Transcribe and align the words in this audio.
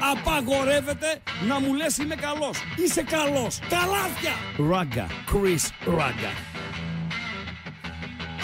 Απαγορεύεται 0.00 1.20
να 1.48 1.60
μου 1.60 1.74
λες 1.74 1.98
είμαι 1.98 2.14
καλός. 2.14 2.58
Είσαι 2.76 3.02
καλός. 3.02 3.58
Καλάθια. 3.58 4.32
Ράγκα. 4.70 5.06
Chris 5.06 5.70
Ράγκα. 5.86 6.32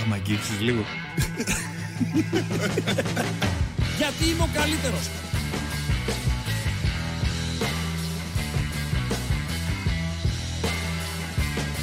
Άμα 0.04 0.14
αγγίξεις 0.14 0.61
λίγο. 0.61 0.82
Γιατί 3.98 4.25
είμαι 4.29 4.43
ο 4.43 4.48
καλύτερος. 4.54 5.11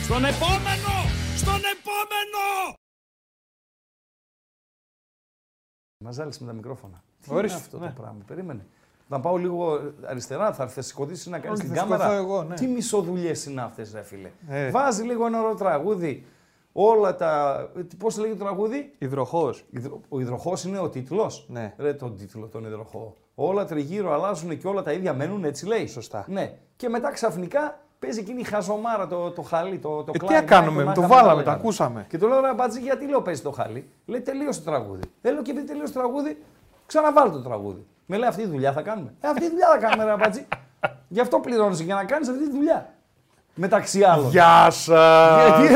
Στον 0.03 0.25
επόμενο! 0.25 0.93
Στον 1.35 1.61
επόμενο! 1.75 2.75
Μας 6.03 6.15
ζάλισε 6.15 6.39
με 6.41 6.47
τα 6.47 6.53
μικρόφωνα. 6.53 7.03
Τι 7.21 7.33
Ορίστε, 7.33 7.55
είναι 7.55 7.65
αυτό 7.65 7.77
ναι. 7.77 7.87
το 7.87 8.01
πράγμα, 8.01 8.23
περίμενε. 8.27 8.65
Να 9.11 9.19
πάω 9.19 9.37
λίγο 9.37 9.79
αριστερά, 10.05 10.53
θα 10.53 10.63
έρθει 10.63 10.81
σηκωθήσει 10.81 11.29
να 11.29 11.39
κάνεις 11.39 11.59
Όχι, 11.59 11.67
την 11.67 11.77
θα 11.77 11.81
κάμερα. 11.81 12.03
σηκωθώ 12.03 12.21
εγώ, 12.23 12.43
ναι. 12.43 12.55
Τι 12.55 12.67
μισοδουλειές 12.67 13.45
είναι 13.45 13.61
αυτές, 13.61 13.91
ρε 13.93 14.01
φίλε. 14.03 14.29
Ε. 14.49 14.69
Βάζει 14.69 15.03
λίγο 15.03 15.25
ένα 15.25 15.39
ωραίο 15.41 15.55
τραγούδι. 15.55 16.25
Όλα 16.73 17.15
τα. 17.15 17.57
Πώς 17.97 18.17
λέγεται 18.17 18.37
το 18.37 18.43
τραγούδι, 18.43 18.93
Υδροχός. 18.97 19.65
Υδρο- 19.69 19.99
Ο 20.09 20.19
υδροχός 20.19 20.63
είναι 20.63 20.79
ο 20.79 20.89
τίτλος. 20.89 21.45
Ναι. 21.49 21.73
Ρε 21.77 21.93
τον 21.93 22.17
τίτλο, 22.17 22.47
τον 22.47 22.65
υδροχό. 22.65 23.13
Όλα 23.35 23.65
τριγύρω 23.65 24.13
αλλάζουν 24.13 24.57
και 24.57 24.67
όλα 24.67 24.81
τα 24.83 24.91
ίδια 24.91 25.13
μένουν, 25.13 25.43
έτσι 25.43 25.65
λέει. 25.65 25.87
Σωστά. 25.87 26.25
Ναι. 26.27 26.53
Και 26.75 26.89
μετά 26.89 27.11
ξαφνικά 27.11 27.79
παίζει 27.99 28.19
εκείνη 28.19 28.39
η 28.39 28.43
χαζομάρα, 28.43 29.07
το, 29.07 29.31
το 29.31 29.41
χαλί, 29.41 29.77
το, 29.79 29.89
το 30.03 30.03
Ε, 30.07 30.11
τι 30.11 30.19
κλάιν, 30.19 30.35
να 30.41 30.47
κάνουμε, 30.47 30.83
να 30.83 30.93
το 30.93 31.01
κάνουμε, 31.01 31.19
βάλαμε, 31.19 31.37
λέγαμε. 31.39 31.43
το 31.57 31.61
ακούσαμε. 31.63 32.05
Και 32.09 32.17
του 32.17 32.27
λέω 32.27 32.41
ρε 32.41 32.53
μπατζή, 32.53 32.79
γιατί 32.79 33.07
λέω 33.07 33.21
παίζει 33.21 33.41
το 33.41 33.51
χαλί. 33.51 33.89
Λέει 34.05 34.21
τελείωσε 34.21 34.59
το 34.61 34.65
τραγούδι. 34.71 35.01
Ε, 35.21 35.31
λέω 35.31 35.41
και 35.41 35.51
επειδή 35.51 35.67
τελείωσε 35.67 35.93
το 35.93 35.99
τραγούδι, 35.99 36.37
ξαναβάλω 36.85 37.31
το 37.31 37.41
τραγούδι. 37.41 37.85
Με 38.11 38.17
λέει 38.17 38.27
αυτή 38.29 38.41
τη 38.41 38.47
δουλειά 38.49 38.71
θα 38.71 38.81
κάνουμε. 38.81 39.13
Ε, 39.21 39.27
αυτή 39.27 39.41
τη 39.41 39.49
δουλειά 39.49 39.67
θα 39.67 39.77
κάνουμε, 39.77 40.03
ρε 40.03 40.15
μπατζή. 40.17 40.47
Γι' 41.07 41.19
αυτό 41.19 41.39
πληρώνει 41.39 41.75
για 41.83 41.95
να 41.95 42.03
κάνεις 42.05 42.27
αυτή 42.29 42.43
τη 42.43 42.51
δουλειά. 42.51 42.93
Μεταξύ 43.53 44.03
άλλων. 44.03 44.29
Γεια 44.29 44.67
σας. 44.69 45.59
Γιατί, 45.59 45.73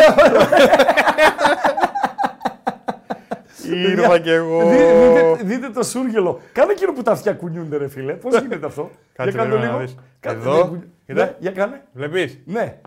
Ήρθα 3.91 4.19
κι 4.19 4.29
εγώ. 4.29 4.65
Δι- 4.69 4.77
δείτε, 4.77 5.43
δείτε 5.43 5.69
το 5.69 5.83
σούργελο. 5.83 6.39
Κάνε 6.51 6.71
εκείνο 6.71 6.91
που 6.93 7.01
τα 7.01 7.11
αυτιά 7.11 7.33
κουνιούνται, 7.33 7.77
ρε 7.77 7.87
φίλε. 7.87 8.13
Πώς 8.13 8.39
γίνεται 8.41 8.65
αυτό; 8.65 8.89
Κάτσε 9.13 9.31
για 9.31 9.39
κάνε 9.39 9.53
το 9.53 9.59
λίγο 9.59 9.71
να 9.71 9.77
λίγο. 9.77 9.85
δεις. 9.85 9.95
Κάνε- 10.19 10.39
Εδώ. 10.41 10.55
ναι, 10.57 10.63
κουνι- 10.67 10.83
Κοίτα. 11.05 11.23
Ναι, 11.23 11.35
για 11.39 11.51
κάνε. 11.51 11.81
Βλέπεις; 11.93 12.39
Ναι. 12.45 12.77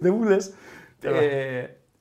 Δεν 0.00 0.14
μου 0.14 0.22
λες. 0.24 0.52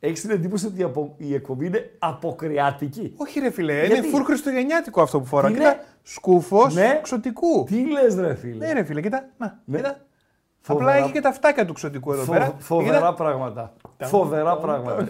Ε, 0.03 0.07
Έχεις 0.07 0.21
την 0.21 0.29
εντύπωση 0.29 0.65
ότι 0.65 0.79
η 0.79 0.83
απο- 0.83 1.13
η 1.17 1.33
εκπομπή 1.33 1.65
είναι 1.65 1.91
αποκριάτικη; 1.99 3.13
Όχι 3.17 3.39
ρε 3.39 3.49
φίλε, 3.51 3.73
είναι 3.73 3.85
Γιατί; 3.93 4.07
φουρ 4.07 4.23
χριστουγεννιάτικο 4.23 5.01
αυτό 5.01 5.19
που 5.19 5.25
φορά. 5.25 5.49
Είναι. 5.49 5.57
Κοίτα, 5.57 5.75
σκούφος 6.03 6.73
Ναι. 6.75 6.99
ξωτικού. 7.03 7.63
Τι 7.63 7.89
λες, 7.91 8.15
ρε 8.15 8.35
φίλε; 8.35 8.65
Ναι 8.65 8.73
ρε 8.73 8.83
φίλε, 8.83 9.01
κοίτα. 9.01 9.25
Να, 9.37 9.59
Ναι. 9.65 9.77
κοίτα. 9.77 9.97
Φοβερά- 10.61 10.89
Απλά 10.91 11.03
έχει 11.03 11.11
και 11.13 11.21
τα 11.21 11.31
φτάκια 11.31 11.65
του 11.65 11.73
ξωτικού 11.73 12.11
εδώ 12.13 12.23
Φο- 12.23 12.31
πέρα. 12.31 12.55
φοβερά 12.57 12.97
Κοίτα. 12.97 13.13
πράγματα. 13.13 13.73
Φοβερά 13.97 14.57
πράγματα. 14.57 15.09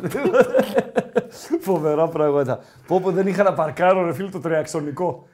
φοβερά 1.59 2.07
πράγματα. 2.07 2.59
Πω 2.87 2.99
πω 2.99 3.11
δεν 3.11 3.27
είχα 3.27 3.43
να 3.43 3.53
παρκάρω 3.53 4.05
ρε 4.05 4.13
φίλε 4.13 4.29
το 4.29 4.39
τριαξονικό. 4.39 5.27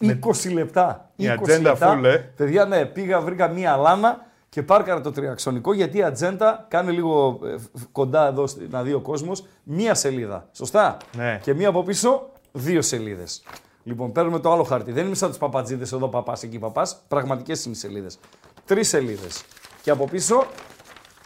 20 0.00 0.52
λεπτά. 0.52 1.10
Η 1.16 1.24
20 1.26 1.30
ατζέντα 1.30 1.68
λεπτά. 1.70 2.00
full, 2.00 2.04
ε. 2.04 2.16
Παιδιά, 2.16 2.64
ναι, 2.64 2.84
πήγα, 2.84 3.20
βρήκα 3.20 3.48
μία 3.48 3.76
λάνα 3.76 4.25
και 4.48 4.62
πάρκαρα 4.62 5.00
το 5.00 5.12
τριαξονικό 5.12 5.72
γιατί 5.72 5.98
η 5.98 6.02
ατζέντα 6.02 6.66
κάνει 6.68 6.92
λίγο 6.92 7.40
ε, 7.44 7.58
φ- 7.58 7.86
κοντά 7.92 8.26
εδώ 8.26 8.46
στη- 8.46 8.66
να 8.70 8.82
δει 8.82 8.92
ο 8.92 9.00
κόσμος 9.00 9.46
μία 9.62 9.94
σελίδα. 9.94 10.48
Σωστά; 10.52 10.96
Ναι. 11.16 11.40
Και 11.42 11.54
μία 11.54 11.68
από 11.68 11.82
πίσω 11.82 12.28
δύο 12.52 12.82
σελίδες. 12.82 13.42
Λοιπόν, 13.82 14.12
παίρνουμε 14.12 14.38
το 14.38 14.52
άλλο 14.52 14.62
χαρτί. 14.62 14.92
Δεν 14.92 15.06
είμαι 15.06 15.14
σαν 15.14 15.28
τους 15.28 15.38
παπατζίδες 15.38 15.92
εδώ, 15.92 16.08
παπάς 16.08 16.42
εκεί, 16.42 16.58
παπάς. 16.58 16.96
Πραγματικές 17.08 17.64
είναι 17.64 17.74
οι 17.74 17.78
σελίδες. 17.78 18.18
Τρεις 18.64 18.88
σελίδες. 18.88 19.42
Και 19.82 19.90
από 19.90 20.04
πίσω 20.04 20.46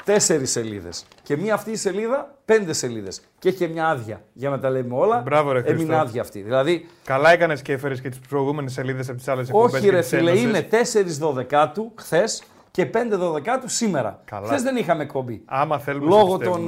τέσσερις 0.05 0.50
σελίδες. 0.50 1.05
Και 1.23 1.37
μία 1.37 1.55
αυτή 1.55 1.71
η 1.71 1.77
σελίδα, 1.77 2.34
πέντε 2.44 2.73
σελίδες. 2.73 3.21
Και 3.39 3.49
έχει 3.49 3.56
και 3.59 3.69
μια 3.69 3.89
άδεια. 3.89 4.23
Για 4.33 4.50
να 4.50 4.59
τα 4.59 4.71
λέμε 4.71 4.94
όλα. 4.94 5.21
Μπράβο, 5.21 5.53
ρε 5.53 5.59
Έμεινε 5.59 5.75
Χριστό. 5.77 5.94
άδεια 5.97 6.21
αυτή. 6.21 6.41
Δηλαδή, 6.41 6.87
Καλά 7.05 7.31
έκανες 7.31 7.62
και 7.62 7.73
έφερες 7.73 8.00
και 8.00 8.09
τις 8.09 8.19
προηγούμενες 8.19 8.73
σελίδες 8.73 9.09
από 9.09 9.17
τις 9.19 9.28
άλλες 9.28 9.49
εκπομπές. 9.49 9.73
όχι 9.81 9.89
ρε 9.89 10.03
φίλε, 10.03 10.39
είναι 10.39 10.62
4 10.71 11.19
Δωδεκάτου 11.19 11.93
χθες 11.99 12.43
και 12.70 12.86
5 12.86 12.97
Δωδεκάτου 13.10 13.69
σήμερα. 13.69 14.20
Καλά. 14.25 14.47
Χθες 14.47 14.62
δεν 14.62 14.76
είχαμε 14.76 15.03
εκπομπή. 15.03 15.42
Άμα 15.47 15.78
θέλουμε 15.78 16.06
Λόγω 16.08 16.31
σε 16.31 16.36
πιστεύουμε. 16.36 16.66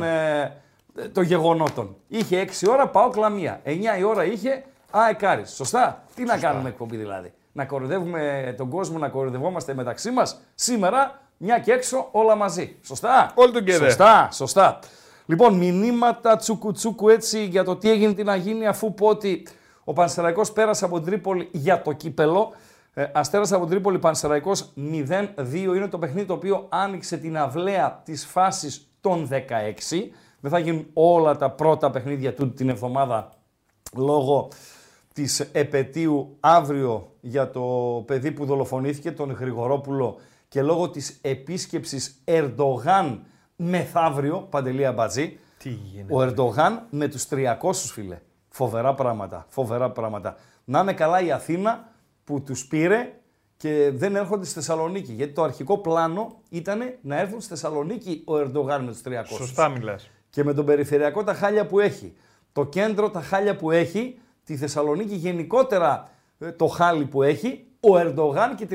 των, 0.94 1.04
ε, 1.04 1.08
των 1.08 1.22
γεγονότων. 1.24 1.96
Είχε 2.08 2.40
6 2.40 2.66
ώρα, 2.68 2.88
πάω 2.88 3.08
κλαμία. 3.10 3.60
9 3.64 3.98
η 3.98 4.02
ώρα 4.02 4.24
είχε 4.24 4.64
αεκάρι. 4.90 5.46
Σωστά. 5.46 6.02
Τι 6.14 6.24
να 6.24 6.36
κάνουμε 6.38 6.68
εκπομπή 6.68 6.96
δηλαδή. 6.96 7.32
Να 7.52 7.64
κοροϊδεύουμε 7.64 8.54
τον 8.56 8.68
κόσμο, 8.68 8.98
να 8.98 9.08
κοροϊδευόμαστε 9.08 9.74
μεταξύ 9.74 10.10
μας. 10.10 10.40
Σήμερα, 10.54 11.20
μια 11.36 11.58
και 11.58 11.72
έξω, 11.72 12.08
όλα 12.10 12.34
μαζί. 12.34 12.76
Σωστά. 12.82 13.32
All 13.34 13.56
together. 13.56 13.78
Σωστά, 13.78 14.28
σωστά. 14.32 14.78
Λοιπόν, 15.26 15.54
μηνύματα 15.54 16.36
τσουκουτσούκου 16.36 17.08
έτσι 17.08 17.44
για 17.44 17.64
το 17.64 17.76
τι 17.76 17.90
έγινε 17.90 18.12
τι 18.12 18.22
να 18.22 18.36
γίνει 18.36 18.66
αφού 18.66 18.94
πω 18.94 19.06
ότι 19.06 19.46
ο 19.84 19.92
Πανσεραϊκός 19.92 20.52
πέρασε 20.52 20.84
από 20.84 20.96
την 20.96 21.06
Τρίπολη 21.06 21.48
για 21.52 21.82
το 21.82 21.92
κύπελο. 21.92 22.52
Ε, 22.94 23.06
Αστέρας 23.14 23.52
από 23.52 23.62
την 23.62 23.70
Τρίπολη, 23.70 23.98
Πανσεραϊκός 23.98 24.72
0-2 24.76 25.74
είναι 25.76 25.88
το 25.88 25.98
παιχνίδι 25.98 26.26
το 26.26 26.32
οποίο 26.32 26.66
άνοιξε 26.68 27.16
την 27.16 27.36
αυλαία 27.38 28.00
της 28.04 28.26
φάσης 28.26 28.88
των 29.00 29.28
16. 29.30 30.10
Δεν 30.40 30.50
θα 30.50 30.58
γίνουν 30.58 30.86
όλα 30.92 31.36
τα 31.36 31.50
πρώτα 31.50 31.90
παιχνίδια 31.90 32.34
τούτη 32.34 32.54
την 32.54 32.68
εβδομάδα 32.68 33.28
λόγω 33.96 34.48
της 35.14 35.40
επαιτίου 35.40 36.36
αύριο 36.40 37.12
για 37.20 37.50
το 37.50 37.62
παιδί 38.06 38.32
που 38.32 38.44
δολοφονήθηκε, 38.44 39.12
τον 39.12 39.30
Γρηγορόπουλο 39.30 40.18
και 40.48 40.62
λόγω 40.62 40.90
της 40.90 41.18
επίσκεψης 41.22 42.22
Ερντογάν 42.24 43.24
μεθαύριο, 43.56 44.46
Παντελή 44.50 44.86
Αμπατζή, 44.86 45.38
Τι 45.58 45.68
γίνεται. 45.68 46.14
ο 46.14 46.22
Ερντογάν 46.22 46.86
με 46.90 47.08
τους 47.08 47.26
300 47.30 47.72
φίλε. 47.72 48.18
Φοβερά 48.48 48.94
πράγματα, 48.94 49.46
φοβερά 49.48 49.90
πράγματα. 49.90 50.36
Να 50.64 50.80
είναι 50.80 50.92
καλά 50.92 51.20
η 51.20 51.32
Αθήνα 51.32 51.91
που 52.24 52.42
τους 52.42 52.66
πήρε 52.66 53.12
και 53.56 53.90
δεν 53.94 54.16
έρχονται 54.16 54.44
στη 54.44 54.54
Θεσσαλονίκη. 54.54 55.12
Γιατί 55.12 55.32
το 55.32 55.42
αρχικό 55.42 55.78
πλάνο 55.78 56.40
ήταν 56.48 56.80
να 57.00 57.18
έρθουν 57.18 57.40
στη 57.40 57.48
Θεσσαλονίκη 57.48 58.22
ο 58.26 58.36
Ερντογάν 58.38 58.84
με 58.84 58.90
τους 58.90 59.00
300. 59.04 59.10
Σωστά 59.26 59.68
μιλάς. 59.68 60.10
Και 60.30 60.44
με 60.44 60.54
τον 60.54 60.64
περιφερειακό 60.64 61.24
τα 61.24 61.34
χάλια 61.34 61.66
που 61.66 61.80
έχει, 61.80 62.14
το 62.52 62.64
κέντρο 62.64 63.10
τα 63.10 63.20
χάλια 63.20 63.56
που 63.56 63.70
έχει, 63.70 64.18
τη 64.44 64.56
Θεσσαλονίκη 64.56 65.14
γενικότερα 65.14 66.10
ε, 66.38 66.52
το 66.52 66.66
χάλι 66.66 67.04
που 67.04 67.22
έχει, 67.22 67.66
ο 67.80 67.98
Ερντογάν 67.98 68.54
και 68.54 68.64
οι 68.64 68.68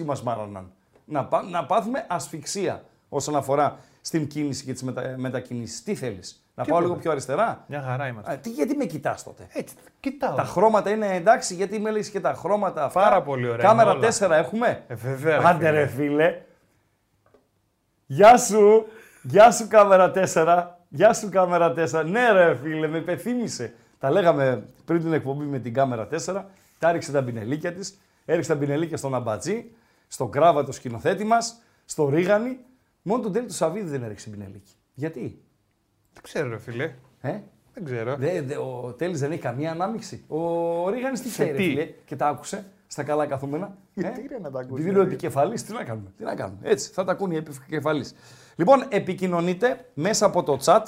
300 0.00 0.04
μας 0.04 0.22
μάραναν. 0.22 0.72
Να, 1.04 1.24
πά- 1.24 1.50
να 1.50 1.66
πάθουμε 1.66 2.06
ασφυξία 2.08 2.84
όσον 3.08 3.36
αφορά 3.36 3.78
στην 4.06 4.26
κίνηση 4.26 4.64
και 4.64 4.72
τις 4.72 4.82
μετα, 4.82 5.14
μετακινήσεις. 5.16 5.82
Τι 5.82 5.94
θέλεις, 5.94 6.44
να 6.54 6.64
πάω 6.64 6.64
Τίποτα. 6.64 6.80
λίγο 6.84 6.94
πιο 6.94 7.10
αριστερά; 7.10 7.64
Μια 7.66 7.82
χαρά 7.82 8.06
είμαστε. 8.06 8.32
Α, 8.32 8.36
τι, 8.38 8.50
γιατί 8.50 8.76
με 8.76 8.84
κοιτάς 8.84 9.22
τότε; 9.22 9.46
Έτσι, 9.52 9.74
κοιτάω. 10.00 10.34
Τα 10.34 10.44
χρώματα 10.44 10.90
είναι 10.90 11.14
εντάξει, 11.14 11.54
γιατί 11.54 11.78
με 11.78 11.90
λες 11.90 12.10
και 12.10 12.20
τα 12.20 12.34
χρώματα 12.34 12.84
αυτά; 12.84 13.00
Πάρα 13.00 13.22
πολύ 13.22 13.48
ωραία 13.48 13.66
Κάμερα 13.66 13.90
είναι 13.92 14.06
όλα. 14.06 14.14
4 14.18 14.30
έχουμε; 14.30 14.82
Ε, 14.86 14.94
βέβαια, 14.94 15.38
ρε 15.38 15.46
Άντε 15.46 15.66
φίλε. 15.66 15.70
ρε 15.70 15.86
φίλε. 15.86 16.40
Γεια 18.06 18.36
σου. 18.38 18.86
Γεια 19.22 19.50
σου 19.50 19.68
κάμερα 19.68 20.12
4. 20.14 20.66
Γεια 20.88 21.12
σου 21.12 21.28
κάμερα 21.28 21.74
4. 21.76 22.04
Ναι 22.06 22.30
ρε 22.32 22.54
φίλε, 22.56 22.86
με 22.88 22.98
υπεθύμησε. 22.98 23.74
Τα 23.98 24.10
λέγαμε 24.10 24.66
πριν 24.84 25.00
την 25.00 25.12
εκπομπή 25.12 25.44
με 25.44 25.58
την 25.58 25.74
κάμερα 25.74 26.08
4. 26.26 26.44
Τα 26.78 26.88
έριξε 26.88 27.12
τα 27.12 27.22
πινελίκια 27.24 27.72
της. 27.72 27.98
Έριξε 28.24 28.52
τα 28.52 28.58
πινελίκια 28.58 28.96
στον 28.96 29.14
Αμπατζή, 29.14 29.70
στον 30.08 30.30
Κράβα 30.30 30.64
το 30.64 30.72
σκηνοθέτη 30.72 31.24
μας, 31.24 31.58
στο 31.84 32.08
Ρίγανη. 32.08 32.58
Μόνο 33.06 33.22
τον 33.22 33.32
Τέλη 33.32 33.46
του 33.46 33.54
Σαββίδη 33.54 33.88
δεν 33.88 34.02
έριξε 34.02 34.30
πινελίκι. 34.30 34.72
Γιατί; 34.94 35.42
Δεν 36.12 36.22
ξέρω, 36.22 36.48
ρε 36.48 36.58
φίλε. 36.58 36.84
Ε; 37.20 37.38
Δεν 37.74 37.84
ξέρω. 37.84 38.16
Δε, 38.16 38.40
δε, 38.42 38.56
ο 38.56 38.94
Τέλης 38.98 39.20
δεν 39.20 39.32
έχει 39.32 39.40
καμία 39.40 39.70
ανάμειξη. 39.70 40.24
Ο 40.28 40.38
Ρίγανης 40.90 41.20
τι 41.20 41.28
Σε 41.28 41.32
ξέρει, 41.32 41.50
ρε 41.50 41.56
τι; 41.56 41.62
φίλε, 41.64 41.88
και 42.04 42.16
τα 42.16 42.28
άκουσε 42.28 42.64
στα 42.86 43.02
καλά 43.02 43.26
καθούμενα. 43.26 43.76
Γιατί 43.94 44.26
ρε 44.28 44.38
να 44.38 44.50
τα 44.50 44.58
ακούσει, 44.60 44.72
Επειδή 44.74 44.88
είναι 44.88 44.98
ο 44.98 45.02
ρε. 45.02 45.08
επικεφαλής, 45.08 45.64
τι 45.64 45.72
να 45.72 45.84
κάνουμε. 45.84 46.12
Τι 46.16 46.24
να 46.24 46.34
κάνουμε. 46.34 46.58
Έτσι, 46.62 46.90
θα 46.92 47.04
τα 47.04 47.12
ακούνε 47.12 47.34
οι 47.34 47.36
επικεφαλής. 47.36 48.14
Λοιπόν, 48.56 48.84
επικοινωνείτε 48.88 49.90
μέσα 49.94 50.26
από 50.26 50.42
το 50.42 50.58
chat 50.64 50.82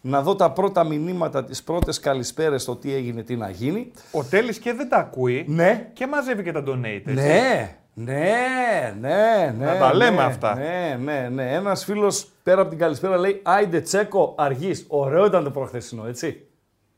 να 0.00 0.22
δω 0.22 0.36
τα 0.36 0.52
πρώτα 0.52 0.84
μηνύματα, 0.84 1.44
τις 1.44 1.62
πρώτες 1.62 2.00
καλησπέρες 2.00 2.62
στο 2.62 2.76
τι 2.76 2.92
έγινε, 2.94 3.22
τι 3.22 3.36
να 3.36 3.50
γίνει. 3.50 3.90
Ο 4.12 4.24
Τέλη 4.24 4.58
και 4.58 4.72
δεν 4.72 4.88
τα 4.88 4.96
ακούει 4.96 5.44
Ναι, 5.48 5.90
και 5.92 6.06
μαζεύει 6.06 6.42
και 6.42 6.52
τα 6.52 6.62
donate. 6.66 6.84
έτσι. 7.06 7.12
ναι, 7.14 7.76
ναι, 8.04 8.94
ναι, 9.00 9.54
ναι. 9.58 9.64
Να 9.66 9.78
τα 9.78 9.94
λέμε 9.94 10.16
ναι, 10.16 10.22
αυτά. 10.22 10.54
Ναι, 10.54 10.98
ναι, 11.04 11.28
ναι. 11.28 11.52
Ένας 11.52 11.84
φίλος 11.84 12.28
πέρα 12.42 12.60
από 12.60 12.70
την 12.70 12.78
καλησπέρα 12.78 13.16
λέει 13.18 13.40
Άιντε 13.44 13.80
Τσέκο, 13.80 14.34
αργή. 14.38 14.84
Ωραίο 14.88 15.26
ήταν 15.26 15.44
το 15.44 15.50
προχθεσινό, 15.50 16.06
έτσι. 16.06 16.46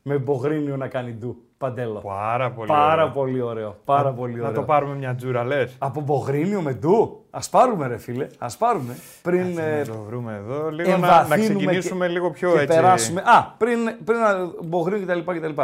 Με 0.01 0.17
Μπογρίνιο 0.17 0.77
να 0.77 0.87
κάνει 0.87 1.11
ντου. 1.11 1.35
Παντέλο. 1.57 1.99
Πάρα 1.99 2.51
πολύ 2.51 2.67
Πάρα 2.67 2.93
ωραίο. 3.03 3.13
πολύ 3.13 3.41
ωραίο. 3.41 3.77
Πάρα 3.85 4.11
πολύ 4.11 4.33
ωραίο. 4.33 4.45
Να 4.45 4.51
το 4.53 4.61
πάρουμε 4.61 4.95
μια 4.95 5.15
τζούρα, 5.15 5.43
λες. 5.43 5.75
Από 5.77 6.01
Μπογρίνιο 6.01 6.61
με 6.61 6.73
ντου. 6.73 7.25
Α 7.29 7.39
πάρουμε, 7.51 7.87
ρε 7.87 7.97
φίλε. 7.97 8.27
Α 8.37 8.47
πάρουμε. 8.57 8.95
Πριν. 9.21 9.57
ε, 9.57 9.77
Να 9.79 9.85
το 9.85 9.99
βρούμε 10.07 10.35
εδώ. 10.35 10.69
Λίγο 10.69 10.89
να, 10.91 10.97
να 10.97 11.07
εμβαθύνουμε 11.07 11.59
ξεκινήσουμε 11.59 12.07
λίγο 12.07 12.31
πιο 12.31 12.51
και 12.51 12.59
έτσι. 12.59 12.75
περάσουμε. 12.75 13.21
Α, 13.25 13.43
πριν, 13.57 13.79
πριν 14.05 14.19
να 14.19 14.33
Μπογρίνιο 14.63 15.05
κτλ. 15.07 15.31
κτλ. 15.39 15.61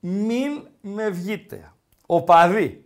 Μην 0.00 0.50
με 0.80 1.08
βγείτε. 1.10 1.72
Οπαδοί. 2.06 2.84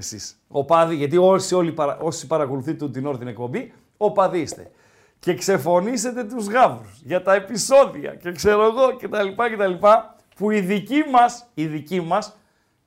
Εσείς. 0.00 0.36
Οπαδοί, 0.48 0.94
γιατί 0.94 1.16
όσοι, 1.16 1.54
όλοι, 1.54 1.72
παρα- 1.72 1.98
όσοι 1.98 2.26
παρακολουθείτε 2.26 2.88
την 2.88 3.06
ώρα 3.06 3.18
την 3.18 3.26
εκπομπή, 3.28 3.72
οπαδοί 3.96 4.38
είστε. 4.38 4.70
Και 5.18 5.34
ξεφωνήσετε 5.34 6.24
τους 6.24 6.46
γάβρους 6.46 7.00
για 7.04 7.22
τα 7.22 7.34
επεισόδια 7.34 8.14
και 8.14 8.32
ξέρω 8.32 8.62
εγώ 8.62 8.96
και 8.96 9.08
τα 9.08 9.22
λοιπά 9.22 9.48
και 9.50 9.56
τα 9.56 9.66
λοιπά, 9.66 10.14
που 10.36 10.50
οι 10.50 10.60
δικοί 10.60 11.02
μας, 11.12 11.46
οι 11.54 11.66
δικοί 11.66 12.00
μας, 12.00 12.36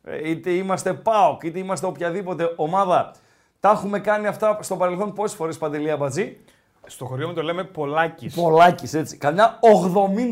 ε, 0.03 0.29
είτε 0.29 0.49
είμαστε 0.51 0.93
ΠΑΟΚ, 0.93 1.43
είτε 1.43 1.59
είμαστε 1.59 1.85
οποιαδήποτε 1.85 2.53
ομάδα, 2.55 3.11
τα 3.59 3.69
έχουμε 3.69 3.99
κάνει 3.99 4.27
αυτά 4.27 4.57
στο 4.61 4.75
παρελθόν 4.75 5.13
πόσες 5.13 5.37
φορές 5.37 5.57
Παντελή 5.57 5.91
Αμπατζή; 5.91 6.37
Στο 6.85 7.05
χωριό 7.05 7.27
μου 7.27 7.33
το 7.33 7.41
λέμε 7.41 7.63
πολλάκι. 7.63 8.29
Πολλάκι 8.35 8.97
έτσι. 8.97 9.17
Καμιά 9.17 9.59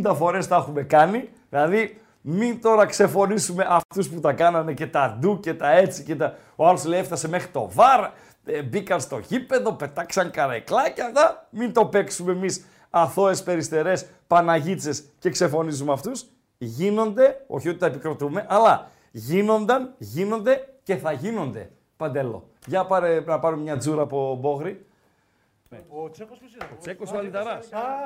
80 0.04 0.14
φορές 0.16 0.48
τα 0.48 0.56
έχουμε 0.56 0.82
κάνει. 0.84 1.30
Δηλαδή, 1.50 2.02
μην 2.22 2.62
τώρα 2.62 2.86
ξεφωνήσουμε 2.86 3.66
αυτούς 3.70 4.10
που 4.10 4.20
τα 4.20 4.34
κάνανε 4.34 4.74
και 4.74 4.88
τα 4.88 5.18
ντου 5.20 5.40
και 5.40 5.54
τα 5.54 5.72
έτσι 5.72 6.04
και 6.04 6.16
τα. 6.16 6.36
Ο 6.56 6.68
άλλος 6.68 6.86
λέει 6.86 7.00
έφτασε 7.00 7.28
μέχρι 7.28 7.48
το 7.48 7.70
βαρ, 7.74 8.10
ε, 8.46 8.62
μπήκαν 8.62 9.00
στο 9.00 9.18
γήπεδο, 9.18 9.74
πετάξαν 9.74 10.32
καρεκλάκια. 10.32 11.06
Αυτά. 11.06 11.48
Μην 11.50 11.74
το 11.74 11.86
παίξουμε 11.86 12.32
εμείς 12.32 12.66
αθώες 12.90 13.44
περιστερές 13.44 14.06
Παναγίτσες 14.28 15.04
και 15.20 15.30
ξεφωνίζουμε 15.30 15.92
αυτούς. 15.92 16.26
Γίνονται, 16.58 17.44
όχι 17.48 17.70
ότι 17.70 17.78
τα 17.78 17.86
επικροτούμε, 17.86 18.46
αλλά 18.50 18.90
γίνονταν, 19.12 19.94
γίνονται 19.98 20.68
και 20.84 20.96
θα 20.96 21.12
γίνονται. 21.12 21.70
Παντέλο. 21.98 22.50
Για 22.66 22.86
πάρε, 22.86 23.20
να 23.26 23.40
πάρουμε 23.40 23.62
μια 23.62 23.78
τζούρα 23.78 24.02
από 24.02 24.38
Μπόγρι. 24.42 24.86
Ο 25.90 26.10
Τσέκος 26.10 26.38
ποιος 26.40 26.54
είναι; 26.54 26.66
Τσέκο 26.80 27.04
ο 27.14 27.18
Αλιταρά. 27.18 27.60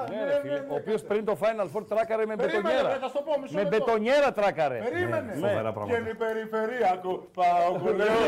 ναι, 0.09 0.15
ναι, 0.15 0.23
ναι, 0.25 0.59
ναι. 0.59 0.65
Ο 0.69 0.75
οποίος 0.75 1.01
πριν 1.03 1.25
το 1.25 1.37
Final 1.41 1.67
Four 1.73 1.83
τράκαρε 1.87 2.25
με 2.25 2.35
Περίμενε, 2.35 2.61
μπετονιέρα. 2.61 2.99
θα 2.99 3.07
στο 3.07 3.21
πω, 3.21 3.33
μισό 3.41 3.53
Με 3.53 3.61
λεπτό. 3.63 3.77
μπετονιέρα 3.77 4.31
τράκαρε. 4.33 4.77
Περίμενε. 4.89 5.31
Φοβερά 5.33 5.69
Και 5.69 5.73
πράγματα. 5.75 5.97
είναι 5.99 6.09
η 6.09 6.13
περιφερειακό. 6.25 7.13
Πάω 7.39 7.71
κολέος. 7.83 8.19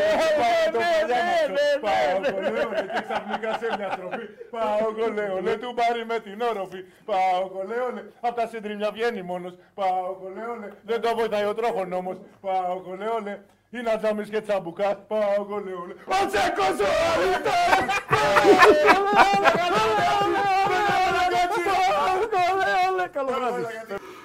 ναι, 0.80 0.92
ναι, 1.12 1.30
ναι, 1.56 1.66
Πάω 1.86 2.18
ναι, 2.20 2.30
κολέος. 2.36 2.74
Και 2.94 3.00
ξαφνικά 3.08 3.50
σε 3.60 3.66
μια 3.78 3.88
στροφή. 3.96 4.24
Πάω 4.54 4.86
κολέος. 4.98 5.40
Λε 5.46 5.52
του 5.62 5.70
πάρει 5.80 6.02
με 6.12 6.18
την 6.26 6.38
όροφη. 6.50 6.80
Πάω 7.10 7.40
κολέος. 7.54 7.92
Λε 7.94 8.02
απ' 8.28 8.36
τα 8.40 8.46
σύντριμια 8.52 8.90
βγαίνει 8.96 9.22
μόνος. 9.30 9.52
Πάω 9.78 10.06
κολέος. 10.22 10.56
Λε 10.62 10.68
δεν 10.90 11.00
το 11.04 11.08
βοηθάει 11.18 11.44
ο 11.52 11.54
τρόχον 11.54 11.92
όμως. 12.00 12.16
Πάω 12.40 12.74
κολέος. 12.86 13.22
Λε 13.70 13.78
είναι 13.78 13.90
ατζάμις 13.90 14.28
και 14.28 14.40
τσαμπουκά. 14.40 14.94
Πάω 14.94 15.44
κολέο. 15.48 15.84
Λε 15.86 15.94
ο 16.06 16.26
Τσέκος 16.26 16.78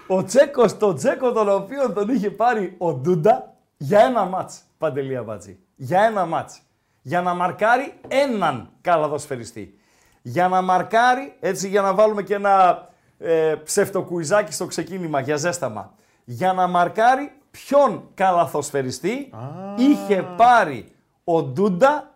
ο 0.08 0.16
Ο 0.16 0.24
Τσέκος, 0.24 0.78
το 0.78 0.94
Τσέκο 0.94 1.32
τον 1.32 1.50
οποίο 1.50 1.94
τον 1.94 2.10
είχε 2.10 2.30
πάρει 2.32 2.76
ο 2.78 2.94
Ντούντα 2.94 3.54
για 3.78 4.00
ένα 4.00 4.26
μάτς. 4.26 4.62
Παντελή 4.78 5.18
Αμπάτζη. 5.18 5.60
Για 5.76 6.04
ένα 6.04 6.26
μάτς. 6.26 6.62
Για 7.02 7.22
να 7.22 7.34
μαρκάρει 7.34 7.94
έναν 8.08 8.70
καλαδοσφαιριστή. 8.82 9.80
Για 10.22 10.48
να 10.48 10.62
μαρκάρει, 10.62 11.38
έτσι 11.40 11.68
για 11.68 11.82
να 11.82 11.94
βάλουμε 11.94 12.24
και 12.24 12.34
ένα 12.34 12.88
ε, 13.20 13.56
ψευτοκουιζάκι 13.64 14.54
στο 14.54 14.66
ξεκίνημα 14.66 15.20
για 15.20 15.36
ζέσταμα. 15.36 15.94
Για 16.24 16.54
να 16.54 16.68
μαρκάρει 16.68 17.32
ποιον 17.62 18.10
καλαθοσφαιριστή 18.14 19.30
είχε 19.78 20.22
πάρει 20.38 20.92
ο 21.24 21.44
Ντούντα, 21.44 22.14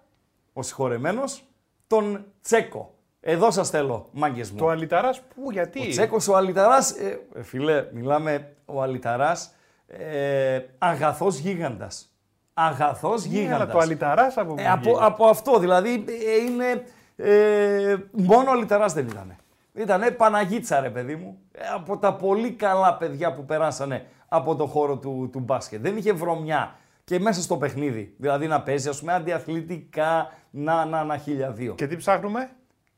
ο 0.54 0.62
συγχωρεμένος, 0.62 1.44
τον 1.88 2.26
Τσέκο. 2.42 2.92
Εδώ 3.22 3.52
σας 3.52 3.70
θέλω, 3.70 4.10
μάγκες 4.12 4.52
μου. 4.52 4.58
Το 4.58 4.68
αλυταράς 4.68 5.22
πού, 5.22 5.52
γιατί; 5.52 5.80
Ο 5.80 5.90
Τσέκος 5.90 6.28
ο 6.28 6.36
Αλιταράς, 6.36 6.92
ε, 6.92 7.20
ε, 7.36 7.44
φίλε, 7.44 7.86
μιλάμε 7.92 8.54
ο 8.66 8.82
Αλιταράς, 8.82 9.54
ε, 9.88 10.60
αγαθός 10.78 11.38
γίγαντας. 11.38 12.12
Αγαθός 12.54 13.26
Ναι, 13.26 13.38
γίγαντας. 13.38 13.60
αλλά 13.62 13.72
το 13.72 13.78
αλυταράς 13.78 14.38
από 14.38 14.54
πού 14.54 14.60
Ε, 14.62 14.68
από, 14.70 14.80
βγήκε. 14.82 14.98
από 15.02 15.26
αυτό, 15.26 15.60
δηλαδή 15.60 16.06
ε, 16.08 16.44
είναι, 16.44 16.84
ε, 17.16 17.96
μόνο 18.12 18.50
ο 18.50 18.52
Αλιταράς 18.54 18.94
δεν 18.94 19.08
ήτανε. 19.08 19.36
Ήτανε 19.74 20.12
Παναγίτσα 20.12 20.80
ρε 20.80 20.90
παιδί 20.90 21.16
μου, 21.16 21.38
Ε, 21.52 21.60
από 21.76 21.98
τα 21.98 22.14
πολύ 22.14 22.52
καλά 22.52 22.94
παιδιά 22.94 23.34
που 23.34 23.46
περάσανε 23.46 24.06
από 24.28 24.56
το 24.56 24.66
χώρο 24.66 24.98
του, 24.98 25.30
του 25.32 25.40
μπάσκετ. 25.40 25.82
Δεν 25.82 25.98
είχε 25.98 26.14
βρωμιά 26.14 26.76
και 27.04 27.20
μέσα 27.20 27.42
στο 27.42 27.58
παιχνίδι, 27.58 28.16
δηλαδή 28.18 28.48
να 28.48 28.62
παίζει 28.62 28.90
ας 28.90 29.00
πούμε 29.00 29.14
αντιαθλητικά, 29.14 30.34
να, 30.50 30.86
να, 30.86 31.04
να 31.04 31.18
χίλια 31.18 31.52
δύο 31.52 31.74
Και 31.74 31.88
τι 31.88 31.96
ψάχνουμε; 31.96 32.50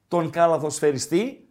τον 0.08 0.30
καλαδοσφαιριστή 0.30 1.50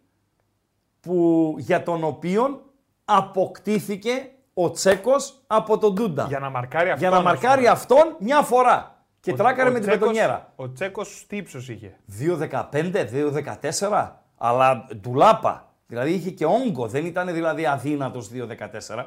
που, 0.99 1.55
για 1.57 1.83
τον 1.83 2.03
οποίον 2.03 2.61
αποκτήθηκε 3.05 4.31
ο 4.53 4.71
Τσέκος 4.71 5.43
από 5.47 5.77
τον 5.77 5.93
Ντούντα. 5.93 6.25
Για 6.27 6.39
να 6.39 6.49
μαρκάρει 6.49 6.89
αυτό. 6.89 6.99
Για 6.99 7.09
να 7.09 7.21
μαρκάρει 7.21 7.67
αυτόν 7.67 8.15
μια 8.19 8.41
φορά. 8.41 9.03
Και 9.19 9.33
τράκαρε 9.33 9.69
με 9.69 9.79
την 9.79 9.89
πετονιέρα. 9.89 10.53
Ο 10.55 10.71
Τσέκος 10.71 11.25
τι 11.27 11.37
ύψος 11.37 11.69
είχε; 11.69 11.99
2-15, 12.19 13.05
2-14, 13.81 14.11
αλλά 14.37 14.87
ντουλάπα. 14.95 15.73
Δηλαδή 15.87 16.11
είχε 16.13 16.29
και 16.29 16.45
όγκο, 16.45 16.87
δεν 16.87 17.05
ήταν 17.05 17.33
δηλαδή 17.33 17.65
αδύνατος 17.65 18.29
2-14. 18.33 19.05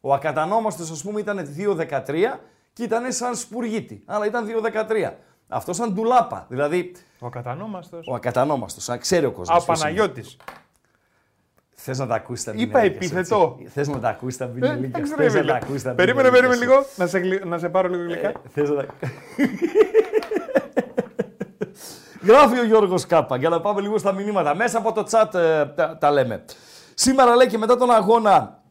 Ο 0.00 0.12
ακατανόμαστος 0.14 0.90
ας 0.90 1.02
πούμε 1.02 1.20
ήταν 1.20 1.54
2-13 1.56 2.40
και 2.72 2.82
ήταν 2.82 3.12
σαν 3.12 3.34
σπουργίτη, 3.36 4.02
αλλά 4.06 4.26
ήταν 4.26 4.46
2-13. 4.46 5.12
Αυτό 5.48 5.72
σαν 5.72 5.92
ντουλάπα, 5.92 6.46
δηλαδή 6.48 6.92
Ο 7.18 7.26
ακατανόμαστος. 7.26 8.06
ο 8.10 8.14
ακατανόμαστος, 8.14 8.84
σαν 8.84 8.98
ξέρει 8.98 9.24
ο 9.26 9.28
Α, 9.28 9.32
κόσμος. 9.32 9.62
ο 9.62 9.64
ποιος 9.64 9.78
είναι. 9.80 9.88
Παναγιώτης. 9.88 10.36
Θες 11.80 11.98
να 11.98 12.06
τα 12.06 12.14
ακούσει 12.14 12.44
τα 12.44 12.52
Είπα 12.54 12.64
μπινελίκια. 12.78 12.96
επιθετό. 12.96 13.58
Θες 13.68 13.88
να 13.88 13.98
τα 13.98 14.08
ακούσει 14.08 14.38
τα 14.38 14.44
Ε, 14.44 14.48
μπινελίκια. 14.48 14.86
εντάξει, 14.86 15.14
Θες 15.14 15.32
ρε, 15.32 15.40
να 15.40 15.46
τα 15.46 15.52
φίλε. 15.54 15.58
ακούσει 15.62 15.84
τα 15.84 15.94
Περίμενε, 15.94 16.28
μπινελίκια 16.30 16.48
περίμενε 16.58 16.72
σου. 16.74 16.80
λίγο. 16.80 16.92
Να 16.96 17.06
σε, 17.06 17.18
γλυ- 17.18 17.44
να 17.44 17.58
σε 17.58 17.68
πάρω 17.68 17.88
λίγο 17.88 18.02
γλυκά. 18.02 18.28
Ε, 18.28 18.32
θες 18.52 18.68
να 18.70 18.76
τα... 18.84 18.86
Γράφει 22.22 22.58
ο 22.58 22.64
Γιώργος 22.64 23.06
Κάπα 23.06 23.36
για 23.36 23.48
να 23.48 23.60
πάμε 23.60 23.80
λίγο 23.80 23.98
στα 23.98 24.12
μηνύματα. 24.12 24.54
Μέσα 24.54 24.78
από 24.78 24.92
το 24.92 25.06
chat 25.10 25.34
ε, 25.34 25.66
τα, 25.66 25.96
τα 26.00 26.10
λέμε. 26.10 26.44
Σήμερα 26.94 27.36
λέει 27.36 27.46
και 27.46 27.58
μετά 27.58 27.76
τον 27.76 27.90
αγώνα, 27.90 28.62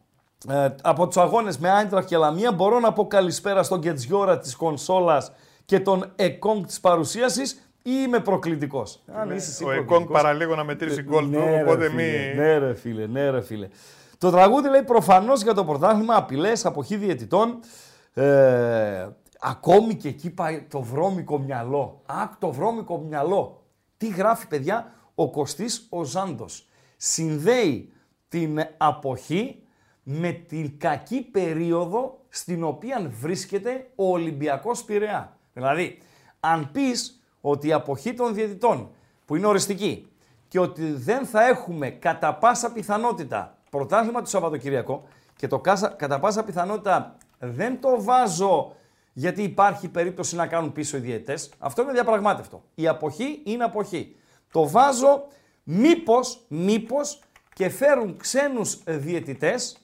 ε, 0.48 0.68
από 0.82 1.06
τους 1.06 1.16
αγώνες 1.16 1.58
με 1.58 1.70
Άιντραχ 1.70 2.04
και 2.04 2.16
Λαμία, 2.16 2.52
μπορώ 2.52 2.80
να 2.80 2.92
πω 2.92 3.06
καλησπέρα 3.06 3.62
στον 3.62 3.80
Κετζιόρα 3.80 4.38
της 4.38 4.56
κονσόλας 4.56 5.32
και 5.64 5.80
τον 5.80 6.12
Εκόνγκ 6.16 6.64
της 6.64 6.80
παρουσίασης 6.80 7.52
ή 7.82 7.90
είμαι 8.04 8.20
προκλητικός. 8.20 9.02
Αν 9.06 9.30
είσαι 9.30 9.50
εσύ 9.50 9.64
Ο 9.64 9.70
Εκόνγκ 9.70 9.86
προκλητικός, 9.86 10.22
παραλίγο 10.22 10.54
να 10.54 10.64
μετρήσει 10.64 11.02
γκολ 11.02 11.24
του, 11.24 11.30
ναι, 11.30 11.50
ρε 11.50 11.62
οπότε 11.62 11.88
φίλε, 11.88 12.02
μη. 12.02 12.34
Ναι, 12.34 12.58
ρε 12.58 12.74
φίλε, 12.74 13.06
ναι, 13.06 13.30
ρε 13.30 13.40
φίλε. 13.40 13.68
Το 14.18 14.30
τραγούδι 14.30 14.68
λέει 14.68 14.82
προφανώς 14.82 15.42
για 15.42 15.54
το 15.54 15.64
πρωτάθλημα 15.64 16.16
απειλές, 16.16 16.66
αποχή 16.66 16.96
διαιτητών. 16.96 17.58
Ε, 18.14 19.08
ακόμη 19.40 19.94
και 19.94 20.08
εκεί 20.08 20.30
πάει 20.30 20.66
το 20.70 20.80
βρώμικο 20.80 21.38
μυαλό. 21.38 22.02
Άκ, 22.06 22.32
το 22.38 22.52
βρώμικο 22.52 22.98
μυαλό. 22.98 23.62
Τι 23.96 24.08
γράφει, 24.08 24.46
παιδιά, 24.46 24.92
ο 25.14 25.30
Κωστής 25.30 25.86
ο 25.88 26.04
Ζάντος. 26.04 26.68
Συνδέει 26.96 27.92
την 28.28 28.60
αποχή 28.76 29.62
με 30.10 30.32
την 30.32 30.78
κακή 30.78 31.20
περίοδο 31.20 32.18
στην 32.28 32.64
οποία 32.64 33.10
βρίσκεται 33.20 33.86
ο 33.94 34.10
Ολυμπιακός 34.10 34.84
Πειραιά. 34.84 35.36
Δηλαδή, 35.52 35.98
αν 36.40 36.70
πεις 36.72 37.22
ότι 37.40 37.68
η 37.68 37.72
αποχή 37.72 38.14
των 38.14 38.34
διαιτητών, 38.34 38.90
που 39.26 39.36
είναι 39.36 39.46
οριστική, 39.46 40.08
και 40.48 40.58
ότι 40.60 40.92
δεν 40.92 41.26
θα 41.26 41.46
έχουμε 41.46 41.90
κατά 41.90 42.34
πάσα 42.34 42.72
πιθανότητα 42.72 43.58
πρωτάθλημα 43.70 44.20
το 44.20 44.28
Σαββατοκυριακό 44.28 45.04
και 45.36 45.46
το 45.46 45.58
κάσα- 45.58 45.88
κατά 45.88 46.20
πάσα 46.20 46.44
πιθανότητα 46.44 47.16
δεν 47.38 47.80
το 47.80 48.02
βάζω 48.02 48.72
γιατί 49.12 49.42
υπάρχει 49.42 49.88
περίπτωση 49.88 50.36
να 50.36 50.46
κάνουν 50.46 50.72
πίσω 50.72 50.96
οι 50.96 51.00
διαιτές. 51.00 51.50
Αυτό 51.58 51.82
είναι 51.82 51.92
διαπραγμάτευτο. 51.92 52.62
Η 52.74 52.88
αποχή 52.88 53.40
είναι 53.44 53.64
αποχή. 53.64 54.16
Το 54.52 54.68
βάζω 54.68 55.24
μήπως, 55.62 56.44
μήπως 56.48 57.20
και 57.54 57.68
φέρουν 57.68 58.16
ξένους 58.16 58.82
διαιτητές 58.84 59.78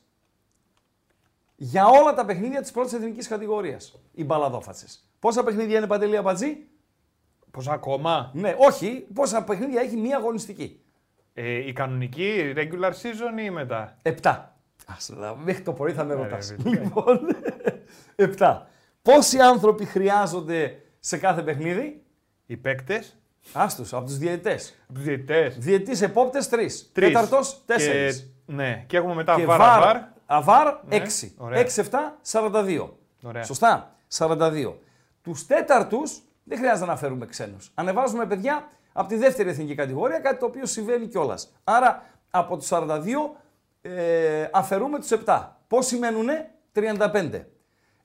για 1.67 1.87
όλα 1.87 2.15
τα 2.15 2.25
παιχνίδια 2.25 2.61
της 2.61 2.71
πρώτης 2.71 2.93
εθνικής 2.93 3.29
κατηγορίας. 3.29 4.01
Οι 4.13 4.25
μπαλαδόφατσες. 4.25 5.09
Πόσα 5.19 5.43
παιχνίδια 5.45 5.77
είναι 5.79 5.87
Παντελή 5.87 6.17
Αμπατζή; 6.17 6.57
Πώ 7.51 7.63
ακόμα; 7.69 8.31
Ναι, 8.35 8.55
όχι. 8.59 9.07
Πόσα 9.15 9.45
παιχνίδια 9.45 9.81
έχει 9.81 9.97
μία 9.97 10.17
αγωνιστική; 10.17 10.81
Ε, 11.35 11.67
η 11.67 11.73
κανονική 11.73 12.53
regular 12.57 12.91
season 12.91 13.41
ή 13.45 13.51
μετά; 13.51 13.99
Επτά. 14.03 14.57
Ας, 14.87 15.11
δηλαδή, 15.13 15.41
μέχρι 15.45 15.63
το 15.63 15.73
πρωί 15.73 15.93
θα 15.93 16.05
με 16.05 16.15
Ναι, 16.15 16.23
ρωτάς. 16.23 16.51
ρε, 16.51 16.57
φίλε. 16.63 16.81
Λοιπόν, 16.81 17.21
επτά. 18.27 18.69
Πόσοι 19.03 19.39
άνθρωποι 19.39 19.85
χρειάζονται 19.85 20.83
σε 21.01 21.17
κάθε 21.17 21.43
παιχνίδι; 21.43 22.03
Οι 22.47 22.57
παίκτες. 22.57 23.17
Άστος, 23.53 23.93
από 23.95 24.05
τους 24.05 24.19
διαιτητές. 24.19 24.75
Τους 24.95 25.03
διαιτητές. 25.03 25.59
Διαιτητής 25.59 26.03
επόπτες 26.03 26.49
τρεις. 26.49 26.91
Τέταρτος 26.93 27.63
τέσσερις. 27.67 28.33
Ναι, 28.47 28.85
και 28.87 28.97
έχουμε 28.97 29.15
μετά 29.15 29.35
Και 29.37 29.45
βαρ, 29.45 29.59
βαρ, 29.59 29.81
βαρ. 29.81 30.13
Αβάρ 30.27 30.75
Ναι, 30.85 30.97
6. 30.97 31.35
ωραία. 31.37 31.61
6, 31.61 31.81
7, 31.81 32.19
42. 32.23 32.89
Ωραία. 33.23 33.43
Σωστά, 33.43 33.95
42. 34.09 34.75
Τους 35.23 35.47
τέταρτους 35.47 36.23
δεν 36.45 36.59
χρειάζεται 36.59 36.87
να 36.87 36.97
φέρουμε 36.97 37.27
ξένους. 37.27 37.71
Ανεβάζουμε 37.75 38.27
παιδιά 38.27 38.69
από 38.93 39.09
τη 39.09 39.17
δεύτερη 39.17 39.49
εθνική 39.49 39.75
κατηγορία, 39.75 40.19
κάτι 40.19 40.39
το 40.39 40.47
οποίο 40.47 40.67
συμβαίνει 40.67 41.07
κιόλας. 41.07 41.53
Άρα 41.65 42.03
από 42.31 42.57
τους 42.57 42.67
42 42.71 43.37
ε, 43.83 44.49
αφαιρούμε 44.53 44.99
τους 44.99 45.11
7. 45.25 45.49
Πόσοι 45.69 45.97
μένουνε, 45.97 46.51
35. 46.75 47.45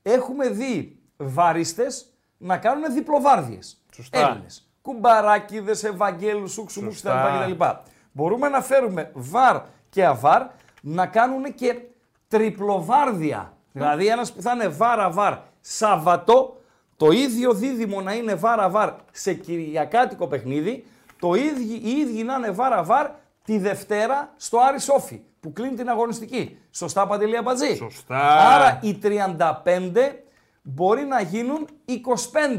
έχουμε 0.02 0.50
δει 0.50 1.00
βαρίστες 1.18 2.14
να 2.38 2.58
κάνουν 2.58 2.94
διπλοβάρδιες. 2.94 3.84
Σωστά. 3.94 4.20
Έλληνες. 4.20 4.70
Κουμπαράκιδες, 4.82 5.84
Ευαγγέλους, 5.84 6.52
Σούξουμου 6.52 6.92
Σωστά. 6.92 7.46
κτλ. 7.46 7.64
Μπορούμε 8.12 8.50
να 8.50 8.62
φέρουμε 8.62 9.12
βαρ 9.14 9.62
και 9.90 10.06
αβάρ 10.06 10.48
να 10.82 11.06
κάνουν 11.08 11.54
και 11.54 11.80
τριπλοβάρδια. 12.30 13.54
Δηλαδή 13.72 14.08
ένας 14.08 14.34
που 14.34 14.42
θα 14.42 14.52
είναι 14.52 14.68
βαρ 14.68 15.00
αβάρ 15.00 15.34
Σαββατό, 15.62 16.62
το 16.98 17.12
ίδιο 17.12 17.54
δίδυμο 17.54 18.02
να 18.02 18.14
είναι 18.14 18.36
βαρ 18.36 18.60
αβάρ 18.60 18.94
σε 19.12 19.34
κυριακάτικο 19.34 20.28
παιχνίδι, 20.28 20.86
το 21.20 21.34
ίδιο, 21.34 21.76
οι 21.76 21.90
ίδιοι 21.90 22.24
να 22.24 22.36
είναι 22.36 22.52
βαρ 22.52 22.74
αβάρ 22.74 23.10
τη 23.44 23.58
Δευτέρα 23.58 24.34
στο 24.38 24.60
Άρη 24.60 24.80
Σόφι 24.80 25.22
που 25.40 25.54
κλείνει 25.54 25.76
την 25.76 25.90
αγωνιστική. 25.90 26.58
Σωστά 26.72 27.08
Παντελή 27.08 27.38
Αμπατζή; 27.38 27.76
Σωστά. 27.76 28.38
Άρα 28.54 28.80
οι 28.82 29.00
35 29.04 30.24
μπορεί 30.62 31.04
να 31.04 31.22
γίνουν 31.22 31.68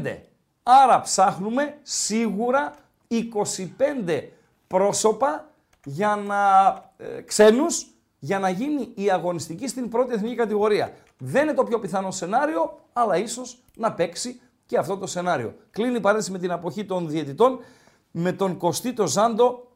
25. 0.03 0.17
Άρα 0.63 1.01
ψάχνουμε 1.01 1.77
σίγουρα 1.81 2.73
25 3.07 4.21
πρόσωπα 4.67 5.49
για 5.83 6.15
να, 6.15 6.73
ε, 6.97 7.21
ξένους 7.21 7.85
για 8.23 8.39
να 8.39 8.49
γίνει 8.49 8.91
η 8.95 9.11
αγωνιστική 9.11 9.67
στην 9.67 9.89
πρώτη 9.89 10.13
εθνική 10.13 10.35
κατηγορία. 10.35 10.93
Δεν 11.17 11.43
είναι 11.43 11.53
το 11.53 11.63
πιο 11.63 11.79
πιθανό 11.79 12.11
σενάριο, 12.11 12.79
αλλά 12.93 13.17
ίσως 13.17 13.59
να 13.75 13.93
παίξει 13.93 14.41
και 14.65 14.77
αυτό 14.77 14.97
το 14.97 15.07
σενάριο. 15.07 15.55
Κλείνει 15.71 15.95
η 15.95 15.99
παρένθεση 15.99 16.31
με 16.31 16.39
την 16.39 16.51
αποχή 16.51 16.85
των 16.85 17.09
διαιτητών, 17.09 17.59
με 18.11 18.31
τον 18.31 18.57
Κωστίτο 18.57 19.07
Ζάντο 19.07 19.67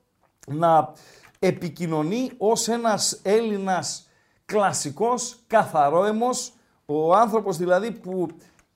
να 0.47 0.93
επικοινωνεί 1.39 2.31
ως 2.37 2.67
ένας 2.67 3.19
Έλληνας 3.23 4.09
κλασικός, 4.45 5.39
καθαρόαιμος, 5.47 6.53
ο 6.85 7.15
άνθρωπος 7.15 7.57
δηλαδή 7.57 7.91
που 7.91 8.27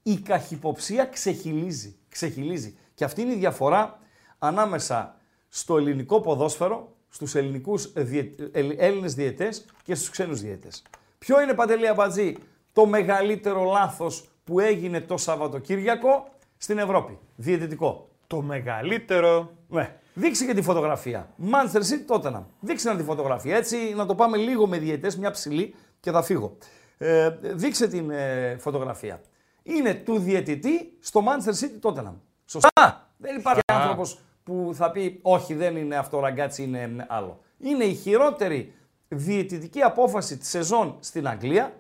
η 0.03 0.17
καχυποψία 0.17 1.05
ξεχυλίζει. 1.05 1.97
ξεχυλίζει. 2.09 2.77
Και 2.93 3.03
αυτή 3.03 3.21
είναι 3.21 3.33
η 3.33 3.37
διαφορά 3.37 3.99
ανάμεσα 4.39 5.15
στο 5.47 5.77
ελληνικό 5.77 6.21
ποδόσφαιρο, 6.21 6.95
στους 7.09 7.35
ελληνικούς 7.35 7.93
διε... 7.95 8.29
ε- 8.51 8.75
Έλληνες 8.77 9.13
διαιτές 9.13 9.65
και 9.83 9.95
στους 9.95 10.09
ξένους 10.09 10.41
διαιτές. 10.41 10.83
Ποιο 11.19 11.41
είναι, 11.41 11.53
Παντελή 11.53 11.87
Αμπατζή, 11.87 12.35
το 12.73 12.85
μεγαλύτερο 12.85 13.63
λάθος 13.63 14.29
που 14.43 14.59
έγινε 14.59 15.01
το 15.01 15.17
Σαββατοκύριακο 15.17 16.29
στην 16.57 16.77
Ευρώπη, 16.77 17.17
διαιτητικό. 17.35 18.09
Το 18.27 18.41
μεγαλύτερο. 18.41 19.51
Ναι. 19.67 19.95
Δείξε 20.13 20.45
και 20.45 20.53
τη 20.53 20.61
φωτογραφία. 20.61 21.29
Manchester 21.51 21.81
City 21.81 22.15
Tottenham. 22.15 22.43
Δείξε 22.59 22.89
να 22.89 22.95
τη 22.95 23.03
φωτογραφία. 23.03 23.55
Έτσι 23.55 23.93
να 23.95 24.05
το 24.05 24.15
πάμε 24.15 24.37
λίγο 24.37 24.67
με 24.67 24.77
διαιτές, 24.77 25.17
μια 25.17 25.31
ψηλή 25.31 25.75
και 25.99 26.11
θα 26.11 26.21
φύγω. 26.21 26.57
Ε, 26.97 27.29
δείξε 27.41 27.87
την 27.87 28.09
ε, 28.09 28.57
φωτογραφία. 28.59 29.21
Είναι 29.63 29.93
του 29.93 30.19
διαιτητή 30.19 30.97
στο 30.99 31.23
Manchester 31.25 31.65
City 31.65 31.89
Tottenham. 31.89 32.13
Σωστά. 32.45 33.09
Δεν 33.17 33.35
υπάρχει 33.37 33.59
Σωστά. 33.69 33.81
άνθρωπος 33.83 34.19
που 34.49 34.71
θα 34.73 34.91
πει 34.91 35.19
όχι 35.21 35.53
δεν 35.53 35.75
είναι 35.75 35.95
αυτό 35.95 36.19
ραγκάτσι 36.19 36.63
είναι 36.63 37.05
άλλο. 37.09 37.39
Είναι 37.57 37.83
η 37.83 37.93
χειρότερη 37.93 38.73
διαιτητική 39.07 39.81
απόφαση 39.81 40.37
της 40.37 40.49
σεζόν 40.49 40.95
στην 40.99 41.27
Αγγλία 41.27 41.73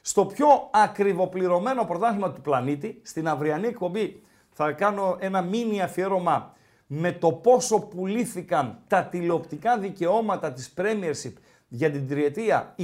στο 0.00 0.26
πιο 0.26 0.46
ακριβοπληρωμένο 0.70 1.84
πρωτάθλημα 1.84 2.32
του 2.32 2.40
πλανήτη, 2.40 3.00
στην 3.02 3.28
αυριανή 3.28 3.66
εκπομπή 3.66 4.22
θα 4.50 4.72
κάνω 4.72 5.16
ένα 5.20 5.42
μίνι 5.42 5.82
αφιέρωμα 5.82 6.54
με 6.86 7.12
το 7.12 7.32
πόσο 7.32 7.80
πουλήθηκαν 7.80 8.78
τα 8.86 9.04
τηλεοπτικά 9.04 9.78
δικαιώματα 9.78 10.52
της 10.52 10.74
Premiership 10.76 11.32
για 11.68 11.90
την 11.90 12.08
τριετία 12.08 12.74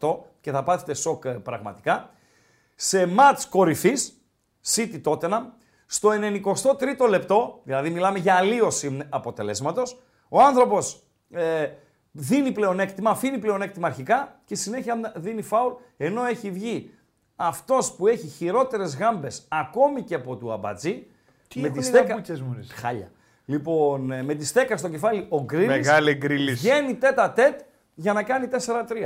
25-28 0.00 0.16
και 0.40 0.50
θα 0.50 0.62
πάθετε 0.62 0.94
σοκ 0.94 1.24
ε, 1.24 1.30
πραγματικά. 1.30 2.10
Σε 2.74 3.06
μάτς 3.06 3.46
κορυφής, 3.46 4.20
City 4.66 5.00
Tottenham, 5.04 5.42
στο 5.86 6.10
93ο 6.12 7.08
λεπτό, 7.08 7.60
δηλαδή 7.64 7.90
μιλάμε 7.90 8.18
για 8.18 8.34
αλλίωση 8.34 8.98
αποτελέσματος, 9.08 10.02
ο 10.28 10.40
άνθρωπος 10.40 11.02
ε, 11.30 11.68
δίνει 12.12 12.52
πλεονέκτημα, 12.52 13.10
αφήνει 13.10 13.38
πλεονέκτημα 13.38 13.86
αρχικά 13.86 14.40
και 14.44 14.54
συνέχεια 14.54 15.12
δίνει 15.16 15.42
φάουλ, 15.42 15.72
ενώ 15.96 16.24
έχει 16.24 16.50
βγει 16.50 16.90
αυτός 17.36 17.92
που 17.92 18.06
έχει 18.06 18.26
χειρότερες 18.26 18.96
γάμπες 18.96 19.44
ακόμη 19.48 20.02
και 20.02 20.14
από 20.14 20.36
του 20.36 20.52
Αμπατζή, 20.52 21.06
Τι 21.48 21.60
με 21.60 21.66
έχουν 21.66 21.78
τη 21.78 21.84
οι 21.84 21.88
στέκα... 21.88 22.04
γαμπούτσες 22.06 22.40
μου, 22.40 22.54
ρε. 22.56 22.74
Χάλια. 22.74 23.10
Λοιπόν, 23.44 24.10
ε, 24.10 24.22
με 24.22 24.34
τη 24.34 24.44
στέκα 24.46 24.76
στο 24.76 24.88
κεφάλι 24.88 25.26
ο 25.28 25.42
Γκρίλης 25.42 25.66
Μεγάλη 25.66 26.14
γκρίλης. 26.14 26.60
βγαίνει 26.60 26.94
τέτα 26.94 27.32
τέτ 27.32 27.60
για 27.94 28.12
να 28.12 28.22
κάνει 28.22 28.48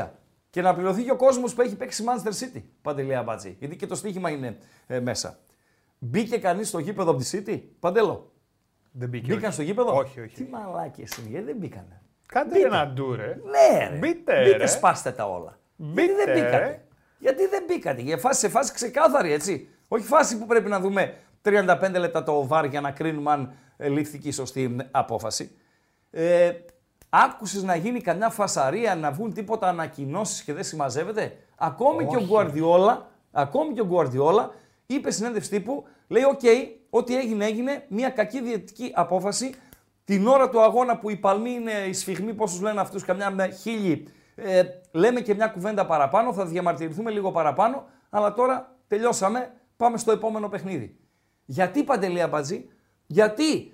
4-3. 0.00 0.08
Και 0.50 0.62
να 0.62 0.74
πληρωθεί 0.74 1.02
και 1.02 1.10
ο 1.10 1.16
κόσμος 1.16 1.54
που 1.54 1.60
έχει 1.62 1.76
παίξει 1.76 2.04
Manchester 2.06 2.32
City, 2.44 2.62
Παντελή 2.82 3.14
Αμπατζή. 3.14 3.56
Γιατί 3.58 3.76
και 3.76 3.86
το 3.86 3.94
στοίχημα 3.94 4.30
είναι 4.30 4.56
ε, 4.86 5.00
μέσα. 5.00 5.38
Μπήκε 5.98 6.38
κανείς 6.38 6.68
στο 6.68 6.78
γήπεδο 6.78 7.10
από 7.10 7.20
τη 7.22 7.30
City, 7.32 7.60
Παντέλο; 7.80 8.32
Δεν 8.92 9.08
μπήκε. 9.08 9.26
Μπήκαν 9.26 9.44
όχι. 9.44 9.52
στο 9.52 9.62
γήπεδο; 9.62 9.96
Όχι, 9.96 10.20
όχι. 10.20 10.34
Τι 10.34 10.44
μαλάκες 10.50 11.16
είναι, 11.16 11.28
γιατί 11.28 11.44
δεν 11.46 11.56
μπήκανε; 11.56 12.02
Κάντε 12.26 12.54
Μπείτε. 12.54 12.66
ένα 12.66 12.86
ντου, 12.86 13.14
ρε. 13.14 13.26
Ναι, 13.26 13.88
ρε. 13.88 13.96
Μπείτε, 13.96 14.42
Μπείτε, 14.44 14.56
ρε. 14.56 14.66
σπάστε 14.66 15.10
τα 15.12 15.28
όλα. 15.30 15.58
Μπείτε, 15.76 16.02
γιατί 16.02 16.24
δεν 16.24 16.34
μπήκατε. 16.34 16.58
ρε. 16.58 16.82
Γιατί 17.18 17.46
δεν 17.46 17.64
μπήκατε. 17.66 18.00
Για 18.00 18.16
φάση, 18.18 18.40
σε 18.40 18.48
φάση 18.48 18.72
ξεκάθαρη, 18.72 19.32
έτσι. 19.32 19.68
Όχι 19.88 20.04
φάση 20.06 20.38
που 20.38 20.46
πρέπει 20.46 20.68
να 20.68 20.80
δούμε 20.80 21.14
35 21.42 21.94
λεπτά 21.98 22.22
το 22.22 22.46
βάρ 22.46 22.64
για 22.64 22.80
να 22.80 22.90
κρίνουμε 22.90 23.30
αν 23.32 23.52
ε, 23.76 23.88
λήφθηκε 23.88 24.28
η 24.28 24.32
σωστή 24.32 24.76
απόφαση. 24.90 25.50
Ε, 26.10 26.52
άκουσες 27.08 27.62
να 27.62 27.74
γίνει 27.76 28.00
καμιά 28.00 28.30
φασαρία, 28.30 28.94
να 28.94 29.10
βγουν 29.12 29.32
τίποτα 29.32 29.68
ανακοινώσεις 29.68 30.42
και 30.42 30.52
δεν 30.52 30.64
συμμαζεύεται; 30.64 31.36
Ακόμη 31.56 32.06
και 32.06 32.16
ο 32.16 32.24
Γκουαρδιόλα, 32.26 33.10
ακόμη 33.32 33.72
και 33.74 33.80
ο 33.80 33.86
Γκουαρδιόλα 33.86 34.50
είπε 34.90 35.10
συνέντευξη 35.10 35.50
τύπου, 35.50 35.84
λέει 36.08 36.22
οκ, 36.22 36.40
ό,τι 36.90 37.16
έγινε 37.16 37.44
έγινε, 37.44 37.84
μια 37.88 38.10
κακή 38.10 38.40
διαιτητική 38.40 38.92
απόφαση. 38.94 39.54
Την 40.04 40.26
ώρα 40.26 40.48
του 40.48 40.60
αγώνα 40.60 40.98
που 40.98 41.10
οι 41.10 41.16
παλμοί 41.16 41.50
είναι, 41.50 41.72
οι 41.72 41.92
σφυγμοί, 41.92 42.34
πόσους 42.34 42.60
λένε 42.60 42.80
αυτούς, 42.80 43.04
καμιά 43.04 43.48
χίλιοι, 43.48 44.08
ε, 44.34 44.62
λέμε 44.92 45.20
και 45.20 45.34
μια 45.34 45.46
κουβέντα 45.46 45.86
παραπάνω, 45.86 46.32
θα 46.32 46.46
διαμαρτυρηθούμε 46.46 47.10
λίγο 47.10 47.32
παραπάνω, 47.32 47.86
αλλά 48.10 48.34
τώρα 48.34 48.76
τελειώσαμε, 48.86 49.52
πάμε 49.76 49.98
στο 49.98 50.12
επόμενο 50.12 50.48
παιχνίδι. 50.48 50.96
Γιατί 51.44 51.84
Παντελή 51.84 52.22
Αμπατζή, 52.22 52.68
γιατί 53.06 53.72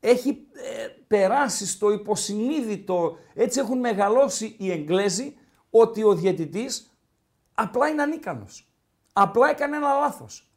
έχει 0.00 0.46
ε, 0.52 0.86
περάσει 1.06 1.66
στο 1.66 1.92
υποσυνείδητο, 1.92 3.18
έτσι 3.34 3.60
έχουν 3.60 3.78
μεγαλώσει 3.78 4.56
οι 4.58 4.70
Εγγλέζοι, 4.70 5.36
ότι 5.70 6.02
ο 6.02 6.14
διαιτητής 6.14 6.94
απλά 7.54 7.88
είναι 7.88 8.02
ανίκανος. 8.02 8.69
Απλά 9.12 9.50
έκανε 9.50 9.76
ένα 9.76 9.94
λάθος. 9.94 10.50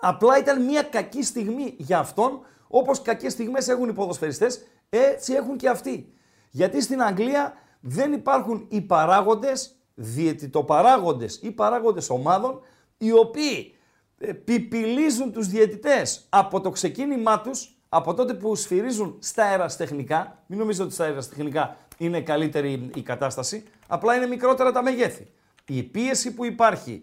Απλά 0.00 0.38
ήταν 0.38 0.64
μια 0.64 0.82
κακή 0.82 1.22
στιγμή 1.22 1.74
για 1.78 1.98
αυτόν, 1.98 2.40
όπως 2.68 3.02
κακές 3.02 3.32
στιγμές 3.32 3.68
έχουν 3.68 3.88
οι 3.88 3.92
ποδοσφαιριστές, 3.92 4.60
έτσι 4.88 5.32
έχουν 5.32 5.56
και 5.56 5.68
αυτοί. 5.68 6.12
Γιατί 6.50 6.82
στην 6.82 7.02
Αγγλία 7.02 7.54
δεν 7.80 8.12
υπάρχουν 8.12 8.66
οι 8.68 8.80
παράγοντες, 8.80 9.74
διαιτητοπαράγοντες 9.94 11.38
ή 11.42 11.50
παράγοντες 11.50 12.10
ομάδων, 12.10 12.60
οι 12.98 13.12
οποίοι 13.12 13.74
ε, 14.18 14.32
πιπιλίζουν 14.32 15.32
τους 15.32 15.48
διαιτητές 15.48 16.26
από 16.28 16.60
το 16.60 16.70
ξεκίνημά 16.70 17.40
τους, 17.40 17.76
από 17.88 18.14
τότε 18.14 18.34
που 18.34 18.54
σφυρίζουν 18.54 19.16
στα 19.20 19.44
αεραστεχνικά, 19.44 20.42
μην 20.46 20.58
νομίζετε 20.58 20.84
ότι 20.84 20.94
στα 20.94 21.04
αεραστεχνικά 21.04 21.76
είναι 21.98 22.20
καλύτερη 22.20 22.90
η 22.94 23.02
κατάσταση, 23.02 23.64
απλά 23.86 24.16
είναι 24.16 24.26
μικρότερα 24.26 24.72
τα 24.72 24.82
μεγέθη. 24.82 25.32
Η 25.66 25.82
πίεση 25.82 26.34
που 26.34 26.44
υπάρχει 26.44 27.02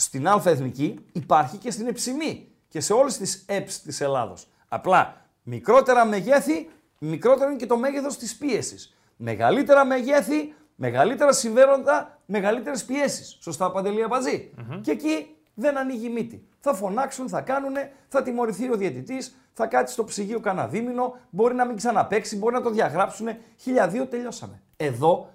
στην 0.00 0.28
Α 0.28 0.42
Εθνική 0.44 0.98
υπάρχει 1.12 1.56
και 1.56 1.70
στην 1.70 1.86
Εψημή 1.86 2.48
και 2.68 2.80
σε 2.80 2.92
όλες 2.92 3.16
τις 3.16 3.44
ΕΠΣ 3.46 3.82
της 3.82 4.00
Ελλάδος. 4.00 4.48
Απλά 4.68 5.16
μικρότερα 5.42 6.04
μεγέθη, 6.04 6.70
μικρότερο 6.98 7.48
είναι 7.48 7.58
και 7.58 7.66
το 7.66 7.76
μέγεθος 7.76 8.16
της 8.16 8.36
πίεσης. 8.36 8.96
Μεγαλύτερα 9.16 9.84
μεγέθη, 9.84 10.54
μεγαλύτερα 10.74 11.32
συμφέροντα, 11.32 12.18
μεγαλύτερες 12.26 12.84
πιέσεις. 12.84 13.38
Σωστά 13.40 13.70
Παντελή 13.70 14.02
Αμπατζή. 14.02 14.50
Και 14.80 14.90
εκεί 14.90 15.36
δεν 15.54 15.78
ανοίγει 15.78 16.06
η 16.06 16.10
μύτη. 16.10 16.48
Θα 16.60 16.74
φωνάξουν, 16.74 17.28
θα 17.28 17.40
κάνουνε, 17.40 17.92
θα 18.08 18.22
τιμωρηθεί 18.22 18.72
ο 18.72 18.76
διαιτητής, 18.76 19.34
θα 19.52 19.66
κάτσει 19.66 19.92
στο 19.92 20.04
ψυγείο 20.04 20.40
κανένα 20.40 20.68
δίμηνο, 20.68 21.16
μπορεί 21.30 21.54
να 21.54 21.64
μην 21.64 21.76
ξαναπέξει, 21.76 22.36
μπορεί 22.36 22.54
να 22.54 22.62
το 22.62 22.70
διαγράψουν. 22.70 23.28
Χιλιαδίο 23.56 24.06
τελειώσαμε. 24.06 24.62
Εδώ 24.76 25.30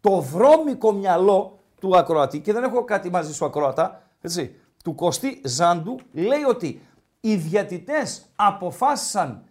το 0.00 0.20
βρώμικο 0.20 0.92
μυαλό 0.92 1.55
του 1.80 1.96
ακροατή, 1.96 2.40
και 2.40 2.52
δεν 2.52 2.64
έχω 2.64 2.84
κάτι 2.84 3.10
μαζί 3.10 3.34
σου 3.34 3.44
ακροατά, 3.44 4.02
έτσι, 4.20 4.54
του 4.84 4.94
Κωστή 4.94 5.40
Ζάντου, 5.44 5.98
λέει 6.12 6.42
ότι 6.48 6.80
οι 7.20 7.34
διατητές 7.36 8.26
αποφάσισαν 8.36 9.44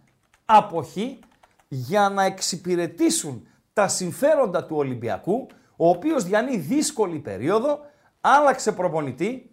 αποχή 0.44 1.18
για 1.68 2.08
να 2.08 2.24
εξυπηρετήσουν 2.24 3.46
τα 3.72 3.88
συμφέροντα 3.88 4.64
του 4.64 4.76
Ολυμπιακού, 4.76 5.46
ο 5.76 5.88
οποίος 5.88 6.24
διανύει 6.24 6.58
δύσκολη 6.58 7.18
περίοδο, 7.18 7.80
άλλαξε 8.20 8.72
προπονητή, 8.72 9.50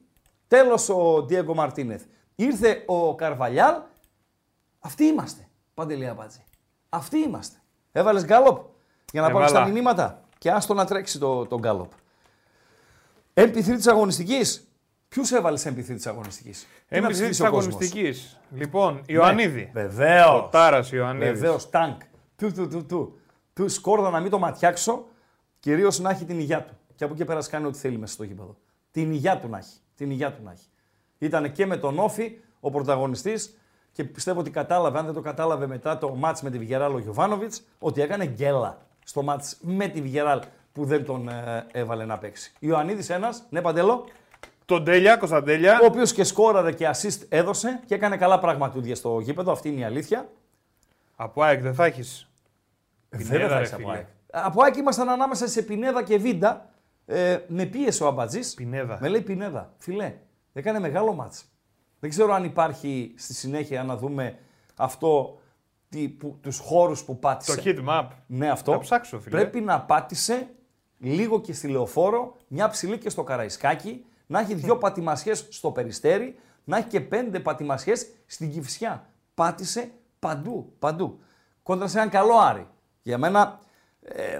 τέλος 0.47 0.89
ο 0.89 1.23
Ντιέγκο 1.23 1.53
Μαρτίνεθ. 1.53 2.03
Ήρθε 2.35 2.83
ο 2.85 3.15
Καρβαλιάλ, 3.15 3.75
αυτοί 4.79 5.03
είμαστε, 5.03 5.47
Παντελή 5.73 6.07
Αμπάτζη. 6.07 6.43
Αυτοί 6.89 7.17
είμαστε. 7.17 7.57
Έβαλες 7.91 8.25
γκάλοπ 8.25 8.57
για 9.11 9.21
να 9.21 9.31
πάρεις 9.31 9.51
τα 9.51 9.57
Έβαλα. 9.57 9.73
μηνύματα 9.73 10.21
και 10.37 10.51
άστο 10.51 10.73
να 10.73 10.85
τρέξει 10.85 11.19
το, 11.19 11.45
το 11.45 11.59
γκάλοπ. 11.59 11.91
MP3 13.33 13.75
της 13.75 13.87
αγωνιστικής, 13.87 14.67
Ποιους 15.13 15.31
έβαλες 15.31 15.67
MVP 15.67 15.83
της 15.85 16.07
αγωνιστικής; 16.07 16.67
MVP 16.89 17.27
της 17.27 17.41
αγωνιστικής. 17.41 18.39
Λοιπόν, 18.51 19.01
Ιωαννίδη. 19.05 19.69
Βεβαίως. 19.73 20.41
Ο 20.41 20.49
Τάρα 20.51 20.85
Ιωαννίδης. 20.91 21.39
Βεβαίως, 21.39 21.69
τάγκ. 21.69 21.99
Του, 22.35 22.51
του, 22.51 22.67
του, 22.67 22.85
του. 22.85 23.19
Του 23.53 23.69
σκόρδα 23.69 24.09
να 24.09 24.19
μην 24.19 24.31
το 24.31 24.39
ματιάξω, 24.39 25.05
κυρίως 25.59 25.99
να 25.99 26.09
έχει 26.09 26.25
την 26.25 26.39
υγεία 26.39 26.63
του. 26.63 26.73
Και 26.95 27.03
από 27.03 27.13
εκεί 27.13 27.25
πέρα 27.25 27.39
κάνει 27.49 27.65
ό,τι 27.65 27.77
θέλει 27.77 27.97
μέσα 27.97 28.13
στο 28.13 28.23
γήπεδο. 28.23 28.57
Την 28.91 29.11
υγεία 29.11 29.39
του 29.39 29.47
να 29.47 29.57
έχει. 29.57 29.77
Την 29.95 30.11
υγεία 30.11 30.33
του 30.33 30.43
να 30.43 30.51
έχει. 30.51 30.65
Ήταν 31.17 31.51
και 31.51 31.65
με 31.65 31.77
τον 31.77 31.99
Όφη 31.99 32.37
ο 32.59 32.69
πρωταγωνιστής 32.69 33.57
και 33.91 34.03
πιστεύω 34.03 34.39
ότι 34.39 34.49
κατάλαβε, 34.49 34.99
αν 34.99 35.05
δεν 35.05 35.13
το 35.13 35.21
κατάλαβε 35.21 35.67
μετά 35.67 35.97
το 35.97 36.15
μάτς 36.15 36.41
με 36.41 36.49
τη 36.49 36.57
Βιγεράλ 36.57 36.93
ο 36.93 36.99
Γιωβάνοβιτς, 36.99 37.61
ότι 37.79 38.01
έκανε 38.01 38.25
γκέλα 38.25 38.87
στο 39.05 39.21
μάτς 39.21 39.57
με 39.61 39.87
τη 39.87 40.01
Βιγεράλ 40.01 40.41
που 40.73 40.85
δεν 40.85 41.05
τον 41.05 41.27
ε, 41.29 41.65
έβαλε 41.71 42.05
να 42.05 42.17
παίξει. 42.17 42.53
Ιωαννίδης 42.59 43.09
ένας, 43.09 43.43
ναι 43.49 43.61
παντελό, 43.61 44.07
Τον 44.65 44.83
Τέλια, 44.83 45.15
Κωνσταντέλια. 45.17 45.79
ο 45.81 45.85
οποίος 45.85 46.13
και 46.13 46.23
σκόραρε 46.23 46.71
και 46.71 46.89
assist 46.93 47.25
έδωσε 47.29 47.79
και 47.85 47.95
έκανε 47.95 48.17
καλά 48.17 48.39
πραγματούδια 48.39 48.95
στο 48.95 49.19
γήπεδο. 49.19 49.51
Αυτή 49.51 49.69
είναι 49.69 49.79
η 49.79 49.83
αλήθεια. 49.83 50.29
Από 51.15 51.41
ΑΕΚ 51.43 51.61
δεν 51.61 51.73
θα 51.73 51.85
έχεις. 51.85 52.27
Βέβαια 53.09 53.47
θα 53.47 53.57
ρε, 53.57 53.63
είσαι 53.63 53.75
από 53.75 53.83
φίλε. 53.83 53.95
ΑΕΚ. 53.95 54.07
Από 54.31 54.63
ΑΕΚ 54.63 54.75
ήμασταν 54.75 55.09
ανάμεσα 55.09 55.47
σε 55.47 55.61
Πινέδα 55.61 56.03
και 56.03 56.17
Βίντα. 56.17 56.69
Ε, 57.05 57.37
με 57.47 57.65
πίεσε 57.65 58.03
ο 58.03 58.07
Αμπατζής. 58.07 58.53
Πινέδα. 58.53 58.97
Με 59.01 59.07
λέει 59.07 59.21
Πινέδα. 59.21 59.73
Φιλέ, 59.77 60.13
έκανε 60.53 60.79
μεγάλο 60.79 61.13
μάτς. 61.13 61.45
Δεν 61.99 62.09
ξέρω 62.09 62.33
αν 62.33 62.43
υπάρχει 62.43 63.13
στη 63.17 63.33
συνέχεια 63.33 63.83
να 63.83 63.97
δούμε 63.97 64.37
αυτό 64.75 65.39
τι, 65.89 66.07
που, 66.09 66.37
τους 66.41 66.59
χώρους 66.59 67.03
που 67.03 67.19
πάτησε. 67.19 67.55
Το 67.55 67.61
heat 67.65 67.89
map. 67.89 68.07
Ναι, 68.27 68.49
αυτό. 68.49 68.71
Θα 68.71 68.79
ψάξω, 68.79 69.19
φίλε. 69.19 69.37
Πρέπει 69.39 69.61
να 69.61 69.81
πάτησε 69.81 70.47
λίγο 71.03 71.41
και 71.41 71.53
στη 71.53 71.67
λεωφόρο, 71.67 72.35
μια 72.47 72.69
ψηλή 72.69 72.97
και 72.97 73.09
στο 73.09 73.23
Καραϊσκάκι, 73.23 74.05
να 74.27 74.39
έχει 74.39 74.53
δυο 74.53 74.77
πατημασιές 74.77 75.47
στο 75.49 75.71
Περιστέρι, 75.71 76.35
να 76.63 76.77
έχει 76.77 76.87
και 76.87 77.01
πέντε 77.01 77.39
πατημασιές 77.39 78.07
στην 78.25 78.51
Κυφσιά. 78.51 79.09
Πάτησε 79.33 79.91
παντού, 80.19 80.73
παντού. 80.79 81.19
Κόντρα 81.63 81.87
σε 81.87 81.97
έναν 81.97 82.09
καλό 82.09 82.37
Άρη. 82.37 82.67
Για 83.01 83.17
μένα, 83.17 83.59
ε, 84.01 84.39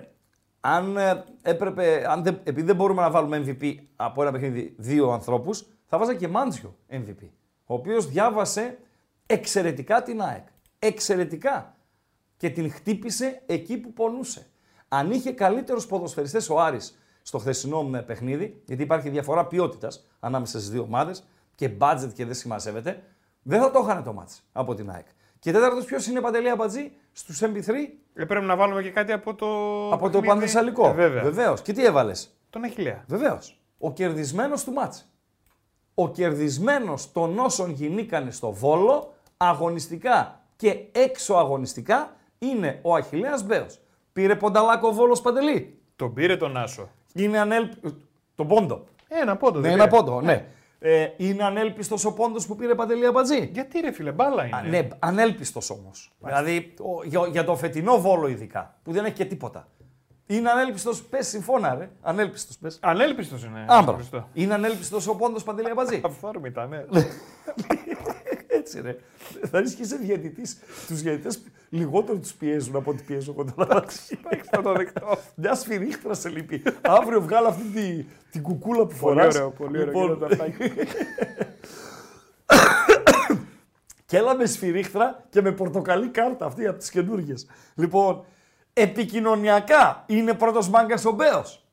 αν 0.60 0.98
ε, 0.98 1.24
έπρεπε, 1.42 2.06
αν 2.10 2.24
δεν, 2.24 2.40
επειδή 2.44 2.62
δεν 2.62 2.76
μπορούμε 2.76 3.02
να 3.02 3.12
βάλουμε 3.12 3.44
MVP 3.46 3.76
από 3.96 4.22
ένα 4.22 4.32
παιχνίδι 4.32 4.76
δύο 4.78 5.12
ανθρώπους, 5.12 5.66
θα 5.86 5.98
βάζα 5.98 6.16
και 6.16 6.28
Μάντζιο 6.28 6.76
MVP. 6.90 7.30
Ο 7.66 7.74
οποίος 7.74 8.08
διάβασε 8.08 8.78
εξαιρετικά 9.26 10.04
την 10.04 10.22
ΑΕΚ. 10.22 10.48
Εξαιρετικά 10.80 11.76
και 12.38 12.50
την 12.50 12.72
χτύπησε 12.72 13.42
εκεί 13.46 13.78
που 13.78 13.94
πονούσε. 13.94 14.48
Αν 14.96 15.12
είχε 15.12 15.32
καλύτερους 15.32 15.86
ποδοσφαιριστές 15.86 16.50
ο 16.50 16.60
Άρης 16.60 16.98
στο 17.22 17.38
χθεσινό 17.38 17.84
με 17.84 18.02
παιχνίδι, 18.02 18.62
γιατί 18.66 18.84
υπάρχει 18.84 19.10
διαφορά 19.10 19.46
ποιότητας 19.46 20.08
ανάμεσα 20.20 20.58
στις 20.58 20.70
δύο 20.72 20.82
ομάδες 20.82 21.24
και 21.56 21.70
budget 21.80 22.10
και 22.14 22.26
δεν 22.26 22.34
συμμαζεύεται, 22.34 23.04
δεν 23.42 23.62
θα 23.62 23.72
το 23.72 23.80
είχαν 23.84 24.04
το 24.04 24.14
μάτς 24.14 24.44
από 24.52 24.74
την 24.74 24.90
ΑΕΚ. 24.92 25.06
Και 25.40 25.52
τέταρτος, 25.52 25.86
ποιος 25.86 26.08
είναι 26.08 26.22
παντελή 26.22 26.50
Αμπατζή 26.50 26.92
στους 27.12 27.42
MP3 27.42 27.70
Ε, 28.14 28.26
πρέπει 28.26 28.46
να 28.46 28.56
βάλουμε 28.56 28.82
και 28.82 28.90
κάτι 28.90 29.12
από 29.12 29.36
το. 29.36 29.46
από 29.92 30.04
το 30.04 30.10
παιχνίδι. 30.10 30.28
Πανθεσσαλικό. 30.28 30.88
Ε, 30.88 30.92
βέβαια. 30.92 31.24
Βεβαίως. 31.24 31.62
Και 31.62 31.74
τι 31.74 31.86
έβαλες; 31.86 32.38
Τον 32.50 32.64
Αχηλέα. 32.64 33.04
Βεβαίως. 33.08 33.62
Ο 33.78 33.94
κερδισμένος 33.94 34.64
του 34.64 34.72
μάτς. 34.72 35.12
Ο 35.94 36.10
κερδισμένος 36.12 37.12
των 37.12 37.40
όσων 37.40 37.70
γινήκανε 37.72 38.32
στο 38.32 38.52
Βόλο, 38.52 39.14
αγωνιστικά 39.38 40.42
και 40.56 40.78
έξω 40.92 41.34
αγωνιστικά, 41.34 42.16
είναι 42.40 42.80
ο 42.82 42.96
Αχιλέας 42.96 43.44
Μπέος. 43.44 43.83
Πήρε 44.14 44.36
πονταλάκο 44.36 44.88
ο 44.88 44.94
Βόλος 44.94 45.22
Παντελή. 45.22 45.78
Τον 45.96 46.14
πήρε 46.14 46.38
τον 46.38 46.58
Άσο. 46.58 46.90
Είναι 47.14 47.40
ανέλπιστο. 47.40 47.92
Τον 48.36 48.48
πόντο. 48.48 48.86
Ένα 49.08 49.36
πόντο. 49.38 49.60
Ναι, 49.60 49.68
δεν 49.68 49.72
ένα 49.80 49.88
πήρε. 49.88 50.02
πόντο, 50.02 50.22
ναι. 50.22 50.46
Ε, 50.80 51.08
είναι 51.18 51.44
ανέλπιστος 51.44 52.06
ο 52.06 52.14
πόντος 52.14 52.46
που 52.48 52.56
πήρε 52.56 52.76
Παντελή 52.76 53.06
Αμπατζή. 53.06 53.50
Γιατί 53.54 53.80
ρε 53.80 53.92
φίλε, 53.92 54.12
μπάλα 54.12 54.46
είναι. 54.46 54.56
Α, 54.58 54.62
ναι, 54.62 54.88
ανέλπιστος 55.00 55.70
όμως. 55.70 56.12
Δηλαδή 56.20 56.74
ο- 56.80 57.04
για, 57.04 57.28
για 57.32 57.44
το 57.44 57.56
φετινό 57.56 57.98
Βόλο 58.02 58.28
ειδικά, 58.28 58.76
που 58.84 58.92
δεν 58.92 59.06
έχει 59.06 59.14
και 59.14 59.26
τίποτα. 59.26 59.68
Είναι 60.28 60.50
ανέλπιστος, 60.50 61.04
πες 61.04 61.28
συμφώνα, 61.28 61.76
ρε. 61.76 61.90
Ανέλπιστος, 62.02 62.58
πες. 62.58 62.78
Ανέλπιστος 62.82 63.44
είναι. 63.44 63.66
Άμπρα. 63.68 63.96
Χριστό. 63.96 64.28
Είναι 64.34 64.54
ανέλπιστος 64.54 65.08
ο 65.08 65.16
πόντος 65.16 65.44
Παντελή 65.44 65.70
Αμπατζή. 65.70 66.02
Αυθόρμητα, 66.06 66.66
ναι. 66.68 66.86
Έτσι 68.64 68.82
ρε. 68.82 68.96
Θα 69.52 69.60
ρίξει 69.60 69.76
και 69.76 69.82
είσαι 69.82 69.96
διαιτητής. 69.96 70.58
Τους 70.88 71.02
διαιτητές 71.02 71.42
λιγότερο 71.70 72.18
τους 72.18 72.34
πιέζουν 72.34 72.76
από 72.76 72.92
ό,τι 72.92 73.04
πιέζω 73.04 73.32
εγώ 73.32 73.52
τώρα. 73.56 73.76
Εντάξει, 73.78 74.20
θα 74.52 74.62
το 74.62 74.74
δεχτώ. 74.74 75.18
Μια 75.36 75.56
σφυρίχτρα 75.56 76.14
σε 76.14 76.30
λείπει. 76.30 76.64
Αύριο 76.82 77.22
βγάλω 77.22 77.48
αυτή 77.48 77.64
τη, 77.64 78.06
την 78.32 78.42
κουκούλα 78.42 78.86
που 78.86 78.86
Πολύ 78.88 78.98
φοράς. 78.98 79.36
ωραίο, 79.36 79.50
πολύ 79.50 79.82
ωραίο. 79.82 79.86
Λοιπόν, 79.86 80.18
κύριε 80.18 80.36
Ταφάκη. 80.36 80.72
και 84.06 84.18
έλα 84.18 84.36
με 84.36 84.46
σφυρίχτρα 84.46 85.26
και 85.30 85.42
με 85.42 85.52
πορτοκαλί 85.52 86.08
κάρτα 86.08 86.46
αυτή 86.46 86.68
από 86.68 86.78
τις 86.78 86.90
καινούργιες. 86.90 87.48
Λοιπόν, 87.76 88.26
επικοινωνιακά 88.74 90.04
είναι 90.08 90.34
πρώτος 90.34 90.70
μάγκας 90.70 91.06
ο 91.06 91.12
Μπέος. 91.12 91.68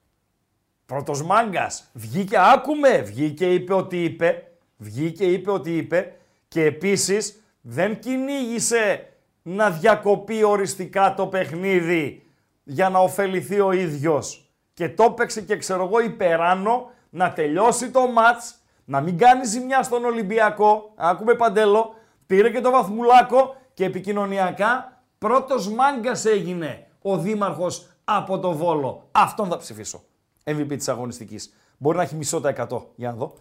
Πρώτος 0.86 1.22
μάγκας. 1.22 1.90
Βγήκε, 1.92 2.36
άκουμε, 2.38 3.00
βγήκε, 3.00 3.52
είπε 3.52 3.74
ότι 3.74 4.04
είπε. 4.04 4.44
Βγήκε, 4.76 5.24
είπε 5.24 5.50
ότι 5.50 5.76
είπε. 5.76 6.14
Και 6.50 6.64
επίσης 6.64 7.42
δεν 7.60 7.98
κυνήγησε 7.98 9.12
να 9.42 9.70
διακοπεί 9.70 10.42
οριστικά 10.42 11.14
το 11.14 11.26
παιχνίδι 11.26 12.26
για 12.64 12.88
να 12.88 12.98
ωφεληθεί 12.98 13.60
ο 13.60 13.72
ίδιος. 13.72 14.50
Και 14.74 14.88
το 14.88 15.02
έπαιξε 15.02 15.40
και 15.40 15.56
ξέρω 15.56 15.84
εγώ 15.84 16.00
υπεράνω 16.00 16.90
να 17.10 17.32
τελειώσει 17.32 17.90
το 17.90 18.06
μάτς, 18.06 18.54
να 18.84 19.00
μην 19.00 19.18
κάνει 19.18 19.44
ζημιά 19.44 19.82
στον 19.82 20.04
Ολυμπιακό. 20.04 20.92
Άκουμε 20.96 21.34
παντέλο, 21.34 21.94
πήρε 22.26 22.50
και 22.50 22.60
το 22.60 22.70
βαθμουλάκο 22.70 23.56
και 23.74 23.84
επικοινωνιακά 23.84 25.02
πρώτος 25.18 25.68
μάγκας 25.68 26.24
έγινε 26.24 26.86
ο 27.02 27.18
δήμαρχος 27.18 27.88
από 28.04 28.38
το 28.38 28.52
Βόλο. 28.52 29.08
Αυτόν 29.12 29.48
θα 29.48 29.56
ψηφίσω. 29.56 30.02
MVP 30.44 30.76
της 30.76 30.88
αγωνιστικής. 30.88 31.54
Μπορεί 31.78 31.96
να 31.96 32.02
έχει 32.02 32.14
μισό 32.14 32.40
τα 32.40 32.48
100. 32.48 32.86
Για 32.94 33.10
να 33.10 33.16
δω. 33.16 33.34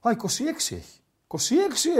Α, 0.00 0.10
26 0.10 0.74
έχει. 0.74 1.00
26 1.26 1.38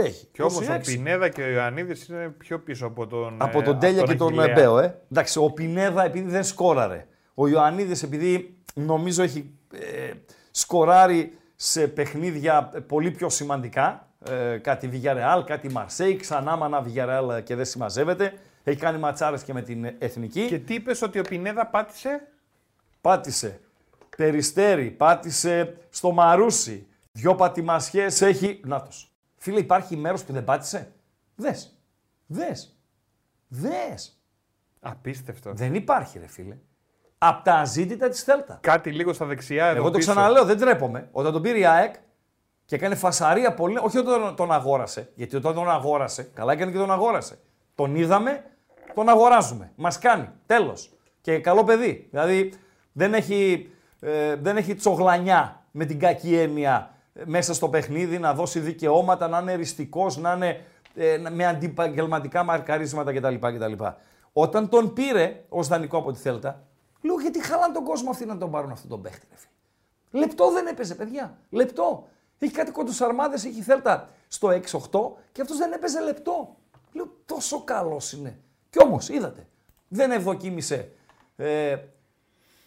έχει. 0.03 0.27
Και 0.31 0.41
όμως 0.41 0.67
26. 0.67 0.75
ο 0.75 0.79
Πινέδα 0.85 1.29
και 1.29 1.41
ο 1.41 1.49
Ιωαννίδης 1.49 2.07
είναι 2.07 2.29
πιο 2.37 2.59
πίσω 2.59 2.85
από 2.85 3.07
τον. 3.07 3.37
Από 3.41 3.59
ε, 3.59 3.63
τον 3.63 3.79
Τέλια 3.79 4.03
και 4.03 4.15
τον 4.15 4.27
Αχιλλέα. 4.27 4.53
Μπέο, 4.55 4.79
ε. 4.79 5.01
Εντάξει, 5.11 5.39
ο 5.39 5.51
Πινέδα 5.51 6.03
επειδή 6.03 6.29
δεν 6.29 6.43
σκόραρε. 6.43 7.07
Ο 7.33 7.47
Ιωαννίδης 7.47 8.03
επειδή 8.03 8.57
νομίζω 8.73 9.23
έχει 9.23 9.53
ε, 9.73 10.11
σκοράρει 10.51 11.37
σε 11.55 11.87
παιχνίδια 11.87 12.71
πολύ 12.87 13.11
πιο 13.11 13.29
σημαντικά. 13.29 14.09
Ε, 14.29 14.57
κάτι 14.57 14.89
Villarreal, 14.93 15.43
κάτι 15.45 15.71
Μαρσέη, 15.71 16.15
ξανά 16.15 16.55
μανά 16.55 16.85
Villarreal 16.85 17.43
και 17.43 17.55
δεν 17.55 17.65
συμμαζεύεται. 17.65 18.33
Έχει 18.63 18.79
κάνει 18.79 18.97
ματσάρες 18.97 19.43
και 19.43 19.53
με 19.53 19.61
την 19.61 19.85
Εθνική. 19.97 20.45
Και 20.47 20.59
τι 20.59 20.73
είπες 20.73 21.01
ότι 21.01 21.19
ο 21.19 21.23
Πινέδα 21.23 21.67
πάτησε; 21.67 22.27
Πάτησε 23.01 23.59
Περιστέρι, 24.17 24.91
πάτησε 24.91 25.77
στο 25.89 26.11
Μαρούσι. 26.11 26.87
Δυο 27.11 27.35
πατημασιές 27.35 28.21
έχει... 28.21 28.59
Νάτος. 28.63 29.14
Φίλε, 29.45 29.59
υπάρχει 29.59 29.97
μέρος 29.97 30.23
που 30.23 30.33
δεν 30.33 30.43
πάτησε. 30.43 30.91
Δες. 31.35 31.77
Δες. 32.25 32.77
Δες. 33.47 34.21
Απίστευτο. 34.79 35.53
Δεν 35.53 35.75
υπάρχει, 35.75 36.19
ρε 36.19 36.27
φίλε. 36.27 36.57
Απ' 37.17 37.43
τα 37.43 37.53
αζήτητα 37.53 38.09
της 38.09 38.23
Θέλτα. 38.23 38.57
Κάτι 38.61 38.91
λίγο 38.91 39.13
στα 39.13 39.25
δεξιά 39.25 39.65
εδώ 39.65 39.77
Εγώ 39.77 39.89
το 39.91 39.97
πίσω. 39.97 40.11
ξαναλέω, 40.11 40.45
δεν 40.45 40.57
τρέπομαι. 40.57 41.09
Όταν 41.11 41.33
τον 41.33 41.41
πήρε 41.41 41.57
η 41.57 41.65
ΑΕΚ 41.65 41.95
και 42.65 42.75
έκανε 42.75 42.95
φασαρία 42.95 43.53
πολύ, 43.53 43.77
όχι 43.81 43.97
όταν 43.97 44.21
τον, 44.21 44.35
τον 44.35 44.51
αγόρασε, 44.51 45.11
γιατί 45.15 45.35
όταν 45.35 45.53
τον 45.53 45.69
αγόρασε, 45.69 46.23
καλά 46.23 46.51
έκανε 46.51 46.71
και 46.71 46.77
τον 46.77 46.91
αγόρασε. 46.91 47.39
Τον 47.75 47.95
είδαμε, 47.95 48.43
τον 48.93 49.09
αγοράζουμε. 49.09 49.71
Μας 49.75 49.99
κάνει. 49.99 50.29
Τέλος. 50.45 50.93
Και 51.21 51.39
καλό 51.39 51.63
παιδί. 51.63 52.07
Δηλαδή 52.09 52.53
δεν 52.91 53.13
έχει, 53.13 53.69
ε, 53.99 54.35
δεν 54.35 54.57
έχει 54.57 54.75
τσογλανιά 54.75 55.65
με 55.71 55.85
την 55.85 55.99
κακή 55.99 56.35
έννοια 56.35 56.89
ε, 56.89 56.94
μέσα 57.25 57.53
στο 57.53 57.69
παιχνίδι 57.69 58.19
να 58.19 58.33
δώσει 58.33 58.59
δικαιώματα, 58.59 59.27
να 59.27 59.39
είναι 59.39 59.51
εριστικός, 59.51 60.17
να 60.17 60.33
είναι 60.33 60.65
ε, 60.95 61.17
να- 61.17 61.31
με 61.31 61.45
αντιπαγγελματικά 61.45 62.43
μαρκαρίσματα 62.43 63.13
κτλ. 63.13 63.35
κτλ. 63.35 63.83
Όταν 64.33 64.69
τον 64.69 64.93
πήρε 64.93 65.43
ως 65.49 65.67
δανεικό 65.67 65.97
από 65.97 66.11
τη 66.11 66.19
Θέλτα, 66.19 66.63
λέω 67.01 67.19
γιατί 67.19 67.45
χαλάνε 67.45 67.73
τον 67.73 67.83
κόσμο 67.83 68.09
αυτοί 68.09 68.25
να 68.25 68.37
τον 68.37 68.51
πάρουν 68.51 68.71
αυτόν 68.71 68.89
τον 68.89 69.01
παίχτη. 69.01 69.25
Ρε 69.29 69.35
φίλε. 69.37 70.25
Λεπτό 70.25 70.51
δεν 70.51 70.67
έπαιζε, 70.67 70.95
παιδιά. 70.95 71.37
Λεπτό. 71.49 72.07
Έχει 72.39 72.51
κάτι 72.53 72.71
κοντοσαρμάδες, 72.71 73.45
έχει 73.45 73.61
θέλτα 73.61 74.09
στο 74.27 74.47
6-8 74.49 75.17
και 75.31 75.41
αυτός 75.41 75.57
δεν 75.57 75.71
έπαιζε 75.71 76.01
λεπτό. 76.01 76.55
Λέω 76.93 77.15
τόσο 77.25 77.61
καλός 77.63 78.11
είναι. 78.13 78.39
Κι 78.69 78.83
όμως, 78.83 79.09
είδατε, 79.09 79.47
δεν 79.87 80.11
ευδοκίμησε 80.11 80.91
ε, 81.35 81.77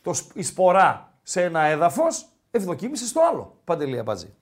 το, 0.02 0.12
σ- 0.12 0.30
η 0.34 0.42
σπορά 0.42 1.12
σε 1.22 1.42
ένα 1.42 1.60
έδαφος, 1.60 2.26
ευδοκίμησε 2.50 3.06
στο 3.06 3.20
άλλο. 3.30 3.56
Παντελή 3.64 3.98
Αμπατζή. 3.98 4.34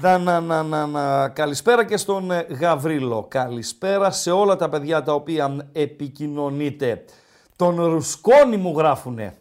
Να, 0.00 0.18
να, 0.18 0.40
να, 0.40 0.62
να, 0.62 0.86
να. 0.86 1.28
Καλησπέρα 1.28 1.84
και 1.84 1.96
στον 1.96 2.30
ε, 2.30 2.46
Γαβρίλο. 2.50 3.26
Καλησπέρα 3.28 4.10
σε 4.10 4.30
όλα 4.30 4.56
τα 4.56 4.68
παιδιά 4.68 5.02
τα 5.02 5.14
οποία 5.14 5.68
επικοινωνείτε. 5.72 7.04
Τον 7.56 7.84
Ρουσκόνη 7.84 8.56
μου 8.56 8.74
γράφουνε. 8.76 9.36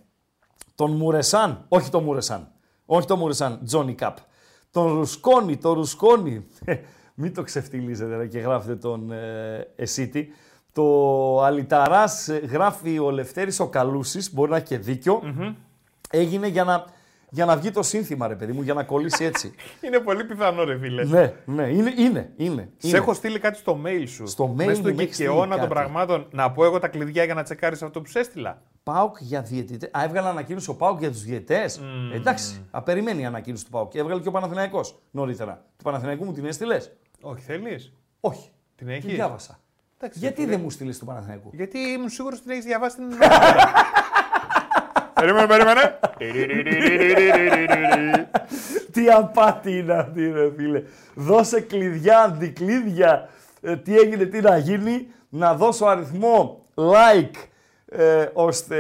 Τον 0.75 0.91
Μουρεσάν, 0.91 1.65
όχι 1.67 1.89
τον 1.89 2.03
Μουρεσάν. 2.03 2.51
Όχι 2.85 3.07
τον 3.07 3.19
Μουρεσάν, 3.19 3.59
Τζόνι 3.65 3.93
Καπ. 3.93 4.17
τον 4.71 4.93
Ρουσκόνη, 4.93 5.57
τον 5.57 5.73
Ρουσκόνη. 5.73 6.45
Ε, 6.65 6.75
Μην 7.13 7.33
το 7.33 7.43
ξεφτυλίζετε 7.43 8.15
ρε, 8.15 8.27
και 8.27 8.39
γράφετε 8.39 8.75
τον 8.75 9.11
ε, 9.11 9.67
Εσίτη. 9.75 10.33
Το 10.73 11.41
Αλιταράς 11.43 12.27
ε, 12.27 12.37
γράφει 12.37 12.99
ο 12.99 13.11
Λευτέρης 13.11 13.59
ο 13.59 13.67
Καλούσης, 13.67 14.33
μπορεί 14.33 14.51
να 14.51 14.57
έχει 14.57 14.65
και 14.65 14.77
δικιο 14.77 15.21
Έγινε 16.09 16.47
για 16.47 16.63
να, 16.63 16.85
για 17.33 17.45
να 17.45 17.57
βγει 17.57 17.71
το 17.71 17.83
σύνθημα 17.83 18.27
ρε 18.27 18.35
παιδί 18.35 18.51
μου, 18.51 18.61
για 18.61 18.73
να 18.73 18.83
κολλήσει 18.83 19.23
έτσι. 19.25 19.53
Είναι 19.85 19.99
πολύ 19.99 20.23
πιθανό, 20.23 20.63
ρε 20.63 20.77
φίλε. 20.77 21.03
ναι, 21.03 21.33
ναι, 21.45 21.63
είναι, 21.67 21.93
είναι, 21.97 22.31
είναι. 22.35 22.69
Σε 22.77 22.87
είναι. 22.87 22.97
έχω 22.97 23.13
στείλει 23.13 23.39
κάτι 23.39 23.57
στο 23.57 23.79
mail 23.85 24.03
σου. 24.07 24.27
Στο 24.27 24.51
mail 24.51 24.65
Μες 24.65 24.77
στο 24.77 24.89
μου 24.91 24.99
έχεις 24.99 25.15
στείλει 25.15 25.27
κικαιώνα 25.29 25.49
των 25.49 25.59
κάτι. 25.59 25.73
πραγμάτων 25.73 26.27
να 26.31 26.51
πω 26.51 26.65
εγώ 26.65 26.79
τα 26.79 26.87
κλειδιά 26.87 27.23
για 27.23 27.33
να 27.33 27.43
τσεκάρεις 27.43 27.81
αυτό 27.81 28.01
που 28.01 28.09
σε 28.09 28.19
έστειλα. 28.19 28.61
Πάουκ 28.83 29.15
για 29.19 29.41
διαιτητές. 29.41 29.89
Α, 29.93 30.03
έβγαλε 30.03 30.27
ανακοίνωση 30.27 30.69
ο 30.69 30.75
Πάουκ 30.75 30.99
για 30.99 31.11
τους 31.11 31.23
διαιτητές. 31.23 31.81
Εντάξει, 32.13 32.61
απεριμένει 32.71 33.21
η 33.21 33.25
ανακοίνωση 33.25 33.63
του 33.65 33.69
Πάουκ. 33.71 33.95
Έβγαλε 33.95 34.21
και 34.21 34.27
ο 34.27 34.31
Παναθηναϊκός 34.31 34.99
νωρίτερα. 35.11 35.65
Του 35.77 35.83
Παναθηναϊκού 35.83 36.25
μου 36.25 36.33
την 36.33 36.45
έστειλες; 36.45 36.91
Όχι, 37.21 37.41
θέλεις; 37.43 37.93
Όχι. 38.19 38.49
Την 38.75 38.87
Τη 38.87 38.93
έχει. 38.93 39.07
διάβασα. 39.07 39.59
Εντάξει, 39.97 40.19
Γιατί 40.19 40.41
φίλε. 40.41 40.51
δεν 40.51 40.59
μου 40.63 40.69
στείλει 40.69 40.95
του 40.97 41.05
Παναθηναϊκού; 41.05 41.49
Γιατί 41.53 41.77
ήμουν 41.79 42.09
σίγουρος 42.09 42.37
ότι 42.37 42.47
την 42.47 42.53
έχεις 42.55 42.65
διαβάσει 42.65 42.95
την. 42.95 43.05
περίμενε, 45.23 45.47
περίμενε. 45.47 45.97
Τι 48.91 49.09
απάτη 49.09 49.77
είναι 49.77 49.93
αυτή, 49.93 50.31
ρε 50.31 50.51
φίλε. 50.57 50.83
Δώσε 51.15 51.61
κλειδιά, 51.61 52.19
αντικλείδια. 52.19 53.29
Ε, 53.61 53.75
τι 53.75 53.97
έγινε, 53.97 54.25
τι 54.25 54.41
να 54.41 54.57
γίνει. 54.57 55.07
Να 55.29 55.53
δώσω 55.53 55.85
αριθμό 55.85 56.65
like. 56.75 57.47
Ε, 57.95 58.29
ώστε 58.33 58.77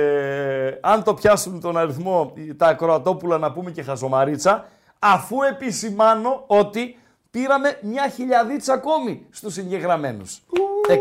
ε, 0.67 0.77
αν 0.81 1.03
το 1.03 1.13
πιάσουν 1.13 1.59
τον 1.59 1.77
αριθμό 1.77 2.33
τα 2.57 2.67
ακροατόπουλα 2.67 3.37
να 3.37 3.51
πούμε 3.51 3.71
και 3.71 3.83
χαζομαρίτσα 3.83 4.65
αφού 4.99 5.41
επισημάνω 5.41 6.43
ότι 6.47 6.97
πήραμε 7.31 7.77
μια 7.81 8.07
χιλιαδίτσα 8.07 8.73
ακόμη 8.73 9.25
στους 9.29 9.57
εγγεγραμμένους. 9.57 10.41
166.000 10.89 10.93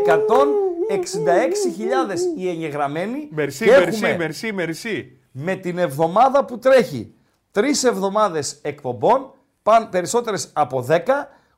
οι 2.37 2.49
εγγεγραμμένοι 2.49 3.27
Μερσή, 3.31 3.65
και 3.65 3.71
μερσή, 3.71 3.87
έχουμε 3.87 4.17
μερσή, 4.17 4.51
μερσή. 4.51 5.17
Με 5.35 5.55
την 5.55 5.77
εβδομάδα 5.77 6.45
που 6.45 6.59
τρέχει. 6.59 7.13
Τρεις 7.51 7.83
εβδομάδες 7.83 8.59
εκπομπών, 8.61 9.33
παν 9.63 9.89
περισσότερες 9.89 10.49
από 10.53 10.85
10, 10.89 10.99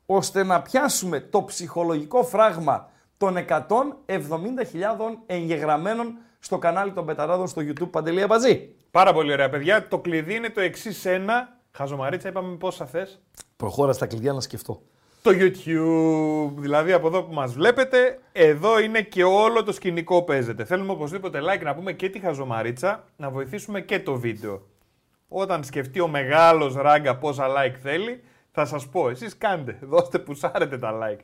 ώστε 0.06 0.44
να 0.44 0.62
πιάσουμε 0.62 1.20
το 1.20 1.42
ψυχολογικό 1.44 2.24
φράγμα 2.24 2.90
των 3.16 3.36
170.000 3.36 3.56
εγγεγραμμένων 5.26 6.18
στο 6.38 6.58
κανάλι 6.58 6.92
των 6.92 7.06
Πεταράδων 7.06 7.46
στο 7.46 7.62
YouTube 7.62 7.90
Παντελή 7.90 8.22
Αμπατζή. 8.22 8.74
Πάρα 8.90 9.12
πολύ 9.12 9.32
ωραία, 9.32 9.48
παιδιά. 9.48 9.88
Το 9.88 9.98
κλειδί 9.98 10.34
είναι 10.34 10.50
το 10.50 10.60
εξής 10.60 11.04
ένα. 11.04 11.58
Χαζομαρίτσα, 11.70 12.28
είπαμε 12.28 12.56
πόσα 12.56 12.86
θες. 12.86 13.20
Προχώρα 13.56 13.92
στα 13.92 14.06
κλειδιά 14.06 14.32
να 14.32 14.40
σκεφτώ. 14.40 14.82
Το 15.26 15.32
YouTube. 15.32 16.52
Δηλαδή 16.56 16.92
από 16.92 17.06
εδώ 17.06 17.22
που 17.22 17.32
μας 17.32 17.52
βλέπετε, 17.52 18.18
εδώ 18.32 18.80
είναι 18.80 19.02
και 19.02 19.24
όλο 19.24 19.62
το 19.62 19.72
σκηνικό 19.72 20.22
παίζεται. 20.22 20.64
Θέλουμε 20.64 20.92
οπωσδήποτε 20.92 21.40
like 21.42 21.62
να 21.62 21.74
πούμε 21.74 21.92
και 21.92 22.08
τη 22.08 22.18
χαζομαρίτσα, 22.18 23.04
να 23.16 23.30
βοηθήσουμε 23.30 23.80
και 23.80 24.00
το 24.00 24.14
βίντεο. 24.14 24.62
Όταν 25.28 25.64
σκεφτεί 25.64 26.00
ο 26.00 26.08
μεγάλος 26.08 26.74
ράγκα 26.74 27.16
πόσα 27.16 27.46
like 27.48 27.74
θέλει, 27.82 28.22
θα 28.50 28.64
σας 28.64 28.88
πω. 28.88 29.08
Εσείς 29.08 29.38
κάντε, 29.38 29.78
δώστε 29.92 30.18
πουσάρετε 30.18 30.78
τα 30.78 30.98
like. 31.02 31.20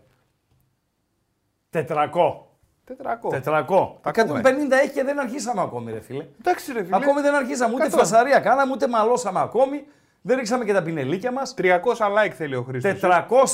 Τετρακό. 1.70 2.58
400. 2.88 3.30
Τετρακό. 3.30 3.98
Τα 4.02 4.10
150 4.10 4.18
ακούμε. 4.18 4.76
έχει 4.82 4.92
και 4.92 5.04
δεν 5.04 5.20
αρχίσαμε 5.20 5.60
ακόμη, 5.60 5.92
ρε 5.92 6.00
φίλε. 6.00 6.26
Εντάξει 6.40 6.72
ρε 6.72 6.84
φίλε. 6.84 6.96
Ακόμη 6.96 7.20
δεν 7.20 7.34
αρχίσαμε, 7.34 7.74
ούτε 7.74 7.82
Εκατό. 7.82 7.98
φασαρία 7.98 8.40
κάναμε, 8.40 8.72
ούτε 8.72 8.88
μαλώσαμε 8.88 9.40
ακόμη. 9.40 9.84
Δεν 10.22 10.36
ρίξαμε 10.36 10.64
και 10.64 10.72
τα 10.72 10.82
πινελίκια 10.82 11.32
μας. 11.32 11.54
300 11.58 11.72
like 11.98 12.30
θέλει 12.36 12.54
ο 12.54 12.62
Χρήστος. 12.62 13.00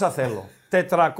400 0.00 0.10
θέλω. 0.10 0.44
400. 0.70 1.14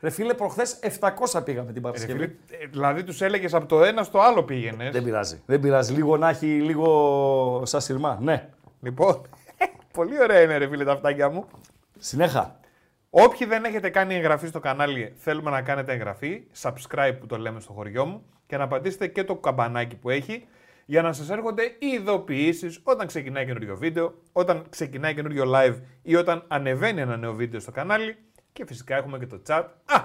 Ρε 0.00 0.10
φίλε, 0.10 0.34
προχθές 0.34 0.78
700 1.00 1.44
πήγαμε 1.44 1.66
την 1.66 1.74
Ρε 1.74 1.80
Παρασκευή. 1.80 2.12
φίλε, 2.12 2.24
ε, 2.24 2.66
δηλαδή 2.70 3.04
τους 3.04 3.20
έλεγες 3.20 3.54
από 3.54 3.66
το 3.66 3.84
ένα 3.84 4.02
στο 4.02 4.20
άλλο 4.20 4.42
πήγαινες. 4.42 4.92
Δεν 4.92 5.02
πειράζει. 5.04 5.42
Δεν 5.46 5.60
πειράζει. 5.60 5.92
Λίγο 5.92 6.16
να 6.16 6.28
έχει 6.28 6.46
λίγο 6.46 7.62
σαν 7.64 7.80
σειρμά. 7.80 8.18
Ναι. 8.20 8.48
Λοιπόν, 8.80 9.22
πολύ 9.92 10.20
ωραία 10.22 10.40
είναι 10.40 10.56
ρε 10.56 10.68
φίλε 10.68 10.84
τα 10.84 10.92
αυτάκια 10.92 11.28
μου. 11.28 11.44
Συνέχα. 11.98 12.56
Όποιοι 13.10 13.46
δεν 13.46 13.64
έχετε 13.64 13.88
κάνει 13.88 14.14
εγγραφή 14.14 14.46
στο 14.46 14.60
κανάλι, 14.60 15.12
θέλουμε 15.16 15.50
να 15.50 15.62
κάνετε 15.62 15.92
εγγραφή, 15.92 16.42
subscribe 16.62 17.12
που 17.20 17.26
το 17.26 17.38
λέμε 17.38 17.60
στο 17.60 17.72
χωριό 17.72 18.04
μου 18.04 18.22
και 18.46 18.56
να 18.56 18.68
πατήσετε 18.68 19.06
και 19.06 19.24
το 19.24 19.34
καμπανάκι 19.34 19.96
που 19.96 20.10
έχει 20.10 20.46
για 20.90 21.02
να 21.02 21.12
σας 21.12 21.30
έρχονται 21.30 21.76
ειδοποιήσεις 21.78 22.80
όταν 22.82 23.06
ξεκινάει 23.06 23.46
καινούριο 23.46 23.76
βίντεο, 23.76 24.14
όταν 24.32 24.66
ξεκινάει 24.68 25.14
καινούριο 25.14 25.44
live 25.54 25.74
ή 26.02 26.16
όταν 26.16 26.44
ανεβαίνει 26.48 27.00
ένα 27.00 27.16
νέο 27.16 27.34
βίντεο 27.34 27.60
στο 27.60 27.70
κανάλι 27.70 28.16
και 28.52 28.66
φυσικά 28.66 28.96
έχουμε 28.96 29.18
και 29.18 29.26
το 29.26 29.40
chat. 29.46 29.64
Α! 29.84 30.04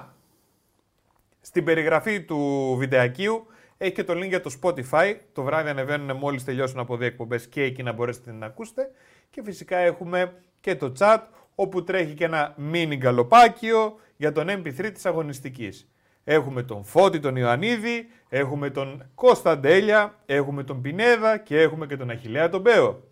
Στην 1.41 1.63
περιγραφή 1.63 2.22
του 2.22 2.76
βιντεακίου 2.80 3.48
έχει 3.78 3.91
και 3.91 4.04
το 4.04 4.13
link 4.13 4.28
για 4.28 4.41
το 4.41 4.56
Spotify. 4.62 5.15
Το 5.34 5.43
βράδυ 5.43 5.69
ανεβαίνουν 5.69 6.17
μόλις 6.17 6.43
τελειώσουν 6.43 6.80
από 6.80 6.98
δύο 6.98 7.08
εκπομπές 7.08 7.48
και 7.48 7.63
εκεί 7.63 7.84
να 7.84 7.91
μπορέσετε 7.91 8.32
να 8.32 8.46
ακούσετε. 8.46 8.91
Και 9.30 9.41
φυσικά 9.43 9.78
έχουμε 9.78 10.34
και 10.60 10.76
το 10.76 10.93
chat 11.00 11.19
όπου 11.56 11.84
τρέχει 11.84 12.13
και 12.13 12.26
ένα 12.26 12.56
mini 12.72 12.96
γκαλοπάκιο 12.96 14.00
για 14.17 14.32
τον 14.32 14.48
MP3 14.50 14.89
της 14.93 15.06
αγωνιστικής. 15.06 15.93
Έχουμε 16.24 16.64
τον 16.64 16.84
Φώτη 16.84 17.20
τον 17.20 17.36
Ιωαννίδη, 17.36 18.08
έχουμε 18.30 18.70
τον 18.70 19.06
Κώστα 19.16 19.58
Ντέλια, 19.58 20.16
έχουμε 20.26 20.64
τον 20.64 20.82
Πινέδα 20.82 21.38
και 21.38 21.62
έχουμε 21.62 21.86
και 21.86 21.98
τον 21.98 22.10
Αχιλέα 22.10 22.50
τον 22.50 22.62
Μπέο. 22.62 23.04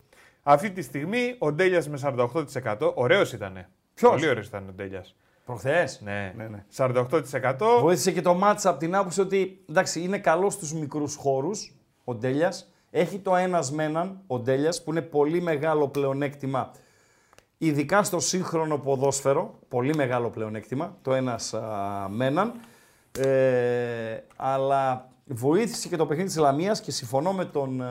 Αυτή 0.44 0.72
τη 0.72 0.82
στιγμή 0.82 1.36
ο 1.38 1.52
Ντέλιας 1.52 1.90
με 1.90 1.98
48%, 1.98 2.92
ωραίος 2.96 3.34
ήτανε. 3.34 3.70
Ποιος; 3.94 4.12
Πολύ 4.12 4.28
ωραίος 4.30 4.48
ήταν 4.48 4.66
ο 4.70 4.72
Ντέλιας. 4.72 5.16
Προχθές; 5.46 6.02
Ναι. 6.04 6.34
ναι, 6.38 6.48
ναι. 6.48 6.64
48%. 6.76 7.80
Βοήθησε 7.82 8.12
και 8.12 8.22
το 8.22 8.34
μάτσα 8.34 8.70
από 8.70 8.80
την 8.80 8.96
άποψη 8.96 9.22
ότι 9.22 9.64
εντάξει, 9.70 10.02
είναι 10.02 10.18
καλός 10.18 10.54
στους 10.54 10.74
μικρούς 10.74 11.16
χώρους 11.16 11.76
ο 12.04 12.14
Ντέλιας. 12.16 12.72
Έχει 12.92 13.20
το 13.20 13.36
ένας 13.36 13.72
με 13.72 13.84
έναν 13.84 14.22
ο 14.28 14.40
Ντέλιας 14.40 14.84
που 14.84 14.92
είναι 14.92 15.02
πολύ 15.02 15.42
μεγάλο 15.42 15.88
πλεονέκτημα. 15.88 16.72
Ειδικά 17.58 18.04
στο 18.04 18.20
σύγχρονο 18.20 18.78
ποδόσφαιρο, 18.78 19.60
πολύ 19.68 19.96
μεγάλο 19.96 20.30
πλεονέκτημα, 20.30 20.98
το 21.02 21.14
ένας 21.14 21.54
με 22.10 22.26
έναν. 22.26 22.54
Ε, 23.20 24.24
αλλά 24.36 25.10
βοήθησε 25.26 25.88
και 25.88 25.96
το 25.96 26.06
παιχνίδι 26.06 26.28
της 26.30 26.38
Λαμίας 26.38 26.82
και 26.82 26.92
συμφωνώ 26.92 27.34
με 27.34 27.46
τον 27.46 27.82
α, 27.82 27.88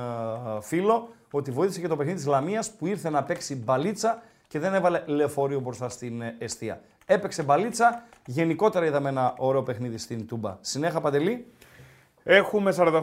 φίλο 0.60 1.08
ότι 1.30 1.50
βοήθησε 1.50 1.80
και 1.80 1.88
το 1.88 1.96
παιχνίδι 1.96 2.18
της 2.18 2.26
Λαμίας 2.26 2.70
που 2.70 2.86
ήρθε 2.86 3.10
να 3.10 3.22
παίξει 3.22 3.56
μπαλίτσα 3.56 4.22
και 4.48 4.58
δεν 4.58 4.74
έβαλε 4.74 5.02
λεωφορείο 5.06 5.60
μπροστά 5.60 5.88
στην 5.88 6.20
ε, 6.20 6.34
εστία. 6.38 6.80
Έπαιξε 7.06 7.42
μπαλίτσα, 7.42 8.02
γενικότερα 8.26 8.86
είδαμε 8.86 9.08
ένα 9.08 9.34
ωραίο 9.38 9.62
παιχνίδι 9.62 9.98
στην 9.98 10.26
Τούμπα. 10.26 10.56
Συνέχα 10.60 11.00
Παντελή, 11.00 11.46
Έχουμε 12.22 12.74
48% 12.78 13.02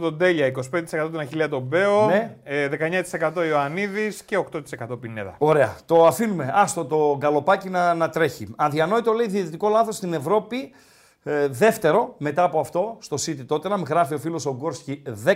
τον 0.00 0.18
Τέλια, 0.18 0.52
25% 0.72 0.80
τον 0.90 1.18
Αχιλέα 1.18 1.48
τον 1.48 1.62
Μπέο, 1.62 2.06
Ναι. 2.06 2.36
ε, 2.44 2.68
19% 3.32 3.46
Ιωαννίδης 3.48 4.22
και 4.22 4.38
8% 4.38 5.00
Πινέδα. 5.00 5.34
Ωραία. 5.38 5.76
Το 5.86 6.06
αφήνουμε. 6.06 6.50
Άστο 6.54 6.84
το 6.84 7.16
γκαλοπάκι 7.18 7.68
να, 7.68 7.94
να 7.94 8.08
τρέχει. 8.08 8.54
Αδιανόητο 8.56 9.12
λέει 9.12 9.26
διαιτητικό 9.28 9.68
λάθος 9.68 9.96
στην 9.96 10.12
Ευρώπη. 10.12 10.72
Ε, 11.28 11.48
δεύτερο, 11.48 12.14
μετά 12.18 12.42
από 12.42 12.60
αυτό, 12.60 12.96
στο 13.00 13.16
City 13.20 13.46
Tottenham, 13.48 13.82
γράφει 13.86 14.14
ο 14.14 14.18
φίλος 14.18 14.46
ο 14.46 14.54
Γκόρσκι 14.54 15.02
10. 15.24 15.32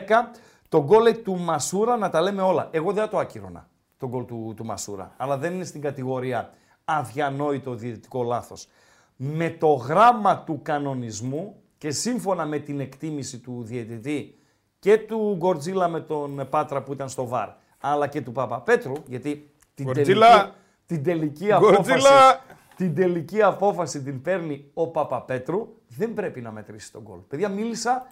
Το 0.68 0.84
γκολ 0.84 1.02
λέει, 1.02 1.14
του 1.14 1.38
Μασούρα 1.38 1.96
να 1.96 2.10
τα 2.10 2.20
λέμε 2.20 2.42
όλα. 2.42 2.68
Εγώ 2.70 2.92
δεν 2.92 3.02
θα 3.04 3.08
το 3.08 3.18
άκυρωνα, 3.18 3.68
το 3.98 4.08
γκολ 4.08 4.24
του, 4.24 4.52
του 4.56 4.64
Μασούρα. 4.64 5.14
Αλλά 5.16 5.38
δεν 5.38 5.54
είναι 5.54 5.64
στην 5.64 5.80
κατηγορία 5.80 6.50
αδιανόητο 6.84 7.74
διαιτητικό 7.74 8.22
λάθος. 8.22 8.68
Με 9.16 9.50
το 9.50 9.72
γράμμα 9.72 10.38
του 10.38 10.60
κανονισμού 10.62 11.62
και 11.78 11.90
σύμφωνα 11.90 12.46
με 12.46 12.58
την 12.58 12.80
εκτίμηση 12.80 13.38
του 13.38 13.62
διαιτητή 13.62 14.38
και 14.78 14.98
του 14.98 15.34
Γκορτζίλα 15.38 15.88
με 15.88 16.00
τον 16.00 16.46
Πάτρα 16.50 16.82
που 16.82 16.92
ήταν 16.92 17.08
στο 17.08 17.26
ΒΑΡ, 17.26 17.48
αλλά 17.80 18.06
και 18.06 18.20
του 18.20 18.32
Παπαπέτρου, 18.32 18.92
γιατί 19.06 19.50
την 19.74 19.84
Γκορτζίλα! 19.84 20.28
τελική, 20.28 20.52
την 20.86 21.02
τελική 21.02 21.52
απόφαση, 21.52 21.82
Γκορτζίλα! 21.82 22.40
την 22.76 22.94
τελική 22.94 23.42
απόφαση 23.42 24.02
την 24.02 24.22
παίρνει 24.22 24.70
ο 24.74 24.86
Παπαπέτρου, 24.86 25.68
δεν 25.96 26.14
πρέπει 26.14 26.40
να 26.40 26.50
μετρήσει 26.52 26.92
το 26.92 27.02
γκολ. 27.02 27.18
Παιδιά, 27.18 27.48
μίλησα 27.48 28.06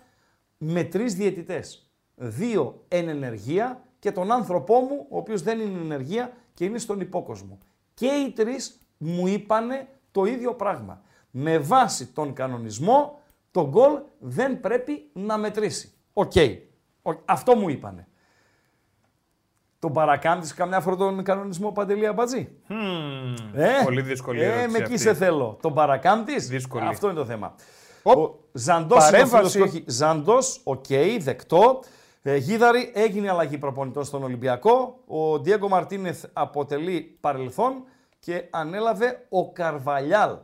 με 0.58 0.84
τρεις 0.84 1.14
διαιτητές. 1.14 1.90
Δύο 2.14 2.84
εν 2.88 3.08
ενεργεία 3.08 3.82
και 3.98 4.12
τον 4.12 4.30
άνθρωπό 4.32 4.80
μου, 4.80 5.06
ο 5.10 5.16
οποίος 5.16 5.42
δεν 5.42 5.60
είναι 5.60 5.78
εν 5.78 5.84
ενεργεία 5.84 6.32
και 6.54 6.64
είναι 6.64 6.78
στον 6.78 7.00
υπόκοσμο. 7.00 7.58
Και 7.94 8.06
οι 8.06 8.30
τρεις 8.32 8.78
μου 8.98 9.26
είπανε 9.26 9.88
το 10.10 10.24
ίδιο 10.24 10.54
πράγμα. 10.54 11.02
Με 11.30 11.58
βάση 11.58 12.06
τον 12.06 12.32
κανονισμό, 12.32 13.20
το 13.50 13.68
γκολ 13.68 14.00
δεν 14.18 14.60
πρέπει 14.60 15.10
να 15.12 15.38
μετρήσει. 15.38 15.92
Οκ. 16.12 16.32
Ο- 17.02 17.22
Αυτό 17.24 17.56
μου 17.56 17.68
είπανε. 17.68 18.08
Τον 19.78 19.92
παρακάμπτεις 19.92 20.54
καμιά 20.54 20.80
φορά 20.80 20.96
τον 20.96 21.22
κανονισμό 21.22 21.72
Παντελή 21.72 22.06
Αμπατζή. 22.06 22.48
Ε, 23.54 23.68
Πολύ 23.84 24.02
δύσκολη 24.02 24.40
ε, 24.42 24.44
ερώτηση 24.46 24.68
με 24.70 24.78
εκεί 24.78 24.82
αυτή. 24.92 24.98
σε 24.98 25.14
θέλω. 25.14 25.58
Τον 25.62 25.74
παρακάμπτεις; 25.74 26.48
Δύσκολη. 26.48 26.84
Αυτό 26.86 27.06
είναι 27.06 27.18
το 27.18 27.24
θέμα. 27.24 27.54
Οπ, 28.02 28.16
Ο 28.18 28.38
Ζαντός 28.52 29.08
είναι 29.08 29.18
ο 29.22 29.26
παρέμβαση. 29.28 29.36
φίλος 29.36 29.52
και 29.52 29.62
όχι. 29.76 29.84
Ζαντός, 29.86 30.60
οκ, 30.64 30.84
δεκτό. 31.18 31.80
Ε, 32.22 32.36
Γίδαρη, 32.36 32.90
έγινε 32.94 33.30
αλλαγή 33.30 33.58
προπονητών 33.58 34.04
στον 34.04 34.22
Ολυμπιακό. 34.22 34.98
Ο 35.06 35.38
Ντιέγκο 35.38 35.68
Μαρτίνεθ 35.68 36.24
αποτελεί 36.32 37.18
παρελθόν 37.20 37.72
και 38.18 38.44
ανέλαβε 38.50 39.26
ο 39.28 39.52
Καρβαλιάλ. 39.52 40.36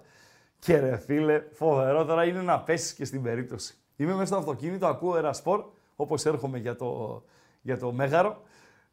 Και 0.58 0.78
ρε 0.78 0.96
φίλε, 0.96 1.42
φοβερό 1.52 2.04
τώρα 2.04 2.24
είναι 2.24 2.40
να 2.42 2.60
πέσεις 2.60 2.92
και 2.92 3.04
στην 3.04 3.22
περίπτωση. 3.22 3.74
Είμαι 3.96 4.12
μέσα 4.12 4.26
στο 4.26 4.36
αυτοκίνητο, 4.36 4.86
ακούω 4.86 5.16
ένα 5.16 5.32
σπορ, 5.32 5.64
όπως 5.96 6.24
έρχομαι 6.24 6.58
για 6.58 6.76
το, 6.76 7.22
για 7.62 7.78
το 7.78 7.92
Μέγαρο. 7.92 8.42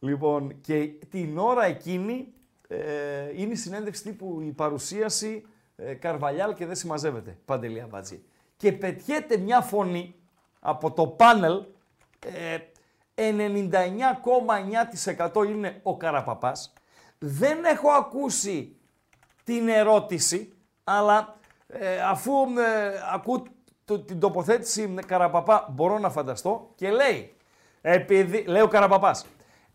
Λοιπόν, 0.04 0.62
και 0.62 0.88
την 1.10 1.38
ώρα 1.38 1.66
εκείνη 1.66 2.34
ε, 2.68 2.78
είναι 3.36 3.52
η 3.52 3.56
συνέντευξη 3.56 4.04
τύπου, 4.04 4.42
η 4.42 4.52
παρουσίαση 4.52 5.46
ε, 5.76 5.94
Καρβαλιάλ 5.94 6.54
και 6.54 6.66
δεν 6.66 6.76
συμμαζεύεται, 6.76 7.38
Παντελία 7.46 7.88
Μπατζή. 7.88 8.24
Και 8.58 8.72
πετιέται 8.72 9.38
μια 9.38 9.62
φωνή 9.62 10.16
από 10.60 10.92
το 10.92 11.08
πάνελ, 11.08 11.64
ε, 12.20 12.58
99,9% 13.16 15.46
είναι 15.48 15.80
ο 15.84 15.98
Καραπαπάς. 15.98 16.74
Δεν 17.18 17.66
έχω 17.66 17.92
ακούσει 17.92 18.76
την 19.44 19.68
ερώτηση, 19.68 20.54
αλλά 20.84 21.40
ε, 21.68 22.02
αφού 22.02 22.34
ε, 22.34 23.02
ακούω 23.14 23.44
την 24.06 24.20
τοποθέτηση 24.20 24.96
Καραπαπά 25.06 25.68
μπορώ 25.72 26.00
να 26.00 26.10
φανταστώ 26.10 26.72
και 26.76 26.90
λέει, 26.90 27.36
επειδή, 27.82 28.44
λέει 28.44 28.62
ο 28.62 28.68
Καραπαπάς, 28.68 29.26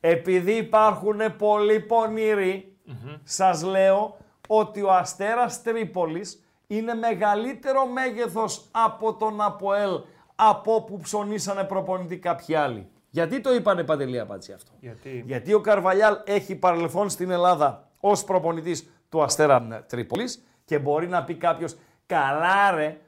επειδή 0.09 0.53
υπάρχουν 0.53 1.37
πολλοί 1.39 1.81
πονηροί, 1.81 2.77
σας 3.23 3.63
λέω 3.63 4.17
ότι 4.49 4.83
ο 4.83 4.93
Αστέρας 4.93 5.63
Τρίπολης 5.63 6.45
είναι 6.67 6.95
μεγαλύτερο 6.95 7.87
μέγεθος 7.87 8.69
από 8.71 9.15
τον 9.15 9.41
Αποέλ 9.41 10.01
από 10.35 10.83
που 10.83 10.99
ψωνίσανε 10.99 11.65
προπονητή 11.65 12.19
κάποιοι 12.19 12.55
άλλοι. 12.55 12.89
Γιατί 13.11 13.41
το 13.41 13.55
είπανε 13.55 13.85
Παντελή 13.85 14.21
Απάτσι 14.21 14.53
αυτό; 14.53 14.71
Γιατί... 14.81 15.23
Γιατί 15.27 15.53
ο 15.53 15.61
Καρβαλιάλ 15.61 16.17
έχει 16.25 16.57
παρελθόν 16.57 17.11
στην 17.11 17.31
Ελλάδα 17.31 17.89
ως 18.01 18.25
προπονητής 18.25 18.91
του 19.09 19.23
Αστέρα 19.23 19.85
Τρίπολης 19.89 20.45
και 20.65 20.79
μπορεί 20.79 21.09
να 21.09 21.25
πει 21.25 21.35
κάποιος 21.35 21.77
καλά 22.07 22.71
ρε, 22.71 23.01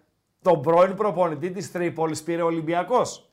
τον 0.43 0.63
πρώην 0.63 0.95
προπονητή 0.95 1.51
της 1.51 1.73
Τρίπολης 1.73 2.23
πήρε 2.23 2.43
ο 2.43 2.47
Ολυμπιακός 2.47 3.31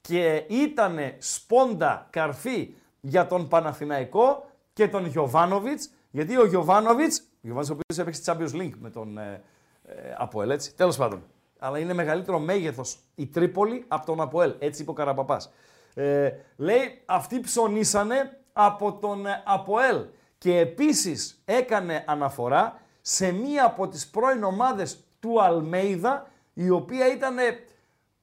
και 0.00 0.44
ήτανε 0.48 1.16
σπόντα 1.18 2.06
καρφί 2.10 2.74
για 3.00 3.26
τον 3.26 3.48
Παναθηναϊκό 3.48 4.50
και 4.72 4.88
τον 4.88 5.06
Γιωβάνοβιτς 5.06 5.90
γιατί 6.10 6.36
ο 6.36 6.46
Γιωβάνοβιτς, 6.46 7.18
ο 7.18 7.22
Γιωβάνοβιτς 7.40 7.70
ο 7.70 7.72
οποίος 7.72 7.98
έπαιξε 7.98 8.22
Champions 8.26 8.62
League 8.62 8.78
με 8.80 8.90
τον 8.90 9.18
ε, 9.18 9.42
ε, 9.84 10.14
Αποέλ, 10.16 10.50
έτσι, 10.50 10.74
τέλος 10.74 10.96
πάντων. 10.96 11.22
Αλλά 11.58 11.78
είναι 11.78 11.92
μεγαλύτερο 11.92 12.38
μέγεθος 12.38 12.98
η 13.14 13.26
Τρίπολη 13.26 13.84
από 13.88 14.06
τον 14.06 14.20
Αποέλ, 14.20 14.54
έτσι 14.58 14.82
είπε 14.82 14.90
ο 14.90 14.94
Καραπαπάς. 14.94 15.52
Ε, 15.94 16.30
λέει, 16.56 17.02
αυτοί 17.06 17.40
ψωνίσανε 17.40 18.40
από 18.52 18.92
τον 18.92 19.26
ε, 19.26 19.42
Αποέλ 19.46 20.04
και 20.38 20.58
επίσης 20.58 21.42
έκανε 21.44 22.04
αναφορά 22.06 22.80
σε 23.00 23.32
μία 23.32 23.64
από 23.64 23.88
τις 23.88 24.08
πρώην 24.08 24.44
ομάδες 24.44 25.04
του 25.20 25.42
Αλμέιδα, 25.42 26.26
η 26.54 26.70
οποία 26.70 27.12
ήταν 27.12 27.36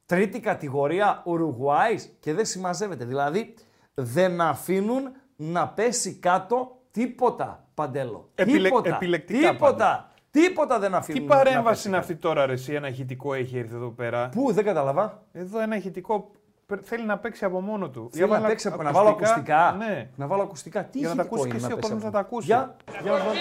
τρίτη 0.05 0.39
κατηγορία 0.39 1.21
Ουρουγουάης 1.25 2.09
και 2.19 2.33
δεν 2.33 2.45
συμμαζεύεται. 2.45 3.05
Δηλαδή 3.05 3.53
δεν 4.01 4.41
αφήνουν 4.41 5.12
να 5.36 5.67
πέσει 5.67 6.13
κάτω 6.15 6.77
τίποτα, 6.91 7.63
Παντέλο. 7.73 8.29
Επιλε- 8.36 8.63
τίποτα. 8.63 8.95
επιλεκτικά 8.95 9.49
Τίποτα. 9.51 10.10
Τίποτα 10.31 10.79
δεν 10.79 10.95
αφήνουν. 10.95 11.21
Τι 11.21 11.27
να 11.27 11.36
παρέμβαση 11.36 11.67
πέσει 11.69 11.88
είναι 11.88 11.97
κάτω. 11.97 12.12
αυτή 12.12 12.21
τώρα, 12.21 12.45
ρε, 12.45 12.53
εσύ, 12.53 12.73
ένα 12.73 12.88
ηχητικό 12.88 13.34
έχει 13.34 13.58
έρθει 13.58 13.75
εδώ 13.75 13.89
πέρα; 13.89 14.29
Πού, 14.29 14.51
δεν 14.53 14.63
κατάλαβα. 14.63 15.21
Εδώ 15.31 15.60
ένα 15.60 15.75
ηχητικό 15.75 16.31
πε- 16.65 16.79
θέλει 16.86 17.05
να 17.05 17.17
παίξει 17.17 17.45
από 17.45 17.62
μόνο 17.62 17.89
του. 17.89 18.10
Θέλει 18.12 18.21
να, 18.21 18.27
Έβαλα 18.36 18.47
παίξει, 18.47 18.67
από- 18.67 18.84
να 18.84 18.91
βάλω 18.91 19.10
ακουστικά. 19.10 19.75
Ναι. 19.77 20.10
Να 20.15 20.27
βάλω 20.27 20.41
ακουστικά. 20.43 20.84
Τι 20.84 20.99
Για 20.99 21.08
να 21.08 21.15
τα 21.15 21.21
ηχητικό 21.21 21.36
ακούσει 21.41 21.49
είναι 21.49 21.58
και 21.58 21.63
εσύ, 21.65 21.73
ο 21.73 21.75
παίξει 21.75 21.91
κόσμος 21.91 22.03
αυτό. 22.05 22.17
να 22.17 22.23
τα 22.23 22.27
ακούσει. 22.27 22.45
Για, 22.45 22.75
για 23.01 23.12
να 23.12 23.17
βάλω. 23.17 23.31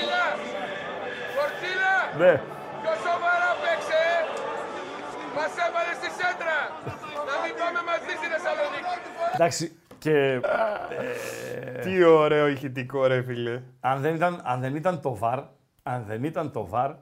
Φορτίλα! 1.37 1.95
Ναι. 2.23 2.33
Πιο 2.83 2.93
σοβαρά 3.07 3.51
παίξε! 3.63 4.01
Μας 5.37 5.53
έβαλες 5.67 5.97
στη 6.01 6.09
σέντρα! 6.19 6.59
Να 7.29 7.35
μην 7.43 7.53
πάμε 7.61 7.81
μαζί 7.91 8.13
στη 8.21 8.27
Θεσσαλονίκη! 8.33 8.95
Εντάξει, 9.37 9.63
και 10.05 10.41
Τι 11.83 12.05
ωραίο 12.05 12.49
ηχητικό, 12.49 13.07
ρε 13.07 13.23
φίλε. 13.23 13.63
αν 13.81 14.01
δεν 14.01 14.15
ήταν, 14.15 14.41
αν 14.45 14.61
δεν 14.61 14.75
ήταν 14.75 15.01
το 15.01 15.19
VAR, 15.21 15.45
αν 15.83 16.05
δεν 16.07 16.25
ήταν 16.25 16.51
το 16.51 16.69
VAR, 16.73 16.95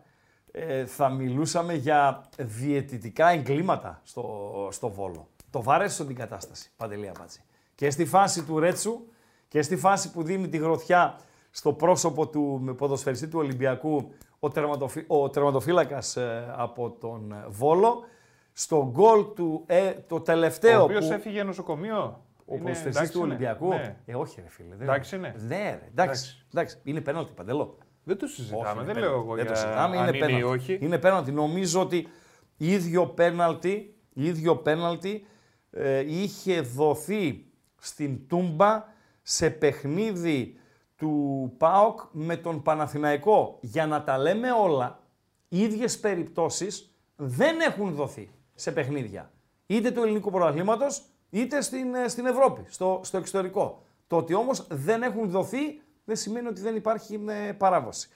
ε, 0.50 0.86
θα 0.86 1.08
μιλούσαμε 1.08 1.74
για 1.74 2.24
διαιτητικά 2.38 3.28
εγκλήματα 3.28 4.00
στο, 4.04 4.68
στο 4.70 4.88
Βόλο. 4.88 5.28
Το 5.50 5.62
VAR 5.66 5.80
έσωσε 5.82 6.04
την 6.04 6.16
κατάσταση, 6.16 6.70
Παντελή 6.76 7.08
Απάτση. 7.08 7.42
Και 7.74 7.90
στη 7.90 8.04
φάση 8.04 8.44
του 8.44 8.58
Ρέτσου 8.58 9.00
και 9.48 9.62
στη 9.62 9.76
φάση 9.76 10.10
που 10.10 10.22
δίνει 10.22 10.48
τη 10.48 10.56
γροθιά 10.56 11.18
στο 11.50 11.72
πρόσωπο 11.72 12.28
του 12.28 12.74
ποδοσφαιριστή 12.78 13.28
του 13.28 13.38
Ολυμπιακού 13.38 14.12
ο, 14.38 14.48
τερματοφύ, 14.48 15.04
ο 15.06 15.30
τερματοφύλακας 15.30 16.16
ε, 16.16 16.54
από 16.56 16.90
τον 16.90 17.34
Βόλο, 17.48 18.04
στο 18.52 18.90
γκολ 18.90 19.24
του 19.34 19.62
ε, 19.66 19.90
το 19.90 20.20
τελευταίο 20.20 20.80
Ο 20.80 20.84
οποίος 20.84 21.06
που... 21.06 21.12
έφυγε 21.12 21.42
νοσοκομείο; 21.42 22.20
Ο 22.46 22.54
Είναι- 22.54 22.62
ποδοσφαιριστής 22.62 22.96
εντάξει 22.96 23.12
του 23.12 23.18
είναι. 23.18 23.26
Ολυμπιακού. 23.28 23.68
Ναι. 23.68 23.96
Ε, 24.06 24.14
όχι, 24.14 24.40
ρε 24.40 24.48
φίλε. 24.48 24.74
δεν- 24.74 24.88
Εντάξει 24.88 25.16
είναι. 25.16 25.34
Ναι, 25.38 25.56
ρε, 25.56 25.64
εντάξει. 25.68 25.90
Εντάξει. 25.90 26.46
εντάξει. 26.52 26.78
Είναι 26.84 27.00
πέναλτι 27.00 27.32
παντελώ. 27.32 27.78
Δεν 28.04 28.16
το 28.18 28.26
συζητάμε. 28.26 28.62
Όχι, 28.68 28.74
δεν 28.74 28.82
είναι 28.88 28.92
λέω 28.92 29.02
πέναλτι. 29.10 29.24
εγώ 29.26 29.34
Δεν 29.34 29.44
για 29.44 29.52
το 29.54 29.58
συζητάμε, 29.60 29.96
αν 29.96 30.08
είναι 30.08 30.08
είναι 30.08 30.16
ή 30.16 30.20
πέναλτι. 30.20 30.42
όχι. 30.46 30.78
Είναι 30.82 30.98
πέναλτι. 30.98 31.32
Νομίζω 31.32 31.80
ότι 31.80 32.08
ίδιο 32.56 33.06
πέναλτι, 33.06 33.96
ίδιο 34.12 34.56
πέναλτι 34.56 35.26
ε, 35.70 35.98
είχε 35.98 36.60
δοθεί 36.60 37.46
στην 37.80 38.26
Τούμπα 38.28 38.84
σε 39.22 39.50
παιχνίδι 39.50 40.56
του 40.96 41.52
ΠΑΟΚ 41.58 42.00
με 42.12 42.36
τον 42.36 42.62
Παναθηναϊκό. 42.62 43.58
Για 43.60 43.86
να 43.86 44.02
τα 44.02 44.18
λέμε 44.18 44.50
όλα, 44.52 45.02
οι 45.48 45.58
ίδιες 45.62 46.00
περιπτώσεις 46.00 46.94
δεν 47.16 47.60
έχουν 47.60 47.92
δοθεί 47.94 48.30
σε 48.54 48.72
παιχνίδια. 48.72 49.32
Είτε 49.66 49.90
του 49.90 50.02
ελληνικού 50.02 50.30
πρωταθλήματος, 50.30 51.02
είτε 51.32 51.60
στην, 51.60 51.94
ε, 51.94 52.08
στην 52.08 52.26
Ευρώπη, 52.26 52.64
στο, 52.68 53.00
στο 53.04 53.16
εξωτερικό. 53.16 53.82
Το 54.06 54.16
ότι 54.16 54.34
όμως 54.34 54.66
δεν 54.70 55.02
έχουν 55.02 55.30
δοθεί 55.30 55.82
δεν 56.04 56.16
σημαίνει 56.16 56.48
ότι 56.48 56.60
δεν 56.60 56.76
υπάρχει 56.76 57.24
ε, 57.28 57.52
παράβαση. 57.52 58.08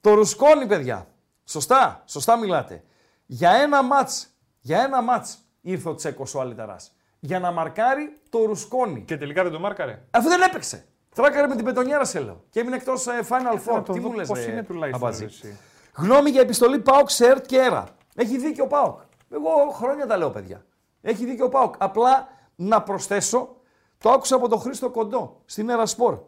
Το 0.00 0.14
ρουσκόνι, 0.14 0.66
παιδιά. 0.66 1.06
Σωστά, 1.44 2.02
σωστά 2.06 2.36
μιλάτε. 2.36 2.84
Για 3.26 3.50
ένα 3.50 3.82
μάτς, 3.82 4.28
για 4.60 4.82
ένα 4.82 5.02
μάτς 5.02 5.38
ήρθε 5.60 5.88
ο 5.88 5.94
Τσέκος 5.94 6.34
ο 6.34 6.40
Αλιταράς. 6.40 6.92
Για 7.20 7.40
να 7.40 7.52
μαρκάρει 7.52 8.20
το 8.30 8.44
ρουσκόνι. 8.44 9.02
Και 9.02 9.16
τελικά 9.16 9.42
δεν 9.42 9.52
το 9.52 9.60
μάρκαρε. 9.60 10.02
Αφού 10.10 10.28
δεν 10.28 10.42
έπαιξε. 10.42 10.84
Τράκαρε 11.14 11.46
με 11.46 11.56
την 11.56 11.64
πετονιέρα 11.64 12.04
σε 12.04 12.20
λέω. 12.20 12.44
Και 12.50 12.60
έμεινε 12.60 12.76
εκτός 12.76 13.06
ε, 13.06 13.20
Final 13.28 13.54
Four. 13.54 13.74
Να 13.74 13.82
το 13.82 13.92
Τι 13.92 14.00
δω 14.00 14.08
μου 14.08 14.14
λες, 14.14 14.28
πώς 14.28 14.44
ρε, 14.44 14.50
είναι 14.50 14.62
τουλάχιστον, 14.62 15.02
Αμπατζή. 15.02 15.24
ρε, 15.24 15.30
εσύ. 15.30 15.58
Γνώμη 15.94 16.30
για 16.30 16.40
επιστολή 16.40 16.78
ΠΑΟΚ 16.78 17.10
σε 17.10 17.26
ΕΡΤ 17.26 17.46
και 17.46 17.58
ΕΡΑ. 17.58 17.84
Έχει 18.14 18.38
δίκιο 18.38 18.64
ο 18.64 18.66
ΠΑΟΚ. 18.66 19.00
Εγώ 19.30 19.50
χρόνια 19.72 20.06
τα 20.06 20.16
λέω, 20.16 20.30
παιδιά. 20.30 20.64
Έχει 21.00 21.24
δίκιο 21.24 21.44
ο 21.44 21.48
ΠΑΟΚ. 21.48 21.74
Απλά 21.78 22.28
να 22.56 22.82
προσθέσω, 22.82 23.56
το 23.98 24.10
άκουσα 24.10 24.36
από 24.36 24.48
τον 24.48 24.58
Χρήστο 24.60 24.90
Κοντό 24.90 25.40
στην 25.44 25.68
ΕΡΑ 25.68 25.86
Σπορ. 25.86 26.18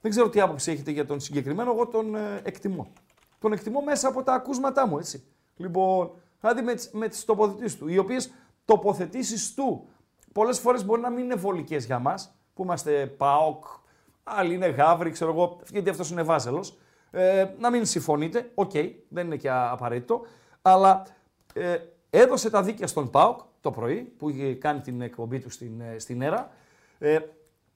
Δεν 0.00 0.10
ξέρω 0.10 0.28
τι 0.28 0.40
άποψη 0.40 0.70
έχετε 0.70 0.90
για 0.90 1.06
τον 1.06 1.20
συγκεκριμένο, 1.20 1.72
εγώ 1.72 1.86
τον 1.86 2.14
ε, 2.14 2.40
εκτιμώ. 2.44 2.92
Τον 3.38 3.52
εκτιμώ 3.52 3.80
μέσα 3.80 4.08
από 4.08 4.22
τα 4.22 4.32
ακούσματά 4.34 4.86
μου, 4.86 4.98
έτσι. 4.98 5.24
Λοιπόν, 5.56 6.10
δηλαδή 6.40 6.62
με, 6.62 6.74
τις- 6.74 6.90
με 6.92 7.08
τις 7.08 7.24
τοποθετήσεις 7.24 7.78
του, 7.78 7.88
οι 7.88 7.98
οποίες 7.98 8.32
τοποθετήσεις 8.64 9.54
του 9.54 9.88
πολλές 10.32 10.58
φορές 10.58 10.84
μπορεί 10.84 11.00
να 11.00 11.10
μην 11.10 11.24
είναι 11.24 11.34
βολικές 11.34 11.84
για 11.84 11.98
μας, 11.98 12.34
που 12.54 12.62
είμαστε 12.62 13.06
ΠΑΟΚ, 13.06 13.64
άλλοι 14.24 14.54
είναι 14.54 14.66
γάβροι, 14.66 15.10
ξέρω 15.10 15.30
εγώ, 15.32 15.58
γιατί 15.70 15.90
αυτός 15.90 16.10
είναι 16.10 16.22
βάζελος. 16.22 16.78
Ε, 17.10 17.46
να 17.58 17.70
μην 17.70 17.84
συμφωνείτε, 17.86 18.50
οκ, 18.54 18.70
δεν 19.08 19.26
είναι 19.26 19.36
και 19.36 19.50
α- 19.50 19.70
απαραίτητο, 19.70 20.20
αλλά 20.62 21.02
ε, 21.54 21.76
έδωσε 22.10 22.50
τα 22.50 22.62
δίκαια 22.62 22.86
στον 22.86 23.10
ΠΑΟΚ 23.10 23.40
το 23.62 23.70
πρωί, 23.70 23.96
που 24.18 24.28
είχε 24.28 24.54
κάνει 24.54 24.80
την 24.80 25.00
εκπομπή 25.00 25.38
του 25.38 25.50
στην, 25.50 25.80
ε, 25.80 25.98
στην 25.98 26.22
ΕΡΑ, 26.22 26.50
ε, 26.98 27.18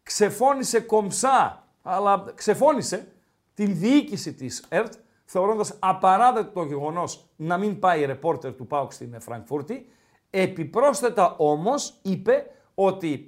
ξεφώνησε 0.02 0.80
κομψά, 0.80 1.64
αλλά 1.82 2.32
ξεφώνησε 2.34 3.08
την 3.54 3.78
διοίκηση 3.78 4.34
της 4.34 4.64
ΕΡΤ, 4.68 4.92
θεωρώντας 5.24 5.76
απαράδεκτο 5.78 6.60
το 6.60 6.66
γεγονός 6.66 7.26
να 7.36 7.56
μην 7.58 7.78
πάει 7.78 8.04
ρεπόρτερ 8.04 8.54
του 8.54 8.66
ΠΑΟΚ 8.66 8.92
στην 8.92 9.14
ε, 9.14 9.18
Φραγκφούρτη. 9.18 9.88
Επιπρόσθετα 10.30 11.34
όμως 11.38 11.94
είπε 12.02 12.50
ότι 12.74 13.26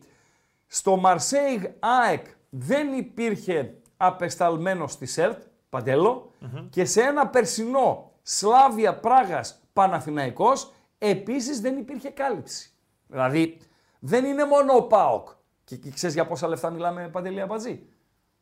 στο 0.67 0.97
Μαρσέιγ 0.97 1.63
ΑΕΚ 1.79 2.27
δεν 2.51 2.93
υπήρχε 2.93 3.75
απεσταλμένος 3.97 4.97
της 4.97 5.19
ΕΡΤ, 5.19 5.43
παντελο 5.69 6.31
και 6.71 6.85
σε 6.85 7.03
ένα 7.03 7.27
περσινό 7.27 8.13
Σλάβια 8.23 8.95
Πράγας 8.95 9.61
Παναθηναϊκός 9.73 10.73
επίσης 10.99 11.61
δεν 11.61 11.77
υπήρχε 11.77 12.11
κάλυψη. 12.11 12.73
Δηλαδή 13.07 13.59
δεν 13.99 14.25
είναι 14.25 14.45
μόνο 14.45 14.77
ο 14.77 14.83
ΠΑΟΚ. 14.83 15.29
Και, 15.65 15.77
και 15.77 15.91
ξέρεις 15.91 16.15
για 16.15 16.27
πόσα 16.27 16.49
λεφτά 16.49 16.71
μιλάμε 16.71 17.09
Παντελή 17.09 17.41
Αμπατζή; 17.41 17.87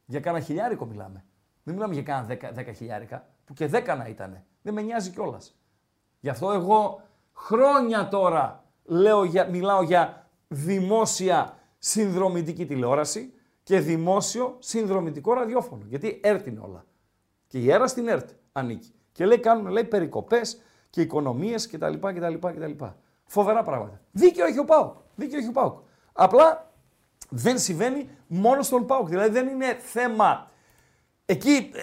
Για 0.07 0.21
κάνα 0.21 0.41
χιλιάρικο 0.41 0.87
μιλάμε. 0.87 1.25
Δεν 1.63 1.75
μιλάμε 1.75 1.95
για 1.95 2.03
κάνα 2.03 2.23
δέκα, 2.23 2.53
δέκα 2.53 2.73
χιλιάρικα, 2.73 3.29
που 3.45 3.53
και 3.53 3.67
δέκα 3.67 3.95
να 3.97 4.07
ήταν. 4.07 4.45
Δεν 4.63 4.75
με 4.75 4.83
νοιάζει 4.83 5.11
κιόλας. 5.11 5.59
Γι' 6.21 6.29
αυτό 6.29 6.51
εγώ 6.53 7.03
χρόνια 7.33 8.09
τώρα 8.09 8.65
λέω 8.85 9.25
για, 9.25 9.49
μιλάω 9.49 9.83
για 9.83 10.29
δημόσια 10.49 11.59
συνδρομητική 11.79 12.67
τηλεόραση 12.67 13.33
και 13.63 13.81
δημόσιο 13.81 14.57
συνδρομητικό 14.59 15.33
ραδιόφωνο. 15.33 15.85
Γιατί 15.87 16.21
έρτηνε 16.23 16.61
όλα. 16.61 16.85
Και 17.47 17.59
η 17.59 17.71
ΕΡΑ 17.71 17.87
στην 17.87 18.09
ΕΡΤ 18.09 18.31
ανήκει. 18.53 18.95
Και 19.13 19.27
λέει 19.27 19.41
κάνουν 19.41 19.67
λέει, 19.67 19.85
περικοπές 19.85 20.63
και 20.97 21.03
οικονομίες 21.03 21.69
κτλ. 21.69 21.95
κτλ, 21.95 22.35
κτλ. 22.35 22.85
Φοβερά 23.27 23.63
πράγματα. 23.63 24.01
Δίκαιο 24.11 24.47
έχει 24.47 24.59
ο 24.59 24.65
Πάουκ. 24.65 24.95
Δίκαιο 25.15 25.39
έχει 25.39 25.49
ο 25.49 25.53
Πάουκ. 25.53 25.79
Απλά 26.13 26.73
δεν 27.29 27.59
συμβαίνει 27.59 28.09
μόνο 28.27 28.63
στον 28.63 28.87
Πάουκ. 28.87 29.09
Δηλαδή 29.09 29.31
δεν 29.31 29.49
είναι 29.49 29.75
θέμα. 29.75 30.51
Εκεί 31.25 31.71
ε, 31.75 31.81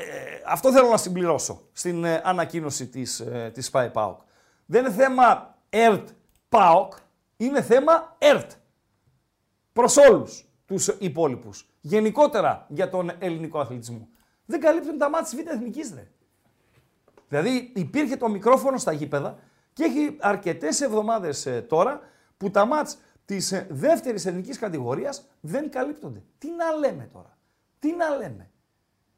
αυτό 0.48 0.72
θέλω 0.72 0.90
να 0.90 0.98
συμπληρώσω 0.98 1.62
στην 1.72 2.04
ε, 2.04 2.22
ανακοίνωση 2.24 2.88
της, 2.88 3.20
ε, 3.20 3.52
της 3.54 3.70
ΠΑΕ 3.70 3.90
ΠΑΟΚ. 3.90 4.20
Δεν 4.66 4.86
είναι 4.86 4.94
θέμα 4.94 5.58
ΕΡΤ 5.70 6.10
ΠΑΟΚ, 6.50 6.94
είναι 7.38 7.62
θέμα 7.62 8.16
ΕΡΤ. 8.18 8.52
Προς 9.74 9.98
όλους 9.98 10.50
τους 10.66 10.88
υπόλοιπους. 10.88 11.70
Γενικότερα 11.82 12.66
για 12.70 12.90
τον 12.90 13.12
ελληνικό 13.20 13.60
αθλητισμό. 13.60 14.08
Δεν 14.46 14.60
καλύπτουν 14.60 14.98
τα 14.98 15.10
μάτια 15.10 15.38
της 15.38 15.44
Β' 15.44 15.56
Εθνικής, 15.56 15.94
ρε. 15.96 16.08
Δηλαδή 17.28 17.72
υπήρχε 17.76 18.18
το 18.18 18.30
μικρόφωνο 18.30 18.78
στα 18.78 18.92
γήπεδα 18.92 19.40
και 19.74 19.84
έχει 19.84 20.18
αρκετές 20.20 20.82
εβδομάδες 20.82 21.46
ε, 21.46 21.62
τώρα 21.62 22.02
που 22.38 22.50
τα 22.52 22.66
μάτς 22.66 22.98
της 23.26 23.52
ε, 23.52 23.68
δεύτερης 23.70 24.26
εθνικής 24.26 24.60
κατηγορίας 24.60 25.28
δεν 25.42 25.70
καλύπτονται. 25.72 26.24
Τι 26.38 26.48
να 26.52 26.72
λέμε 26.88 27.10
τώρα; 27.14 27.38
Τι 27.80 27.96
να 27.96 28.10
λέμε; 28.10 28.50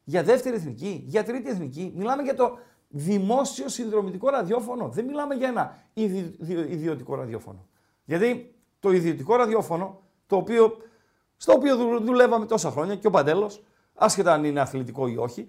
Για 0.04 0.22
δεύτερη 0.22 0.56
εθνική, 0.56 1.04
για 1.06 1.24
τρίτη 1.24 1.50
εθνική. 1.50 1.92
Μιλάμε 1.96 2.22
για 2.22 2.34
το 2.34 2.58
δημόσιο 2.88 3.68
συνδρομητικό 3.68 4.28
ραδιόφωνο. 4.28 4.88
Δεν 4.88 5.04
μιλάμε 5.04 5.34
για 5.34 5.48
ένα 5.48 5.76
ιδι- 5.92 6.36
δι- 6.38 6.70
ιδιωτικό 6.70 7.14
ραδιόφωνο. 7.14 7.66
Γιατί 8.04 8.54
το 8.80 8.90
ιδιωτικό 8.90 9.36
ραδιόφωνο, 9.36 10.02
το 10.26 10.36
οποίο, 10.36 10.76
στο 11.36 11.52
οποίο 11.52 11.76
δου- 11.76 12.02
δουλεύαμε 12.04 12.46
τόσα 12.46 12.70
χρόνια 12.70 12.96
και 12.96 13.06
ο 13.06 13.10
Παντέλος, 13.10 13.64
άσχετα 13.94 14.32
αν 14.32 14.44
είναι 14.44 14.60
αθλητικό 14.60 15.06
ή 15.06 15.16
όχι, 15.16 15.48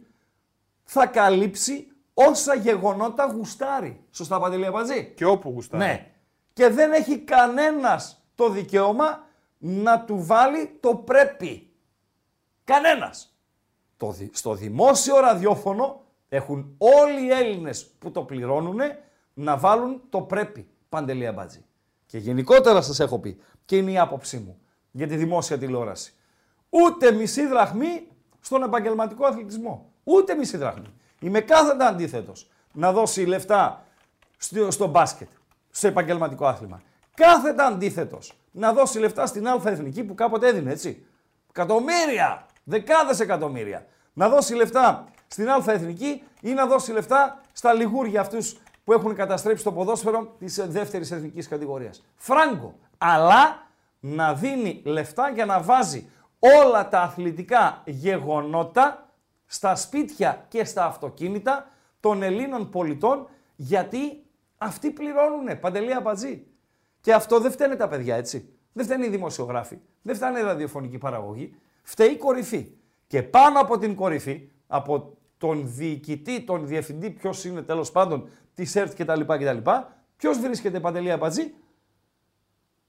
θα 0.83 1.05
καλύψει 1.05 1.87
όσα 2.19 2.55
γεγονότα 2.55 3.25
γουστάρει. 3.25 4.01
Σωστά 4.11 4.39
Παντελή 4.39 4.65
Αμπατζή. 4.65 5.13
Και 5.15 5.25
όπου 5.25 5.49
γουστάρει. 5.49 5.83
Ναι. 5.83 6.11
Και 6.53 6.69
δεν 6.69 6.91
έχει 6.91 7.17
κανένας 7.17 8.23
το 8.35 8.49
δικαίωμα 8.49 9.25
να 9.57 10.01
του 10.01 10.25
βάλει 10.25 10.77
το 10.79 10.95
πρέπει. 10.95 11.69
Κανένας. 12.63 13.37
Το, 13.97 14.11
δι- 14.11 14.35
στο 14.35 14.53
δημόσιο 14.53 15.19
ραδιόφωνο 15.19 16.01
έχουν 16.29 16.75
όλοι 16.77 17.25
οι 17.25 17.31
Έλληνες 17.31 17.85
που 17.99 18.11
το 18.11 18.23
πληρώνουν 18.23 18.79
να 19.33 19.57
βάλουν 19.57 20.01
το 20.09 20.21
πρέπει. 20.21 20.67
Παντελή 20.89 21.27
Αμπάτζη. 21.27 21.65
Και 22.05 22.17
γενικότερα 22.17 22.81
σας 22.81 22.99
έχω 22.99 23.19
πει 23.19 23.41
και 23.65 23.77
είναι 23.77 23.91
η 23.91 23.97
άποψή 23.97 24.37
μου 24.37 24.59
για 24.91 25.07
τη 25.07 25.15
δημόσια 25.15 25.57
τηλεόραση. 25.57 26.13
Ούτε 26.69 27.11
μισή 27.11 27.45
δραχμή 27.45 28.07
στον 28.39 28.63
επαγγελματικό 28.63 29.25
αθλητισμό. 29.25 29.91
Ούτε 30.03 30.35
μισή 30.35 30.57
δραχμή. 30.57 30.93
Είμαι 31.19 31.39
κάθετα 31.39 31.87
αντίθετος 31.87 32.49
να 32.71 32.91
δώσει 32.91 33.25
λεφτά 33.25 33.85
στο, 34.37 34.71
στο 34.71 34.87
μπάσκετ, 34.87 35.27
στο 35.71 35.87
επαγγελματικό 35.87 36.45
άθλημα. 36.45 36.81
Κάθετα 37.13 37.65
αντίθετος 37.65 38.33
να 38.51 38.73
δώσει 38.73 38.99
λεφτά 38.99 39.25
στην 39.25 39.47
Α 39.47 39.61
Εθνική 39.63 40.03
που 40.03 40.15
κάποτε 40.15 40.47
έδινε, 40.47 40.71
έτσι. 40.71 41.05
Εκατομμύρια, 41.49 42.45
δεκάδες 42.63 43.19
εκατομμύρια. 43.19 43.85
Να 44.13 44.29
δώσει 44.29 44.53
λεφτά 44.53 45.05
στην 45.27 45.49
Α 45.49 45.63
Εθνική 45.65 46.23
ή 46.41 46.53
να 46.53 46.65
δώσει 46.65 46.91
λεφτά 46.91 47.41
στα 47.51 47.73
λιγούρια 47.73 48.21
αυτούς 48.21 48.57
που 48.83 48.93
έχουν 48.93 49.15
καταστρέψει 49.15 49.63
το 49.63 49.71
ποδόσφαιρο 49.71 50.35
της 50.39 50.65
δεύτερης 50.67 51.11
εθνικής 51.11 51.47
κατηγορίας. 51.47 52.03
Φράγκο. 52.15 52.75
Αλλά 52.97 53.67
να 53.99 54.33
δίνει 54.33 54.81
λεφτά 54.85 55.29
για 55.29 55.45
να 55.45 55.61
βάζει 55.61 56.09
όλα 56.39 56.89
τα 56.89 57.01
αθλητικά 57.01 57.81
γεγονότα 57.85 59.06
στα 59.47 59.75
σπίτια 59.75 60.45
και 60.47 60.63
στα 60.63 60.85
αυτοκίνητα 60.85 61.71
των 61.99 62.23
Ελλήνων 62.23 62.69
πολιτών 62.69 63.27
γιατί 63.55 64.23
αυτοί 64.57 64.91
πληρώνουνε, 64.91 65.55
παντελή 65.55 65.93
απατζή. 65.93 66.45
Και 67.01 67.13
αυτό 67.13 67.39
δεν 67.39 67.51
φταίνε 67.51 67.75
τα 67.75 67.87
παιδιά, 67.87 68.15
έτσι. 68.15 68.49
Δεν 68.73 68.85
φταίνε 68.85 69.05
οι 69.05 69.09
δημοσιογράφοι, 69.09 69.79
δεν 70.01 70.15
φτάνε 70.15 70.39
η 70.39 70.41
ραδιοφωνική 70.41 70.97
παραγωγή. 70.97 71.55
Φταίει 71.83 72.11
η 72.11 72.17
κορυφή. 72.17 72.71
Και 73.07 73.23
πάνω 73.23 73.59
από 73.59 73.77
την 73.77 73.95
κορυφή, 73.95 74.49
από 74.67 75.17
τον 75.37 75.63
διοικητή, 75.65 76.41
τον 76.41 76.67
διευθυντή, 76.67 77.09
ποιος 77.09 77.45
είναι 77.45 77.61
τέλος 77.61 77.91
πάντων 77.91 78.29
της 78.53 78.75
ΕΡΤ 78.75 79.03
κτλ. 79.03 79.21
κτλ 79.21 79.69
Ποιος 80.17 80.39
βρίσκεται 80.39 80.79
παντελή 80.79 81.11
απατζή, 81.11 81.53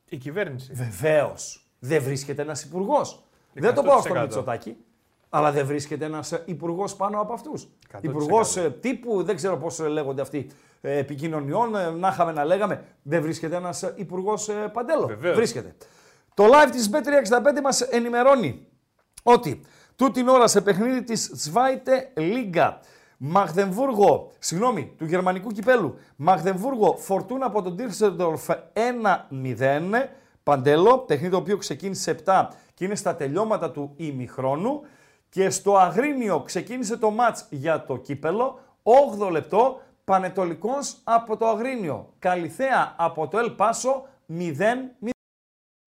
Η 0.08 0.16
κυβέρνηση. 0.16 0.72
Βεβαίως. 0.72 1.66
Δεν 1.78 2.02
βρίσκεται 2.02 2.42
ένας 2.42 2.64
υπουργός. 2.64 3.24
Δεν 3.52 3.74
το 3.74 3.82
πάω 3.82 4.00
στο 4.00 4.14
100%. 4.14 4.76
Μητσοτάκι. 5.30 5.46
Αλλά 5.46 5.52
δεν 5.52 5.66
βρίσκεται 5.66 6.04
ένας 6.04 6.42
υπουργός 6.44 6.96
πάνω 6.96 7.20
από 7.20 7.32
αυτούς. 7.32 7.68
100%. 7.92 7.98
Υπουργός 8.00 8.58
τύπου, 8.80 9.22
δεν 9.22 9.36
ξέρω 9.36 9.56
πώς 9.56 9.78
λέγονται 9.78 10.22
αυτοί, 10.22 10.50
ε, 10.80 10.98
επικοινωνιών, 10.98 11.76
ε, 11.76 11.90
να 11.90 12.08
είχαμε 12.08 12.32
να 12.32 12.44
λέγαμε. 12.44 12.84
Δεν 13.02 13.22
βρίσκεται 13.22 13.56
ένας 13.56 13.92
υπουργός 13.96 14.50
παντέλο. 14.72 15.06
Βεβαίως. 15.06 15.36
Βρίσκεται. 15.36 15.74
Το 16.34 16.44
live 16.44 16.70
της 16.70 16.90
Bet365 16.92 17.60
μας 17.62 17.80
ενημερώνει 17.80 18.66
ότι 19.22 19.60
τούτη 19.96 20.12
την 20.12 20.28
ώρα 20.28 20.46
σε 20.46 20.60
παιχνίδι 20.60 21.02
της 21.02 21.50
Zweite 21.52 22.20
Liga 22.20 22.72
Μαγδεμβούργο, 23.18 24.32
συγγνώμη, 24.38 24.94
του 24.98 25.04
γερμανικού 25.04 25.50
κυπέλου, 25.50 25.98
Μαγδεμβούργο 26.16 26.96
Φορτούνα 26.96 27.46
από 27.46 27.62
τον 27.62 27.76
Τίρσεντορφ 27.76 28.48
1-0, 28.72 30.08
Παντέλο, 30.42 30.98
παιχνίδι 30.98 31.30
το 31.30 31.36
οποίο 31.36 31.56
ξεκίνησε 31.56 32.16
7 32.24 32.48
και 32.74 32.84
είναι 32.84 32.94
στα 32.94 33.16
τελειώματα 33.16 33.70
του 33.70 33.92
ημιχρόνου 33.96 34.80
και 35.28 35.50
στο 35.50 35.76
Αγρίνιο 35.76 36.40
ξεκίνησε 36.40 36.96
το 36.96 37.10
μάτς 37.10 37.46
για 37.50 37.84
το 37.84 37.96
κύπελο, 37.96 38.58
8 39.18 39.30
λεπτό, 39.30 39.80
Πανετολικός 40.04 40.96
από 41.04 41.36
το 41.36 41.46
Αγρίνιο, 41.46 42.12
Καλιθέα 42.18 42.94
από 42.98 43.28
το 43.28 43.38
Ελ 43.38 43.50
Πάσο 43.50 44.06
0-0. 44.28 45.08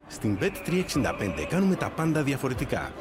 Στην 0.07 0.37
Bet365 0.41 1.45
κάνουμε 1.49 1.75
τα 1.75 1.89
πάντα 1.89 2.23
διαφορετικά. 2.23 2.91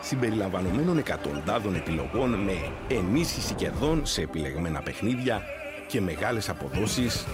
Συμπεριλαμβανομένων 0.00 0.98
εκατοντάδων 0.98 1.74
επιλογών 1.74 2.30
με 2.30 2.52
ενίσχυση 2.88 3.54
κερδών 3.54 4.06
σε 4.06 4.22
επιλεγμένα 4.22 4.82
παιχνίδια 4.82 5.42
και 5.86 6.00
μεγάλες 6.00 6.48
αποδόσεις 6.48 7.26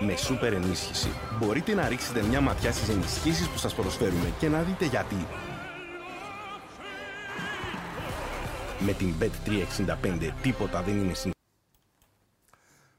με 0.00 0.16
σούπερ 0.16 0.52
ενίσχυση. 0.52 1.08
Μπορείτε 1.38 1.74
να 1.74 1.88
ρίξετε 1.88 2.22
μια 2.22 2.40
ματιά 2.40 2.72
στις 2.72 2.88
ενισχύσεις 2.88 3.48
που 3.48 3.58
σας 3.58 3.74
προσφέρουμε 3.74 4.32
και 4.38 4.48
να 4.48 4.62
δείτε 4.62 4.84
γιατί. 4.84 5.26
Με 8.80 8.92
την 8.92 9.14
Bet365 9.20 10.30
τίποτα 10.42 10.82
δεν 10.82 10.94
είναι 10.94 11.14
συνήθιστο. 11.14 11.32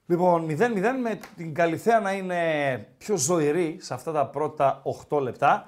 Λοιπόν, 0.05 0.47
0-0 0.49 0.55
με 1.01 1.19
την 1.35 1.53
Καλιθέα 1.53 1.99
να 1.99 2.13
είναι 2.13 2.37
πιο 2.97 3.17
ζωηρή 3.17 3.77
σε 3.79 3.93
αυτά 3.93 4.11
τα 4.11 4.27
πρώτα 4.27 4.81
8 5.09 5.21
λεπτά. 5.21 5.67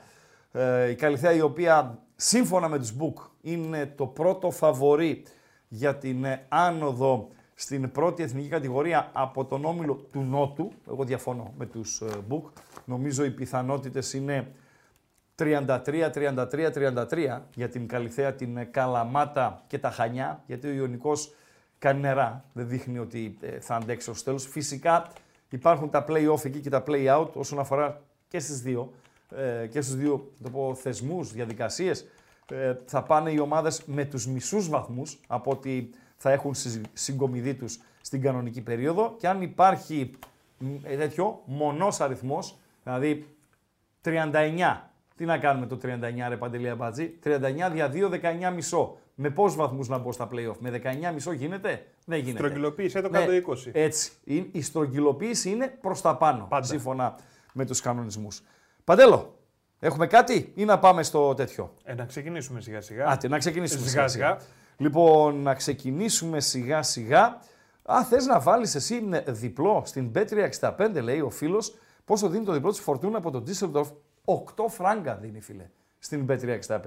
Ε, 0.51 0.89
η 0.89 0.95
Καλιθέα 0.95 1.33
η 1.33 1.41
οποία 1.41 1.99
σύμφωνα 2.15 2.67
με 2.67 2.79
τους 2.79 2.93
Book 2.99 3.29
είναι 3.41 3.85
το 3.85 4.05
πρώτο 4.05 4.51
φαβορί 4.51 5.23
για 5.67 5.95
την 5.95 6.23
ε, 6.23 6.45
άνοδο 6.49 7.27
στην 7.53 7.91
πρώτη 7.91 8.23
εθνική 8.23 8.47
κατηγορία 8.47 9.09
από 9.13 9.45
τον 9.45 9.65
όμιλο 9.65 9.95
του 10.11 10.21
Νότου. 10.21 10.71
Εγώ 10.87 11.03
διαφωνώ 11.03 11.53
με 11.57 11.65
τους 11.65 12.01
ε, 12.01 12.05
Book. 12.29 12.51
Νομίζω 12.85 13.23
οι 13.23 13.31
πιθανότητες 13.31 14.13
είναι 14.13 14.51
33-33-33 15.41 17.39
για 17.55 17.69
την 17.69 17.87
Καλιθέα, 17.87 18.33
την 18.33 18.57
ε, 18.57 18.63
Καλαμάτα 18.63 19.63
και 19.67 19.77
τα 19.77 19.91
Χανιά, 19.91 20.43
γιατί 20.45 20.67
ο 20.67 20.71
Ιωνικός 20.71 21.33
κάνει 21.79 21.99
νερά, 21.99 22.43
δεν 22.53 22.67
δείχνει 22.67 22.99
ότι 22.99 23.37
ε, 23.41 23.59
θα 23.59 23.75
αντέξει 23.75 24.09
ως 24.09 24.23
τέλος. 24.23 24.47
Φυσικά 24.47 25.07
υπάρχουν 25.49 25.89
τα 25.89 26.05
play-off 26.07 26.45
εκεί 26.45 26.59
και 26.59 26.69
τα 26.69 26.83
play-out 26.87 27.27
όσον 27.33 27.59
αφορά 27.59 28.01
και 28.27 28.39
στις 28.39 28.61
δύο, 28.61 28.93
ε, 29.35 29.67
και 29.67 29.81
στους 29.81 29.95
δύο 29.95 30.31
το 30.43 30.49
πω, 30.49 30.75
θεσμούς, 30.75 31.31
διαδικασίες. 31.31 32.05
Ε, 32.51 32.75
θα 32.85 33.03
πάνε 33.03 33.31
οι 33.31 33.39
ομάδες 33.39 33.83
με 33.85 34.05
τους 34.05 34.27
μισούς 34.27 34.69
βαθμούς 34.69 35.19
από 35.27 35.51
ότι 35.51 35.89
θα 36.17 36.31
έχουν 36.31 36.53
συ- 36.53 36.85
συγκομιδή 36.93 37.53
τους 37.53 37.79
στην 38.01 38.21
κανονική 38.21 38.61
περίοδο 38.61 39.15
και 39.17 39.27
αν 39.27 39.41
υπάρχει 39.41 40.11
μ, 40.57 40.75
ε, 40.83 40.95
τέτοιο 40.95 41.41
μονός 41.45 42.01
αριθμός, 42.01 42.57
δηλαδή 42.83 43.27
39. 44.01 44.90
Τι 45.15 45.25
να 45.25 45.37
κάνουμε 45.37 45.65
το 45.67 45.77
39 45.83 45.97
ρε 46.29 46.37
Παντελή 46.37 46.69
Αμπατζή. 46.69 47.19
39 47.23 47.69
δια 47.71 47.91
2, 47.93 48.09
19 48.49 48.53
μισό. 48.55 48.97
Με 49.15 49.29
πόσους 49.29 49.57
βαθμούς 49.57 49.87
να 49.87 49.97
μπω 49.97 50.11
στα 50.11 50.29
play-off; 50.31 50.55
Με 50.59 50.81
19 51.09 51.13
μισό 51.13 51.31
γίνεται; 51.31 51.85
Δεν 52.05 52.19
γίνεται. 52.19 52.37
Στρογγυλοποίησε 52.37 53.01
το 53.01 53.09
Ναι, 53.09 53.19
κάτω 53.19 53.31
20. 53.31 53.69
Έτσι. 53.71 54.11
Η, 54.23 54.49
η 54.51 54.61
στρογγυλοποίηση 54.61 55.49
είναι 55.49 55.67
προς 55.81 56.01
τα 56.01 56.17
πάνω. 56.17 56.45
Πάντα. 56.49 56.65
Σύμφωνα 56.65 57.15
με 57.53 57.65
τους 57.65 57.81
κανονισμούς. 57.81 58.41
Παντέλο, 58.83 59.37
έχουμε 59.79 60.07
κάτι 60.07 60.51
ή 60.55 60.65
να 60.65 60.79
πάμε 60.79 61.03
στο 61.03 61.33
τέτοιο; 61.33 61.73
Ε, 61.83 61.93
να 61.93 62.05
ξεκινήσουμε 62.05 62.61
σιγά 62.61 62.81
σιγά. 62.81 63.07
Άτε, 63.07 63.27
να 63.27 63.37
ξεκινήσουμε 63.37 63.87
Σιγά, 63.87 64.07
σιγά 64.07 64.07
σιγά. 64.07 64.39
σιγά. 64.39 64.49
Λοιπόν, 64.77 65.41
να 65.41 65.53
ξεκινήσουμε 65.53 66.39
σιγά 66.39 66.81
σιγά. 66.81 67.39
Α, 67.83 68.03
θες 68.05 68.25
να 68.25 68.39
βάλεις 68.39 68.75
εσύ 68.75 69.07
ε, 69.11 69.31
διπλό 69.31 69.81
στην 69.85 70.11
Bet365, 70.15 71.01
λέει 71.03 71.19
ο 71.19 71.29
φίλος. 71.29 71.73
Πόσο 72.05 72.29
δίνει 72.29 72.45
το 72.45 72.51
διπλό 72.51 72.69
της 72.69 72.79
Φορτούνα 72.79 73.17
από 73.17 73.31
τον 73.31 73.43
Düsseldorf. 73.47 73.91
8 74.25 74.35
φράγκα 74.67 75.15
δίνει, 75.15 75.41
φίλε, 75.41 75.69
στην 75.99 76.25
Bet365. 76.29 76.79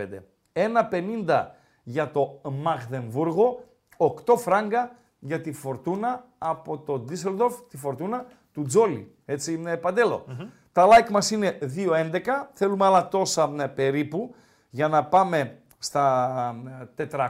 1,50 0.53 1.47
για 1.83 2.11
το 2.11 2.41
Μαγδεμβούργο, 2.51 3.65
8 3.97 4.37
φράγκα 4.37 4.97
για 5.19 5.41
τη 5.41 5.53
Φορτούνα 5.53 6.25
από 6.39 6.79
το 6.79 6.99
Ντίσσελντορφ, 6.99 7.61
τη 7.69 7.77
Φορτούνα 7.77 8.27
του 8.53 8.63
Τζόλι. 8.63 9.15
Έτσι 9.25 9.53
είναι 9.53 9.77
παντέλο. 9.77 10.25
Τα 10.73 10.87
like 10.87 11.11
μας 11.11 11.31
είναι 11.31 11.59
2.11, 11.77 12.21
θέλουμε 12.53 12.85
άλλα 12.85 13.09
τόσα 13.09 13.49
ναι, 13.49 13.69
περίπου 13.69 14.35
για 14.71 14.89
να 14.89 15.05
πάμε 15.05 15.59
στα 15.79 16.57
ε, 16.97 17.07
400 17.11 17.29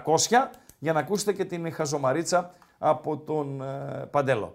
για 0.78 0.92
να 0.92 1.00
ακούσετε 1.00 1.32
και 1.32 1.44
την 1.44 1.72
χαζομαρίτσα 1.72 2.54
από 2.78 3.16
τον 3.18 3.62
ε, 3.62 4.06
Παντέλο. 4.10 4.54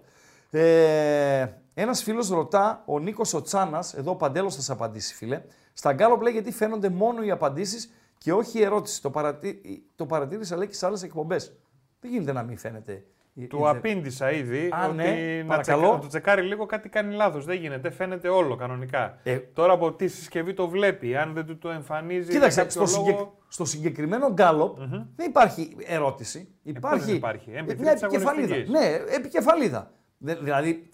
Ε, 0.50 1.46
ένας 1.74 2.02
φίλος 2.02 2.28
ρωτά, 2.28 2.82
ο 2.86 2.98
Νίκος 2.98 3.34
ο 3.34 3.42
Τσάνας, 3.42 3.94
εδώ 3.94 4.10
ο 4.10 4.16
Παντέλος 4.16 4.54
θα 4.54 4.60
σας 4.60 4.70
απαντήσει 4.70 5.14
φίλε, 5.14 5.42
στα 5.72 5.92
Γκάλοπ 5.92 6.22
λέει 6.22 6.32
γιατί 6.32 6.52
φαίνονται 6.52 6.88
μόνο 6.88 7.22
οι 7.22 7.30
απαντήσεις 7.30 7.92
και 8.18 8.32
όχι 8.32 8.58
η 8.58 8.62
ερώτηση. 8.62 9.02
Το, 9.02 9.10
παρατή, 9.10 9.60
το 9.96 10.06
παρατήρησα 10.06 10.56
λέει 10.56 10.66
και 10.66 10.74
σε 10.74 10.86
άλλες 10.86 11.02
εκπομπές. 11.02 11.56
Δεν 12.00 12.10
γίνεται 12.10 12.32
να 12.32 12.42
μην 12.42 12.58
φαίνεται. 12.58 13.04
η- 13.34 13.46
Του 13.46 13.58
η- 13.64 13.68
απήντησα 13.68 14.30
ήδη 14.32 14.68
Α, 14.72 14.86
ότι 14.86 14.96
ναι, 14.96 15.38
να, 15.42 15.46
παρακαλώ. 15.48 15.78
τσεκα- 15.80 15.94
να 15.94 16.00
το 16.00 16.06
τσεκάρει 16.06 16.42
λίγο 16.42 16.66
κάτι 16.66 16.88
κάνει 16.88 17.14
λάθος. 17.14 17.44
Δεν 17.44 17.56
γίνεται, 17.56 17.90
φαίνεται 17.90 18.28
όλο 18.28 18.56
κανονικά. 18.56 19.18
Ε, 19.22 19.36
Τώρα 19.38 19.72
από 19.72 19.92
τι 19.92 20.08
συσκευή 20.08 20.54
το 20.54 20.68
βλέπει, 20.68 21.16
αν 21.16 21.32
δεν 21.34 21.46
του 21.46 21.58
το 21.58 21.68
εμφανίζει. 21.70 22.30
Κοίταξε, 22.30 22.60
για 22.62 22.70
κάποιο 22.70 22.86
στο, 22.86 22.98
λόγο... 23.00 23.08
συγκεκ- 23.10 23.30
στο 23.48 23.64
συγκεκριμένο 23.64 24.32
γκάλοπ 24.32 24.78
δεν 25.16 25.28
υπάρχει 25.28 25.76
ερώτηση. 25.86 26.48
Υπάρχει, 26.62 27.04
δεν 27.04 27.14
υπάρχει, 27.14 27.50
MP3 27.56 27.76
μια 27.78 27.92
της 27.92 28.02
επικεφαλίδα. 28.02 28.54
αγωνιστικής. 28.54 28.68
Ναι, 28.70 29.14
επικεφαλίδα. 29.14 29.90
Δε- 30.18 30.34
δηλαδή, 30.34 30.88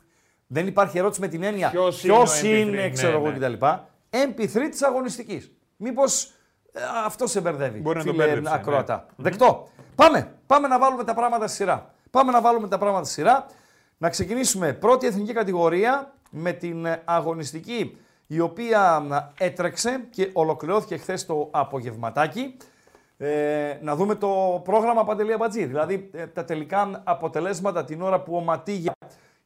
δεν 0.47 0.66
υπάρχει 0.66 0.99
ερώτηση 0.99 1.20
με 1.20 1.28
την 1.28 1.42
έννοια 1.42 1.70
Ποιος 1.70 2.01
ποιος 2.01 2.42
είναι 2.42 2.53
ο 2.53 2.61
είναι, 2.61 2.70
MP3, 2.70 2.74
ναι, 2.74 2.90
ξέρω 2.90 3.18
εγώ 3.18 3.30
ναι. 3.30 3.38
κτλ. 3.38 3.66
MP3 4.11 4.68
της 4.70 4.82
αγωνιστικής. 4.82 5.53
Μήπως 5.76 6.24
ε, 6.72 6.80
αυτό 7.05 7.26
σε 7.26 7.40
μπερδεύει, 7.40 7.78
Μπορεί 7.78 7.99
να 7.99 8.05
τον 8.05 8.12
φίλε 8.12 8.24
μπέρδεψε, 8.24 8.51
ναι. 8.51 8.57
ακροατά. 8.57 9.07
Δεκτό. 9.16 9.68
Πάμε, 9.94 10.32
πάμε 10.47 10.68
να 10.68 10.78
βάλουμε 10.78 11.05
τα 11.05 11.14
πράγματα 11.14 11.47
στη 11.47 11.57
σειρά. 11.57 11.94
Πάμε 12.11 12.32
να 12.32 12.40
βάλουμε 12.40 12.68
τα 12.68 12.78
πράγματα 12.78 13.05
στη 13.05 13.12
σειρά. 13.12 13.47
Να 13.99 14.09
ξεκινήσουμε 14.09 14.72
πρώτη 14.72 15.07
εθνική 15.07 15.32
κατηγορία 15.32 16.12
με 16.30 16.53
την 16.53 16.84
ε, 16.84 17.03
αγωνιστική 17.05 17.97
η 18.26 18.40
οποία 18.40 19.07
ε, 19.38 19.44
έτρεξε 19.44 20.07
και 20.11 20.30
ολοκληρώθηκε 20.32 20.97
χθες 20.97 21.26
το 21.26 21.49
απογευματάκι. 21.51 22.57
Ε, 23.18 23.78
να 23.82 23.97
δούμε 23.97 24.14
το 24.14 24.61
πρόγραμμα 24.64 25.05
Παντελή 25.05 25.32
Αμπατζή. 25.32 25.64
Δηλαδή 25.64 26.11
ε, 26.12 26.26
τα 26.26 26.44
τελικά 26.44 27.03
αποτελέσματα 27.05 27.84
την 27.84 28.03
ώρα 28.03 28.20
που 28.20 28.36
ο 28.36 28.40
Ματίγια 28.40 28.92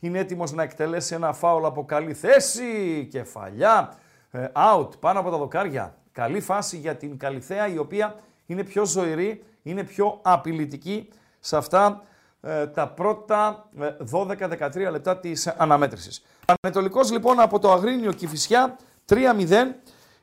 είναι 0.01 0.19
έτοιμος 0.19 0.53
να 0.53 0.63
εκτελέσει 0.63 1.15
ένα 1.15 1.33
φάουλ 1.33 1.65
από 1.65 1.85
καλή 1.85 2.15
θέση, 2.15 3.09
κεφαλιά, 3.11 3.95
ε, 4.31 4.47
out, 4.53 4.89
πάνω 5.01 5.21
από 5.21 5.31
τα 5.31 5.37
δοκάρια. 5.37 5.95
Καλή 6.13 6.41
φάση 6.41 6.77
για 6.77 6.97
την 6.97 7.19
Καλυθέα 7.19 7.69
η 7.69 7.79
οποία 7.79 8.15
είναι 8.47 8.65
πιο 8.65 8.85
ζωηρή, 8.85 9.45
είναι 9.63 9.85
πιο 9.85 10.19
απειλητική 10.23 11.09
σε 11.41 11.57
αυτά 11.57 12.03
ε, 12.41 12.67
τα 12.67 12.89
πρώτα 12.89 13.69
ε, 13.81 13.97
12-13 14.13 14.91
λεπτά 14.91 15.19
της 15.19 15.47
αναμέτρησης. 15.47 16.23
Πανετολικός 16.61 17.11
λοιπόν 17.11 17.41
από 17.41 17.59
το 17.59 17.73
Αγρίνιο 17.73 18.13
Κηφισιά 18.13 18.77
3-0. 19.09 19.17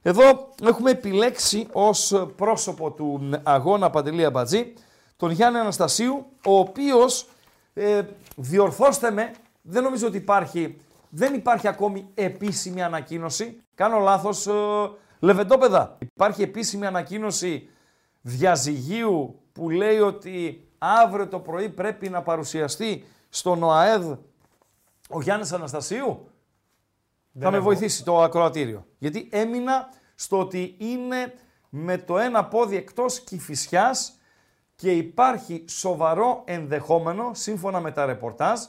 Εδώ 0.02 0.50
έχουμε 0.64 0.92
επιλέξει 0.92 1.68
ως 1.72 2.28
πρόσωπο 2.36 2.92
του 2.92 3.30
αγώνα 3.44 3.90
Παντελή 3.90 4.26
Αμπατζή 4.26 4.74
τον 5.18 5.32
Γιάννη 5.32 5.60
Αναστασίου, 5.60 6.26
ο 6.46 6.60
οποίος, 6.60 7.28
ε, 7.74 8.02
διορθώστε 8.36 9.12
με, 9.12 9.32
δεν 9.70 9.84
νομίζω 9.84 10.08
ότι 10.08 10.18
υπάρχει, 10.18 10.78
δεν 11.10 11.34
υπάρχει 11.34 11.68
ακόμη 11.68 12.10
επίσημη 12.14 12.84
ανακοίνωση. 12.84 13.62
Κάνω 13.76 14.00
λάθος, 14.00 14.48
ε, 14.48 14.54
Λεβεντόπεδα. 15.20 15.98
Υπάρχει 16.00 16.42
επίσημη 16.42 16.86
ανακοίνωση 16.86 17.70
διαζυγίου 18.22 19.40
που 19.52 19.70
λέει 19.70 20.00
ότι 20.00 20.68
αύριο 20.78 21.28
το 21.28 21.40
πρωί 21.40 21.70
πρέπει 21.70 22.10
να 22.10 22.22
παρουσιαστεί 22.22 23.04
στον 23.30 23.64
ΟΑΕΔ 23.64 24.12
ο 25.10 25.22
Γιάννης 25.22 25.52
Αναστασίου. 25.52 26.32
θα 27.40 27.50
με 27.50 27.56
έχω. 27.58 27.66
βοηθήσει 27.66 28.04
το 28.04 28.22
ακροατήριο. 28.22 28.86
Γιατί 28.98 29.30
έμεινα 29.32 29.90
στο 30.16 30.40
ότι 30.40 30.76
είναι 30.78 31.34
με 31.70 31.98
το 31.98 32.18
ένα 32.18 32.46
πόδι 32.46 32.76
εκτός 32.76 33.20
Κηφισιάς 33.20 34.20
και 34.76 34.92
υπάρχει 34.92 35.66
σοβαρό 35.68 36.42
ενδεχόμενο, 36.46 37.32
σύμφωνα 37.34 37.80
με 37.80 37.92
τα 37.92 38.06
ρεπορτάζ, 38.06 38.60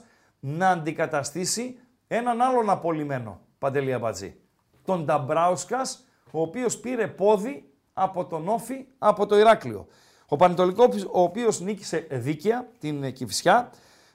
να 0.41 0.69
αντικαταστήσει 0.69 1.79
έναν 2.07 2.41
άλλον 2.41 2.71
απολυμένο, 2.71 3.41
Παντελή 3.59 3.93
Αμπατζή. 3.93 4.41
Τον 4.85 5.05
Νταμπράουσκας, 5.05 6.05
ο 6.31 6.41
οποίος 6.41 6.79
πήρε 6.79 7.07
πόδι 7.07 7.73
από 7.93 8.27
τον 8.27 8.49
Όφη, 8.49 8.87
από 8.99 9.27
το 9.27 9.39
Ηράκλειο. 9.39 9.87
Ο 10.29 10.37
Πανετολικός, 10.37 11.05
ο 11.05 11.23
οποίος 11.23 11.61
νίκησε 11.61 12.07
δίκαια 12.11 12.69
την 12.79 13.03
ε, 13.03 13.11
Κηφισιά, 13.11 13.71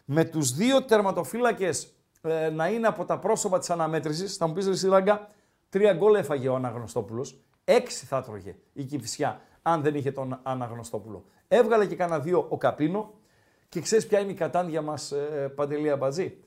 με 0.05 0.24
τους 0.24 0.53
δύο 0.53 0.84
τερματοφύλακες 0.84 1.93
ε, 2.21 2.49
να 2.49 2.67
είναι 2.67 2.88
από 2.88 3.05
τα 3.05 3.19
πρόσωπα 3.19 3.59
της 3.59 3.69
αναμέτρησης. 3.69 4.36
Θα 4.38 4.47
μου 4.47 4.53
πεις, 4.53 4.67
ρε 4.67 4.76
Σιλάγκα, 4.76 5.30
τρία 5.69 5.93
γκολ 5.93 6.15
έφαγε 6.15 6.47
ο 6.49 6.55
Αναγνωστόπουλος. 6.55 7.43
Έξι 7.63 8.05
θα 8.05 8.21
τρώγε 8.21 8.55
η 8.74 8.84
Κηφισιά, 8.84 9.41
αν 9.61 9.82
δεν 9.82 9.95
είχε 9.95 10.11
τον 10.11 10.39
Αναγνωστόπουλο. 10.43 11.26
Έβγαλε 11.47 11.86
και 11.86 11.95
κανένα 11.95 12.19
δύο 12.19 12.45
ο 12.49 12.57
Καπίνο 12.57 13.13
και 13.74 13.82
ξέρεις 13.82 14.07
ποια 14.07 14.19
είναι 14.19 14.32
η 14.32 14.36
κατάντια 14.36 14.82
μας, 14.82 15.11
ε, 15.11 15.51
Παντελή 15.55 15.89
Αμπατζή; 15.89 16.38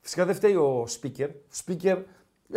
Φυσικά 0.00 0.24
δεν 0.24 0.34
φταίει 0.34 0.54
ο 0.54 0.86
speaker. 1.00 1.28
Ο 1.28 1.64
speaker 1.66 2.02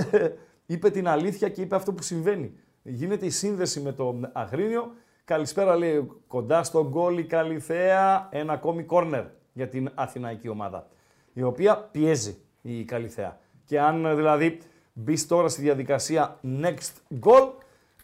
είπε 0.66 0.90
την 0.90 1.08
αλήθεια 1.08 1.50
και 1.50 1.62
είπε 1.62 1.76
αυτό 1.76 1.94
που 1.94 2.04
συμβαίνει. 2.04 2.54
Γίνεται 2.84 3.26
η 3.26 3.30
σύνδεση 3.30 3.80
με 3.80 3.92
το 3.92 4.20
Αγρίνιο. 4.34 4.92
Καλησπέρα 5.26 5.76
λέει 5.76 6.12
κοντά 6.28 6.64
στον 6.64 6.88
γκολ 6.88 7.18
η 7.18 7.24
Καλυθέα. 7.24 8.28
Ένα 8.32 8.54
ακόμη 8.54 8.84
κόρνερ 8.84 9.26
για 9.54 9.68
την 9.68 9.92
αθηναϊκή 9.96 10.50
ομάδα. 10.50 10.88
Η 11.34 11.44
οποία 11.44 11.78
πιέζει 11.78 12.38
η 12.62 12.84
Καλλιθέα. 12.84 13.40
Και 13.66 13.80
αν 13.80 14.06
ε, 14.06 14.16
δηλαδή 14.16 14.58
μπεις 14.94 15.28
τώρα 15.28 15.48
στη 15.48 15.62
διαδικασία 15.62 16.40
next 16.62 17.20
goal, 17.22 17.50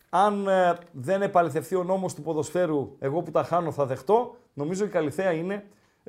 αν 0.09 0.47
ε, 0.47 0.77
δεν 0.91 1.21
επαληθευτεί 1.21 1.75
ο 1.75 1.83
νόμος 1.83 2.13
του 2.13 2.21
ποδοσφαίρου, 2.21 2.95
εγώ 2.99 3.21
που 3.21 3.31
τα 3.31 3.43
χάνω 3.43 3.71
θα 3.71 3.85
δεχτώ, 3.85 4.35
νομίζω 4.53 4.85
η 4.85 4.89
Καλλιθέα 4.89 5.31
είναι 5.31 5.53
ε, 5.53 5.63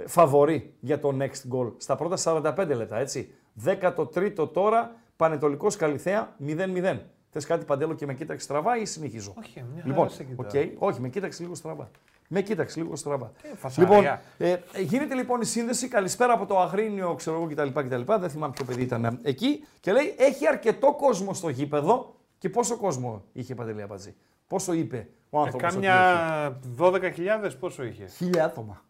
φαβορή 0.06 0.74
για 0.80 0.98
το 0.98 1.16
next 1.20 1.52
goal. 1.54 1.72
Στα 1.76 1.96
πρώτα 1.96 2.16
45 2.56 2.66
λεπτά, 2.76 2.98
έτσι. 2.98 3.34
13ο 3.64 4.52
τώρα, 4.52 4.94
Παναιτωλικός 5.16 5.76
Καλλιθέα 5.76 6.34
0-0. 6.46 6.98
Θες 7.30 7.46
κάτι 7.46 7.64
Παντέλο 7.64 7.94
και 7.94 8.06
με 8.06 8.14
κοίταξε 8.14 8.44
στραβά 8.44 8.76
ή 8.76 8.84
συνεχίζω; 8.84 9.34
Όχι, 9.38 9.52
μια 9.72 9.82
χαρά 9.82 9.86
Λοιπόν, 9.86 10.10
σε 10.10 10.24
κοιτάω. 10.24 10.46
οκ, 10.46 10.82
όχι, 10.82 11.00
με 11.00 11.08
κοίταξε 11.08 11.42
λίγο 11.42 11.54
στραβά. 11.54 11.90
Με 12.28 12.40
κοίταξε 12.42 12.80
λίγο 12.80 12.96
στραβά. 12.96 13.32
φασαρία. 13.56 13.90
λοιπόν, 13.96 14.04
ε, 14.38 14.50
ε, 14.72 14.80
γίνεται 14.80 15.14
λοιπόν 15.14 15.40
η 15.40 15.44
σύνδεση. 15.44 15.88
Καλησπέρα 15.88 16.32
από 16.32 16.46
το 16.46 16.60
Αγρίνιο, 16.60 17.14
ξέρω 17.14 17.36
εγώ 17.36 17.46
κτλ. 17.46 17.80
κτλ. 17.80 18.12
Δεν 18.18 18.30
θυμάμαι 18.30 18.52
ποιο 18.52 18.64
παιδί 18.64 18.82
ήταν 18.82 19.04
ε, 19.04 19.18
εκεί. 19.22 19.64
Και 19.80 19.92
λέει: 19.92 20.14
Έχει 20.18 20.46
αρκετό 20.46 20.94
κόσμο 20.94 21.34
στο 21.34 21.48
γήπεδο. 21.48 22.14
Και 22.38 22.48
πόσο 22.48 22.76
κόσμο 22.76 23.24
είχε 23.32 23.54
Παντελή 23.54 23.82
Αμπατζή. 23.82 24.14
Πόσο 24.46 24.72
είπε 24.72 25.08
ο 25.30 25.38
Ε, 25.38 25.42
άνθρωπος. 25.42 25.72
Κάμια 25.72 26.60
12.000 26.78 27.50
πόσο 27.60 27.84
είχε; 27.84 28.06
Χίλια 28.06 28.44
άτομα. 28.44 28.84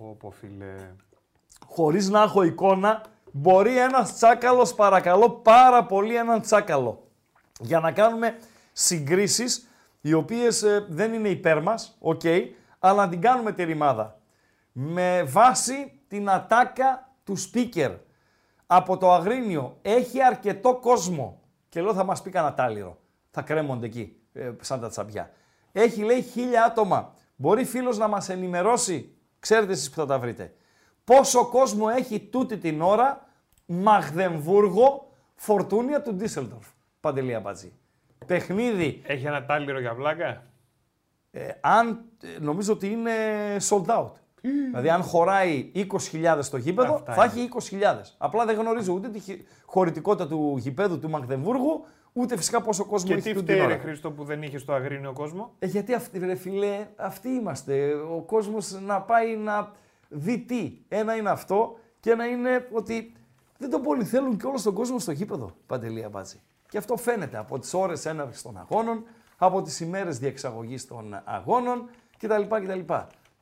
Πω, 0.00 0.16
πω 0.18 0.30
φίλε. 0.30 0.74
Χωρίς 1.66 2.08
να 2.08 2.22
έχω 2.22 2.42
εικόνα, 2.42 3.04
μπορεί 3.32 3.78
ένας 3.78 4.14
τσάκαλος, 4.14 4.74
παρακαλώ 4.74 5.30
πάρα 5.30 5.84
πολύ 5.86 6.16
έναν 6.16 6.40
τσάκαλο. 6.40 7.08
Για 7.60 7.80
να 7.80 7.92
κάνουμε 7.92 8.38
συγκρίσεις 8.72 9.68
οι 10.00 10.12
οποίες 10.12 10.64
δεν 10.88 11.12
είναι 11.12 11.28
υπέρ 11.28 11.62
μας, 11.62 11.96
οκ, 11.98 12.20
αλλά 12.78 13.04
να 13.04 13.10
την 13.10 13.20
κάνουμε 13.20 13.52
τη 13.52 13.64
ρημάδα. 13.64 14.20
Με 14.72 15.22
βάση 15.22 16.00
την 16.08 16.30
ατάκα 16.30 17.12
του 17.24 17.36
speaker 17.38 17.96
από 18.66 18.96
το 18.96 19.12
Αγρίνιο 19.12 19.78
έχει 19.82 20.22
αρκετό 20.22 20.76
κόσμο. 20.76 21.40
Και 21.68 21.80
λέω 21.80 21.94
θα 21.94 22.04
μας 22.04 22.22
πει 22.22 22.30
κανένα 22.30 22.54
τάλιρο. 22.54 22.98
Θα 23.30 23.42
κρέμονται 23.42 23.86
εκεί, 23.86 24.16
ε, 24.32 24.50
σαν 24.60 24.80
τα 24.80 24.88
τσαμπιά. 24.88 25.30
Έχει 25.72 26.02
λέει 26.02 26.22
χίλια 26.22 26.64
άτομα. 26.64 27.14
Μπορεί 27.36 27.64
φίλος 27.64 27.98
να 27.98 28.08
μας 28.08 28.28
ενημερώσει, 28.28 29.14
ξέρετε 29.40 29.72
εσείς 29.72 29.88
που 29.90 29.94
θα 29.96 30.06
τα 30.06 30.18
βρείτε. 30.18 30.54
Πόσο 31.04 31.46
κόσμο 31.48 31.86
έχει 31.96 32.20
τούτη 32.20 32.56
την 32.58 32.80
ώρα 32.82 33.28
Μαγδεμβούργο, 33.66 35.10
Φορτούνια 35.34 36.02
του 36.02 36.14
Ντίσσελντορφ. 36.14 36.66
Παντελή 37.00 37.34
Αμπατζή. 37.34 37.72
Παιχνίδι, 38.26 39.02
Έχει 39.06 39.26
ένα 39.26 39.44
τάλιρο 39.44 39.80
για 39.80 39.94
βλάκα; 39.94 40.42
ε, 41.30 41.48
αν, 41.60 42.04
ε, 42.22 42.38
νομίζω 42.40 42.72
ότι 42.72 42.86
είναι 42.90 43.12
sold 43.68 43.84
out. 43.86 44.10
δηλαδή 44.70 44.88
αν 44.90 45.02
χωράει 45.02 45.70
20.000 45.74 46.38
στο 46.40 46.56
γήπεδο, 46.56 46.94
Αυτά 46.94 47.14
θα 47.14 47.24
είναι. 47.24 47.32
έχει 47.32 47.48
20.000. 47.80 48.14
Απλά 48.18 48.44
δεν 48.44 48.56
γνωρίζω 48.58 48.92
ούτε 48.92 49.08
τη 49.08 49.18
χει- 49.18 49.46
χωρητικότητα 49.64 50.28
του 50.28 50.56
γηπέδου 50.58 50.98
του 50.98 51.10
Μαγδεμβούργου, 51.10 51.84
ούτε 52.12 52.36
φυσικά 52.36 52.60
πόσο 52.60 52.84
κόσμο 52.84 53.08
Και 53.08 53.14
έχει 53.14 53.22
τι 53.22 53.32
τούτη 53.32 53.44
την 53.46 53.54
φταίει 53.54 53.66
ώρα. 53.66 53.74
ρε 53.76 53.80
Χρήστο 53.80 54.10
που 54.10 54.24
δεν 54.24 54.42
είχε 54.42 54.58
στο 54.58 54.72
αγρίνιο 54.72 55.12
κόσμο; 55.12 55.54
Ε, 55.58 55.66
γιατί 55.66 55.94
αυτοί, 55.94 56.18
ρε 56.18 56.34
φίλε, 56.34 56.86
αυτοί 56.96 57.28
είμαστε. 57.28 57.92
Ο 57.92 58.22
κόσμος 58.26 58.80
να 58.80 59.00
πάει 59.00 59.36
να 59.36 59.72
δει 60.08 60.38
τι. 60.38 60.72
Ένα 60.88 61.16
είναι 61.16 61.30
αυτό 61.30 61.78
και 62.00 62.10
ένα 62.10 62.26
είναι 62.26 62.68
ότι 62.72 63.12
δεν 63.58 63.70
τον 63.70 63.82
πολύ 63.82 64.04
θέλουν 64.04 64.36
και 64.38 64.46
όλο 64.46 64.60
τον 64.62 64.74
κόσμο 64.74 64.98
στο 64.98 65.12
γήπεδο, 65.12 65.50
Παντελή 65.66 66.04
Αμπάτζη. 66.04 66.40
Και 66.68 66.78
αυτό 66.78 66.96
φαίνεται 66.96 67.38
από 67.38 67.58
τις 67.58 67.74
ώρες 67.74 68.06
έναρξης 68.06 68.42
των 68.42 68.58
αγώνων, 68.58 69.04
από 69.36 69.62
τις 69.62 69.80
ημέρες 69.80 70.18
διεξαγωγής 70.18 70.86
των 70.86 71.20
αγώνων 71.24 71.88
κτλ. 72.18 72.42
κτλ. 72.48 72.92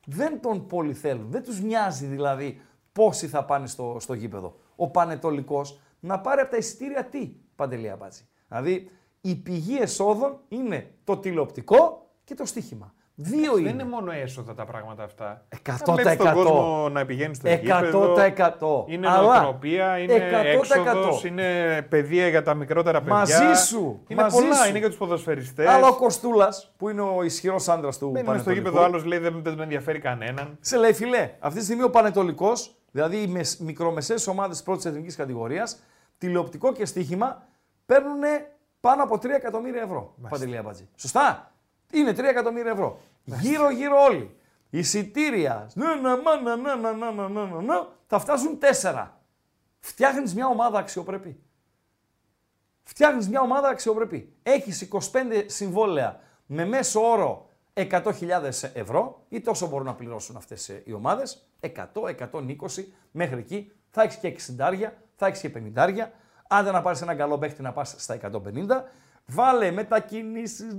Δεν 0.05 0.41
τον 0.41 0.67
πολύ 0.67 0.93
θέλουν. 0.93 1.27
Δεν 1.29 1.43
τους 1.43 1.61
μοιάζει 1.61 2.05
δηλαδή 2.05 2.61
πόσοι 2.91 3.27
θα 3.27 3.45
πάνε 3.45 3.67
στο, 3.67 3.97
στο 3.99 4.13
γήπεδο. 4.13 4.55
Ο 4.75 4.89
Πανετολικός 4.89 5.79
να 5.99 6.19
πάρει 6.19 6.41
από 6.41 6.51
τα 6.51 6.57
εισιτήρια 6.57 7.03
τι, 7.05 7.31
Παντελή 7.55 7.89
Αμπάτζη. 7.89 8.23
Δηλαδή 8.49 8.89
η 9.21 9.35
πηγή 9.35 9.77
εσόδων 9.81 10.37
είναι 10.47 10.91
το 11.03 11.17
τηλεοπτικό 11.17 12.09
και 12.23 12.33
το 12.35 12.45
στοίχημα. 12.45 12.93
Δύο 13.21 13.51
Δεν 13.53 13.61
είναι. 13.61 13.69
είναι 13.69 13.83
μόνο 13.83 14.11
έσοδα 14.11 14.53
τα 14.53 14.65
πράγματα 14.65 15.03
αυτά. 15.03 15.45
100%. 15.65 15.71
Να 15.87 15.93
βλέπεις 15.93 16.17
τον 16.25 16.33
κόσμο 16.33 16.89
να 16.89 17.05
πηγαίνει 17.05 17.35
στο 17.35 17.49
100%. 17.49 17.59
γήπεδο. 17.61 18.85
Είναι 18.87 19.07
Αλλά 19.09 19.41
νοοτροπία, 19.41 19.97
είναι 19.97 20.13
100%. 20.13 20.83
έξοδος, 20.85 21.23
είναι 21.23 21.81
παιδεία 21.89 22.27
για 22.27 22.43
τα 22.43 22.53
μικρότερα 22.53 22.99
παιδιά. 22.99 23.13
Μαζί 23.15 23.61
σου, 23.65 24.03
Είναι 24.07 24.21
μαζί 24.21 24.35
πολλά, 24.41 24.55
σου. 24.55 24.69
είναι 24.69 24.77
για 24.77 24.87
τους 24.87 24.97
ποδοσφαιριστές. 24.97 25.67
Αλλά 25.67 25.87
ο 25.87 25.95
Κοστούλα, 25.95 26.49
που 26.77 26.89
είναι 26.89 27.01
ο 27.01 27.23
ισχυρός 27.23 27.67
άντρα 27.67 27.89
του 27.91 27.97
Μπαίνουμε 28.09 28.19
στο 28.19 28.25
Πανετολικού, 28.31 28.65
γήπεδο, 28.67 28.83
άλλος 28.85 29.05
λέει 29.05 29.19
δεν, 29.19 29.39
δεν 29.43 29.53
με 29.53 29.63
ενδιαφέρει 29.63 29.99
κανέναν. 29.99 30.57
σε 30.61 30.77
λέει 30.77 30.93
φιλέ. 30.93 31.29
Αυτή 31.39 31.59
τη 31.59 31.65
στιγμή 31.65 31.83
ο 31.83 31.89
Πανετολικός, 31.89 32.75
δηλαδή 32.91 33.21
οι 33.21 33.27
μεσ- 33.27 33.59
μικρομεσαίες 33.59 34.27
ομάδες 34.27 34.63
πρώτης 34.63 34.85
εθνικής 34.85 35.15
κατηγορίας, 35.15 35.79
τηλεοπτικό 36.17 36.71
και 36.73 36.85
στοίχημα 36.85 37.47
παίρνουν 37.89 38.21
πάνω 38.79 39.03
από 39.03 39.15
3 39.15 39.25
εκατομμύρια 39.25 39.81
ευρώ. 39.81 40.15
Παντελή 40.29 40.57
Αμπατζή. 40.57 40.89
Σωστά; 40.95 41.53
Είναι 41.91 42.11
3 42.11 42.23
εκατομμύρια 42.23 42.71
ευρώ. 42.71 42.99
Γύρω-γύρω 43.23 44.03
όλοι. 44.03 44.37
Εισιτήρια. 44.69 45.69
Ναι, 45.73 45.85
ναι, 45.85 46.15
ναι, 46.15 46.55
ναι, 46.55 46.75
ναι, 46.75 46.91
ναι, 46.91 46.91
ναι, 46.91 47.27
ναι, 47.27 47.41
ναι, 47.41 47.61
ναι, 47.61 47.75
θα 48.07 48.19
φτάσουν 48.19 48.59
4. 48.81 49.07
Φτιάχνεις 49.79 50.35
μια 50.35 50.47
ομάδα 50.47 50.79
αξιοπρεπή. 50.79 51.43
Φτιάχνεις 52.83 53.29
μια 53.29 53.41
ομάδα 53.41 53.67
αξιοπρεπή. 53.69 54.33
Έχεις 54.43 54.87
25 54.91 55.43
συμβόλαια 55.45 56.19
με 56.45 56.65
μέσο 56.65 57.09
όρο 57.09 57.49
100.000 57.73 58.11
ευρώ 58.73 59.25
ή 59.29 59.41
τόσο 59.41 59.67
μπορούν 59.67 59.85
να 59.85 59.95
πληρώσουν 59.95 60.35
αυτές 60.35 60.67
οι 60.67 60.93
ομάδες; 60.93 61.49
100, 61.59 62.09
120 62.09 62.93
μέχρι 63.11 63.39
εκεί. 63.39 63.71
Θα 63.89 64.01
έχεις 64.01 64.15
και 64.15 64.27
60, 64.27 64.93
θα 65.15 65.27
έχεις 65.27 65.39
και 65.39 65.49
50. 65.49 66.11
Άντε 66.51 66.71
να 66.71 66.81
πάρεις 66.81 67.01
έναν 67.01 67.17
καλό 67.17 67.37
παίχτη 67.37 67.61
να 67.61 67.71
πας 67.71 67.95
στα 67.97 68.13
150. 68.15 68.83
Βάλε 69.25 69.71
μετακινήσεις, 69.71 70.75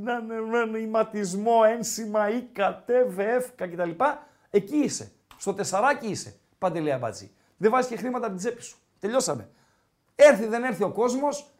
ηματισμό, 0.80 1.60
ένσημα, 1.66 2.30
οίκα, 2.30 2.84
ΤΒΕΦ 2.86 3.50
κτλ. 3.54 3.90
Εκεί 4.50 4.76
είσαι. 4.76 5.12
Στο 5.36 5.54
τεσσαράκι 5.54 6.06
είσαι. 6.06 6.34
Παντελεία 6.58 6.98
μπατζή. 6.98 7.30
Δεν 7.56 7.70
βάζεις 7.70 7.90
και 7.90 7.96
χρήματα 7.96 8.26
από 8.26 8.36
την 8.36 8.44
τσέπη 8.44 8.62
σου. 8.62 8.76
Τελειώσαμε. 8.98 9.48
Έρθει 10.14 10.46
δεν 10.46 10.64
έρθει 10.64 10.82
ο 10.82 10.90
κόσμος, 10.90 11.50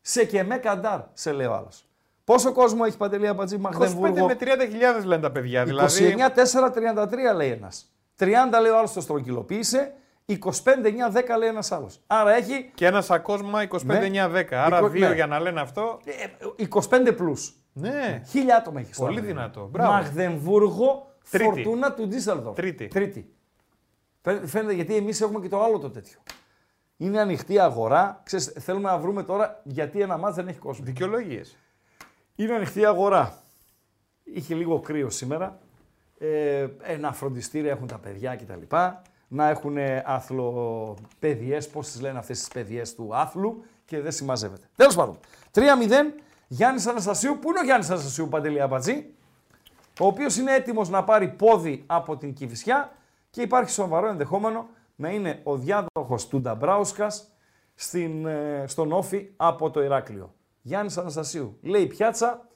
σε 0.00 0.24
και 0.24 0.42
με 0.42 0.56
καντάρ, 0.56 1.00
σε 1.12 1.32
λέει 1.32 1.46
ο 1.46 1.54
άλλος. 1.54 1.86
Πόσο 2.24 2.52
κόσμο 2.52 2.82
έχει 2.86 2.96
παντελή 2.96 3.28
Αμπατζή 3.28 3.56
25 3.56 3.60
Μαγδεμβούργο. 3.60 4.26
με 4.26 4.36
30.000 4.40 5.04
λένε 5.04 5.22
τα 5.22 5.30
παιδιά. 5.30 5.64
Δηλαδή, 5.64 6.14
29-4-33 6.34 7.34
λέει 7.34 7.50
ένας. 7.50 7.92
30 8.18 8.60
λέει 8.60 8.70
ο 8.70 8.78
άλλος 8.78 8.92
το 8.92 9.00
στρογγυλοποίησε. 9.00 9.94
25-9-10 10.26 10.34
λέει 11.38 11.48
ένας 11.48 11.72
άλλος. 11.72 12.00
Άρα 12.06 12.34
έχει 12.34 12.70
και 12.74 12.86
ένας 12.86 13.10
ακόμα 13.10 13.62
25-9-10. 13.62 14.54
Άρα 14.54 14.76
Εικο- 14.78 14.88
δύο 14.88 15.08
ναι. 15.08 15.14
για 15.14 15.26
να 15.26 15.40
λένε 15.40 15.60
αυτό. 15.60 16.00
ε, 16.56 16.64
25 16.68 17.12
πλούς. 17.16 17.54
Ναι. 17.72 18.22
Χίλια 18.28 18.56
άτομα 18.56 18.80
έχει. 18.80 18.94
στο 18.94 19.04
Πολύ 19.04 19.16
Αγγλία. 19.18 19.34
δυνατό. 19.34 19.68
Μπράβο. 19.70 19.92
Μαγδεμβούργο, 19.92 21.12
Τρίτη. 21.30 21.44
φορτούνα 21.44 21.92
του 21.92 22.06
Ντίσσελδορφ. 22.06 22.56
Τρίτη. 22.56 22.88
Τρίτη. 22.88 23.32
Φαίνεται- 24.22 24.46
Φαίνεται 24.46 24.72
γιατί 24.74 24.96
εμείς 24.96 25.20
έχουμε 25.20 25.40
και 25.40 25.48
το 25.48 25.62
άλλο 25.62 25.78
το 25.78 25.90
τέτοιο. 25.90 26.18
Είναι 26.96 27.20
ανοιχτή 27.20 27.58
αγορά. 27.58 28.20
Ξέρεις, 28.24 28.52
θέλουμε 28.58 28.90
να 28.90 28.98
βρούμε 28.98 29.22
τώρα 29.22 29.60
γιατί 29.64 30.00
ένα 30.00 30.16
μάτς 30.16 30.36
δεν 30.36 30.48
έχει 30.48 30.58
κόσμο. 30.58 30.84
Δικαιολογίες. 30.84 31.56
Είναι 32.34 32.54
ανοιχτή 32.54 32.84
αγορά. 32.84 33.38
Είχε 34.24 34.54
λίγο 34.54 34.80
κρύο 34.80 35.10
σήμερα. 35.10 35.58
Ε, 36.18 36.66
ένα 36.82 37.12
φροντιστήρια 37.12 37.70
έχουν 37.70 37.86
τα 37.86 37.98
παιδιά 37.98 38.36
κτλ. 38.36 38.76
Να 39.34 39.48
έχουν 39.48 39.76
αθλοπαιδιές, 40.04 41.68
πώς 41.68 41.86
τις 41.90 42.00
λένε 42.00 42.18
αυτές 42.18 42.38
τις 42.38 42.48
παιδιές 42.48 42.94
του 42.94 43.16
άθλου 43.16 43.64
και 43.84 44.00
δεν 44.00 44.12
συμμαζεύεται. 44.12 44.66
Τέλος 44.76 44.94
πάντων, 44.94 45.18
3-0, 45.50 45.60
Γιάννης 46.48 46.86
Αναστασίου. 46.86 47.38
Πού 47.40 47.48
είναι 47.48 47.58
ο 47.58 47.62
Γιάννης 47.62 47.90
Αναστασίου, 47.90 48.28
Παντελή 48.28 48.60
Αμπατζή, 48.60 49.06
ο 50.00 50.06
οποίος 50.06 50.36
είναι 50.36 50.54
έτοιμος 50.54 50.88
να 50.88 51.04
πάρει 51.04 51.28
πόδι 51.28 51.84
από 51.86 52.16
την 52.16 52.32
Κηφισιά 52.32 52.92
και 53.30 53.42
υπάρχει 53.42 53.70
σοβαρό 53.70 54.08
ενδεχόμενο 54.08 54.68
να 54.96 55.08
είναι 55.10 55.40
ο 55.42 55.56
διάδοχος 55.56 56.28
του 56.28 56.40
Νταμπράουσκας 56.40 57.28
στην, 57.74 58.26
ε, 58.26 58.64
στον 58.66 58.92
Όφη 58.92 59.28
από 59.36 59.70
το 59.70 59.82
Ηράκλειο. 59.82 60.34
Γιάννης 60.62 60.98
Αναστασίου. 60.98 61.58
Λέει 61.62 61.86
πιάτσα, 61.86 62.46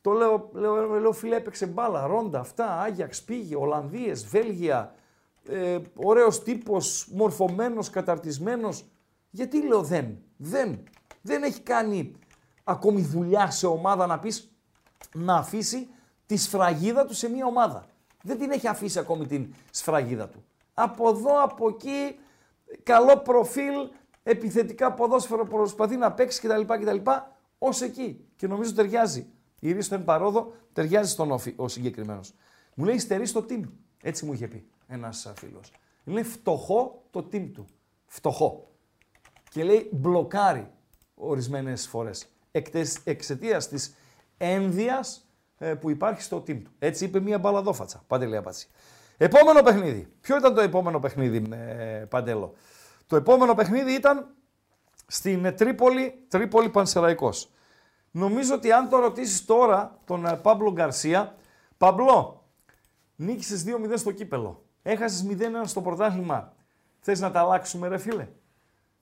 το 0.00 0.10
λέω, 0.10 0.50
λέω, 0.52 1.00
λέω 1.00 1.12
φίλε 1.12 1.36
έπαιξε 1.36 1.66
μπάλα, 1.66 2.06
ρόντα, 2.06 2.40
αυτά, 2.40 2.80
Άγιαξ 2.80 3.22
πήγε, 3.22 3.56
Ολλανδίες, 3.56 4.26
Βέλγια, 4.26 4.94
ε, 5.48 5.78
ωραίος 5.94 6.42
τύπος, 6.42 7.08
μορφωμένος, 7.12 7.90
καταρτισμένος. 7.90 8.88
Γιατί 9.30 9.66
λέω 9.66 9.82
δεν, 9.82 10.18
δεν, 10.36 10.82
δεν 11.22 11.42
έχει 11.42 11.60
κάνει 11.60 12.12
ακόμη 12.64 13.02
δουλειά 13.02 13.50
σε 13.50 13.66
ομάδα 13.66 14.06
να 14.06 14.18
πεις 14.18 14.52
να 15.14 15.34
αφήσει 15.34 15.88
τη 16.26 16.36
σφραγίδα 16.36 17.06
του 17.06 17.14
σε 17.14 17.30
μια 17.30 17.46
ομάδα. 17.46 17.86
Δεν 18.22 18.38
την 18.38 18.50
έχει 18.50 18.68
αφήσει 18.68 18.98
ακόμη 18.98 19.26
την 19.26 19.54
σφραγίδα 19.70 20.28
του. 20.28 20.44
Από 20.74 21.08
εδώ, 21.08 21.42
από 21.42 21.68
εκεί, 21.68 22.18
καλό 22.82 23.16
προφίλ, 23.16 23.74
επιθετικά 24.22 24.92
ποδόσφαιρο 24.92 25.46
προσπαθεί 25.46 25.96
να 25.96 26.12
παίξει 26.12 26.40
κτλ. 26.40 26.60
κτλ 26.60 27.10
Ω 27.58 27.68
εκεί. 27.82 28.24
Και 28.36 28.46
νομίζω 28.46 28.74
ταιριάζει. 28.74 29.26
Η 29.60 29.72
Ρίστο 29.72 29.94
εν 29.94 30.04
παρόδο 30.04 30.52
ταιριάζει 30.72 31.10
στον 31.10 31.30
όφη 31.30 31.54
ο 31.56 31.68
συγκεκριμένος. 31.68 32.34
Μου 32.74 32.84
λέει 32.84 32.98
στερεί 32.98 33.26
στο 33.26 33.46
team. 33.48 33.62
Έτσι 34.02 34.24
μου 34.24 34.32
είχε 34.32 34.48
πει 34.48 34.66
ένας 34.88 35.32
φίλος. 35.36 35.72
Είναι 36.04 36.22
φτωχό 36.22 37.02
το 37.10 37.28
team 37.32 37.50
του. 37.52 37.66
Φτωχό. 38.06 38.70
Και 39.50 39.64
λέει 39.64 39.88
μπλοκάρει 39.92 40.70
ορισμένες 41.14 41.86
φορές. 41.86 42.26
Εξαιτίας 43.04 43.68
της 43.68 43.94
ένδυας 44.36 45.28
που 45.80 45.90
υπάρχει 45.90 46.22
στο 46.22 46.36
team 46.36 46.62
του. 46.62 46.70
Έτσι 46.78 47.04
είπε 47.04 47.20
μία 47.20 47.38
μπαλαδόφατσα. 47.38 48.04
Πάντε 48.06 48.26
λέει 48.26 48.38
απάτσι. 48.38 48.68
Επόμενο 49.16 49.62
παιχνίδι. 49.62 50.12
Ποιο 50.20 50.36
ήταν 50.36 50.54
το 50.54 50.60
επόμενο 50.60 50.98
παιχνίδι, 50.98 51.46
ε, 51.50 52.04
Παντέλο; 52.08 52.54
Το 53.06 53.16
επόμενο 53.16 53.54
παιχνίδι 53.54 53.92
ήταν 53.92 54.34
στην 55.06 55.44
ε, 55.44 55.52
Τρίπολη, 55.52 56.24
Τρίπολη 56.28 56.68
Πανσεραϊκός. 56.68 57.50
Νομίζω 58.10 58.54
ότι 58.54 58.72
αν 58.72 58.88
το 58.88 58.98
ρωτήσεις 58.98 59.44
τώρα 59.44 59.98
τον 60.04 60.26
ε, 60.26 60.36
Παύλο 60.36 60.72
Γκαρσία, 60.72 61.36
Παμπλό, 61.78 62.44
νίκησες 63.16 63.64
2-0 63.66 63.92
στο 63.94 64.12
κύπελο, 64.12 64.64
έχασες 64.90 65.26
0-1 65.28 65.42
στο 65.64 65.80
πρωτάθλημα, 65.80 66.52
θες 67.00 67.20
να 67.20 67.30
τα 67.30 67.40
αλλάξουμε 67.40 67.88
ρε 67.88 67.98
φίλε; 67.98 68.28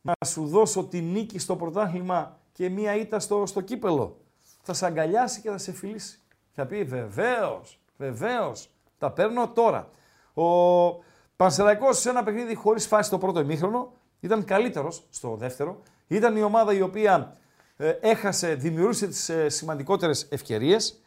Να 0.01 0.13
σου 0.27 0.47
δώσω 0.47 0.85
τη 0.85 1.01
νίκη 1.01 1.39
στο 1.39 1.57
πρωτάθλημα 1.57 2.39
και 2.53 2.69
μία 2.69 2.95
ήττα 2.95 3.19
στο, 3.21 3.47
στο 3.47 3.61
κύπελο. 3.61 4.21
Θα 4.63 4.73
σε 4.73 4.87
αγκαλιάσει 4.87 5.41
και 5.41 5.51
θα 5.51 5.59
σε 5.59 5.73
φιλήσει. 5.73 6.21
Θα 6.53 6.67
πει 6.67 6.85
βεβαίως, 6.85 7.81
βεβαίως, 7.97 8.71
τα 8.99 9.11
παίρνω 9.11 9.49
τώρα. 9.49 9.89
Ο 10.35 11.05
Πανσεραϊκός 11.37 11.99
σε 11.99 12.11
ένα 12.11 12.23
παιχνίδι 12.23 12.55
χωρίς 12.55 12.87
φάση 12.87 13.11
το 13.11 13.19
πρώτο 13.19 13.41
ημίχρονο 13.41 13.93
ήταν 14.21 14.45
καλύτερος 14.45 15.07
στο 15.11 15.37
δεύτερο. 15.37 15.83
Ήταν 16.07 16.37
η 16.37 16.43
ομάδα 16.43 16.73
η 16.73 16.81
οποία 16.81 17.37
ε, 17.77 17.89
έχασε, 17.89 18.55
δημιούργησε 18.55 19.07
τις 19.07 19.29
ε, 19.29 19.49
σημαντικότερες 19.49 20.27
ευκαιρίες. 20.31 21.01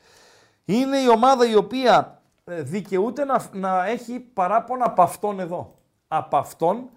Είναι 0.66 0.98
η 0.98 1.10
ομάδα 1.10 1.50
η 1.50 1.56
οποία 1.56 2.19
ε, 2.19 2.19
δικαιούται 2.58 3.26
να, 3.26 3.50
να 3.54 3.88
έχει 3.88 4.20
παράπονα 4.20 4.86
από 4.86 5.02
αυτόν 5.02 5.40
εδώ. 5.40 5.74
Από 6.08 6.38
αυτόν 6.38 6.90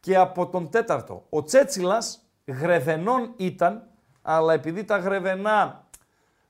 και 0.00 0.16
από 0.16 0.46
τον 0.46 0.70
τέταρτο. 0.70 1.24
Ο 1.28 1.42
Τσέτσιλας 1.42 2.20
γρεβενών 2.46 3.32
ήταν, 3.36 3.86
αλλά 4.22 4.52
επειδή 4.52 4.84
τα 4.84 4.96
γρεβενά 4.96 5.86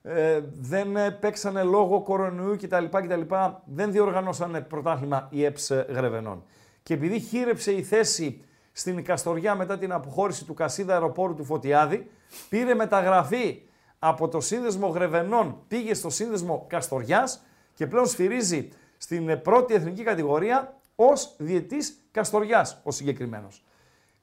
ε, 0.01 0.41
δεν 0.53 0.95
ε, 0.95 1.11
παίξανε 1.11 1.63
λόγω 1.63 2.01
κορονοϊού 2.01 2.57
κτλ, 2.61 2.85
κτλ. 2.85 3.21
Δεν 3.65 3.91
διοργανώσανε 3.91 4.61
πρωτάθλημα 4.61 5.27
η 5.29 5.43
ΕΠΣ 5.43 5.69
Γρεβενών. 5.69 6.43
Και 6.83 6.93
επειδή 6.93 7.19
χείρεψε 7.19 7.71
η 7.71 7.83
θέση 7.83 8.43
στην 8.71 9.03
Καστοριά 9.03 9.55
μετά 9.55 9.77
την 9.77 9.91
αποχώρηση 9.91 10.45
του 10.45 10.53
Κασίδα 10.53 10.93
αεροπόρου 10.93 11.35
του 11.35 11.43
Φωτιάδη, 11.43 12.11
πήρε 12.49 12.73
μεταγραφή 12.73 13.61
από 13.99 14.27
το 14.27 14.39
σύνδεσμο 14.39 14.87
Γρεβενών, 14.87 15.57
πήγε 15.67 15.93
στο 15.93 16.09
σύνδεσμο 16.09 16.65
Καστοριάς 16.69 17.41
και 17.75 17.87
πλέον 17.87 18.05
σφυρίζει 18.05 18.69
στην 18.97 19.29
ε, 19.29 19.35
πρώτη 19.35 19.73
εθνική 19.73 20.03
κατηγορία 20.03 20.79
ως 20.95 21.35
διετής 21.37 21.99
Καστοριάς 22.11 22.81
ο 22.83 22.91
συγκεκριμένος. 22.91 23.65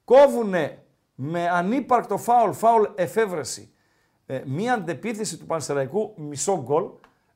Κόβουνε 0.05 0.82
με 1.14 1.48
ανύπαρκτο 1.48 2.18
φάουλ, 2.18 2.50
φάουλ 2.50 2.84
εφεύρεση, 2.94 3.72
ε, 4.26 4.42
μία 4.46 4.74
αντεπίθεση 4.74 5.38
του 5.38 5.46
Πανσεραϊκού 5.46 6.14
μισό 6.16 6.62
γκολ. 6.62 6.84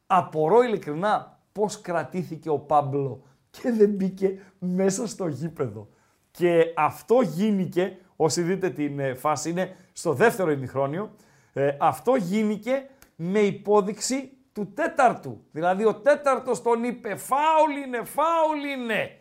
Απορώ 0.06 0.62
ειλικρινά 0.62 1.40
πώς 1.52 1.80
κρατήθηκε 1.80 2.48
ο 2.48 2.58
Πάμπλο 2.58 3.22
και 3.50 3.70
δεν 3.70 3.90
μπήκε 3.90 4.38
μέσα 4.58 5.06
στο 5.06 5.28
γήπεδο. 5.28 5.88
Και 6.30 6.72
αυτό 6.76 7.20
γίνηκε, 7.20 7.98
όσοι 8.16 8.42
δείτε 8.42 8.70
την 8.70 8.98
ε, 8.98 9.14
φάση, 9.14 9.50
είναι 9.50 9.76
στο 9.92 10.12
δεύτερο 10.12 10.50
ημιχρόνιο, 10.50 11.10
ε, 11.52 11.76
αυτό 11.80 12.14
γίνηκε 12.14 12.88
με 13.16 13.38
υπόδειξη 13.38 14.36
του 14.57 14.72
τέταρτου. 14.74 15.44
Δηλαδή 15.50 15.84
ο 15.84 15.94
τέταρτος 15.94 16.62
τον 16.62 16.84
είπε 16.84 17.16
φάουλ 17.16 17.76
είναι, 17.86 18.04
φάουλ 18.04 18.64
είναι. 18.64 19.20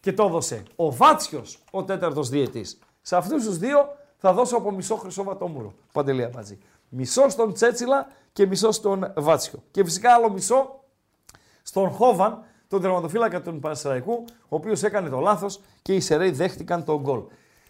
Και 0.00 0.12
το 0.12 0.24
έδωσε. 0.24 0.62
Ο 0.76 0.92
Βάτσιος, 0.92 1.64
ο 1.70 1.84
τέταρτος 1.84 2.28
διετής. 2.28 2.78
Σε 3.02 3.16
αυτούς 3.16 3.44
τους 3.44 3.58
δύο 3.58 3.96
θα 4.16 4.32
δώσω 4.32 4.56
από 4.56 4.70
μισό 4.70 4.96
χρυσό 4.96 5.22
βατόμουρο. 5.22 5.74
Παντελή 5.92 6.24
Αμπατζή. 6.24 6.58
Μισό 6.88 7.28
στον 7.28 7.52
Τσέτσιλα 7.52 8.06
και 8.32 8.46
μισό 8.46 8.72
στον 8.72 9.12
Βάτσιο. 9.16 9.62
Και 9.70 9.84
φυσικά 9.84 10.12
άλλο 10.12 10.30
μισό 10.30 10.84
στον 11.62 11.90
Χόβαν, 11.90 12.44
τον 12.68 12.80
τερματοφύλακα 12.80 13.42
του 13.42 13.58
Πανσεραϊκού, 13.58 14.24
ο 14.28 14.56
οποίος 14.56 14.82
έκανε 14.82 15.08
το 15.08 15.18
λάθος 15.18 15.60
και 15.82 15.94
οι 15.94 16.00
Σεραίοι 16.00 16.30
δέχτηκαν 16.30 16.84
τον 16.84 17.00
γκολ. 17.00 17.22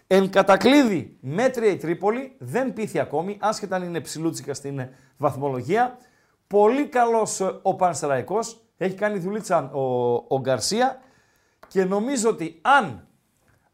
Εν 0.06 0.30
κατακλείδη, 0.30 1.16
μέτρια 1.20 1.70
η 1.70 1.76
Τρίπολη, 1.76 2.36
δεν 2.38 2.72
πείθει 2.72 2.98
ακόμη, 2.98 3.36
άσχετα 3.40 3.76
αν 3.76 3.82
είναι 3.82 4.00
ψηλούτσικα 4.00 4.54
στην 4.54 4.88
βαθμολογία. 5.16 5.98
Πολύ 6.46 6.86
καλός 6.86 7.40
ε, 7.40 7.58
ο 7.62 7.74
Πανσεραϊκός, 7.74 8.60
έχει 8.76 8.94
κάνει 8.94 9.18
δουλίτσα 9.18 9.70
ο, 9.72 10.14
ο 10.14 10.40
Γκαρσία 10.40 11.00
και 11.68 11.84
νομίζω 11.84 12.28
ότι 12.28 12.58
αν 12.62 13.08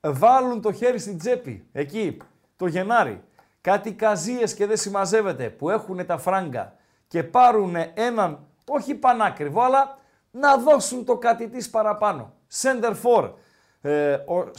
βάλουν 0.01 0.61
το 0.61 0.73
χέρι 0.73 0.99
στην 0.99 1.19
τσέπη 1.19 1.69
εκεί 1.73 2.17
το 2.57 2.67
Γενάρη, 2.67 3.23
κάτι 3.61 3.93
καζίες 3.93 4.55
και 4.55 4.67
δεν 4.67 4.77
συμμαζεύεται 4.77 5.49
που 5.49 5.71
έχουν 5.71 6.07
τα 6.07 6.19
φράγκα 6.19 6.77
και 7.09 7.23
πάρουν 7.23 7.75
έναν, 7.95 8.47
όχι 8.69 8.95
πανάκριβο, 8.95 9.63
αλλά 9.63 9.99
να 10.31 10.57
δώσουν 10.57 11.05
το 11.05 11.17
κάτι 11.17 11.49
της 11.49 11.71
παραπάνω. 11.71 12.33
Center 12.63 12.95
for, 13.03 13.33
ε, 13.81 14.17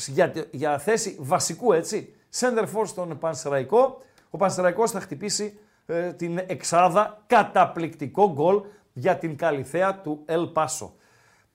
για, 0.07 0.33
για 0.51 0.77
θέση 0.77 1.17
βασικού 1.19 1.73
έτσι, 1.73 2.15
center 2.39 2.65
for 2.75 2.83
στον 2.85 3.17
Πανσεραϊκό. 3.17 4.01
Ο 4.29 4.37
Πανσεραϊκός 4.37 4.91
θα 4.91 4.99
χτυπήσει 4.99 5.59
ε, 5.93 6.13
την 6.13 6.37
εξάδα 6.47 7.23
καταπληκτικό 7.27 8.31
γκολ 8.31 8.61
για 8.93 9.17
την 9.17 9.37
καλυθέα 9.37 10.01
του 10.01 10.21
Ελ 10.25 10.47
Πάσο. 10.47 10.93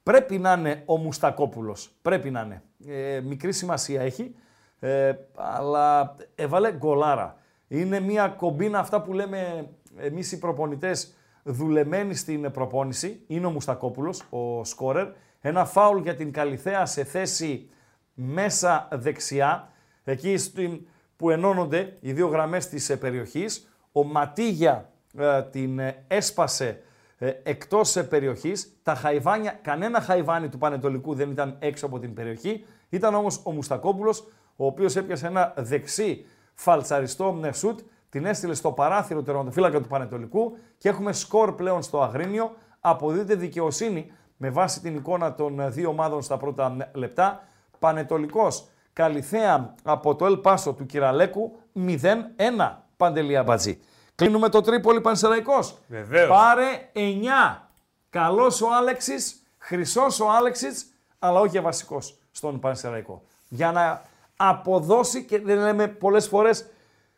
Πρέπει 0.03 0.39
να 0.39 0.53
είναι 0.53 0.83
ο 0.87 0.97
Μουστακόπουλος, 0.97 1.91
πρέπει 2.03 2.31
να 2.31 2.41
είναι. 2.41 2.63
Ε, 2.87 3.21
μικρή 3.21 3.53
σημασία 3.53 4.03
έχει, 4.03 4.35
ε, 4.79 5.13
αλλά 5.35 6.15
έβαλε 6.35 6.73
γκολάρα. 6.73 7.37
Είναι 7.69 8.01
μια 8.01 8.29
κομπίνα 8.29 8.79
αυτά 8.79 9.03
που 9.03 9.13
λέμε 9.13 9.69
εμείς 9.97 10.33
οι 10.33 10.39
προπονητές 10.39 11.15
δουλεμένοι 11.43 12.15
στην 12.15 12.51
προπόνηση. 12.51 13.23
Είναι 13.27 13.47
ο 13.47 13.51
Μουστακόπουλος, 13.51 14.25
ο 14.31 14.65
σκόρερ. 14.65 15.09
Ένα 15.41 15.65
φάουλ 15.65 16.01
για 16.03 16.15
την 16.15 16.33
Καλυθέα 16.33 16.87
σε 16.87 17.05
θέση 17.05 17.71
μέσα 18.15 18.89
δεξιά, 18.93 19.73
εκεί 20.05 20.37
στην, 20.37 20.87
που 21.17 21.31
ενώνονται 21.31 21.97
οι 22.01 22.13
δύο 22.13 22.27
γραμμές 22.27 22.69
της 22.69 22.91
ε, 22.91 22.97
περιοχής. 22.97 23.69
Ο 23.93 24.05
Ματίγια 24.05 24.91
ε, 25.19 25.43
την 25.43 25.79
ε, 25.79 26.05
έσπασε 26.09 26.83
ε, 27.19 27.33
εκτός 27.43 28.07
περιοχής. 28.09 28.79
Τα 28.83 28.95
χαϊβάνια, 28.95 29.59
κανένα 29.63 30.01
χαϊβάνι 30.01 30.49
του 30.49 30.59
Πανετολικού 30.59 31.15
δεν 31.15 31.31
ήταν 31.31 31.57
έξω 31.59 31.87
από 31.87 31.99
την 31.99 32.15
περιοχή. 32.15 32.65
Ήταν 32.89 33.15
όμως 33.15 33.41
ο 33.45 33.53
Μουστακόπουλος, 33.53 34.29
ο 34.57 34.67
οποίος 34.67 34.97
έπιασε 34.97 35.27
ένα 35.27 35.55
δεξί 35.57 36.27
φαλτσαριστό 36.55 37.41
σουτ, 37.53 37.81
την 38.09 38.25
έστειλε 38.25 38.55
στο 38.55 38.73
παράθυρο 38.73 39.23
τερματοφύλακα 39.23 39.81
του 39.81 39.89
Πανετολικού 39.89 40.57
και 40.79 40.89
έχουμε 40.89 41.13
σκορ 41.13 41.55
πλέον 41.55 41.83
στο 41.83 42.03
Αγρίνιο. 42.03 42.57
Αποδίδεται 42.81 43.35
δικαιοσύνη 43.35 44.13
με 44.37 44.51
βάση 44.51 44.81
την 44.81 44.97
εικόνα 44.97 45.35
των 45.35 45.73
δύο 45.73 45.89
ομάδων 45.89 46.23
στα 46.23 46.37
πρώτα 46.37 46.77
λεπτά. 46.93 47.43
Πανετολικός 47.79 48.69
Καλυθέα 48.99 49.75
από 49.83 50.15
το 50.17 50.27
Ελ 50.27 50.37
Πάσο 50.37 50.73
του 50.73 50.87
Κυραλέκου 50.87 51.59
0-1 51.75 52.77
Παντελία 52.99 53.43
Μπατζή. 53.43 53.81
Κλείνουμε 54.15 54.49
το 54.49 54.61
Τρίπολι 54.61 55.01
Πανσεραϊκός. 55.01 55.79
Βεβαίως. 55.87 56.29
Πάρε 56.29 56.91
9. 56.93 57.71
Καλός 58.11 58.63
ο 58.63 58.67
Άλεξης, 58.73 59.43
χρυσός 59.59 60.21
ο 60.21 60.31
Άλεξης, 60.31 60.87
αλλά 61.19 61.41
όχι 61.41 61.61
βασικός 61.61 62.19
στον 62.31 62.61
Πανσεραϊκό. 62.61 63.23
Για 63.49 63.73
να 63.73 64.03
αποδώσει 64.37 65.25
και 65.25 65.41
δεν 65.41 65.59
λέμε 65.59 65.89
πολλές 65.89 66.29
φορές 66.29 66.67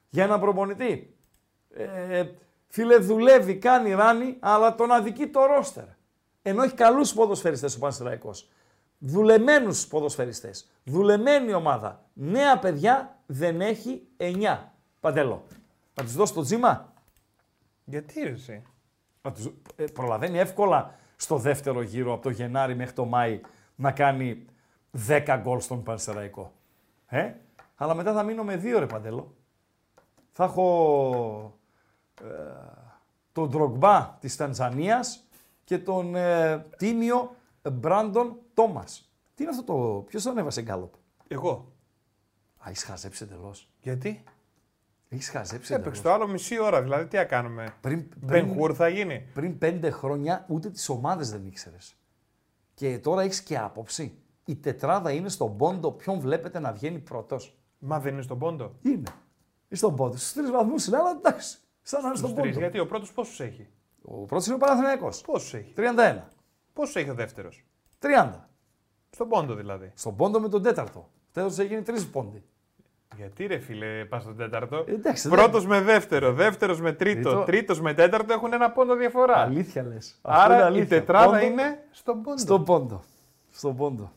για 0.08 0.24
έναν 0.24 0.40
προπονητή. 0.40 1.16
Ε, 1.74 2.24
φίλε 2.68 2.96
δουλεύει, 2.96 3.56
κάνει 3.56 3.92
ράνι, 3.92 4.36
αλλά 4.40 4.74
τον 4.74 4.92
αδικεί 4.92 5.26
το 5.26 5.46
ρόστερ. 5.46 5.84
Ενώ 6.42 6.62
έχει 6.62 6.74
καλούς 6.74 7.12
ποδοσφαιριστές 7.12 7.76
ο 7.76 7.78
Πανσεραϊκός. 7.78 8.48
Δουλεμένους 8.98 9.86
ποδοσφαιριστές. 9.86 10.70
Δουλεμένη 10.84 11.52
ομάδα. 11.54 12.04
Νέα 12.12 12.58
παιδιά 12.58 13.18
δεν 13.26 13.60
έχει 13.60 14.02
9. 14.16 14.72
Παντέλο. 15.00 15.44
Θα 15.92 16.02
τους 16.02 16.14
δώσει 16.14 16.34
το 16.34 16.42
τζίμα. 16.42 16.92
Γιατί 17.84 18.20
ρε, 18.20 18.30
εσύ; 18.30 18.62
Να 19.22 19.32
τους, 19.32 19.50
ε, 19.76 19.84
προλαβαίνει 19.84 20.38
εύκολα 20.38 20.94
στο 21.16 21.36
δεύτερο 21.36 21.82
γύρο 21.82 22.12
από 22.12 22.22
το 22.22 22.30
Γενάρη 22.30 22.74
μέχρι 22.74 22.92
το 22.92 23.04
Μάη 23.04 23.40
να 23.74 23.92
κάνει 23.92 24.44
10 25.06 25.38
γκολ 25.42 25.60
στον 25.60 25.82
Πανσεραϊκό. 25.82 26.52
Ε; 27.06 27.32
Αλλά 27.74 27.94
μετά 27.94 28.12
θα 28.12 28.22
μείνω 28.22 28.44
με 28.44 28.56
δύο 28.56 28.78
ρε 28.78 28.86
Παντέλο. 28.86 29.34
Θα 30.30 30.44
έχω 30.44 31.58
ε, 32.22 32.26
τον 33.32 33.48
Ντρογκμπά 33.48 34.16
της 34.20 34.36
Τανζανίας 34.36 35.24
και 35.64 35.78
τον 35.78 36.14
ε, 36.14 36.58
τίμιο 36.76 37.36
Μπράντον 37.72 38.36
Τόμας. 38.54 39.10
Τι 39.34 39.42
είναι 39.42 39.52
αυτό 39.52 39.72
το... 39.72 40.04
Ποιος 40.06 40.22
τον 40.22 40.38
έβασε 40.38 40.62
γκάλοπ. 40.62 40.94
Εγώ. 41.28 41.72
Α, 42.58 42.68
έχεις 42.68 42.84
χαζέψει 42.84 43.24
εντελώς. 43.24 43.70
Γιατί; 43.80 44.24
Έχεις 45.12 45.28
χαζέψει 45.30 45.72
Έπαιξε 45.74 45.74
εντελώς. 45.74 46.00
το 46.00 46.12
άλλο 46.12 46.28
μισή 46.32 46.58
ώρα, 46.60 46.82
δηλαδή 46.82 47.06
τι 47.06 47.16
να 47.16 47.24
κάνουμε; 47.24 47.74
Πριν, 47.80 48.06
Μπεν 48.16 48.44
πριν, 48.44 48.54
Χουρ 48.58 48.72
θα 48.76 48.88
γίνει; 48.88 49.28
πριν 49.34 49.58
πέντε 49.58 49.90
χρόνια 49.90 50.44
ούτε 50.48 50.70
τις 50.70 50.88
ομάδες 50.88 51.30
δεν 51.30 51.46
ήξερες. 51.46 51.94
Και 52.74 52.98
τώρα 52.98 53.22
έχεις 53.22 53.42
και 53.42 53.58
άποψη. 53.58 54.14
Η 54.44 54.56
τετράδα 54.56 55.10
είναι 55.12 55.28
στον 55.28 55.56
πόντο 55.56 55.92
ποιον 55.92 56.20
βλέπετε 56.20 56.58
να 56.58 56.72
βγαίνει 56.72 56.98
πρώτος. 56.98 57.58
Μα 57.78 58.00
δεν 58.00 58.12
είναι 58.12 58.22
στον 58.22 58.38
πόντο. 58.38 58.74
Είναι. 58.82 58.94
Είναι 58.94 59.04
στον 59.70 59.96
πόντο. 59.96 60.16
Στους 60.16 60.32
τρεις 60.32 60.50
βαθμούς 60.50 60.86
είναι, 60.86 60.96
αλλά 60.96 61.10
εντάξει. 61.10 61.58
Σαν 61.82 62.00
να 62.00 62.06
είναι 62.08 62.16
στον 62.16 62.28
Στους 62.30 62.42
τρεις, 62.42 62.54
πόντο. 62.54 62.64
γιατί 62.66 62.78
ο 62.78 62.86
πρώτος 62.86 63.12
πόσους 63.12 63.40
έχει; 63.40 63.68
Ο 64.02 64.24
πρώτος 64.24 64.46
είναι 64.46 64.54
ο 64.54 64.58
Παναθηναϊκός. 64.58 65.20
Πόσους 65.20 65.54
έχει; 65.54 65.72
31. 65.76 66.28
Πόσους 66.72 66.96
έχει 66.96 67.10
ο 67.10 67.14
δεύτερος; 67.14 67.64
30. 67.98 68.48
Στον 69.10 69.28
πόντο 69.28 69.54
δηλαδή. 69.54 69.92
Στον 69.94 70.16
πόντο 70.16 70.40
με 70.40 70.48
τον 70.48 70.62
τέταρτο. 70.62 70.98
Ο 70.98 71.30
τέταρτος 71.32 71.58
έγινε 71.58 71.82
τρεις 71.82 72.08
πόντοι. 72.10 72.44
Γιατί 73.16 73.46
ρε 73.46 73.58
φίλε, 73.58 74.04
πας 74.08 74.22
στον 74.22 74.36
τέταρτο; 74.36 74.84
Ε, 74.88 74.92
εντάξει, 74.92 75.28
δεν- 75.28 75.38
Πρώτος 75.38 75.66
με 75.66 75.80
δεύτερο, 75.80 76.32
δεύτερος 76.32 76.80
με 76.80 76.92
τρίτο, 76.92 77.28
Τρίτο. 77.30 77.44
τρίτος 77.44 77.80
με 77.80 77.94
τέταρτο 77.94 78.32
έχουν 78.32 78.52
ένα 78.52 78.70
πόντο 78.70 78.94
διαφορά. 78.94 79.36
Αλήθεια 79.36 79.82
λες. 79.82 80.18
Αυτό 80.22 80.44
είναι 80.44 80.54
Άρα 80.54 80.62
η 80.64 80.66
αλήθεια. 80.66 80.86
τετράδα 80.98 81.26
Πόντο 81.30 81.44
είναι 81.46 81.78
στον 81.90 82.22
πόντο. 82.22 82.38
Στον 82.38 82.64
πόντο. 82.64 83.00
Στον 83.52 83.76
πόντο. 83.76 84.12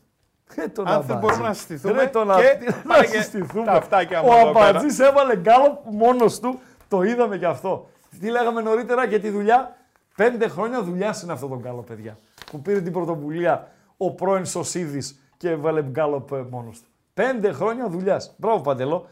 Ε, 0.54 0.68
τον 0.68 0.86
Αν 0.86 0.92
δεν 1.02 1.16
Αμπατζή. 1.16 1.26
μπορούμε 1.26 1.48
να 1.48 1.54
συστηθούμε 1.54 2.02
Ρε, 2.02 2.06
τον 2.06 2.26
και 2.26 2.30
Α- 2.30 2.36
πάνε 2.36 2.74
να 2.84 3.00
και 3.00 3.06
συστηθούμε. 3.06 3.64
τα 3.64 3.72
αυτάκια 3.72 4.22
μου 4.22 4.28
Ο 4.30 4.36
εδώ 4.36 4.52
πέρα. 4.52 4.66
Αμπατζής 4.66 4.98
έβαλε 4.98 5.36
γκάλωπ 5.36 5.78
μόνος 5.90 6.40
του. 6.40 6.60
Το 6.88 7.02
είδαμε 7.02 7.38
και 7.38 7.46
αυτό. 7.46 7.88
Τι 8.20 8.30
λέγαμε 8.30 8.60
νωρίτερα 8.60 9.04
για 9.04 9.20
τη 9.20 9.28
δουλειά; 9.30 9.76
Πέντε 10.16 10.48
χρόνια 10.48 10.82
δουλειά 10.82 11.14
είναι 11.22 11.32
αυτό 11.32 11.46
το 11.48 11.58
γκάλωπ, 11.60 11.86
παιδιά. 11.86 12.18
Που 12.50 12.62
πήρε 12.62 12.80
την 12.80 12.92
πρωτοβουλία 12.92 13.68
ο 13.96 14.10
πρώην 14.14 14.44
Σωσίδης 14.46 15.18
και 15.36 15.50
έβαλε 15.50 15.82
γκάλωπ 15.82 16.32
ε, 16.32 16.44
μόνος 16.50 16.80
του. 16.80 16.88
Πέντε 17.14 17.52
χρόνια 17.52 17.88
δουλειάς. 17.88 18.34
Μπράβο, 18.36 18.60
Παντελό. 18.60 19.06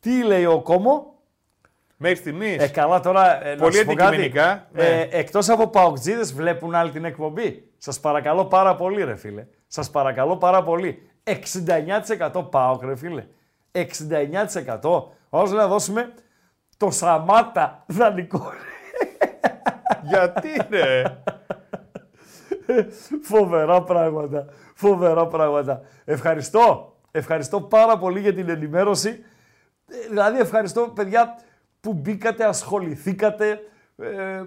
Τι 0.00 0.22
λέει 0.22 0.44
ο 0.44 0.60
Κόμο, 0.62 1.12
Μέχρι 1.96 2.16
στιγμής. 2.16 2.62
ε, 2.62 2.68
καλά 2.68 3.00
τώρα 3.00 3.46
ε, 3.46 3.54
να 3.54 3.60
Πολύ 3.62 3.74
σου 3.76 3.84
πω 3.84 3.92
κάτι. 3.94 4.02
αντικειμενικά, 4.02 4.66
ναι. 4.72 4.84
Ε, 4.84 5.08
εκτός 5.10 5.48
από 5.48 5.66
παοκτζίδες 5.68 6.34
βλέπουν 6.34 6.74
άλλη 6.74 6.90
την 6.90 7.04
εκπομπή. 7.04 7.68
Σας 7.78 8.00
παρακαλώ 8.00 8.44
πάρα 8.44 8.74
πολύ 8.76 9.04
ρε 9.04 9.14
φίλε. 9.16 9.46
Σας 9.66 9.90
παρακαλώ 9.90 10.36
πάρα 10.36 10.62
πολύ. 10.62 11.10
69% 11.24 12.44
ΠΑΟΚ 12.50 12.82
ρε 12.84 12.96
φίλε. 12.96 13.24
69%. 13.72 15.02
Όσο 15.28 15.54
να 15.54 15.66
δώσουμε 15.66 16.12
το 16.76 16.90
Σαμάτα 16.90 17.84
δανεικό. 17.86 18.52
Γιατί 20.02 20.48
ρε. 20.70 21.02
Φοβερά 23.22 23.82
πράγματα. 23.82 24.44
Φοβερά 24.74 25.26
πράγματα. 25.26 25.80
Ευχαριστώ. 26.04 26.96
Ευχαριστώ 27.18 27.60
πάρα 27.60 27.98
πολύ 27.98 28.20
για 28.20 28.34
την 28.34 28.48
ενημέρωση. 28.48 29.24
Ε, 29.88 30.08
Δηλαδή 30.08 30.38
ευχαριστώ 30.38 30.80
παιδιά 30.94 31.38
που 31.80 31.92
μπήκατε, 31.92 32.44
ασχοληθήκατε 32.44 33.60
ε, 33.96 34.06
ε, 34.06 34.44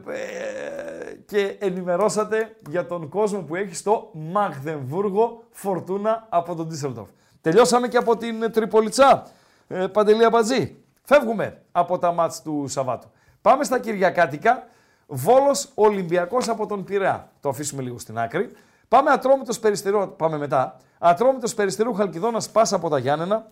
και 1.25 1.55
ενημερώσατε 1.59 2.55
για 2.69 2.85
τον 2.85 3.09
κόσμο 3.09 3.41
που 3.41 3.55
έχει 3.55 3.75
στο 3.75 4.09
Μαγδεμβούργο 4.13 5.43
Φορτούνα 5.51 6.27
από 6.29 6.55
τον 6.55 6.67
Ντίσσελντορφ. 6.67 7.09
Τελειώσαμε 7.41 7.87
και 7.87 7.97
από 7.97 8.17
την 8.17 8.43
ε, 8.43 8.49
Τριπολιτσά. 8.49 9.27
Ε, 9.67 9.87
Παντελή 9.87 10.25
Αμπατζή. 10.25 10.75
Φεύγουμε 11.03 11.61
από 11.71 11.97
τα 11.97 12.11
μάτς 12.11 12.41
του 12.41 12.65
Σαββάτου. 12.67 13.11
Πάμε 13.41 13.63
στα 13.63 13.79
Κυριακάτικα. 13.79 14.67
Βόλος 15.07 15.71
Ολυμπιακός 15.73 16.49
από 16.49 16.65
τον 16.65 16.83
Πειραιά. 16.83 17.31
Το 17.39 17.49
αφήσουμε 17.49 17.81
λίγο 17.81 17.99
στην 17.99 18.19
άκρη. 18.19 18.51
Πάμε 18.91 19.11
Ατρόμητος 19.11 19.59
Περιστερίου, 19.59 20.13
πάμε 20.17 20.37
μετά. 20.37 20.77
Ατρόμητος 20.99 21.53
Περιστερίου 21.53 21.93
Χαλκιδόνας 21.93 22.49
πάσα 22.49 22.75
από 22.75 22.89
τα 22.89 22.97
Γιάννενα. 22.97 23.51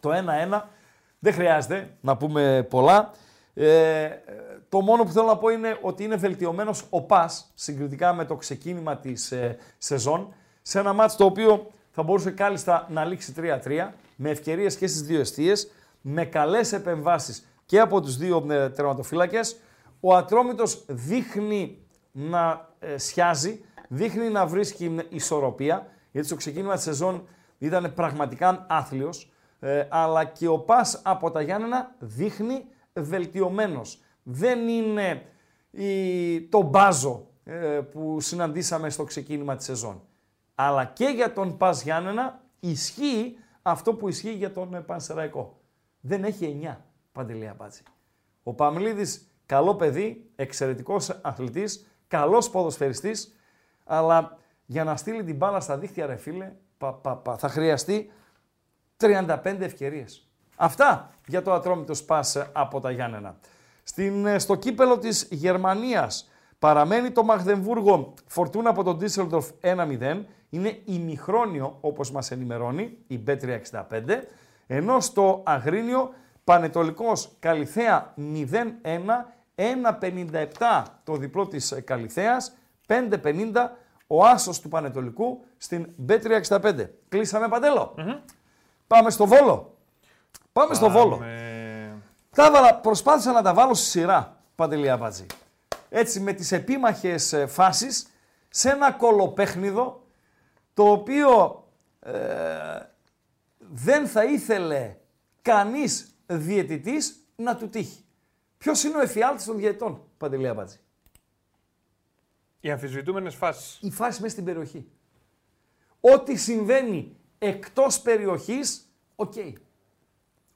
Το 0.00 0.10
1-1. 0.50 0.60
Δεν 1.18 1.32
χρειάζεται 1.32 1.96
να 2.00 2.16
πούμε 2.16 2.66
πολλά. 2.70 3.10
Ε, 3.54 4.08
το 4.68 4.80
μόνο 4.80 5.04
που 5.04 5.10
θέλω 5.10 5.26
να 5.26 5.36
πω 5.36 5.48
είναι 5.48 5.78
ότι 5.82 6.04
είναι 6.04 6.16
βελτιωμένος 6.16 6.84
ο 6.90 7.02
Πας 7.02 7.50
συγκριτικά 7.54 8.12
με 8.12 8.24
το 8.24 8.36
ξεκίνημα 8.36 8.96
της 8.96 9.32
ε, 9.32 9.56
σεζόν 9.78 10.34
σε 10.62 10.78
ένα 10.78 10.92
μάτς 10.92 11.16
το 11.16 11.24
οποίο 11.24 11.66
θα 11.90 12.02
μπορούσε 12.02 12.30
κάλλιστα 12.30 12.86
να 12.90 13.04
λήξει 13.04 13.34
3-3 13.36 13.88
με 14.16 14.30
ευκαιρίες 14.30 14.76
και 14.76 14.86
στις 14.86 15.02
δύο 15.02 15.20
αιστείες, 15.20 15.70
με 16.00 16.24
καλές 16.24 16.72
επεμβάσεις 16.72 17.46
και 17.66 17.80
από 17.80 18.00
τους 18.00 18.16
δύο 18.16 18.46
ε, 18.50 18.68
τερματοφύλακες. 18.68 19.56
Ο 20.00 20.16
Ατρόμητος 20.16 20.84
δείχνει 20.86 21.78
να 22.12 22.68
ε, 22.78 22.98
σιάζει, 22.98 23.64
δείχνει 23.92 24.28
να 24.28 24.46
βρίσκει 24.46 24.98
ισορροπία, 25.08 25.86
γιατί 26.12 26.26
στο 26.26 26.36
ξεκίνημα 26.36 26.74
της 26.74 26.82
σεζόν 26.82 27.26
ήταν 27.58 27.94
πραγματικά 27.94 28.66
άθλιος, 28.68 29.32
ε, 29.60 29.86
αλλά 29.88 30.24
και 30.24 30.48
ο 30.48 30.58
Πας 30.58 31.00
από 31.04 31.30
τα 31.30 31.42
Γιάννενα 31.42 31.94
δείχνει 31.98 32.64
βελτιωμένος. 32.92 34.02
Δεν 34.22 34.68
είναι 34.68 35.22
η, 35.70 36.40
το 36.42 36.62
μπάζο 36.62 37.26
ε, 37.44 37.56
που 37.90 38.20
συναντήσαμε 38.20 38.90
στο 38.90 39.04
ξεκίνημα 39.04 39.56
της 39.56 39.64
σεζόν. 39.64 40.02
Αλλά 40.54 40.84
και 40.84 41.04
για 41.04 41.32
τον 41.32 41.56
Πας 41.56 41.82
Γιάννενα 41.82 42.40
ισχύει 42.60 43.36
αυτό 43.62 43.94
που 43.94 44.08
ισχύει 44.08 44.32
για 44.32 44.52
τον 44.52 44.74
ε, 44.74 44.80
Πανσεραϊκό. 44.80 45.60
Δεν 46.00 46.24
έχει 46.24 46.60
9, 46.62 46.76
Παντελή 47.12 47.48
Αμπάτση. 47.48 47.82
Ο 48.42 48.52
Παμλίδης, 48.54 49.30
καλό 49.46 49.74
παιδί, 49.74 50.30
εξαιρετικός 50.36 51.10
αθλητής, 51.22 51.86
καλός 52.08 52.50
ποδοσφαιριστής, 52.50 53.36
αλλά 53.84 54.38
για 54.66 54.84
να 54.84 54.96
στείλει 54.96 55.24
την 55.24 55.36
μπάλα 55.36 55.60
στα 55.60 55.78
δίχτυα, 55.78 56.06
ρε 56.06 56.16
φίλε, 56.16 56.52
πα, 56.78 56.92
πα, 56.92 57.16
πα, 57.16 57.36
θα 57.36 57.48
χρειαστεί 57.48 58.12
35 58.96 59.36
ευκαιρίες. 59.60 60.26
Αυτά 60.56 61.10
για 61.26 61.42
το 61.42 61.52
ατρόμητος 61.52 61.98
σπάσε 61.98 62.48
από 62.52 62.80
τα 62.80 62.90
Γιάννενα. 62.90 63.36
Στην, 63.82 64.26
ε, 64.26 64.38
στο 64.38 64.54
κύπελο 64.54 64.98
της 64.98 65.28
Γερμανίας 65.30 66.30
παραμένει 66.58 67.10
το 67.10 67.22
Μαγδεμβούργο 67.22 68.14
φορτούνα 68.26 68.70
από 68.70 68.82
τον 68.82 68.96
Ντίσσελντορφ 68.96 69.50
1-0. 69.60 70.26
Είναι 70.50 70.80
ημιχρόνιο 70.84 71.78
όπως 71.80 72.10
μας 72.10 72.30
ενημερώνει 72.30 72.96
η 73.06 73.22
B365. 73.26 74.22
Ενώ 74.66 75.00
στο 75.00 75.42
Αγρίνιο 75.44 76.14
Πανετολικός 76.44 77.32
Καλιθέα 77.38 78.14
0-1. 78.16 79.26
1-57 79.54 80.82
το 81.04 81.16
διπλό 81.16 81.46
της 81.46 81.82
Καλιθέας. 81.84 82.56
5-50 83.22 83.68
ο 84.06 84.24
άσος 84.24 84.60
του 84.60 84.68
Πανετολικού 84.68 85.44
στην 85.56 85.86
B365. 86.08 86.88
Κλείσαμε 87.08 87.48
Πάμε 88.86 89.10
στο 89.10 89.26
Βόλο. 89.26 89.76
Πάμε, 90.52 90.74
στο 90.74 90.90
Βόλο. 90.90 91.20
Τα 92.34 92.46
έβαλα, 92.46 92.74
προσπάθησα 92.74 93.32
να 93.32 93.42
τα 93.42 93.54
βάλω 93.54 93.74
στη 93.74 93.88
σειρά, 93.88 94.36
Παντελή 94.54 94.90
Αμπατζή. 94.90 95.26
Έτσι, 95.88 96.20
με 96.20 96.32
τις 96.32 96.52
επίμαχες 96.52 97.32
ε, 97.32 97.46
φάσεις, 97.46 98.06
σε 98.48 98.70
ένα 98.70 98.92
κολοπέχνιδο, 98.92 100.06
το 100.74 100.90
οποίο 100.90 101.64
ε, 102.00 102.12
δεν 103.58 104.06
θα 104.06 104.24
ήθελε 104.24 104.96
κανείς 105.42 106.14
διαιτητής 106.26 107.26
να 107.36 107.56
του 107.56 107.68
τύχει. 107.68 108.04
Ποιος 108.58 108.84
είναι 108.84 108.96
ο 108.96 109.00
εφιάλτης 109.00 109.44
των 109.44 109.56
διαιτητών, 109.56 110.02
Παντελή 110.18 110.48
Αμπατζή. 110.48 110.78
Οι 112.64 112.70
αμφισβητούμενες 112.70 113.34
φάσεις. 113.34 113.78
Η 113.80 113.90
φάση 113.90 114.20
μέσα 114.20 114.32
στην 114.32 114.44
περιοχή. 114.44 114.88
Ό,τι 116.00 116.36
συμβαίνει 116.36 117.16
εκτός 117.38 118.00
περιοχής, 118.00 118.92
οκ. 119.16 119.32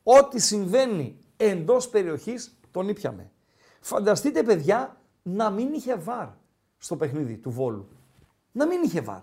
Ό,τι 0.02 0.40
συμβαίνει 0.40 1.18
εντός 1.36 1.88
περιοχής, 1.88 2.58
τον 2.70 2.88
ήπιαμε. 2.88 3.30
Φανταστείτε, 3.80 4.42
παιδιά, 4.42 5.00
να 5.22 5.50
μην 5.50 5.72
είχε 5.72 5.96
VAR 5.96 6.28
στο 6.78 6.96
παιχνίδι 6.96 7.36
του 7.36 7.50
Βόλου. 7.50 7.88
Να 8.52 8.66
μην 8.66 8.82
είχε 8.82 9.00
VAR. 9.00 9.20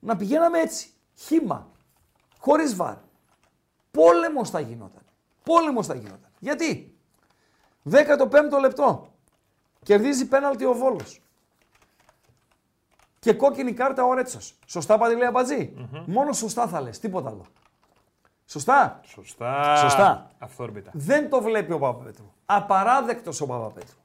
Να 0.00 0.16
πηγαίναμε 0.16 0.60
έτσι, 0.60 0.90
χύμα, 1.14 1.70
χωρίς 2.38 2.76
VAR. 2.76 2.96
Πόλεμος 3.90 4.50
θα 4.50 4.60
γινόταν. 4.60 5.02
Πόλεμος 5.42 5.86
θα 5.86 5.94
γινόταν. 5.94 6.30
Γιατί; 6.38 6.96
15ο 7.84 8.60
λεπτό. 8.60 9.14
Κερδίζει 9.82 10.28
πέναλτι 10.28 10.64
ο 10.64 10.74
Βόλος. 10.74 11.21
Και 13.22 13.32
κόκκινη 13.32 13.72
κάρτα 13.72 14.04
ο 14.04 14.14
Ρέτσος. 14.14 14.58
Σωστά 14.66 14.98
Παντελή 14.98 15.26
Αμπατζή. 15.26 15.72
Μόνο 16.06 16.32
σωστά 16.32 16.66
θα 16.66 16.80
λες, 16.80 16.98
τίποτα 16.98 17.28
άλλο. 17.28 17.44
Σωστά; 18.46 19.00
Σωστά. 19.04 19.76
Σωστά. 19.76 20.30
Αυθόρμητα. 20.38 20.90
Δεν 20.94 21.30
το 21.30 21.42
βλέπει 21.42 21.72
ο 21.72 21.78
Παπαπέτρου. 21.78 22.32
Απαράδεκτος 22.46 23.40
ο 23.40 23.46
Παπαπέτρου. 23.46 23.96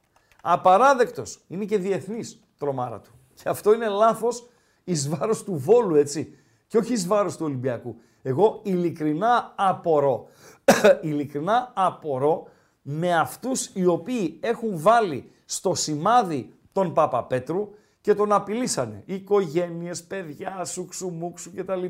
Απαράδεκτος. 0.41 1.43
Είναι 1.47 1.65
και 1.65 1.77
διεθνής 1.77 2.43
τρομάρα 2.57 2.99
του. 2.99 3.11
Και 3.33 3.49
αυτό 3.49 3.73
είναι 3.73 3.87
λάθος 3.87 4.49
εις 4.83 5.09
βάρος 5.09 5.43
του 5.43 5.57
Βόλου, 5.57 5.95
έτσι. 5.95 6.37
Και 6.67 6.77
όχι 6.77 6.93
εις 6.93 7.07
βάρος 7.07 7.37
του 7.37 7.45
Ολυμπιακού. 7.45 7.95
Εγώ 8.21 8.59
ειλικρινά 8.63 9.53
απορώ. 9.55 10.27
ειλικρινά 11.01 11.71
απορώ 11.75 12.47
με 12.81 13.17
αυτούς 13.17 13.65
οι 13.73 13.85
οποίοι 13.85 14.39
έχουν 14.41 14.79
βάλει 14.79 15.31
στο 15.45 15.75
σημάδι 15.75 16.53
τον 16.71 16.93
Παπαπέτρου 16.93 17.69
και 18.07 18.15
τον 18.15 18.31
απειλήσανε. 18.31 19.03
Οικογένειες, 19.05 20.03
παιδιά, 20.03 20.65
σουξου 20.65 21.09
μουξου 21.09 21.53
κτλ 21.55 21.85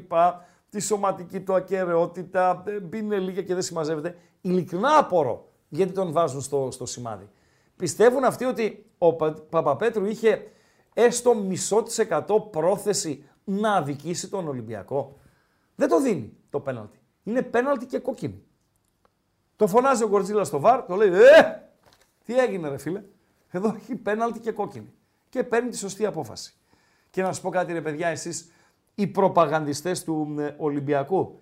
τη 0.70 0.80
σωματική 0.80 1.40
του 1.40 1.54
ακαιρεότητα, 1.54 2.64
μπίνε 2.82 3.18
λίγα 3.18 3.42
και 3.42 3.54
δεν 3.54 3.64
συμμαζεύεται. 3.64 4.18
Ειλικρινά 4.42 4.98
απορώ 4.98 5.52
γιατί 5.70 5.94
τον 5.94 6.12
βάζουν 6.12 6.42
στο, 6.42 6.70
στο 6.72 6.86
σημάδι. 6.86 7.30
Πιστεύουν 7.76 8.24
αυτοί 8.24 8.46
ότι 8.46 8.86
ο 8.98 9.14
Πα, 9.14 9.34
Παπαπέτρου 9.50 10.06
είχε 10.06 10.52
έστω 10.94 11.36
μισό 11.36 11.84
της 11.84 11.98
εκατό 11.98 12.40
πρόθεση 12.40 13.24
να 13.44 13.74
αδικήσει 13.74 14.30
τον 14.30 14.48
Ολυμπιακό. 14.48 15.20
Δεν 15.76 15.90
το 15.90 16.02
δίνει 16.02 16.34
το 16.50 16.60
πέναλτι. 16.60 17.00
Είναι 17.24 17.42
πέναλτι 17.42 17.86
και 17.86 18.00
κόκκινη. 18.00 18.44
Το 19.56 19.68
φωνάζει 19.68 20.04
ο 20.04 20.08
Γκορτζίλα 20.08 20.44
στο 20.44 20.60
βαρ, 20.60 20.86
το 20.86 20.96
λέει 20.96 21.10
Ε! 21.10 21.62
Τι 22.26 22.40
έγινε, 22.40 22.70
ρε 22.70 22.78
φίλε; 22.78 23.04
Εδώ 23.52 23.76
έχει 23.78 23.96
πέναλτι 23.96 24.40
και 24.40 24.52
κόκκινη. 24.52 24.92
Και 25.30 25.44
παίρνει 25.44 25.70
τη 25.70 25.78
σωστή 25.78 26.06
απόφαση. 26.06 26.54
Και 27.10 27.22
να 27.22 27.28
σας 27.28 27.42
πω 27.42 27.50
κάτι, 27.50 27.74
ρε 27.74 27.82
παιδιά, 27.82 28.08
εσείς 28.08 28.52
οι 28.96 29.08
προπαγανδιστές 29.08 30.04
του 30.04 30.36
ε, 30.40 30.56
Ολυμπιακού. 30.58 31.40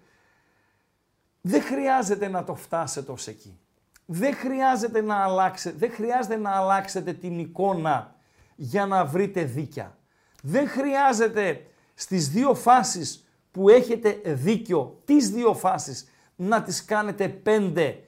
Δεν 1.41 1.61
χρειάζεται 1.61 2.27
να 2.27 2.43
το 2.43 2.55
φτάσετε 2.55 3.11
ως 3.11 3.27
εκεί. 3.27 3.59
Δεν 4.05 4.35
χρειάζεται 4.35 5.01
να 5.01 5.15
αλλάξετε, 5.15 5.77
δεν 5.77 5.91
χρειάζεται 5.91 6.35
να 6.35 6.51
αλλάξετε 6.51 7.13
την 7.13 7.39
εικόνα 7.39 8.15
για 8.55 8.85
να 8.85 9.05
βρείτε 9.05 9.43
δίκια. 9.43 9.97
Δεν 10.41 10.67
χρειάζεται 10.67 11.65
στις 11.93 12.29
δύο 12.29 12.53
φάσεις 12.53 13.27
που 13.51 13.69
έχετε 13.69 14.21
δίκιο, 14.25 15.01
τις 15.05 15.29
δύο 15.29 15.53
φάσεις, 15.53 16.09
να 16.35 16.63
τις 16.63 16.85
κάνετε 16.85 17.27
πέντε 17.27 18.03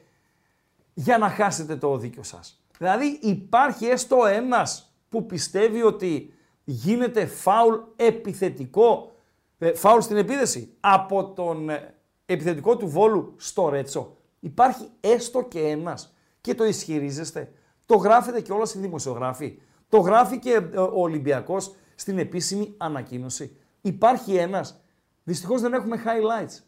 για 0.93 1.17
να 1.17 1.29
χάσετε 1.29 1.75
το 1.75 1.97
δίκιο 1.97 2.23
σας. 2.23 2.61
Δηλαδή 2.77 3.19
υπάρχει 3.21 3.85
έστω 3.85 4.25
ένας 4.25 4.86
που 5.09 5.25
πιστεύει 5.25 5.81
ότι 5.81 6.33
γίνεται 6.63 7.25
φάουλ 7.25 7.75
επιθετικό 7.95 9.11
ε, 9.57 9.73
φάουλ 9.73 9.99
στην 9.99 10.17
επίδεση 10.17 10.73
από 10.79 11.25
τον 11.25 11.69
ε, 11.69 11.93
επιθετικό 12.25 12.77
του 12.77 12.87
Βόλου 12.87 13.33
στο 13.37 13.69
Ρέτσο. 13.69 14.17
Υπάρχει 14.39 14.89
έστω 14.99 15.43
και 15.43 15.59
ένας 15.59 16.13
και 16.41 16.55
το 16.55 16.65
ισχυρίζεστε. 16.65 17.51
Το 17.85 17.95
γράφετε 17.95 18.41
και 18.41 18.51
όλα 18.51 18.65
στη 18.65 18.79
δημοσιογράφη. 18.79 19.59
Το 19.89 19.97
γράφει 19.97 20.39
και 20.39 20.51
ε, 20.71 20.77
ο 20.79 21.01
Ολυμπιακός 21.01 21.75
στην 21.95 22.17
επίσημη 22.19 22.73
ανακοίνωση. 22.77 23.57
Υπάρχει 23.81 24.35
ένας. 24.35 24.81
Δυστυχώς 25.23 25.61
δεν 25.61 25.73
έχουμε 25.73 26.03
highlights. 26.05 26.59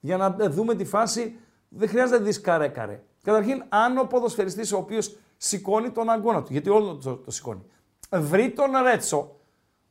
Για 0.00 0.16
να 0.16 0.30
δούμε 0.30 0.74
τη 0.74 0.84
φάση 0.84 1.36
δεν 1.68 1.88
χρειάζεται 1.88 2.18
να 2.18 2.24
δεις 2.24 2.40
καρέ 2.40 2.68
καρέ. 2.68 3.02
Καταρχήν, 3.22 3.64
αν 3.68 3.98
ο 3.98 4.04
ποδοσφαιριστής 4.04 4.72
ο 4.72 4.76
οποίος 4.76 5.16
σηκώνει 5.38 5.90
τον 5.90 6.10
αγκώνα 6.10 6.42
του, 6.42 6.52
γιατί 6.52 6.70
όλο 6.70 6.94
το, 6.96 7.16
το 7.16 7.30
σηκώνει, 7.30 7.62
βρει 8.10 8.50
τον 8.50 8.70
Ρέτσο, 8.82 9.36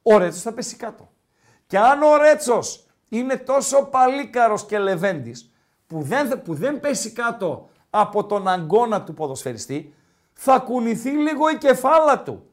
ο 0.01 0.17
Ρέτσος 0.17 0.41
θα 0.41 0.53
πέσει 0.53 0.75
κάτω. 0.75 1.09
Και 1.67 1.77
αν 1.77 2.01
ο 2.01 2.17
Ρέτσος 2.17 2.87
είναι 3.09 3.37
τόσο 3.37 3.85
παλίκαρος 3.85 4.65
και 4.65 4.79
λεβέντης 4.79 5.51
που 5.87 6.01
δεν, 6.01 6.41
που 6.41 6.53
δεν 6.53 6.79
πέσει 6.79 7.11
κάτω 7.11 7.69
από 7.89 8.25
τον 8.25 8.47
αγκώνα 8.47 9.03
του 9.03 9.13
ποδοσφαιριστή, 9.13 9.93
θα 10.33 10.59
κουνηθεί 10.59 11.09
λίγο 11.09 11.49
η 11.49 11.57
κεφάλα 11.57 12.23
του. 12.23 12.49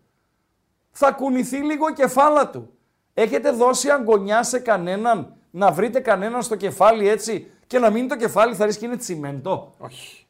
Θα 0.91 1.13
κουνηθεί 1.13 1.57
λίγο 1.57 1.89
η 1.89 1.93
κεφάλα 1.93 2.51
του. 2.51 2.73
Έχετε 3.15 3.51
δώσει 3.51 3.91
αγκονιά 3.91 4.43
σε 4.43 4.59
κανέναν 4.59 5.37
να 5.51 5.73
βρείτε 5.73 6.01
κανέναν 6.01 6.43
στο 6.43 6.57
κεφάλι 6.57 7.09
έτσι 7.09 7.51
και 7.67 7.79
να 7.79 7.91
μείνει 7.91 8.09
το 8.09 8.17
κεφάλι 8.17 8.55
θα 8.55 8.67
ρίσκει 8.67 8.85
είναι 8.85 8.97
τσιμέντο; 8.97 9.75
Όχι. 9.79 10.24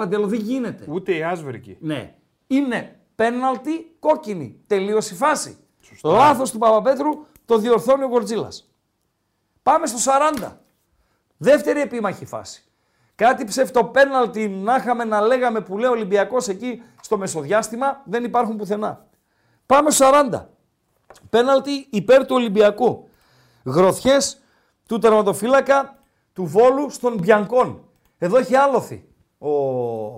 Παντελο 0.00 0.26
δεν 0.26 0.40
γίνεται. 0.40 0.84
Ούτε 0.88 1.14
η 1.14 1.22
άσβερκη. 1.22 1.76
Ναι. 1.80 2.14
Είναι 2.46 3.00
πέναλτι 3.14 3.96
κόκκινη. 3.98 4.60
Τελείωσε 4.66 5.14
η 5.14 5.16
φάση. 5.16 5.58
Λάθος 6.02 6.50
του 6.50 6.58
Παπαπέτρου 6.58 7.26
το 7.44 7.58
διορθώνει 7.58 8.04
ο 8.04 8.08
Γκορτζίλα. 8.08 8.48
Πάμε 9.62 9.86
στο 9.86 10.12
40. 10.42 10.56
Δεύτερη 11.36 11.80
επίμαχη 11.80 12.24
φάση. 12.24 12.64
Κάτι 13.14 13.44
ψευτοπέναλτι 13.44 14.48
να 14.48 14.74
είχαμε 14.74 15.04
να 15.04 15.20
λέγαμε 15.20 15.60
που 15.60 15.78
λέει 15.78 15.88
ο 15.88 15.92
Ολυμπιακός 15.92 16.48
εκεί 16.48 16.82
στο 17.00 17.18
μεσοδιάστημα 17.18 18.02
δεν 18.04 18.24
υπάρχουν 18.24 18.56
πουθενά. 18.56 19.06
Πάμε 19.66 19.90
στο 19.90 20.10
40. 20.32 20.46
Πέναλτι 21.30 21.86
υπέρ 21.90 22.26
του 22.26 22.34
Ολυμπιακού. 22.34 23.08
Γροθιές 23.64 24.40
του 24.88 24.98
τερματοφύλακα 24.98 25.98
του 26.32 26.44
Βόλου 26.44 26.90
στον 26.90 27.18
Μπιανκόν. 27.18 27.84
Εδώ 28.18 28.38
έχει 28.38 28.56
άλοθη 28.56 29.04
ο 29.42 29.50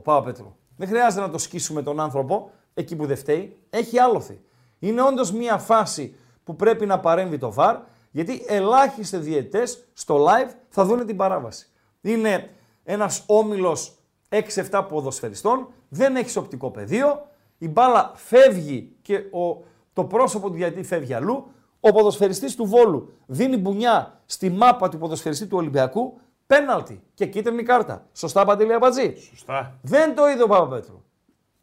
Παπαπέτρου. 0.00 0.54
Δεν 0.76 0.88
χρειάζεται 0.88 1.22
να 1.22 1.30
το 1.30 1.38
σκίσουμε 1.38 1.82
τον 1.82 2.00
άνθρωπο 2.00 2.50
εκεί 2.74 2.96
που 2.96 3.06
δεν 3.06 3.16
φταίει. 3.16 3.56
Έχει 3.70 3.98
άλοθη. 3.98 4.40
Είναι 4.78 5.02
όντως 5.02 5.32
μια 5.32 5.58
φάση 5.58 6.16
που 6.44 6.56
πρέπει 6.56 6.86
να 6.86 7.00
παρέμβει 7.00 7.38
το 7.38 7.54
VAR 7.56 7.76
γιατί 8.10 8.44
ελάχιστοι 8.46 9.16
διαιτές 9.16 9.84
στο 9.92 10.26
live 10.26 10.50
θα 10.68 10.84
δουν 10.84 11.06
την 11.06 11.16
παράβαση. 11.16 11.66
Είναι 12.00 12.50
ένας 12.84 13.24
όμιλος 13.26 13.98
6-7 14.28 14.86
ποδοσφαιριστών, 14.88 15.68
δεν 15.88 16.16
έχεις 16.16 16.36
οπτικό 16.36 16.70
πεδίο, 16.70 17.26
η 17.58 17.68
μπάλα 17.68 18.12
φεύγει 18.14 18.96
και 19.02 19.16
ο, 19.16 19.64
το 19.92 20.04
πρόσωπο 20.04 20.48
του 20.48 20.54
διαιτητή 20.54 20.82
φεύγει 20.82 21.14
αλλού, 21.14 21.46
ο 21.80 21.92
ποδοσφαιριστής 21.92 22.54
του 22.54 22.64
Βόλου 22.64 23.12
δίνει 23.26 23.56
μπουνιά 23.56 24.20
στη 24.26 24.50
μάπα 24.50 24.88
του 24.88 24.98
ποδοσφαιριστή 24.98 25.46
του 25.46 25.56
Ολυμπιακού, 25.56 26.20
πέναλτι 26.52 27.02
και 27.14 27.26
κίτρινη 27.26 27.62
κάρτα. 27.62 28.06
Σωστά, 28.12 28.44
Παντελή 28.44 28.72
Αμπατζή. 28.72 29.14
Σωστά. 29.30 29.78
Δεν 29.82 30.14
το 30.14 30.28
είδε 30.28 30.42
ο 30.42 30.46
Παπαπέτρου. 30.46 31.02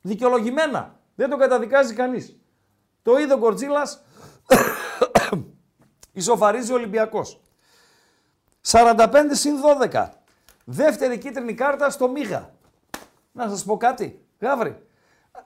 Δικαιολογημένα. 0.01 0.99
Δεν 1.15 1.29
το 1.29 1.37
καταδικάζει 1.37 1.93
κανείς. 1.93 2.39
Το 3.01 3.17
είδε 3.17 3.33
ο 3.33 3.37
Γκορτζίλας, 3.37 4.03
ισοφαρίζει 6.21 6.71
ο 6.71 6.75
Ολυμπιακός. 6.75 7.41
45 8.67 9.07
συν 9.31 9.55
12. 9.91 10.07
Δεύτερη 10.63 11.17
κίτρινη 11.17 11.53
κάρτα 11.53 11.89
στο 11.89 12.09
Μίγα. 12.09 12.53
Να 13.31 13.49
σας 13.49 13.63
πω 13.63 13.77
κάτι, 13.77 14.25
Γάβρη, 14.39 14.83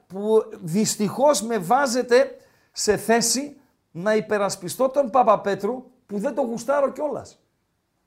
που 0.07 0.43
δυστυχώς 0.61 1.41
με 1.41 1.57
βάζετε 1.57 2.37
σε 2.71 2.97
θέση 2.97 3.57
να 3.91 4.15
υπερασπιστώ 4.15 4.89
τον 4.89 5.09
Παπαπέτρου 5.09 5.83
που 6.05 6.19
δεν 6.19 6.35
το 6.35 6.41
γουστάρω 6.41 6.91
κιόλας. 6.91 7.42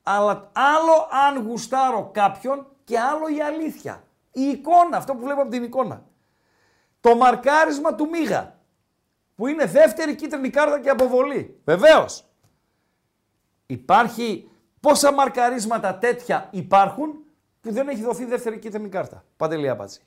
Αλλά 0.09 0.51
άλλο 0.53 1.09
αν 1.27 1.47
γουστάρω 1.47 2.11
κάποιον 2.15 2.67
και 2.85 2.99
άλλο 2.99 3.29
η 3.29 3.41
αλήθεια. 3.41 4.05
Η 4.33 4.43
εικόνα, 4.43 4.97
αυτό 4.97 5.15
που 5.15 5.25
βλέπω 5.25 5.41
από 5.41 5.51
την 5.51 5.63
εικόνα. 5.63 6.05
Το 7.01 7.17
μαρκάρισμα 7.17 7.95
του 7.95 8.09
Μίγα, 8.09 8.59
που 9.35 9.47
είναι 9.47 9.65
δεύτερη 9.65 10.15
κίτρινη 10.15 10.51
κάρτα 10.51 10.81
και 10.81 10.89
αποβολή. 10.89 11.61
Βεβαίως. 11.65 12.25
Υπάρχει 13.67 14.51
πόσα 14.81 15.13
μαρκαρίσματα 15.13 15.99
τέτοια 15.99 16.49
υπάρχουν 16.51 17.15
που 17.61 17.73
δεν 17.73 17.89
έχει 17.89 18.03
δοθεί 18.03 18.25
δεύτερη 18.25 18.59
κίτρινη 18.59 18.89
κάρτα. 18.89 19.25
Παντελή 19.37 19.69
απάντηση. 19.69 20.03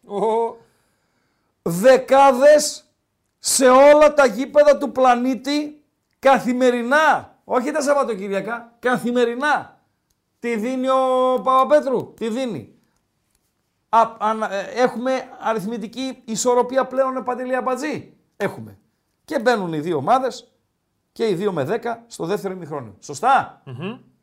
Δεκάδες 1.61 2.93
σε 3.39 3.67
όλα 3.67 4.13
τα 4.13 4.25
γήπεδα 4.25 4.77
του 4.77 4.91
πλανήτη 4.91 5.83
καθημερινά. 6.19 7.37
Όχι 7.43 7.71
τα 7.71 7.81
Σαββατοκυριακά, 7.81 8.75
καθημερινά. 8.79 9.78
Τι 10.39 10.55
δίνει 10.57 10.89
ο 10.89 11.41
Παπαπέτρου, 11.43 12.13
τι 12.13 12.29
δίνει. 12.29 12.73
Α, 13.89 14.15
ανα- 14.19 14.51
ε, 14.53 14.81
έχουμε 14.81 15.11
αριθμητική 15.39 16.21
ισορροπία 16.25 16.85
πλέον 16.87 17.23
Παντελή 17.23 17.55
Αμπατζή. 17.55 18.13
Έχουμε. 18.37 18.77
Και 19.25 19.39
μπαίνουν 19.39 19.73
οι 19.73 19.79
δύο 19.79 19.97
ομάδες 19.97 20.51
και 21.11 21.27
οι 21.27 21.33
δύο 21.33 21.51
με 21.51 21.63
10 21.63 22.03
στο 22.07 22.25
δεύτερο 22.25 22.53
ημιχρόνιο. 22.53 22.95
Σωστά; 22.99 23.61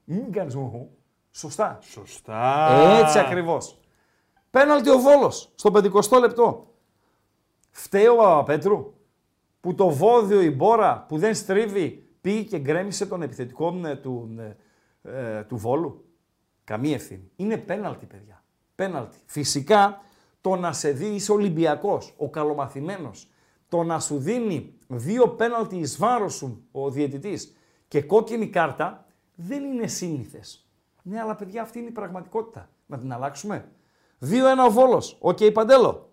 Μην 0.05 0.33
κάνεις 0.33 0.55
μου. 0.55 0.91
Σωστά. 1.31 1.79
Σωστά. 1.83 2.69
Έτσι 3.05 3.19
ακριβώς. 3.19 3.79
Πέναλτι 4.51 4.91
ο 4.91 4.99
Βόλος 4.99 5.53
στο 5.55 5.71
50 5.71 6.19
λεπτό. 6.21 6.75
Φταίει 7.71 8.07
ο 8.07 8.17
Παπαπέτρου 8.17 8.95
που 9.61 9.75
το 9.75 9.89
βόδιο 9.91 10.41
η 10.41 10.51
μπόρα 10.51 11.05
που 11.09 11.19
δεν 11.19 11.35
στρίβει 11.35 12.09
πήγε 12.21 12.43
και 12.43 12.59
γκρέμισε 12.59 13.07
τον 13.07 13.23
επιθετικό 13.23 13.81
ε, 13.85 13.97
του, 13.97 14.37
ε, 15.03 15.39
ε, 15.39 15.43
του 15.43 15.57
Βόλου. 15.57 16.05
Καμία 16.67 16.95
ευθύνη. 16.95 17.31
Είναι 17.37 17.57
πέναλτι 17.57 18.07
παιδιά. 18.07 18.45
Πέναλτι. 18.75 19.17
Φυσικά 19.27 20.01
το 20.41 20.57
να 20.57 20.73
σε 20.73 20.91
δει 20.91 21.07
είσαι 21.07 21.33
Ολυμπιακός, 21.33 22.15
ο 22.17 22.31
καλομαθημένος. 22.31 23.29
Το 23.69 23.83
να 23.83 24.01
σου 24.01 24.19
δίνει 24.19 24.75
δύο 24.87 25.29
πέναλτι 25.29 25.77
εις 25.77 25.97
βάρος 25.99 26.35
σου 26.35 26.67
ο 26.73 26.91
διαιτητής 26.91 27.57
και 27.89 28.03
κόκκινη 28.03 28.49
κάρτα 28.49 29.07
δεν 29.35 29.65
είναι 29.65 29.87
σύνηθες. 29.87 30.69
Ναι, 31.03 31.21
αλλά 31.21 31.37
παιδιά 31.37 31.63
αυτή 31.63 31.79
είναι 31.79 31.89
η 31.89 31.93
πραγματικότητα. 31.93 32.69
Να 32.87 32.99
την 32.99 33.13
αλλάξουμε. 33.13 33.69
2-1 34.21 34.67
ο 34.67 34.71
Βόλος. 34.71 35.17
Οκ, 35.21 35.39
Παντέλο. 35.53 36.13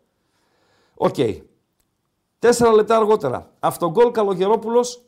Οκ. 0.96 1.16
Τέσσερα 2.40 2.72
λεπτά 2.72 2.98
αργότερα. 2.98 3.54
Αυτογκόλ 3.60 4.12
Καλογερόπουλος 4.12 5.06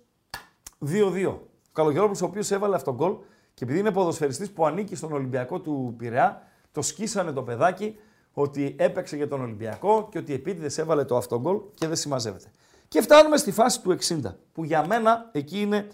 2-2. 0.80 1.28
Ο 1.28 1.72
Καλογερόπουλος 1.74 2.22
ο 2.22 2.26
οποίος 2.26 2.52
έβαλε 2.52 2.76
αυτογκόλ 2.76 3.16
και 3.56 3.64
επειδή 3.64 3.80
είναι 3.80 3.92
ποδοσφαιριστής 3.92 4.52
που 4.52 4.66
ανήκει 4.66 4.96
στον 4.96 5.12
Ολυμπιακό 5.12 5.60
του 5.60 5.94
Πειραιά, 5.98 6.42
το 6.72 6.82
σκίσανε 6.82 7.32
το 7.32 7.44
παιδάκι 7.44 7.98
ότι 8.34 8.76
έπαιξε 8.80 9.16
για 9.16 9.28
τον 9.28 9.42
Ολυμπιακό 9.42 10.08
και 10.12 10.18
ότι 10.18 10.34
επίτηδες 10.34 10.78
έβαλε 10.78 11.04
το 11.04 11.18
αυτογκόλ 11.18 11.60
και 11.74 11.88
δεν 11.88 11.96
συμμαζεύεται. 11.96 12.48
Και 12.88 13.02
φτάνουμε 13.02 13.38
στη 13.38 13.52
φάση 13.52 13.82
του 13.82 13.98
60, 14.24 14.36
που 14.54 14.64
για 14.64 14.86
μένα 14.88 15.30
εκεί 15.32 15.62
είναι 15.62 15.88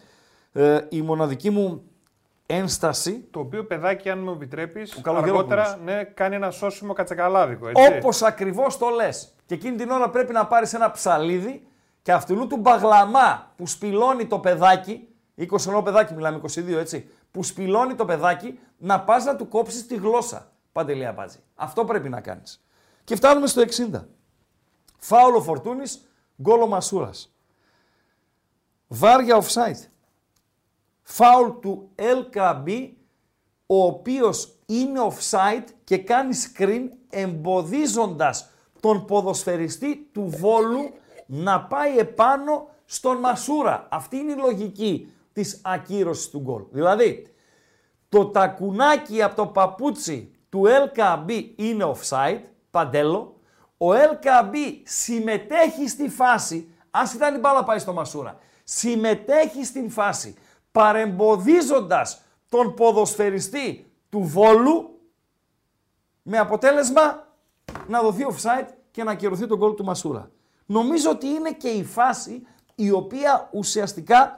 ε, 0.51 0.79
η 0.89 1.01
μοναδική 1.01 1.49
μου 1.49 1.83
ένσταση 2.45 3.27
Το 3.31 3.39
οποίο 3.39 3.65
παιδάκι, 3.65 4.09
αν 4.09 4.19
μου 4.19 4.31
επιτρέπεις, 4.31 4.99
Καλογερόπουλος. 5.01 5.59
αργότερα 5.59 5.79
ναι, 5.83 6.03
κάνει 6.03 6.35
ένα 6.35 6.51
σώσιμο 6.51 6.93
κατσακαλάδικο. 6.93 7.67
Έτσι. 7.67 7.97
Όπως 7.97 8.21
ακριβώς 8.21 8.77
το 8.77 8.89
λες. 8.89 9.33
Και 9.45 9.53
εκείνη 9.53 9.75
την 9.75 9.89
ώρα 9.89 10.09
πρέπει 10.09 10.33
να 10.33 10.45
πάρεις 10.47 10.73
ένα 10.73 10.91
ψαλίδι 10.91 11.67
και 12.01 12.11
αυτού 12.11 12.47
του 12.47 12.57
μπαγλαμά 12.57 13.51
που 13.55 13.67
σπηλώνει 13.67 14.25
το 14.25 14.39
παιδάκι, 14.39 15.07
20 15.37 15.45
χρονών 15.57 15.83
παιδάκι 15.83 16.13
μιλάμε, 16.13 16.41
22 16.43 16.77
έτσι, 16.77 17.09
που 17.31 17.43
σπηλώνει 17.43 17.95
το 17.95 18.05
παιδάκι, 18.05 18.59
να 18.77 19.01
πας 19.01 19.23
να 19.25 19.35
του 19.35 19.47
κόψεις 19.47 19.87
τη 19.87 19.95
γλώσσα. 19.95 20.51
Παντελή 20.71 21.05
Αμπάτζη. 21.05 21.39
Αυτό 21.55 21.85
πρέπει 21.85 22.09
να 22.09 22.21
κάνεις. 22.21 22.63
Και 23.03 23.15
φτάνουμε 23.15 23.47
στο 23.47 23.61
60. 23.61 24.07
Φάουλο 24.97 25.41
Φορτούνης, 25.41 26.07
γκολ 26.41 26.61
ο 26.61 26.67
Μασούρας. 26.67 27.35
Βάρια 28.87 29.41
offside. 29.41 29.87
Φάουλ 31.01 31.49
του 31.59 31.89
LKB, 31.95 32.89
ο 33.65 33.83
οποίος 33.83 34.55
είναι 34.65 34.99
offside 35.09 35.65
και 35.83 35.97
κάνει 35.97 36.35
screen 36.35 36.83
εμποδίζοντας 37.09 38.49
τον 38.79 39.05
ποδοσφαιριστή 39.05 40.09
του 40.11 40.25
Βόλου 40.27 40.93
να 41.25 41.61
πάει 41.61 41.97
επάνω 41.97 42.69
στον 42.85 43.17
Μασούρα. 43.17 43.87
Αυτή 43.91 44.17
είναι 44.17 44.31
η 44.31 44.35
λογική 44.35 45.13
της 45.33 45.61
ακύρωσης 45.63 46.29
του 46.29 46.39
γκολ. 46.39 46.63
Δηλαδή, 46.71 47.33
το 48.09 48.25
τακουνάκι 48.25 49.21
από 49.21 49.35
το 49.35 49.45
παπούτσι 49.45 50.35
του 50.49 50.63
LKB 50.65 51.43
είναι 51.55 51.93
offside, 51.95 52.39
παντέλο. 52.71 53.35
Ο 53.77 53.87
LKB 53.91 54.55
συμμετέχει 54.83 55.87
στη 55.87 56.09
φάση, 56.09 56.73
ας 56.91 57.13
ήταν 57.13 57.35
η 57.35 57.37
μπάλα 57.37 57.63
πάει 57.63 57.79
στο 57.79 57.93
Μασούρα, 57.93 58.37
συμμετέχει 58.63 59.65
στην 59.65 59.89
φάση 59.89 60.35
παρεμποδίζοντας 60.71 62.21
τον 62.49 62.73
ποδοσφαιριστή 62.73 63.91
του 64.09 64.19
Βόλου 64.23 64.99
με 66.21 66.37
αποτέλεσμα 66.37 67.27
να 67.87 68.01
δοθεί 68.01 68.25
offside 68.29 68.67
και 68.91 69.03
να 69.03 69.11
ακυρωθεί 69.11 69.47
το 69.47 69.57
γκολ 69.57 69.73
του 69.73 69.83
Μασούρα. 69.83 70.31
Νομίζω 70.65 71.09
ότι 71.09 71.27
είναι 71.27 71.51
και 71.51 71.69
η 71.69 71.83
φάση 71.83 72.47
η 72.75 72.91
οποία 72.91 73.49
ουσιαστικά 73.51 74.35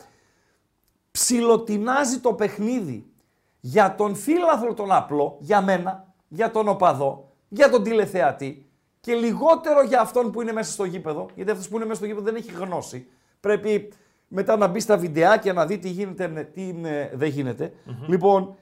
ψιλοτινάζει 1.14 2.20
το 2.20 2.34
παιχνίδι 2.34 3.06
για 3.60 3.96
τον 3.96 4.16
φίλαθλο 4.16 4.74
τον 4.74 4.92
απλό, 4.92 5.38
για 5.40 5.62
μένα, 5.62 6.14
για 6.28 6.52
τον 6.52 6.68
οπαδό, 6.68 7.32
για 7.48 7.70
τον 7.70 7.84
τηλεθεατή 7.84 8.70
και 9.00 9.14
λιγότερο 9.14 9.84
για 9.84 10.02
αυτόν 10.02 10.32
που 10.32 10.42
είναι 10.42 10.52
μέσα 10.52 10.72
στο 10.72 10.84
γήπεδο, 10.84 11.30
γιατί 11.36 11.52
αυτός 11.52 11.68
που 11.68 11.76
είναι 11.76 11.86
μέσα 11.86 11.96
στο 11.96 12.06
γήπεδο 12.06 12.26
δεν 12.26 12.36
έχει 12.36 12.52
γνώση. 12.52 13.08
Πρέπει 13.40 13.94
μετά 14.28 14.58
να 14.58 14.68
μπει 14.68 14.80
στα 14.80 14.98
βιντεάκια 14.98 15.54
να 15.54 15.66
δει 15.66 15.78
τι 15.78 15.90
γίνεται, 15.90 16.28
ναι, 16.28 16.44
τι 16.44 16.76
ε, 16.84 17.10
δεν 17.14 17.30
γινεται 17.30 17.74
Λοιπόν, 18.08 18.56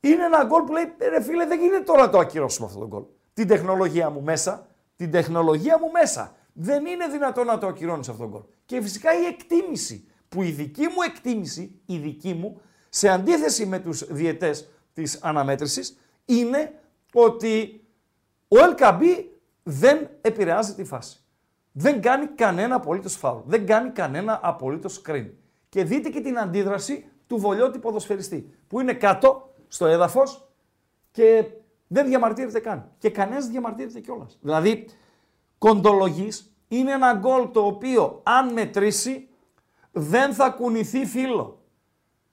είναι 0.00 0.24
ένα 0.24 0.44
γκολ 0.44 0.62
που 0.62 0.72
λέει, 0.72 0.94
ρε 1.08 1.22
φίλε, 1.22 1.46
δεν 1.46 1.60
γίνεται 1.60 1.84
τώρα 1.84 2.00
να 2.00 2.10
το 2.10 2.18
ακυρώσουμε 2.18 2.66
αυτό 2.66 2.78
το 2.78 2.86
γκολ. 2.86 3.02
Την 3.32 3.48
τεχνολογία 3.48 4.10
μου 4.10 4.22
μέσα, 4.22 4.66
την 4.96 5.10
τεχνολογία 5.10 5.78
μου 5.78 5.90
μέσα. 5.90 6.36
Δεν 6.52 6.86
είναι 6.86 7.06
δυνατόν 7.06 7.46
να 7.46 7.58
το 7.58 7.66
ακυρώνεις 7.66 8.08
αυτό 8.08 8.22
το 8.22 8.28
γκολ. 8.28 8.42
Και 8.64 8.82
φυσικά 8.82 9.10
η 9.20 9.24
εκτίμηση, 9.24 10.06
που 10.32 10.42
η 10.42 10.50
δική 10.50 10.82
μου 10.82 11.02
εκτίμηση, 11.06 11.80
η 11.86 11.98
δική 11.98 12.34
μου, 12.34 12.60
σε 12.88 13.08
αντίθεση 13.08 13.66
με 13.66 13.78
τους 13.78 14.04
διαιτές 14.12 14.68
της 14.92 15.18
αναμέτρησης, 15.22 15.98
είναι 16.24 16.80
ότι 17.12 17.84
ο 18.48 18.56
LKB 18.76 19.02
δεν 19.62 20.08
επηρεάζει 20.20 20.74
τη 20.74 20.84
φάση. 20.84 21.16
Δεν 21.72 22.00
κάνει 22.00 22.26
κανένα 22.26 22.74
απολύτως 22.74 23.16
φάουλ. 23.16 23.40
Δεν 23.44 23.66
κάνει 23.66 23.90
κανένα 23.90 24.40
απολύτως 24.42 25.02
screen. 25.04 25.30
Και 25.68 25.84
δείτε 25.84 26.08
και 26.08 26.20
την 26.20 26.38
αντίδραση 26.38 27.10
του 27.26 27.38
βολιώτη 27.38 27.78
ποδοσφαιριστή, 27.78 28.54
που 28.68 28.80
είναι 28.80 28.94
κάτω 28.94 29.54
στο 29.68 29.86
έδαφος 29.86 30.48
και 31.10 31.44
Δεν 31.88 32.06
διαμαρτύρεται 32.06 32.60
καν. 32.60 32.90
Και 32.98 33.10
κανένας 33.10 33.42
δεν 33.42 33.52
διαμαρτύρεται 33.52 34.00
κιόλας. 34.00 34.38
Δηλαδή, 34.40 34.88
κοντολογής 35.58 36.54
είναι 36.68 36.92
ένα 36.92 37.12
γκολ 37.12 37.50
το 37.50 37.66
οποίο 37.66 38.20
αν 38.22 38.52
μετρήσει 38.52 39.28
δεν 39.92 40.34
θα 40.34 40.50
κουνηθεί 40.50 41.06
φίλο. 41.06 41.62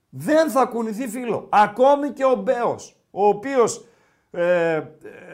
Δεν 0.09 0.49
θα 0.49 0.65
κουνηθεί 0.65 1.07
φίλο. 1.07 1.47
Ακόμη 1.49 2.09
και 2.11 2.25
ο 2.25 2.35
Μπέος, 2.35 2.95
ο 3.11 3.27
οποίος 3.27 3.85
ε, 4.31 4.73
ε, 4.75 4.83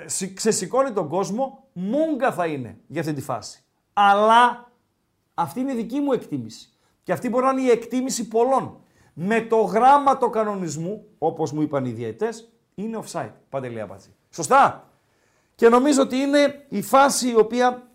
συ- 0.05 0.33
ξεσηκώνει 0.35 0.91
τον 0.91 1.09
κόσμο, 1.09 1.67
μούγκα 1.73 2.31
θα 2.31 2.45
είναι 2.45 2.77
για 2.87 3.01
αυτή 3.01 3.13
τη 3.13 3.21
φάση. 3.21 3.63
Αλλά 3.93 4.71
αυτή 5.33 5.59
είναι 5.59 5.71
η 5.71 5.75
δική 5.75 5.99
μου 5.99 6.11
εκτίμηση. 6.11 6.69
Και 7.03 7.11
αυτή 7.11 7.29
μπορεί 7.29 7.45
να 7.45 7.51
είναι 7.51 7.61
η 7.61 7.69
εκτίμηση 7.69 8.27
πολλών. 8.27 8.79
Με 9.13 9.41
το 9.41 9.57
γράμμα 9.61 10.17
του 10.17 10.29
κανονισμού, 10.29 11.05
όπως 11.17 11.51
μου 11.51 11.61
είπαν 11.61 11.85
οι 11.85 11.91
διαιτές, 11.91 12.51
είναι 12.75 12.99
offside. 13.05 13.31
Παντελή 13.49 13.81
Αμπατζή. 13.81 14.15
Σωστά. 14.29 14.89
Και 15.55 15.69
νομίζω 15.69 16.01
ότι 16.01 16.15
είναι 16.15 16.65
η 16.69 16.81
φάση 16.81 17.29
η 17.29 17.35
οποία 17.35 17.87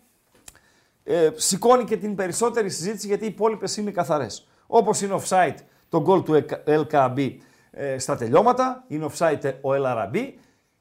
ε, 1.03 1.29
σηκώνει 1.35 1.83
και 1.83 1.97
την 1.97 2.15
περισσότερη 2.15 2.69
συζήτηση 2.69 3.07
γιατί 3.07 3.23
οι 3.23 3.27
υπόλοιπες 3.27 3.77
είναι 3.77 3.91
καθαρές. 3.91 4.47
Όπως 4.67 5.01
είναι 5.01 5.21
offside 5.21 5.55
το 5.89 6.01
γκολ 6.01 6.23
του 6.23 6.45
LKB 6.65 7.37
ε, 7.71 7.97
στα 7.97 8.15
τελειώματα, 8.15 8.83
είναι 8.87 9.09
offside 9.11 9.53
ο 9.61 9.69
LRB 9.71 10.33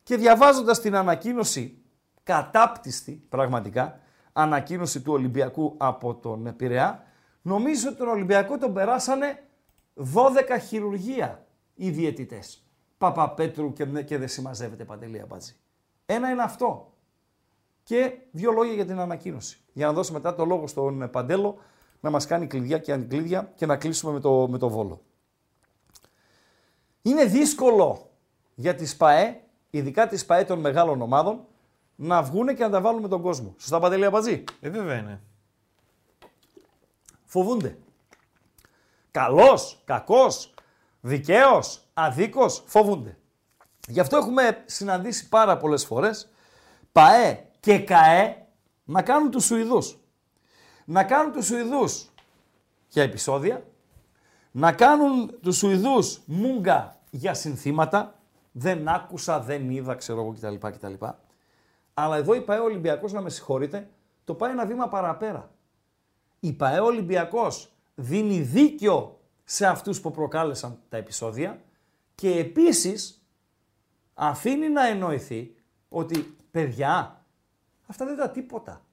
και 0.02 0.16
διαβάζοντας 0.16 0.80
την 0.80 0.94
ανακοίνωση, 0.96 1.82
κατάπτυστη 2.22 3.24
πραγματικά, 3.28 4.00
ανακοίνωση 4.32 5.00
του 5.00 5.12
Ολυμπιακού 5.12 5.74
από 5.76 6.14
τον 6.14 6.56
Πειραιά, 6.56 7.02
νομίζω 7.42 7.88
ότι 7.88 7.98
τον 7.98 8.08
Ολυμπιακό 8.08 8.58
τον 8.58 8.74
περάσανε 8.74 9.42
12 9.94 10.58
χειρουργία 10.68 11.46
οι 11.74 11.90
διαιτητές. 11.90 12.64
Παπαπέτρου 12.98 13.72
και, 13.72 13.84
και 13.84 14.18
δεν 14.18 14.28
συμμαζεύεται 14.28 14.84
Παντελή 14.84 15.20
Αμπατζή. 15.20 15.56
Ένα 16.06 16.30
είναι 16.30 16.42
αυτό. 16.42 16.94
Και 17.82 18.18
δύο 18.30 18.52
λόγια 18.52 18.74
για 18.74 18.86
την 18.86 18.98
ανακοίνωση. 18.98 19.59
Για 19.80 19.88
να 19.88 19.94
δώσω 19.94 20.12
μετά 20.12 20.34
το 20.34 20.44
λόγο 20.44 20.66
στον 20.66 21.10
Παντέλο 21.10 21.58
να 22.00 22.10
μας 22.10 22.26
κάνει 22.26 22.46
κλειδιά 22.46 22.78
και 22.78 22.92
ανκλείδια 22.92 23.52
και 23.54 23.66
να 23.66 23.76
κλείσουμε 23.76 24.12
με 24.12 24.20
το, 24.20 24.48
με 24.48 24.58
το 24.58 24.68
Βόλο. 24.68 25.00
Είναι 27.02 27.24
δύσκολο 27.24 28.10
για 28.54 28.74
τις 28.74 28.96
ΠαΕ, 28.96 29.40
ειδικά 29.70 30.06
τις 30.08 30.26
ΠαΕ 30.26 30.44
των 30.44 30.58
μεγάλων 30.58 31.02
ομάδων, 31.02 31.40
να 31.96 32.22
βγούνε 32.22 32.54
και 32.54 32.62
να 32.62 32.70
τα 32.70 32.80
βάλουν 32.80 33.00
με 33.00 33.08
τον 33.08 33.22
κόσμο. 33.22 33.54
Σωστά 33.58 33.78
Παντελή 33.78 34.04
Αμπατζή; 34.04 34.44
Ε, 34.60 34.70
βέβαια 34.70 34.98
είναι. 34.98 35.20
Φοβούνται. 37.24 37.78
Καλός, 39.10 39.82
κακός, 39.84 40.54
δικαίος, 41.00 41.82
αδίκος, 41.94 42.62
φοβούνται. 42.66 43.18
Γι' 43.88 44.00
αυτό 44.00 44.16
έχουμε 44.16 44.62
συναντήσει 44.66 45.28
πάρα 45.28 45.56
πολλές 45.56 45.84
φορές 45.84 46.28
ΠαΕ 46.92 47.44
και 47.60 47.78
ΚαΕ 47.78 48.40
να 48.90 49.02
κάνουν 49.02 49.30
τους 49.30 49.44
Σουηδούς. 49.44 49.98
Να 50.84 51.04
κάνουν 51.04 51.32
τους 51.32 51.46
Σουηδούς 51.46 52.10
για 52.88 53.02
επεισόδια, 53.02 53.64
να 54.50 54.72
κάνουν 54.72 55.40
τους 55.42 55.56
Σουηδούς 55.56 56.20
μούγκα 56.26 57.00
για 57.10 57.34
συνθήματα, 57.34 58.18
δεν 58.52 58.88
άκουσα, 58.88 59.40
δεν 59.40 59.70
είδα, 59.70 59.94
ξέρω 59.94 60.20
εγώ 60.20 60.32
κτλ. 60.32 60.68
κτλ. 60.68 61.04
Αλλά 61.94 62.16
εδώ 62.16 62.34
η 62.34 62.40
ΠαΕ 62.40 62.58
Ολυμπιακός, 62.58 63.12
να 63.12 63.20
με 63.20 63.30
συγχωρείτε, 63.30 63.90
το 64.24 64.34
πάει 64.34 64.50
ένα 64.50 64.66
βήμα 64.66 64.88
παραπέρα. 64.88 65.50
Η 66.40 66.52
ΠαΕ 66.52 66.80
Ολυμπιακός 66.80 67.72
δίνει 67.94 68.40
δίκιο 68.40 69.20
σε 69.44 69.66
αυτούς 69.66 70.00
που 70.00 70.10
προκάλεσαν 70.10 70.78
τα 70.88 70.96
επεισόδια 70.96 71.62
και 72.14 72.30
επίσης 72.30 73.26
αφήνει 74.14 74.68
να 74.68 74.86
εννοηθεί 74.86 75.54
ότι 75.88 76.36
παιδιά, 76.50 77.19
αυτά 77.90 78.04
δεν 78.04 78.16
τα 78.16 78.30
τίποτα. 78.30 78.84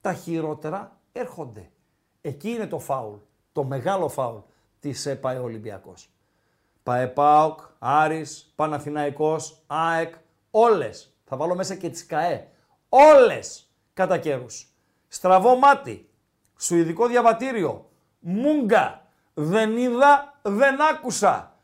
Τα 0.00 0.12
χειρότερα 0.12 1.00
έρχονται. 1.12 1.70
Εκεί 2.20 2.50
είναι 2.50 2.66
το 2.66 2.78
φάουλ, 2.78 3.16
το 3.52 3.64
μεγάλο 3.64 4.08
φάουλ 4.08 4.38
της 4.80 5.06
ε, 5.06 5.14
ΠαΕ 5.16 5.38
Ολυμπιακός. 5.38 6.10
ΠαΕ 6.82 7.06
ΠΑΟΚ, 7.06 7.60
Άρης, 7.78 8.52
Παναθηναϊκός, 8.54 9.62
ΑΕΚ, 9.66 10.14
όλες. 10.50 11.16
Θα 11.24 11.36
βάλω 11.36 11.54
μέσα 11.54 11.74
και 11.74 11.90
τις 11.90 12.06
ΚαΕ. 12.06 12.48
Όλες 12.88 13.70
κατά 13.94 14.18
καιρούς. 14.18 14.72
Στραβό 15.08 15.56
μάτι, 15.56 16.08
Σουηδικό 16.56 17.06
διαβατήριο, 17.06 17.90
Μούγκα, 18.18 19.06
δεν 19.34 19.76
είδα, 19.76 20.40
δεν 20.42 20.82
άκουσα. 20.82 21.58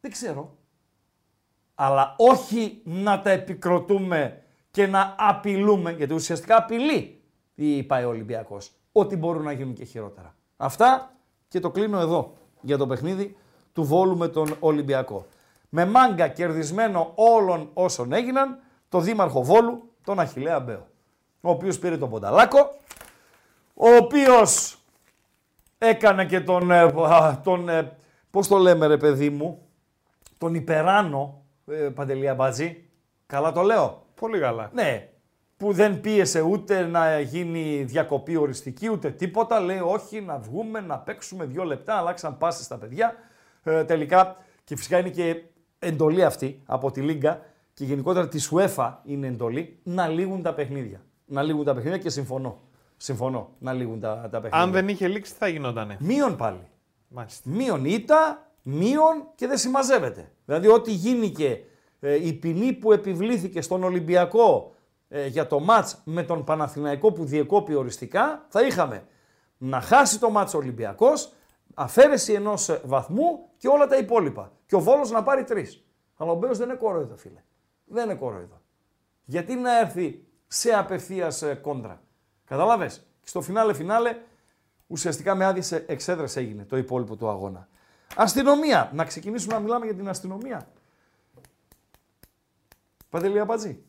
Δεν 0.00 0.10
ξέρω. 0.10 0.56
Αλλά 1.78 2.14
όχι 2.16 2.80
να 2.84 3.20
τα 3.20 3.30
επικροτούμε 3.30 4.42
και 4.70 4.86
να 4.86 5.14
απειλούμε, 5.18 5.92
γιατί 5.92 6.14
ουσιαστικά 6.14 6.56
απειλεί 6.56 7.20
η 7.54 7.82
ΠαΕ 7.82 8.04
Ολυμπιακός, 8.04 8.72
ότι 8.92 9.16
μπορούν 9.16 9.42
να 9.42 9.52
γίνουν 9.52 9.74
και 9.74 9.84
χειρότερα. 9.84 10.34
Αυτά 10.56 11.12
και 11.48 11.60
το 11.60 11.70
κλείνω 11.70 11.98
εδώ 12.00 12.34
για 12.60 12.76
το 12.76 12.86
παιχνίδι 12.86 13.36
του 13.72 13.84
Βόλου 13.84 14.16
με 14.16 14.28
τον 14.28 14.56
Ολυμπιακό. 14.60 15.26
Με 15.68 15.86
μάγκα 15.86 16.28
κερδισμένο 16.28 17.12
όλων 17.14 17.70
όσων 17.74 18.12
έγιναν, 18.12 18.58
το 18.88 19.00
δήμαρχο 19.00 19.42
Βόλου, 19.42 19.92
τον 20.04 20.20
Αχιλέα 20.20 20.60
Μπέο, 20.60 20.86
ο 21.40 21.50
οποίος 21.50 21.78
πήρε 21.78 21.96
τον 21.96 22.10
Πονταλάκο, 22.10 22.58
ο 23.74 23.88
οποίος 24.00 24.78
έκανε 25.78 26.26
και 26.26 26.40
τον, 26.40 26.70
ε, 26.70 26.80
α, 26.80 27.40
τον 27.44 27.68
ε, 27.68 27.96
πώς 28.30 28.48
το 28.48 28.56
λέμε 28.56 28.86
ρε 28.86 28.96
παιδί 28.96 29.30
μου, 29.30 29.68
τον 30.38 30.54
υπεράνω, 30.54 31.42
ε, 31.44 31.45
Παντελία 31.94 32.34
Μπατζή, 32.34 32.84
καλά 33.26 33.52
το 33.52 33.62
λέω. 33.62 34.06
Πολύ 34.14 34.38
καλά. 34.38 34.70
Ναι, 34.74 35.08
που 35.56 35.72
δεν 35.72 36.00
πίεσε 36.00 36.40
ούτε 36.40 36.86
να 36.86 37.20
γίνει 37.20 37.82
διακοπή 37.82 38.36
οριστική 38.36 38.90
ούτε 38.90 39.10
τίποτα. 39.10 39.60
Λέει 39.60 39.78
όχι 39.78 40.20
να 40.20 40.38
βγούμε, 40.38 40.80
να 40.80 40.98
παίξουμε 40.98 41.44
δύο 41.44 41.64
λεπτά, 41.64 41.94
αλλάξαν 41.94 42.38
πάσει 42.38 42.62
στα 42.62 42.76
παιδιά. 42.76 43.14
Ε, 43.62 43.84
τελικά 43.84 44.36
και 44.64 44.76
φυσικά 44.76 44.98
είναι 44.98 45.08
και 45.08 45.42
εντολή 45.78 46.24
αυτή 46.24 46.62
από 46.66 46.90
τη 46.90 47.00
Λίγκα 47.00 47.40
και 47.74 47.84
γενικότερα 47.84 48.28
της 48.28 48.52
UEFA 48.52 48.92
είναι 49.04 49.26
εντολή 49.26 49.78
να 49.82 50.08
λήγουν 50.08 50.42
τα 50.42 50.54
παιχνίδια. 50.54 51.00
Να 51.24 51.42
λήγουν 51.42 51.64
τα 51.64 51.74
παιχνίδια 51.74 51.98
και 51.98 52.10
συμφωνώ. 52.10 52.60
Συμφωνώ 52.96 53.50
να 53.58 53.72
λήγουν 53.72 54.00
τα, 54.00 54.14
τα 54.22 54.40
παιχνίδια. 54.40 54.58
Αν 54.58 54.70
δεν 54.70 54.88
είχε 54.88 55.08
λήξει, 55.08 55.32
τι 55.32 55.38
θα 55.38 55.48
γινότανε. 55.48 55.96
Μείον 56.00 56.36
πάλι. 56.36 56.68
Μάλιστα. 57.08 57.50
Μείον 57.50 57.84
ήττα, 57.84 58.45
μείον 58.68 59.28
και 59.34 59.46
δεν 59.46 59.58
συμμαζεύεται. 59.58 60.32
Δηλαδή 60.44 60.68
ό,τι 60.68 60.92
γίνηκε, 60.92 61.64
ε, 62.00 62.26
η 62.26 62.32
ποινή 62.32 62.72
που 62.72 62.92
επιβλήθηκε 62.92 63.60
στον 63.60 63.82
Ολυμπιακό 63.82 64.74
ε, 65.08 65.26
για 65.26 65.46
το 65.46 65.60
μάτς 65.60 66.00
με 66.04 66.22
τον 66.22 66.44
Παναθηναϊκό 66.44 67.12
που 67.12 67.24
διεκόπη 67.24 67.74
οριστικά, 67.74 68.46
θα 68.48 68.62
είχαμε 68.62 69.06
να 69.58 69.80
χάσει 69.80 70.20
το 70.20 70.30
μάτς 70.30 70.54
ο 70.54 70.58
Ολυμπιακός, 70.58 71.32
αφαίρεση 71.74 72.32
ενός 72.32 72.68
ε, 72.68 72.80
βαθμού 72.84 73.48
και 73.56 73.68
όλα 73.68 73.86
τα 73.86 73.96
υπόλοιπα. 73.96 74.52
Και 74.66 74.74
ο 74.74 74.80
Βόλος 74.80 75.10
να 75.10 75.22
πάρει 75.22 75.44
τρεις. 75.44 75.84
Αλλά 76.16 76.30
ο 76.30 76.34
Μπέος 76.34 76.58
δεν 76.58 76.68
είναι 76.68 76.78
κορόιδο 76.78 77.16
φίλε. 77.16 77.42
Δεν 77.84 78.04
είναι 78.04 78.14
κορόιδο. 78.14 78.60
Γιατί 79.24 79.54
να 79.54 79.78
έρθει 79.78 80.24
σε 80.46 80.70
απευθείας 80.70 81.42
ε, 81.42 81.54
κόντρα. 81.54 82.02
Καταλάβες. 82.44 83.06
Και 83.20 83.28
στο 83.28 83.40
φινάλε 83.40 83.74
φινάλε 83.74 84.16
ουσιαστικά 84.86 85.34
με 85.34 85.44
άδειε 85.44 85.84
εξέδρε 85.86 86.40
έγινε 86.40 86.64
το 86.64 86.76
υπόλοιπο 86.76 87.16
του 87.16 87.28
αγώνα. 87.28 87.68
Αστυνομία. 88.14 88.90
Να 88.94 89.04
ξεκινήσουμε 89.04 89.54
να 89.54 89.60
μιλάμε 89.60 89.84
για 89.84 89.94
την 89.94 90.08
αστυνομία. 90.08 90.68
Παντελή 93.10 93.40
Αμπατζή. 93.40 93.82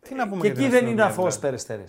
Τι 0.00 0.14
να 0.14 0.28
πούμε 0.28 0.40
Και 0.40 0.46
για 0.46 0.56
την 0.56 0.64
εκεί 0.64 0.72
δεν 0.72 0.86
είναι 0.86 1.02
αστυνομία, 1.02 1.04
αθώο 1.04 1.24
δηλαδή. 1.24 1.40
περιστερέ. 1.40 1.84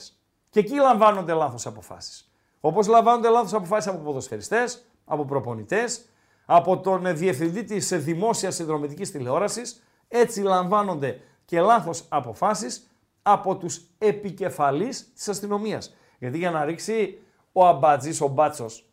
Και 0.50 0.60
εκεί 0.60 0.76
λαμβάνονται 0.76 1.34
λάθος 1.34 1.66
αποφάσεις. 1.66 2.32
Όπως 2.60 2.88
λαμβάνονται 2.88 3.30
λάθος 3.30 3.54
αποφάσεις 3.54 3.92
από 3.92 4.04
ποδοσφαιριστές, 4.04 4.86
από 5.06 5.26
προπονητές, 5.26 6.06
από 6.46 6.80
τον 6.80 7.06
ε, 7.06 7.14
διευθυντή 7.14 7.64
της 7.64 8.04
δημόσιας 8.04 8.56
συνδρομητικής 8.56 9.12
τηλεόρασης, 9.12 9.84
έτσι 10.08 10.42
λαμβάνονται 10.42 11.22
και 11.46 11.62
λάθος 11.62 12.06
αποφάσεις 12.10 12.90
από 13.22 13.58
τους 13.58 13.82
επικεφαλείς 13.98 15.14
της 15.14 15.28
αστυνομίας. 15.30 15.96
Γιατί 16.20 16.38
για 16.38 16.52
να 16.52 16.66
ρίξει 16.66 17.20
ο 17.52 17.68
αμπάτζη, 17.68 18.24
ο 18.24 18.28
μπάτσος, 18.28 18.90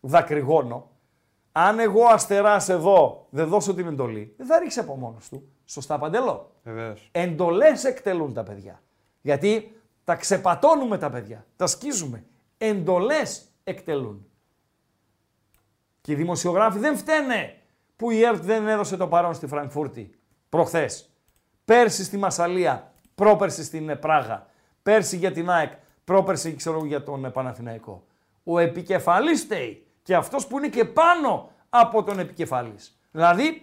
δακρυγόνο, 0.00 0.90
αν 1.58 1.78
εγώ 1.78 2.04
αστεράς 2.04 2.68
εδώ 2.68 3.26
δεν 3.30 3.48
δώσω 3.48 3.74
την 3.74 3.86
εντολή, 3.86 4.34
δεν 4.36 4.46
θα 4.46 4.58
ρίξει 4.58 4.78
από 4.78 4.96
μόνος 4.96 5.28
του. 5.28 5.48
Σωστά, 5.64 5.98
Παντελό. 5.98 6.52
Βεβαίως. 6.62 7.08
Εντολές 7.12 7.84
εκτελούν 7.84 8.32
τα 8.32 8.42
παιδιά. 8.42 8.82
Γιατί 9.20 9.80
τα 10.04 10.14
ξεπατώνουμε 10.14 10.98
τα 10.98 11.10
παιδιά, 11.10 11.46
τα 11.56 11.66
σκίζουμε. 11.66 12.24
Εντολές 12.58 13.48
εκτελούν. 13.64 14.26
Και 16.00 16.12
οι 16.12 16.14
δημοσιογράφοι 16.14 16.78
δεν 16.78 16.96
φταίνε 16.96 17.58
που 17.96 18.10
η 18.10 18.22
ΕΡΤ 18.22 18.42
δεν 18.42 18.68
έδωσε 18.68 18.96
το 18.96 19.08
παρόν 19.08 19.34
στη 19.34 19.46
Φραγκφούρτη 19.46 20.10
προχθές. 20.48 21.10
Πέρσι 21.64 22.04
στη 22.04 22.16
Μασαλία, 22.16 22.92
πρόπερσι 23.14 23.64
στην 23.64 23.88
ε, 23.88 23.96
Πράγα. 23.96 24.46
Πέρσι 24.82 25.16
για 25.16 25.32
την 25.32 25.50
ΑΕΚ, 25.50 25.72
πρόπερσι 26.04 26.54
ξέρω 26.54 26.76
εγώ, 26.76 26.86
για 26.86 27.02
τον 27.02 27.24
ε, 27.24 27.30
Παναθηναϊκό. 27.30 28.06
Ο 28.44 28.58
επικεφαλής 28.58 29.42
φταίει 29.42 29.85
και 30.06 30.14
αυτός 30.14 30.46
που 30.46 30.58
είναι 30.58 30.68
και 30.68 30.84
πάνω 30.84 31.50
από 31.68 32.02
τον 32.02 32.18
επικεφαλής. 32.18 32.98
Δηλαδή 33.10 33.62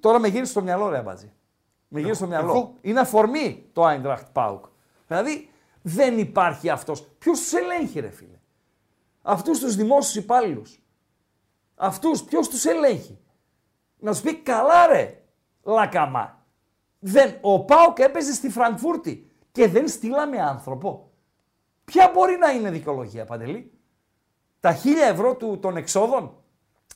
Τώρα 0.00 0.18
με 0.18 0.28
γύρισε 0.28 0.50
στο 0.50 0.62
μυαλό, 0.62 0.88
ρε 0.88 0.98
Αμπάτζη. 0.98 1.32
Με 1.88 2.00
γύρισε 2.00 2.18
στο 2.18 2.26
μυαλό. 2.26 2.50
εγώ; 2.50 2.74
Είναι 2.80 3.00
αφορμή 3.00 3.70
το 3.72 3.82
Eintracht 3.86 4.32
Pauk. 4.32 4.60
Δηλαδή 5.06 5.50
δεν 5.82 6.18
υπάρχει 6.18 6.68
αυτός. 6.70 7.02
Ποιος 7.18 7.40
τους 7.40 7.52
ελέγχει, 7.52 8.00
ρε 8.00 8.10
φίλε; 8.10 8.38
Αυτούς 9.22 9.58
τους 9.58 9.76
δημόσιους 9.76 10.24
υπάλληλους. 10.24 10.82
Αυτούς, 11.74 12.22
ποιος 12.22 12.48
τους 12.48 12.64
ελέγχει; 12.64 13.18
Να 13.98 14.12
σου 14.12 14.22
πει 14.22 14.36
καλά, 14.36 14.86
ρε, 14.86 15.22
λακαμά. 15.62 16.44
Δεν, 16.98 17.38
ο 17.40 17.64
Πάοκ 17.64 17.98
έπαιζε 17.98 18.32
στη 18.32 18.50
Φραγκφούρτη 18.50 19.30
και 19.52 19.68
δεν 19.68 19.88
στείλαμε 19.88 20.40
άνθρωπο. 20.40 21.10
Ποια 21.84 22.10
μπορεί 22.14 22.36
να 22.36 22.50
είναι 22.50 22.70
δικαιολογία, 22.70 23.24
Παντελή; 23.24 23.75
Τα 24.60 24.72
χίλια 24.72 25.06
ευρώ 25.06 25.34
του, 25.34 25.58
των 25.62 25.76
εξόδων 25.76 26.32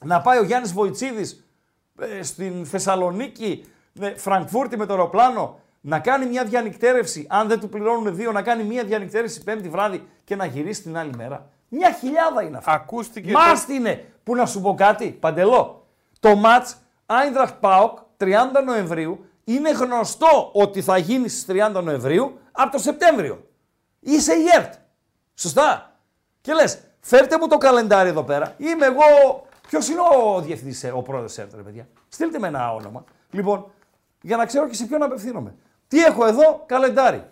να 0.04 0.20
πάει 0.20 0.38
ο 0.38 0.42
Γιάννης 0.42 0.72
Βοητσίδης 0.72 1.44
ε, 2.00 2.22
στην 2.22 2.66
Θεσσαλονίκη, 2.66 3.64
ε, 4.00 4.14
Φραγκφούρτη 4.16 4.76
με 4.76 4.86
το 4.86 4.92
αεροπλάνο, 4.92 5.58
να 5.80 5.98
κάνει 5.98 6.26
μια 6.26 6.44
διανυκτέρευση, 6.44 7.26
αν 7.30 7.48
δεν 7.48 7.60
του 7.60 7.68
πληρώνουν 7.68 8.14
δύο, 8.14 8.32
να 8.32 8.42
κάνει 8.42 8.62
μια 8.64 8.84
διανυκτέρευση 8.84 9.42
πέμπτη 9.42 9.68
βράδυ 9.68 10.06
και 10.24 10.36
να 10.36 10.44
γυρίσει 10.44 10.82
την 10.82 10.96
άλλη 10.96 11.12
μέρα. 11.16 11.50
Μια 11.68 11.92
χιλιάδα 11.92 12.42
είναι 12.42 12.56
αυτό. 12.56 12.70
Ακούστηκε. 12.70 13.32
Μάστ 13.32 13.66
το- 13.66 13.72
είναι. 13.74 14.12
Που 14.24 14.34
να 14.34 14.46
σου 14.46 14.60
πω 14.60 14.74
κάτι, 14.74 15.06
Παντελό. 15.10 15.86
Το 16.20 16.34
μάτς 16.36 16.76
Eintracht 17.06 17.60
Pauk 17.60 17.90
30 18.16 18.62
Νοεμβρίου 18.64 19.24
είναι 19.44 19.70
γνωστό 19.70 20.50
ότι 20.52 20.82
θα 20.82 20.96
γίνει 20.96 21.28
στις 21.28 21.44
30 21.46 21.82
Νοεμβρίου 21.82 22.38
από 22.52 22.72
το 22.72 22.78
Σεπτέμβριο. 22.78 23.44
Είσαι 24.00 24.32
η 24.34 24.44
ΕΡΤ. 24.56 24.74
Σωστά. 25.34 25.96
Και 26.40 26.52
λες, 26.52 26.80
φέρτε 27.00 27.38
μου 27.38 27.46
το 27.46 27.58
καλεντάρι 27.58 28.08
εδώ 28.08 28.22
πέρα. 28.22 28.54
Είμαι 28.56 28.86
εγώ... 28.86 29.02
Ποιος 29.68 29.88
είναι 29.88 30.00
ο 30.00 30.40
διευθυντής, 30.40 30.84
ε, 30.84 30.90
ο 30.90 31.02
πρόεδρος 31.02 31.38
ΕΡΤ, 31.38 31.54
ρε 31.54 31.62
παιδιά. 31.62 31.88
Στείλτε 32.08 32.38
με 32.38 32.46
ένα 32.46 32.74
όνομα. 32.74 33.04
Λοιπόν, 33.30 33.70
για 34.20 34.36
να 34.36 34.46
ξέρω 34.46 34.68
και 34.68 34.74
σε 34.74 34.86
ποιον 34.86 35.02
απευθύνομαι. 35.02 35.54
Τι 35.88 36.04
έχω 36.04 36.26
εδώ, 36.26 36.62
καλεντάρι 36.66 37.24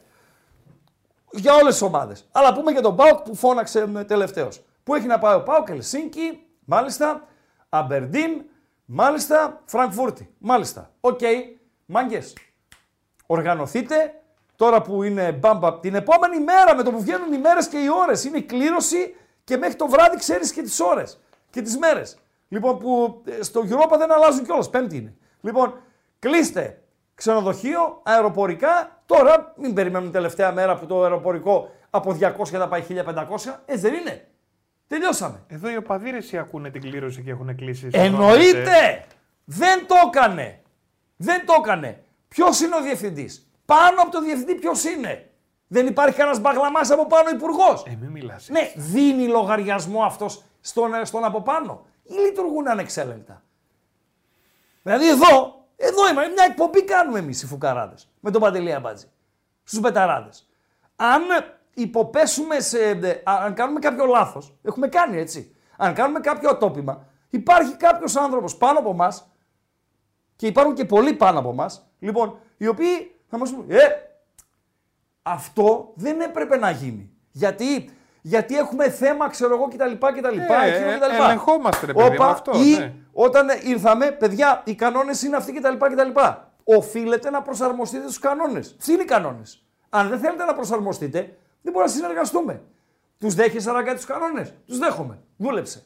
για 1.31 1.55
όλες 1.55 1.73
τις 1.73 1.83
ομάδες. 1.83 2.29
Αλλά 2.33 2.55
πούμε 2.55 2.71
για 2.71 2.83
τον 2.83 2.97
ΠΑΟΚ 2.97 3.19
που 3.19 3.35
φώναξε 3.35 4.05
τελευταίος. 4.07 4.63
Πού 4.83 4.95
έχει 4.95 5.07
να 5.07 5.19
πάει 5.19 5.35
ο 5.35 5.43
ΠΑΟΚ, 5.43 5.69
Ελσίνκι, 5.69 6.47
μάλιστα, 6.65 7.27
Αμπερντίν, 7.69 8.43
μάλιστα, 8.85 9.61
Φραγκφούρτη. 9.65 10.35
Μάλιστα. 10.39 10.91
Οκ, 11.01 11.21
μάγκες. 11.87 12.37
Οργανωθείτε. 13.27 14.13
Τώρα 14.57 14.83
που 14.83 15.03
είναι 15.03 15.33
μπαμπα, 15.33 15.81
την 15.81 15.95
επόμενη 15.95 16.41
μέρα 16.41 16.75
με 16.75 16.83
το 16.83 16.91
που 16.91 17.01
βγαίνουν 17.01 17.33
οι 17.33 17.39
μέρες 17.39 17.69
και 17.69 17.79
οι 17.79 17.89
ώρες. 17.89 18.25
Είναι 18.25 18.39
η 18.39 18.43
κλήρωση 18.43 19.15
και 19.49 19.57
μέχρι 19.57 19.75
το 19.75 19.87
βράδυ 19.87 20.17
ξέρεις 20.17 20.53
και 20.53 20.63
τις 20.63 20.81
ώρες 20.81 21.21
και 21.51 21.63
τις 21.63 21.79
μέρες. 21.79 22.19
Λοιπόν, 22.49 22.79
που 22.79 23.23
ε, 23.25 23.43
στο 23.43 23.61
Europa 23.61 23.99
δεν 23.99 24.13
αλλάζουν 24.13 24.45
κιόλας. 24.45 24.71
Πέμπτη 24.71 24.97
είναι. 24.97 25.15
Λοιπόν, 25.41 25.81
κλείστε 26.19 26.83
ξενοδοχείο, 27.15 28.01
αεροπορικά. 28.03 29.03
Τώρα 29.07 29.55
μην 29.57 29.75
περιμένουμε 29.75 30.11
τελευταία 30.11 30.53
μέρα 30.53 30.79
που 30.79 30.87
το 30.87 31.03
αεροπορικό 31.03 31.71
από 31.91 32.17
200 32.21 32.45
θα 32.45 32.69
πάει 32.69 32.85
1500. 32.89 32.95
Έτσι 33.65 33.83
δεν 33.83 33.95
είναι. 33.95 34.29
Τελειώσαμε. 34.87 35.45
Εδώ 35.47 35.71
οι 35.71 35.77
οπαδίρες 35.77 36.35
ακούνε 36.35 36.71
την 36.71 36.81
κλήρωση 36.81 37.23
και 37.23 37.31
έχουν 37.31 37.57
κλείσει. 37.57 37.89
Εννοείται! 37.93 39.05
Δεν 39.45 39.87
το 39.87 39.95
έκανε. 40.07 40.61
Δεν 41.17 41.47
το 41.47 41.55
έκανε. 41.63 42.03
Ποιος 42.29 42.61
είναι 42.61 42.77
ο 42.77 42.83
διευθυντής; 42.83 43.51
Πάνω 43.65 44.03
από 44.03 44.11
το 44.11 44.21
διευθυντή 44.21 44.55
ποιος 44.55 44.85
είναι; 44.85 45.28
Δεν 45.69 45.87
υπάρχει 45.87 46.17
κανένας 46.17 46.41
μπαγλαμάς 46.41 46.91
από 46.91 47.07
πάνω 47.07 47.29
υπουργός. 47.29 47.85
Ε, 47.87 47.97
μην 48.01 48.11
μιλάς. 48.11 48.49
Ναι, 48.49 48.73
δίνει 48.77 49.27
λογαριασμό 49.29 50.03
αυτός 50.03 50.43
στον, 50.61 51.05
στον 51.05 51.25
από 51.25 51.43
πάνω 51.43 51.87
ή 52.03 52.13
λειτουργούν 52.15 52.69
ανεξέλεγκτα. 52.69 53.43
Δηλαδή 54.83 55.09
εδώ, 55.09 55.65
εδώ 55.77 56.09
είμαστε, 56.11 56.33
μια 56.33 56.45
εκπομπή 56.49 56.85
κάνουμε 56.85 57.19
εμείς 57.19 57.43
οι 57.43 57.47
φουκαράδες 57.47 58.09
με 58.21 58.31
τον 58.31 58.41
Παντελή 58.41 58.75
Αμπάτζη. 58.75 59.07
Στους 59.65 59.81
πεταράδε. 59.81 60.31
Αν 60.97 61.23
υποπέσουμε 61.75 62.61
σε. 62.61 62.79
ε, 62.89 63.21
Αν 63.25 63.55
κάνουμε 63.55 63.79
κάποιο 63.81 64.05
λάθος, 64.07 64.55
έχουμε 64.63 64.89
κάνει 64.89 65.19
έτσι. 65.19 65.55
Αν 65.77 65.95
κάνουμε 65.95 66.21
κάποιο 66.21 66.49
ατόπιμα, 66.51 67.07
υπάρχει 67.31 67.77
κάποιος 67.77 68.17
άνθρωπος 68.17 68.57
πάνω 68.57 68.79
από 68.79 68.91
εμά 68.91 69.17
και 70.37 70.47
υπάρχουν 70.47 70.75
και 70.75 70.85
πολλοί 70.85 71.13
πάνω 71.13 71.39
από 71.39 71.51
εμά, 71.51 71.71
λοιπόν, 71.99 72.39
οι 72.57 72.67
οποίοι 72.67 73.17
θα 73.29 73.39
μας 73.39 73.51
πούν, 73.55 73.71
Ε, 73.71 73.77
αυτό 75.33 75.93
δεν 75.95 76.21
έπρεπε 76.21 76.57
να 76.57 76.71
γίνει. 76.71 77.11
Γιατί, 77.31 77.91
γιατί 78.21 78.57
έχουμε 78.59 78.91
θέμα, 78.91 79.29
ξέρω 79.29 79.55
εγώ, 79.55 79.69
κτλ. 79.69 80.07
κτλ, 80.07 80.39
Ε, 80.39 80.75
εκείνο 80.75 80.91
ε, 80.91 80.97
κτλ. 80.97 81.23
ελεγχόμαστε, 81.23 81.87
ρε 81.87 81.93
παιδί 81.93 82.17
μου, 82.19 82.25
αυτό, 82.25 82.53
ή 82.55 82.77
ναι. 82.79 82.95
όταν 83.13 83.49
ήρθαμε, 83.63 84.11
παιδιά, 84.11 84.63
οι 84.65 84.75
κανόνες 84.75 85.23
είναι 85.23 85.37
αυτοί 85.37 85.53
κτλ. 85.53 85.77
κτλ. 85.77 86.21
Οφείλετε 86.65 87.31
να 87.31 87.43
προσαρμοστείτε 87.43 88.03
στους 88.03 88.19
κανόνες. 88.19 88.77
Αυτοί 88.79 88.93
είναι 88.93 89.03
οι 89.03 89.05
κανόνες. 89.05 89.63
Αν 89.89 90.09
δεν 90.09 90.19
θέλετε 90.19 90.45
να 90.45 90.55
προσαρμοστείτε, 90.55 91.19
δεν 91.63 91.73
μπορούμε 91.73 91.85
να 91.85 91.99
συνεργαστούμε. 91.99 92.63
Τους 93.19 93.35
δέχεσαι 93.35 93.73
να 93.73 93.83
κάνεις 93.83 94.05
τους 94.05 94.15
κανόνες. 94.15 94.55
Τους 94.67 94.79
δέχομαι. 94.79 95.19
Δούλεψε. 95.37 95.83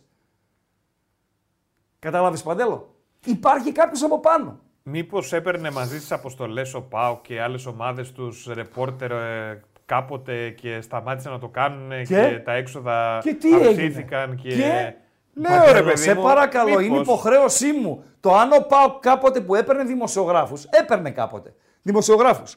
Κατάλαβες 1.99 2.43
παντέλο; 2.43 2.95
Υπάρχει 3.25 3.73
κάποιος 3.73 4.03
από 4.03 4.19
πάνω. 4.21 4.61
Μήπως 4.83 5.33
έπαιρνε 5.33 5.71
μαζί 5.71 6.01
στι 6.01 6.15
αποστολές 6.15 6.75
ο 6.75 6.81
Πάο 6.83 7.21
και 7.23 7.41
άλλες 7.41 7.67
ομάδες 7.67 8.13
τους 8.13 8.47
ρεπόρτερ 8.55 9.11
ε, 9.11 9.61
κάποτε 9.87 10.51
και 10.51 10.81
σταμάτησαν 10.81 11.33
να 11.33 11.39
το 11.39 11.49
κάνουν 11.49 11.91
και, 11.91 12.05
Και; 12.05 12.41
τα 12.45 12.53
έξοδα 12.53 13.19
Και 13.23 13.35
τι 13.35 13.49
έγινε; 13.49 13.69
αυξήθηκαν 13.69 14.37
και. 14.37 14.49
Και; 14.49 14.95
Λέω 15.35 15.59
Παντέλο, 15.59 15.73
ρε 15.73 15.83
παιδί 15.83 16.03
σε 16.03 16.15
μου, 16.15 16.23
παρακαλώ, 16.23 16.71
είναι 16.71 16.81
μήπως- 16.83 17.01
υποχρέωσή 17.07 17.73
μου. 17.73 18.05
Το 18.21 18.35
αν 18.35 18.53
ο 18.53 18.61
Πάο 18.69 18.99
κάποτε 19.01 19.41
που 19.41 19.55
έπαιρνε 19.55 19.85
δημοσιογράφους, 19.85 20.65
έπαιρνε 20.65 21.11
κάποτε 21.11 21.55
δημοσιογράφους. 21.83 22.57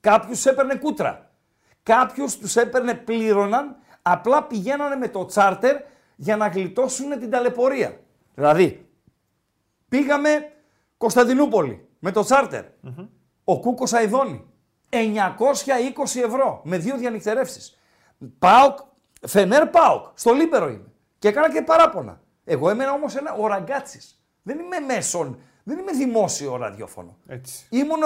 Κάποιους 0.00 0.46
έπαιρνε 0.46 0.74
κούτρα. 0.74 1.30
Κάποιους 1.82 2.36
τους 2.38 2.56
έπαιρνε, 2.56 2.94
πλήρωναν, 2.94 3.76
απλά 4.02 4.42
πηγαίνανε 4.42 4.96
με 4.96 5.08
το 5.08 5.24
τσάρτερ 5.26 5.76
για 6.16 6.36
να 6.36 6.46
γλιτώσουν 6.48 7.18
την 7.18 7.30
ταλαιπωρία. 7.30 7.96
Δηλαδή, 8.34 8.83
πήγαμε 9.94 10.52
Κωνσταντινούπολη 10.96 11.88
με 11.98 12.10
το 12.10 12.22
τσαρτερ 12.22 12.64
Ο 13.44 13.60
Κούκος 13.60 13.92
Αϊδόνη. 13.92 14.44
920 14.90 16.20
ευρώ 16.24 16.60
με 16.64 16.78
δύο 16.78 16.96
διανυκτερεύσεις. 16.96 17.78
Πάοκ, 18.38 18.78
Φενέρ 19.26 19.66
Πάοκ, 19.66 20.06
στο 20.14 20.32
Λίπερο 20.32 20.68
είμαι. 20.68 20.92
Και 21.18 21.28
έκανα 21.28 21.52
και 21.52 21.62
παράπονα. 21.62 22.20
Εγώ 22.44 22.70
έμενα 22.70 22.92
όμως 22.92 23.16
ένα 23.16 23.32
ο 23.32 23.46
ραγκάτσης. 23.46 24.22
Δεν 24.42 24.58
είμαι 24.58 24.78
μέσον, 24.78 25.38
δεν 25.64 25.78
είμαι 25.78 25.92
δημόσιο 25.92 26.56
ραδιόφωνο. 26.56 27.16
Έτσι. 27.26 27.66
Ήμουν 27.70 28.02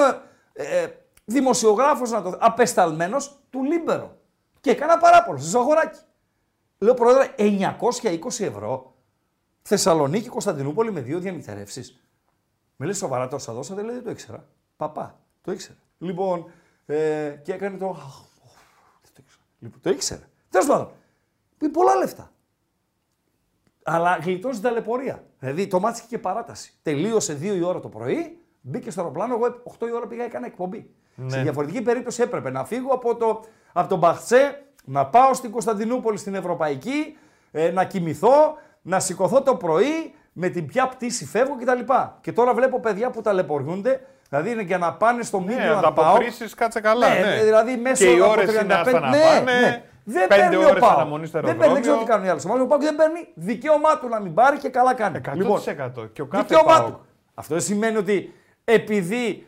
ε, 0.53 0.81
ε, 0.83 0.89
δημοσιογράφος, 1.25 2.11
να 2.11 2.23
το 2.23 2.37
απεσταλμένος 2.41 3.41
του 3.51 3.65
Λίμπερο. 3.65 4.17
Και 4.61 4.71
έκανα 4.71 4.99
παράπονο 4.99 5.39
στο 5.39 5.49
Ζαγοράκι. 5.49 6.01
Λέω 6.79 6.95
πρόεδρε, 6.95 7.35
920 7.39 8.41
ευρώ. 8.41 8.98
Θεσσαλονίκη, 9.69 10.29
Κωνσταντινούπολη 10.29 10.93
με 10.93 11.01
δύο 11.01 11.19
διανυκτερεύσεις. 11.19 12.01
Με 12.77 12.87
λέει 12.87 12.95
σοβαρά 12.95 13.29
τόσα 13.29 13.53
δώσατε, 13.53 13.83
λέει 13.83 13.95
δεν 13.95 14.05
το 14.05 14.11
ήξερα. 14.11 14.49
Παπά, 14.77 15.19
το 15.43 15.53
ήξερα. 15.53 15.79
Λοιπόν, 15.99 16.51
ε, 16.87 17.31
και 17.43 17.53
έκανε 17.53 17.79
το. 17.79 17.89
«Αχ, 17.89 18.21
οχ, 18.45 18.53
δεν 19.03 19.11
το 19.15 19.21
ήξερα. 19.23 19.43
Λοιπόν, 19.59 19.81
το 19.81 19.91
ήξερα. 19.91 20.23
Τέλος 20.51 20.67
πάντων, 20.67 20.91
πει 21.59 21.69
πολλά 21.69 21.95
λεφτά. 21.95 22.31
Αλλά 23.83 24.17
γλιτώσει 24.17 24.55
την 24.55 24.69
ταλαιπωρία. 24.69 25.25
Δηλαδή 25.39 25.67
το 25.67 25.81
ματς 25.81 25.99
είχε 25.99 26.07
και 26.09 26.19
παράταση. 26.19 26.73
Τελείωσε 26.83 27.39
2 27.41 27.43
η 27.43 27.63
ώρα 27.63 27.81
το 27.81 27.89
πρωί, 27.89 28.39
μπήκε 28.61 28.91
στο 28.91 29.01
αεροπλάνο. 29.01 29.35
Εγώ 29.35 29.63
8 29.79 29.87
η 29.89 29.93
ώρα 29.93 30.07
πήγα 30.07 30.25
έκανα 30.25 30.47
εκπομπή. 30.47 30.91
Σε 31.27 31.43
διαφορετική 31.43 31.83
περίπτωση 31.83 32.23
έπρεπε 32.23 32.51
να 32.51 32.65
φύγω 32.65 32.93
από, 32.93 33.17
το, 33.17 33.45
από 33.73 33.89
τον 33.89 33.99
Μπαχτσέ, 33.99 34.65
να 34.85 35.07
πάω 35.07 35.35
στην 35.35 35.51
Κωνσταντινούπολη 35.51 36.19
στην 36.19 36.35
Ευρωπαϊκή, 36.35 37.17
ε, 37.51 37.71
να 37.71 37.85
κοιμηθώ, 37.85 38.57
να 38.89 39.01
σηκωθώ 39.01 39.43
το 39.43 39.55
πρωί, 39.55 40.15
με 40.33 40.49
την 40.49 40.67
ποια 40.67 40.89
πτήση 40.89 41.27
φεύγω 41.27 41.57
κτλ. 41.61 41.93
Και 42.21 42.33
τώρα 42.33 42.55
βλέπω 42.55 42.81
παιδιά 42.81 43.11
που 43.11 43.21
ταλαιπωριούνται, 43.21 44.01
δηλαδή 44.29 44.51
είναι 44.51 44.63
για 44.63 44.79
να 44.79 44.93
πάνε 44.93 45.23
στο 45.23 45.39
Ναι, 45.41 45.45
μήνυμα 45.45 45.75
να 45.75 45.81
να 45.81 45.93
πάω. 45.93 46.11
αποκρίσεις, 46.11 46.55
κάτσε 46.55 46.81
καλά. 46.81 47.09
Ναι, 47.09 47.21
ναι. 47.21 47.43
δηλαδή 47.45 47.77
μέσω 47.77 48.05
και 48.05 48.11
οι 48.11 48.21
από 48.21 48.31
ώρες 48.31 48.51
35 48.59 48.63
είναι 48.65 48.75
άστα 48.75 49.01
να 49.01 49.09
ναι, 49.11 49.19
πάνε. 49.19 49.61
ναι. 49.61 49.83
Δεν 50.05 50.29
Πέντε 50.29 50.41
παίρνει 50.41 50.57
ο 50.57 50.69
ώρες 50.69 50.81
Πάο. 50.81 50.91
αναμονής 50.91 51.29
στο 51.29 51.41
Δεν 51.41 51.57
παίρνει, 51.57 51.73
δεν 51.73 51.83
ξέρω 51.83 51.97
τι 51.97 52.03
αεροδρόμιο. 52.05 52.07
κάνουν 52.07 52.27
οι 52.27 52.29
άλλε 52.29 52.41
ομάδε. 52.45 52.63
Ο 52.63 52.67
Πάοκ 52.67 52.83
δεν 52.83 52.97
παίρνει 52.97 53.29
δικαίωμά 53.35 53.99
του 53.99 54.09
να 54.09 54.21
μην 54.21 54.35
πάρει 54.35 54.57
και 54.59 54.69
καλά 54.69 54.95
κάνει. 54.95 55.21
100%. 55.29 55.33
Λοιπόν, 55.35 55.61
και 56.13 56.23
ο 56.23 56.27
κάθε 56.27 56.43
δικαίωμά 56.47 56.77
ΠΑΟΚ. 56.79 56.89
του. 56.89 57.01
Αυτό 57.35 57.55
δεν 57.55 57.63
σημαίνει 57.63 57.97
ότι 57.97 58.35
επειδή 58.65 59.47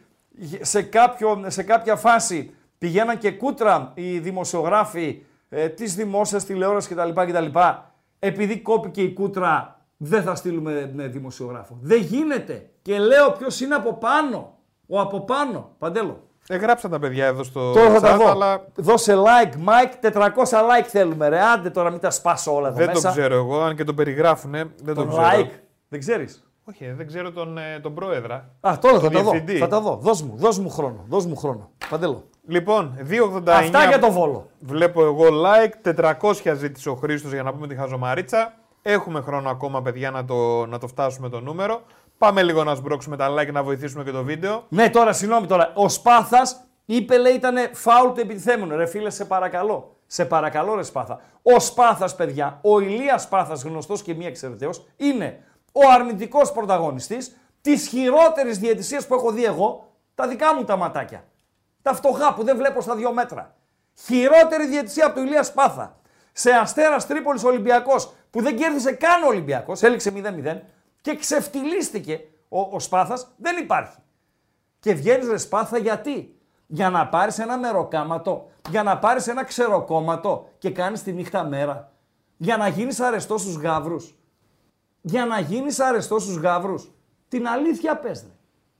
σε, 0.60 0.82
κάποιο, 0.82 1.44
σε 1.46 1.62
κάποια 1.62 1.96
φάση 1.96 2.54
πηγαίναν 2.78 3.18
και 3.18 3.30
κούτρα 3.32 3.90
οι 3.94 4.18
δημοσιογράφοι 4.18 5.22
ε, 5.48 5.68
τη 5.68 5.86
δημόσια 5.86 6.40
τηλεόρασης 6.40 6.90
κτλ, 6.96 7.10
κτλ. 7.22 7.58
Επειδή 8.22 8.58
κόπηκε 8.60 9.02
η 9.02 9.12
κούτρα, 9.12 9.80
δεν 9.96 10.22
θα 10.22 10.34
στείλουμε 10.34 10.90
ναι, 10.94 11.06
δημοσιογράφο. 11.06 11.78
Δεν 11.80 12.00
γίνεται. 12.00 12.70
Και 12.82 12.98
λέω 12.98 13.30
ποιος 13.32 13.60
είναι 13.60 13.74
από 13.74 13.94
πάνω. 13.94 14.54
Ο 14.86 15.00
από 15.00 15.20
πάνω. 15.20 15.70
Παντέλο. 15.78 16.28
Εγγράψαν 16.48 16.90
τα 16.90 16.98
παιδιά 16.98 17.26
εδώ 17.26 17.42
στο 17.42 17.72
Τώρα 17.72 17.90
θα 17.90 18.00
τα 18.00 18.14
chat, 18.14 18.18
δω. 18.18 18.30
αλλά 18.30 18.64
Δώσε 18.74 19.14
like, 19.16 19.54
Mike, 19.54 20.12
400 20.12 20.28
like 20.44 20.84
θέλουμε 20.86 21.28
ρε. 21.28 21.40
Άντε 21.40 21.70
τώρα 21.70 21.90
μην 21.90 22.00
τα 22.00 22.10
σπάσω 22.10 22.54
όλα 22.54 22.68
εδώ 22.68 22.76
δεν 22.76 22.86
μέσα. 22.86 23.08
το 23.08 23.14
ξέρω 23.14 23.34
εγώ. 23.34 23.60
Αν 23.60 23.76
και 23.76 23.84
τον 23.84 23.94
περιγράφουνε, 23.94 24.64
δεν 24.82 24.94
Το 24.94 25.02
το 25.04 25.08
ξέρω. 25.08 25.24
like. 25.24 25.50
Δεν 25.88 26.00
ξέρεις; 26.00 26.50
Όχι, 26.64 26.84
ε, 26.84 26.94
δεν 26.94 27.06
ξέρω 27.06 27.30
τον, 27.32 27.58
ε, 27.58 27.78
τον 27.82 27.94
πρόεδρα. 27.94 28.50
Α, 28.60 28.78
τώρα 28.80 28.94
θα 28.94 29.00
Τον 29.00 29.12
τα 29.12 29.22
δω. 29.22 29.30
διευθυντή. 29.30 29.58
Θα 29.58 29.66
τα 29.68 29.80
δω. 29.80 29.96
Δώσ' 30.02 30.22
μου, 30.22 30.32
δώσ' 30.36 30.58
μου 30.58 30.68
χρόνο. 30.70 31.04
Δώσ' 31.08 31.26
μου 31.26 31.36
χρόνο. 31.36 31.70
Παντέλο. 31.90 32.24
Λοιπόν, 32.46 32.98
2,89. 33.10 33.48
Αυτά 33.48 33.84
για 33.84 33.98
το 33.98 34.10
Βόλο. 34.10 34.50
Βλέπω 34.58 35.04
εγώ 35.04 35.24
like. 35.28 35.94
400 36.20 36.54
ζήτησε 36.56 36.88
ο 36.88 36.94
Χρήστος 36.94 37.32
για 37.32 37.42
να 37.42 37.52
πούμε 37.52 37.66
τη 37.66 37.74
χαζομαρίτσα. 37.74 38.54
Έχουμε 38.82 39.20
χρόνο 39.20 39.50
ακόμα, 39.50 39.82
παιδιά, 39.82 40.10
να 40.10 40.24
το, 40.24 40.66
να 40.66 40.78
το 40.78 40.86
φτάσουμε 40.86 41.28
το 41.28 41.40
νούμερο. 41.40 41.82
Πάμε 42.18 42.42
λίγο 42.42 42.64
να 42.64 42.74
σμπρώξουμε 42.74 43.16
τα 43.16 43.28
like 43.30 43.52
να 43.52 43.62
βοηθήσουμε 43.62 44.04
και 44.04 44.10
το 44.10 44.22
βίντεο. 44.22 44.64
Ναι, 44.68 44.90
τώρα, 44.90 45.12
συγγνώμη 45.12 45.46
τώρα. 45.46 45.72
Ο 45.74 45.88
Σπάθας 45.88 46.64
είπε, 46.84 47.18
λέει, 47.18 47.32
ήταν 47.32 47.56
φάουλ 47.72 48.12
του 48.12 48.20
επιτιθέμενου. 48.20 48.76
Ρε 48.76 48.86
φίλε, 48.86 49.10
σε 49.10 49.24
παρακαλώ. 49.24 49.96
Σε 50.06 50.24
παρακαλώ, 50.24 50.74
ρε 50.74 50.82
Σπάθα. 50.82 51.20
Ο 51.42 51.60
Σπάθας, 51.60 52.14
παιδιά, 52.14 52.58
ο 52.62 52.80
Ηλίας 52.80 53.22
Σπάθας, 53.22 53.62
γνωστός 53.62 54.02
και 54.02 54.14
μη 54.14 54.26
εξαιρεταίος, 54.26 54.86
είναι 54.96 55.44
ο 55.72 55.80
αρνητικός 55.94 56.52
πρωταγωνιστής 56.52 57.36
της 57.60 57.86
χειρότερης 57.86 58.58
διαιτησίας 58.58 59.06
που 59.06 59.14
έχω 59.14 59.30
δει 59.30 59.44
εγώ, 59.44 59.92
τα 60.14 60.28
δικά 60.28 60.54
μου 60.54 60.64
τα 60.64 60.76
ματάκια. 60.76 61.24
Τα 61.82 61.94
φτωχά 61.94 62.34
που 62.34 62.44
δεν 62.44 62.56
βλέπω 62.56 62.80
στα 62.80 62.96
δύο 62.96 63.12
μέτρα. 63.12 63.54
Χειρότερη 64.04 64.66
διαιτησία 64.66 65.06
από 65.06 65.14
του 65.14 65.22
Ηλίας 65.22 65.46
Σπάθα. 65.46 65.98
Σε 66.32 66.50
αστέρας 66.50 67.06
Τρίπολης 67.06 67.44
Ολυμπιακός 67.44 68.12
που 68.30 68.42
δεν 68.42 68.56
κέρδισε 68.56 68.92
καν 68.92 69.22
ο 69.22 69.26
Ολυμπιακός, 69.26 69.82
έληξε 69.82 70.12
0-0 70.16 70.60
και 71.00 71.16
ξεφτυλίστηκε 71.16 72.20
ο, 72.48 72.60
ο 72.60 72.80
Σπάθας, 72.80 73.32
δεν 73.36 73.56
υπάρχει. 73.56 73.96
Και 74.80 74.94
βγαίνεις 74.94 75.28
ρε 75.28 75.36
Σπάθα 75.36 75.78
γιατί; 75.78 76.34
Για 76.66 76.90
να 76.90 77.08
πάρεις 77.08 77.38
ένα 77.38 77.58
μεροκάματο, 77.58 78.50
για 78.70 78.82
να 78.82 78.98
πάρεις 78.98 79.26
ένα 79.26 79.44
ξεροκόμματο 79.44 80.48
και 80.58 80.70
κάνεις 80.70 81.02
τη 81.02 81.12
νύχτα 81.12 81.44
μέρα. 81.44 81.92
Για 82.36 82.56
να 82.56 82.68
γίνεις 82.68 83.00
αρεστός 83.00 83.40
στους 83.40 83.56
γάβρου. 83.56 83.96
Για 85.00 85.26
να 85.26 85.40
γίνεις 85.40 85.80
αρεστός 85.80 86.22
στους 86.22 86.36
γάβρου. 86.36 86.74
Την 87.28 87.48
αλήθεια 87.48 87.96
πες 87.96 88.22
ρε. 88.22 88.34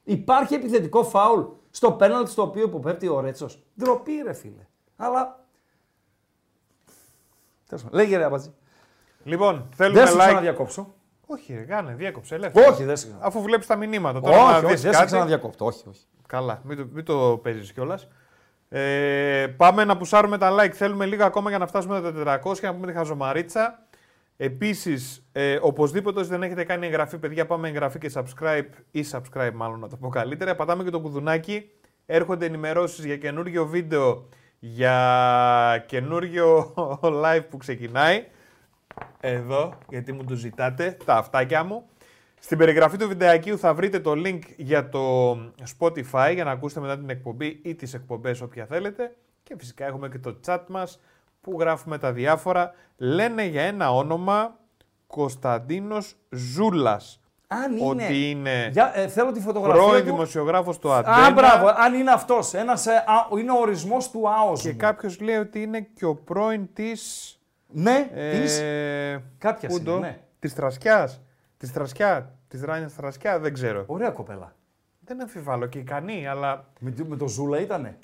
Υπάρχει 0.04 0.54
επιθετικό 0.54 1.04
φάουλ 1.04 1.42
στο 1.70 1.92
πέναλτι 1.92 2.30
στο 2.30 2.42
οποίο 2.42 2.62
υποπέπτει 2.62 3.08
ο 3.08 3.20
Ρέτσος. 3.20 3.62
Ντροπή 3.78 4.12
ρε 4.24 4.32
φίλε. 4.32 4.66
Αλλά. 4.96 5.44
Τέλος 7.68 7.84
πάντων. 7.84 7.98
Λέγε 8.00 8.16
ρε 8.16 8.24
Αμπατζή. 8.24 8.52
Λοιπόν, 9.24 9.68
θέλουμε 9.74 9.98
Δεν 9.98 10.08
σε 10.08 10.14
like. 10.14 10.18
ξαναδιακόψω. 10.18 10.94
Όχι, 11.26 11.54
ρε, 11.54 11.60
κάνε, 11.62 11.94
διέκοψε. 11.94 12.34
Ελεύθερα. 12.34 12.70
Όχι, 12.70 12.84
δεν 12.84 12.96
σε 12.96 13.16
Αφού 13.20 13.42
βλέπεις 13.42 13.66
τα 13.66 13.76
μηνύματα. 13.76 14.20
Τώρα 14.20 14.36
Όχι, 14.36 14.50
να 14.50 14.56
όχι, 14.56 14.66
δεις 14.66 14.80
δεν 14.80 14.92
σε 14.92 14.98
κάτι. 14.98 15.06
ξαναδιακόπτω. 15.10 15.64
Όχι, 15.66 15.88
όχι. 15.88 16.00
Καλά, 16.26 16.60
μην 16.64 16.76
το, 16.76 16.86
μην 16.92 17.04
το 17.04 17.40
παίζεις 17.42 17.72
κιόλας. 17.72 18.08
Ε, 18.68 19.46
πάμε 19.56 19.84
να 19.84 19.96
πουσάρουμε 19.96 20.38
τα 20.38 20.56
like. 20.60 20.70
Θέλουμε 20.72 21.06
λίγα 21.06 21.24
ακόμα 21.24 21.48
για 21.48 21.58
να 21.58 21.66
φτάσουμε 21.66 22.00
τα 22.00 22.40
400 22.44 22.58
και 22.58 22.66
να 22.66 22.74
πούμε 22.74 22.86
τη 22.86 22.92
χαζομαρίτσα. 22.92 23.82
Επίσης, 24.42 25.26
ε, 25.32 25.58
οπωσδήποτε 25.60 26.20
όσοι 26.20 26.28
δεν 26.28 26.42
έχετε 26.42 26.64
κάνει 26.64 26.86
εγγραφή, 26.86 27.18
παιδιά, 27.18 27.46
πάμε 27.46 27.68
εγγραφή 27.68 27.98
και 27.98 28.10
subscribe 28.14 28.66
ή 28.90 29.04
subscribe, 29.10 29.50
μάλλον 29.54 29.80
να 29.80 29.88
το 29.88 29.96
πω 29.96 30.08
καλύτερα. 30.08 30.54
Πατάμε 30.54 30.84
και 30.84 30.90
το 30.90 31.00
κουδουνάκι. 31.00 31.70
Έρχονται 32.06 32.46
ενημερώσεις 32.46 33.04
για 33.04 33.16
καινούριο 33.16 33.66
βίντεο, 33.66 34.28
για 34.58 35.84
καινούριο 35.86 36.74
live 37.24 37.44
που 37.50 37.56
ξεκινάει. 37.56 38.24
Εδώ, 39.20 39.78
γιατί 39.88 40.12
μου 40.12 40.24
το 40.24 40.34
ζητάτε, 40.34 40.96
τα 41.04 41.14
αυτάκια 41.14 41.64
μου. 41.64 41.88
Στην 42.38 42.58
περιγραφή 42.58 42.96
του 42.96 43.08
βιντεακίου 43.08 43.58
θα 43.58 43.74
βρείτε 43.74 44.00
το 44.00 44.12
link 44.16 44.40
για 44.56 44.88
το 44.88 45.32
Spotify 45.78 46.30
για 46.34 46.44
να 46.44 46.50
ακούσετε 46.50 46.80
μετά 46.80 46.98
την 46.98 47.10
εκπομπή 47.10 47.60
ή 47.62 47.74
τις 47.74 47.94
εκπομπές 47.94 48.40
όποια 48.40 48.66
θέλετε. 48.66 49.16
Και 49.42 49.54
φυσικά 49.58 49.86
έχουμε 49.86 50.08
και 50.08 50.18
το 50.18 50.40
chat 50.46 50.60
μας 50.68 51.00
που 51.40 51.56
γράφουμε 51.60 51.98
τα 51.98 52.12
διάφορα. 52.12 52.72
Λένε 52.96 53.44
για 53.44 53.62
ένα 53.62 53.92
όνομα 53.92 54.58
Κωνσταντίνος 55.06 56.16
Ζούλας. 56.30 57.20
Αν 57.46 57.76
είναι. 57.76 57.84
Ότι 58.04 58.30
είναι 58.30 58.68
Για, 58.72 58.92
ε, 58.98 59.08
θέλω 59.08 59.32
τη 59.32 59.40
φωτογραφία 59.40 59.82
πρώην 59.82 60.04
του. 60.04 60.10
δημοσιογράφος 60.10 60.78
του 60.78 60.92
Α, 60.92 60.98
Αντένα. 60.98 61.30
μπράβο, 61.32 61.66
αν 61.76 61.94
είναι 61.94 62.10
αυτός. 62.10 62.54
Ένας, 62.54 62.86
ε, 62.86 62.92
α, 62.94 63.38
είναι 63.38 63.50
ο 63.52 63.58
ορισμός 63.60 64.10
του 64.10 64.28
άος. 64.30 64.62
Και 64.62 64.70
μου. 64.70 64.76
κάποιος 64.76 65.20
λέει 65.20 65.36
ότι 65.36 65.62
είναι 65.62 65.80
και 65.80 66.04
ο 66.04 66.14
πρώην 66.14 66.68
της... 66.72 67.34
Ναι, 67.72 68.10
Ε, 68.14 68.40
της. 68.40 68.60
Κάποιας 69.38 69.72
πού 69.72 69.78
είναι, 69.78 69.90
το; 69.90 69.98
ναι. 69.98 70.18
Της 70.38 70.54
Τρασκιάς. 70.54 71.20
Της 71.56 71.72
Τρασκιά. 71.72 72.32
Της 72.48 72.62
Ράνιας 72.62 72.94
Τρασκιά, 72.94 73.38
δεν 73.38 73.52
ξέρω. 73.52 73.84
Ωραία 73.86 74.10
κοπέλα. 74.10 74.54
Δεν 75.04 75.20
αμφιβάλλω 75.20 75.66
και 75.66 75.78
ικανή, 75.78 76.26
αλλά 76.28 76.64
Με, 76.78 76.90
το- 76.90 77.04
με 77.04 77.16
το 77.16 77.28
Ζούλα 77.28 77.60
ήτανε. 77.60 77.98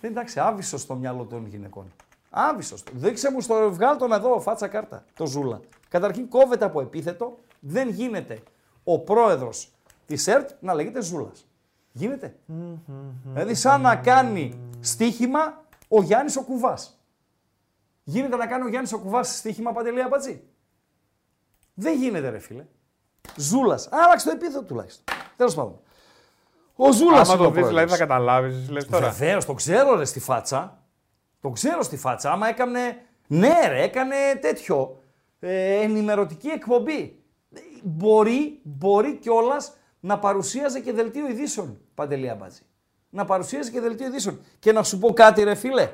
Δεν 0.00 0.10
εντάξει, 0.10 0.40
άβυσο 0.40 0.78
στο 0.78 0.94
μυαλό 0.94 1.24
των 1.24 1.46
γυναικών. 1.46 1.92
Άβυσος. 2.30 2.84
Δείξε 2.92 3.30
μου 3.30 3.40
στο 3.40 3.72
βγάλ 3.72 3.96
τον 3.96 4.12
εδώ, 4.12 4.40
φάτσα 4.40 4.68
κάρτα. 4.68 5.04
Το 5.14 5.26
Ζούλα. 5.26 5.60
Καταρχήν 5.88 6.28
κόβεται 6.28 6.64
από 6.64 6.80
επίθετο. 6.80 7.38
Δεν 7.60 7.88
γίνεται 7.88 8.42
ο 8.84 8.98
πρόεδρος 8.98 9.72
της 10.06 10.26
ΕΡΤ 10.26 10.50
να 10.60 10.74
λέγεται 10.74 11.02
Ζούλας. 11.02 11.46
Γίνεται. 11.92 12.36
δηλαδή, 13.24 13.54
σαν 13.54 13.80
να 13.80 13.96
κάνει 13.96 14.58
στοίχημα 14.80 15.64
ο 15.88 16.02
Γιάννη 16.02 16.32
ο 16.38 16.42
Κουβά. 16.42 16.78
Γίνεται 18.02 18.36
να 18.36 18.46
κάνει 18.46 18.64
ο 18.64 18.68
Γιάννη 18.68 18.90
ο 18.94 18.98
Κουβά 18.98 19.22
στοίχημα 19.22 19.72
παντελή 19.72 20.02
απατζή. 20.02 20.42
Δεν 21.74 21.98
γίνεται, 21.98 22.28
ρε 22.28 22.38
φίλε. 22.38 22.64
Ζούλα. 23.36 23.80
Άλλαξε 23.90 24.26
το 24.28 24.32
επίθετο 24.34 24.62
τουλάχιστον. 24.62 25.04
Τέλο 25.36 25.52
πάντων. 25.52 25.80
Ο 26.76 26.92
Ζούλα 26.92 27.20
άμα 27.20 27.36
το 27.36 27.50
δεις 27.50 27.66
δηλαδή 27.66 27.90
θα 27.90 27.96
καταλάβεις, 27.96 28.68
λες 28.70 28.86
τώρα. 28.86 29.10
Βεβαίω, 29.10 29.44
το 29.44 29.54
ξέρω 29.54 29.96
ρε 29.96 30.04
στη 30.04 30.20
φάτσα. 30.20 30.78
Το 31.46 31.52
ξέρω 31.52 31.82
στη 31.82 31.96
φάτσα. 31.96 32.32
Άμα 32.32 32.48
έκανε. 32.48 32.80
Ναι, 33.26 33.54
ρε, 33.68 33.82
έκανε 33.82 34.14
τέτοιο. 34.40 35.02
Ε, 35.40 35.80
ενημερωτική 35.80 36.48
εκπομπή. 36.48 37.18
Ε, 37.54 37.60
Μπορεί, 37.82 38.60
μπορεί 38.62 39.16
κιόλας 39.16 39.72
να 40.00 40.18
παρουσίαζε 40.18 40.80
και 40.80 40.92
δελτίο 40.92 41.28
ειδήσεων. 41.28 41.80
Παντελή 41.94 42.30
Αμπάτζη. 42.30 42.62
Να 43.10 43.24
παρουσίαζε 43.24 43.70
και 43.70 43.80
δελτίο 43.80 44.06
ειδήσεων. 44.06 44.40
Και 44.58 44.72
να 44.72 44.82
σου 44.82 44.98
πω 44.98 45.12
κάτι, 45.12 45.42
ρε 45.42 45.54
φίλε. 45.54 45.92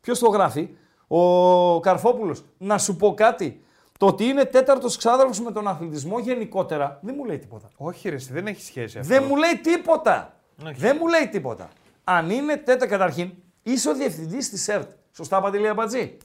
Ποιος 0.00 0.18
το 0.18 0.28
γράφει, 0.28 0.68
ο 1.06 1.80
Καρφόπουλος. 1.80 2.44
Να 2.58 2.78
σου 2.78 2.96
πω 2.96 3.14
κάτι. 3.14 3.64
Το 3.98 4.06
ότι 4.06 4.24
είναι 4.24 4.44
τέταρτος 4.44 4.96
ξάδερφος 4.96 5.40
με 5.40 5.52
τον 5.52 5.68
αθλητισμό 5.68 6.18
γενικότερα 6.18 6.98
δεν 7.02 7.14
μου 7.18 7.24
λέει 7.24 7.38
τίποτα. 7.38 7.68
Όχι 7.76 8.08
ρε, 8.08 8.14
εσύ, 8.14 8.32
δεν 8.32 8.46
έχει 8.46 8.62
σχέση 8.62 8.98
αυτό. 8.98 9.14
Δεν 9.14 9.24
μου 9.28 9.36
λέει 9.36 9.58
τίποτα. 9.62 10.34
Όχι. 10.64 10.74
Δεν 10.80 10.96
μου 11.00 11.08
λέει 11.08 11.28
τίποτα. 11.28 11.68
Αν 12.04 12.30
είναι 12.30 12.56
τέτα 12.56 12.86
καταρχήν, 12.86 13.32
είσαι 13.62 13.88
ο 13.88 13.94
διευθυντής 13.94 14.50
της 14.50 14.68
ΕΡΤ. 14.68 14.90
Σωστά, 15.12 15.40
Παντελή 15.40 15.68
Αμπατζή; 15.68 16.16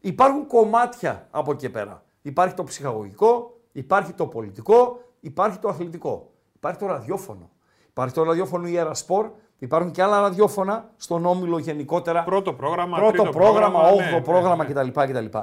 Υπάρχουν 0.00 0.46
κομμάτια 0.46 1.26
από 1.30 1.52
εκεί 1.52 1.60
και 1.60 1.70
πέρα. 1.70 2.04
Υπάρχει 2.22 2.54
το 2.54 2.64
ψυχαγωγικό, 2.64 3.60
υπάρχει 3.72 4.12
το 4.12 4.26
πολιτικό, 4.26 5.00
υπάρχει 5.20 5.58
το 5.58 5.68
αθλητικό. 5.68 6.30
Υπάρχει 6.52 6.78
το 6.78 6.86
ραδιόφωνο. 6.86 7.50
Υπάρχει 7.88 8.14
το 8.14 8.22
ραδιόφωνο 8.22 8.66
Ιερα 8.66 8.94
Σπορ. 8.94 9.30
Υπάρχουν 9.58 9.90
και 9.90 10.02
άλλα 10.02 10.20
ραδιόφωνα 10.20 10.90
στον 10.96 11.26
Όμιλο 11.26 11.58
γενικότερα. 11.58 12.24
Πρώτο 12.24 12.52
πρόγραμμα, 12.52 12.96
Πρώτο 12.96 13.12
τρίτο 13.12 13.30
πρόγραμμα, 13.30 13.80
πρόγραμμα, 13.80 13.88
όγδοο 13.88 14.18
ναι, 14.18 14.24
πρόγραμμα 14.24 14.64
ναι, 14.64 14.72
κτλ. 14.72 15.00
κτλ. 15.00 15.38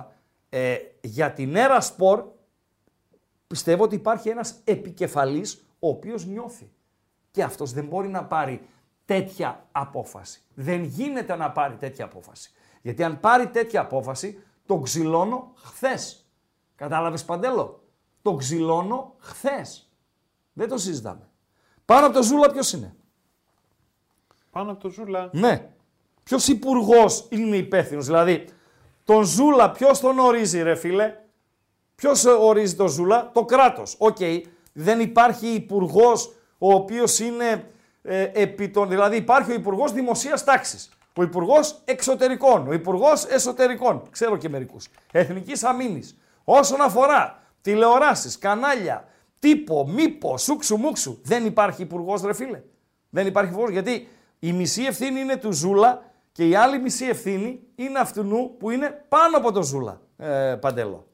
Ε, 0.49 0.75
για 1.01 1.31
την 1.31 1.55
Έρα 1.55 1.81
Σπορ 1.81 2.23
πιστεύω 3.47 3.83
ότι 3.83 3.95
υπάρχει 3.95 4.29
ένας 4.29 4.55
επικεφαλής 4.63 5.65
ο 5.79 5.87
οποίος 5.87 6.25
νιώθει. 6.25 6.71
Και 7.31 7.43
αυτός 7.43 7.73
δεν 7.73 7.85
μπορεί 7.85 8.07
να 8.07 8.25
πάρει 8.25 8.61
τέτοια 9.05 9.67
απόφαση. 9.71 10.41
Δεν 10.53 10.83
γίνεται 10.83 11.35
να 11.35 11.51
πάρει 11.51 11.75
τέτοια 11.75 12.05
απόφαση. 12.05 12.51
Γιατί 12.81 13.03
αν 13.03 13.19
πάρει 13.19 13.47
τέτοια 13.47 13.81
απόφαση, 13.81 14.43
το 14.65 14.79
ξυλώνω 14.79 15.51
χθες. 15.55 16.27
Κατάλαβες 16.75 17.25
Παντέλο; 17.25 17.83
Το 18.21 18.35
ξυλώνω 18.35 19.15
χθες. 19.19 19.91
Δεν 20.53 20.67
το 20.69 20.77
συζητάμε. 20.77 21.29
Πάνω 21.85 22.05
από 22.05 22.15
το 22.15 22.23
Ζούλα 22.23 22.51
ποιος 22.51 22.71
είναι; 22.73 22.95
Πάνω 24.51 24.71
από 24.71 24.79
το 24.81 24.89
Ζούλα. 24.89 25.29
Ναι. 25.33 25.69
Ποιος 26.23 26.47
υπουργός 26.47 27.27
είναι 27.29 27.55
υπεύθυνος, 27.55 28.05
δηλαδή 28.05 28.45
τον 29.03 29.23
Ζούλα, 29.23 29.71
ποιος 29.71 29.99
τον 29.99 30.19
ορίζει, 30.19 30.61
ρε 30.61 30.75
φίλε; 30.75 31.17
Ποιος 31.95 32.25
ορίζει 32.25 32.75
τον 32.75 32.87
Ζούλα, 32.87 33.31
το 33.33 33.45
κράτος. 33.45 33.95
Οκ. 33.99 34.17
Δεν 34.73 34.99
υπάρχει 34.99 35.47
υπουργός 35.47 36.33
ο 36.57 36.73
οποίος 36.73 37.19
είναι 37.19 37.71
ε, 38.03 38.29
επί 38.33 38.69
των, 38.69 38.89
δηλαδή 38.89 39.15
υπάρχει 39.15 39.51
ο 39.51 39.53
Υπουργός 39.53 39.91
Δημοσίας 39.91 40.43
Τάξης, 40.43 40.89
ο 41.15 41.23
Υπουργός 41.23 41.81
Εξωτερικών, 41.85 42.67
ο 42.67 42.73
Υπουργός 42.73 43.25
Εσωτερικών, 43.25 44.01
ξέρω 44.11 44.37
και 44.37 44.49
μερικούς, 44.49 44.87
Εθνικής 45.11 45.63
Αμύνης. 45.63 46.17
Όσον 46.43 46.81
αφορά 46.81 47.41
τηλεοράσεις, 47.61 48.37
κανάλια, 48.37 49.07
τύπο, 49.39 49.87
μήπο, 49.87 50.37
σούξου 50.37 50.77
μουξου, 50.77 51.19
δεν 51.23 51.45
υπάρχει 51.45 51.81
Υπουργός, 51.81 52.21
ρε 52.21 52.33
φίλε. 52.33 52.61
Δεν 53.09 53.27
υπάρχει 53.27 53.51
Υπουργός 53.51 53.71
γιατί 53.71 54.07
η 54.39 54.53
μισή 54.53 54.83
ευθύνη 54.83 55.19
είναι 55.19 55.37
του 55.37 55.51
Ζούλα 55.51 56.11
και 56.31 56.47
η 56.47 56.55
άλλη 56.55 56.79
μισή 56.79 57.05
ευθύνη 57.05 57.59
είναι 57.75 57.99
αυτού 57.99 58.55
που 58.59 58.69
είναι 58.69 59.05
πάνω 59.09 59.37
από 59.37 59.51
το 59.51 59.63
Ζούλα. 59.63 60.01
Ε, 60.17 60.55
παντέλο. 60.61 61.07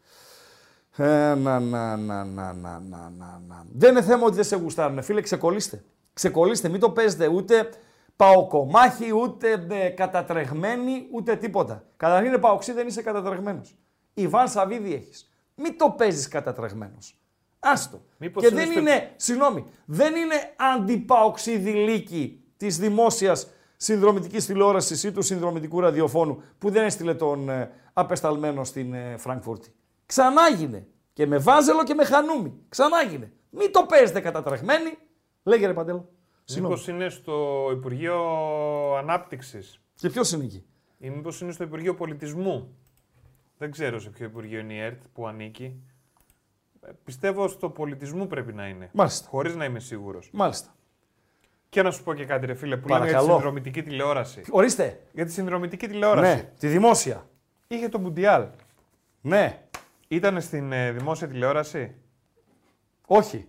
Ε, 0.97 1.05
να, 1.35 1.59
να, 1.59 1.59
να, 1.59 2.23
να, 2.23 2.53
να, 2.53 2.53
να, 2.53 3.41
να. 3.47 3.65
Δεν 3.73 3.91
είναι 3.91 4.01
θέμα 4.01 4.25
ότι 4.25 4.35
δεν 4.35 4.43
σε 4.43 4.55
γουστάρουν, 4.55 5.03
φίλε, 5.03 5.21
ξεκολλήστε. 5.21 5.83
Ξεκολλήστε, 6.19 6.69
μην 6.69 6.79
το 6.79 6.89
παίζετε 6.89 7.27
ούτε 7.27 7.69
παοκομάχη, 8.15 9.11
ούτε 9.15 9.65
ε, 9.69 9.89
κατατρεγμένοι, 9.89 11.07
ούτε 11.11 11.35
τίποτα. 11.35 11.83
Καταρχήν 11.97 12.27
είναι 12.27 12.37
παοξή, 12.37 12.71
δεν 12.71 12.87
είσαι 12.87 13.01
κατατρεγμένος. 13.01 13.75
Ιβάν 14.13 14.47
Σαββίδη 14.49 14.93
έχεις. 14.93 15.29
Μην 15.55 15.77
το 15.77 15.89
παίζεις 15.89 16.27
κατατρεγμένος. 16.27 17.19
Άστο. 17.59 18.01
Μήπως 18.17 18.43
και 18.43 18.49
είναι 18.49 18.61
δεν 18.61 18.71
στο- 18.71 18.79
είναι, 18.79 19.11
συγγνώμη, 19.15 19.65
δεν 19.85 20.15
είναι 20.15 20.35
αντιπαοξίδη 20.75 21.71
λύκη 21.71 22.43
της 22.57 22.77
δημόσιας 22.77 23.47
συνδρομητικής 23.77 24.45
τηλεόρασης 24.45 25.03
ή 25.03 25.11
του 25.11 25.21
συνδρομητικού 25.21 25.79
ραδιοφώνου 25.79 26.43
που 26.57 26.69
δεν 26.69 26.83
έστειλε 26.83 27.13
τον 27.13 27.49
ε, 27.49 27.71
απεσταλμένο 27.93 28.63
στην 28.63 28.93
ε, 28.93 29.15
Φραγκφούρτη. 29.17 29.73
Ξανάγινε. 30.05 30.87
Και 31.13 31.27
με 31.27 31.37
βάζελο 31.37 31.83
και 31.83 31.93
με 31.93 32.03
χανούμι. 32.05 32.53
Ξανάγινε. 32.69 33.31
Μην 33.49 33.71
το 33.71 33.83
παίζετε 33.83 34.19
κατατρεχμένοι. 34.19 34.97
Λέγε 35.43 35.67
ρε 35.67 35.73
Παντέλο. 35.73 36.09
Συγγνώμη. 36.43 36.73
Μήπως 36.73 36.87
είναι 36.87 37.09
στο 37.09 37.67
Υπουργείο 37.71 38.17
Ανάπτυξης; 38.95 39.81
Και 39.95 40.09
ποιος 40.09 40.31
είναι 40.31 40.43
εκεί; 40.43 40.65
ή 40.97 41.09
μήπως 41.09 41.41
είναι 41.41 41.51
στο 41.51 41.63
Υπουργείο 41.63 41.95
Πολιτισμού; 41.95 42.77
Δεν 43.57 43.71
ξέρω 43.71 43.99
σε 43.99 44.09
ποιο 44.09 44.25
Υπουργείο 44.25 44.59
είναι 44.59 44.73
η 44.73 44.79
ΕΡΤ 44.79 45.01
που 45.13 45.27
ανήκει. 45.27 45.83
Ε, 46.81 46.91
Πιστεύω 47.03 47.47
στο 47.47 47.69
πολιτισμού 47.69 48.27
πρέπει 48.27 48.53
να 48.53 48.67
είναι. 48.67 48.89
Μάλιστα. 48.93 49.27
Χωρίς 49.29 49.55
να 49.55 49.65
είμαι 49.65 49.79
σίγουρος. 49.79 50.29
Μάλιστα. 50.33 50.73
Και 51.69 51.81
να 51.81 51.91
σου 51.91 52.03
πω 52.03 52.13
και 52.13 52.25
κάτι, 52.25 52.45
ρε 52.45 52.53
φίλε, 52.53 52.77
που 52.77 52.87
λέμε 52.87 52.99
για 52.99 53.07
τη 53.07 53.13
Παρακαλώ. 53.13 53.33
συνδρομητική 53.39 53.83
τηλεόραση. 53.83 54.41
Ορίστε. 54.49 55.01
Για 55.13 55.25
τη 55.25 55.31
συνδρομητική 55.31 55.87
τηλεόραση. 55.87 56.35
Ναι, 56.35 56.51
τη 56.59 56.67
δημόσια. 56.67 57.29
Είχε 57.67 57.89
το 57.89 57.99
Μουντιάλ. 57.99 58.47
Ναι. 59.21 59.63
Ήταν 60.07 60.41
στην 60.41 60.71
ε, 60.71 60.91
δημόσια 60.91 61.27
τηλεόραση; 61.27 61.95
Όχι. 63.05 63.47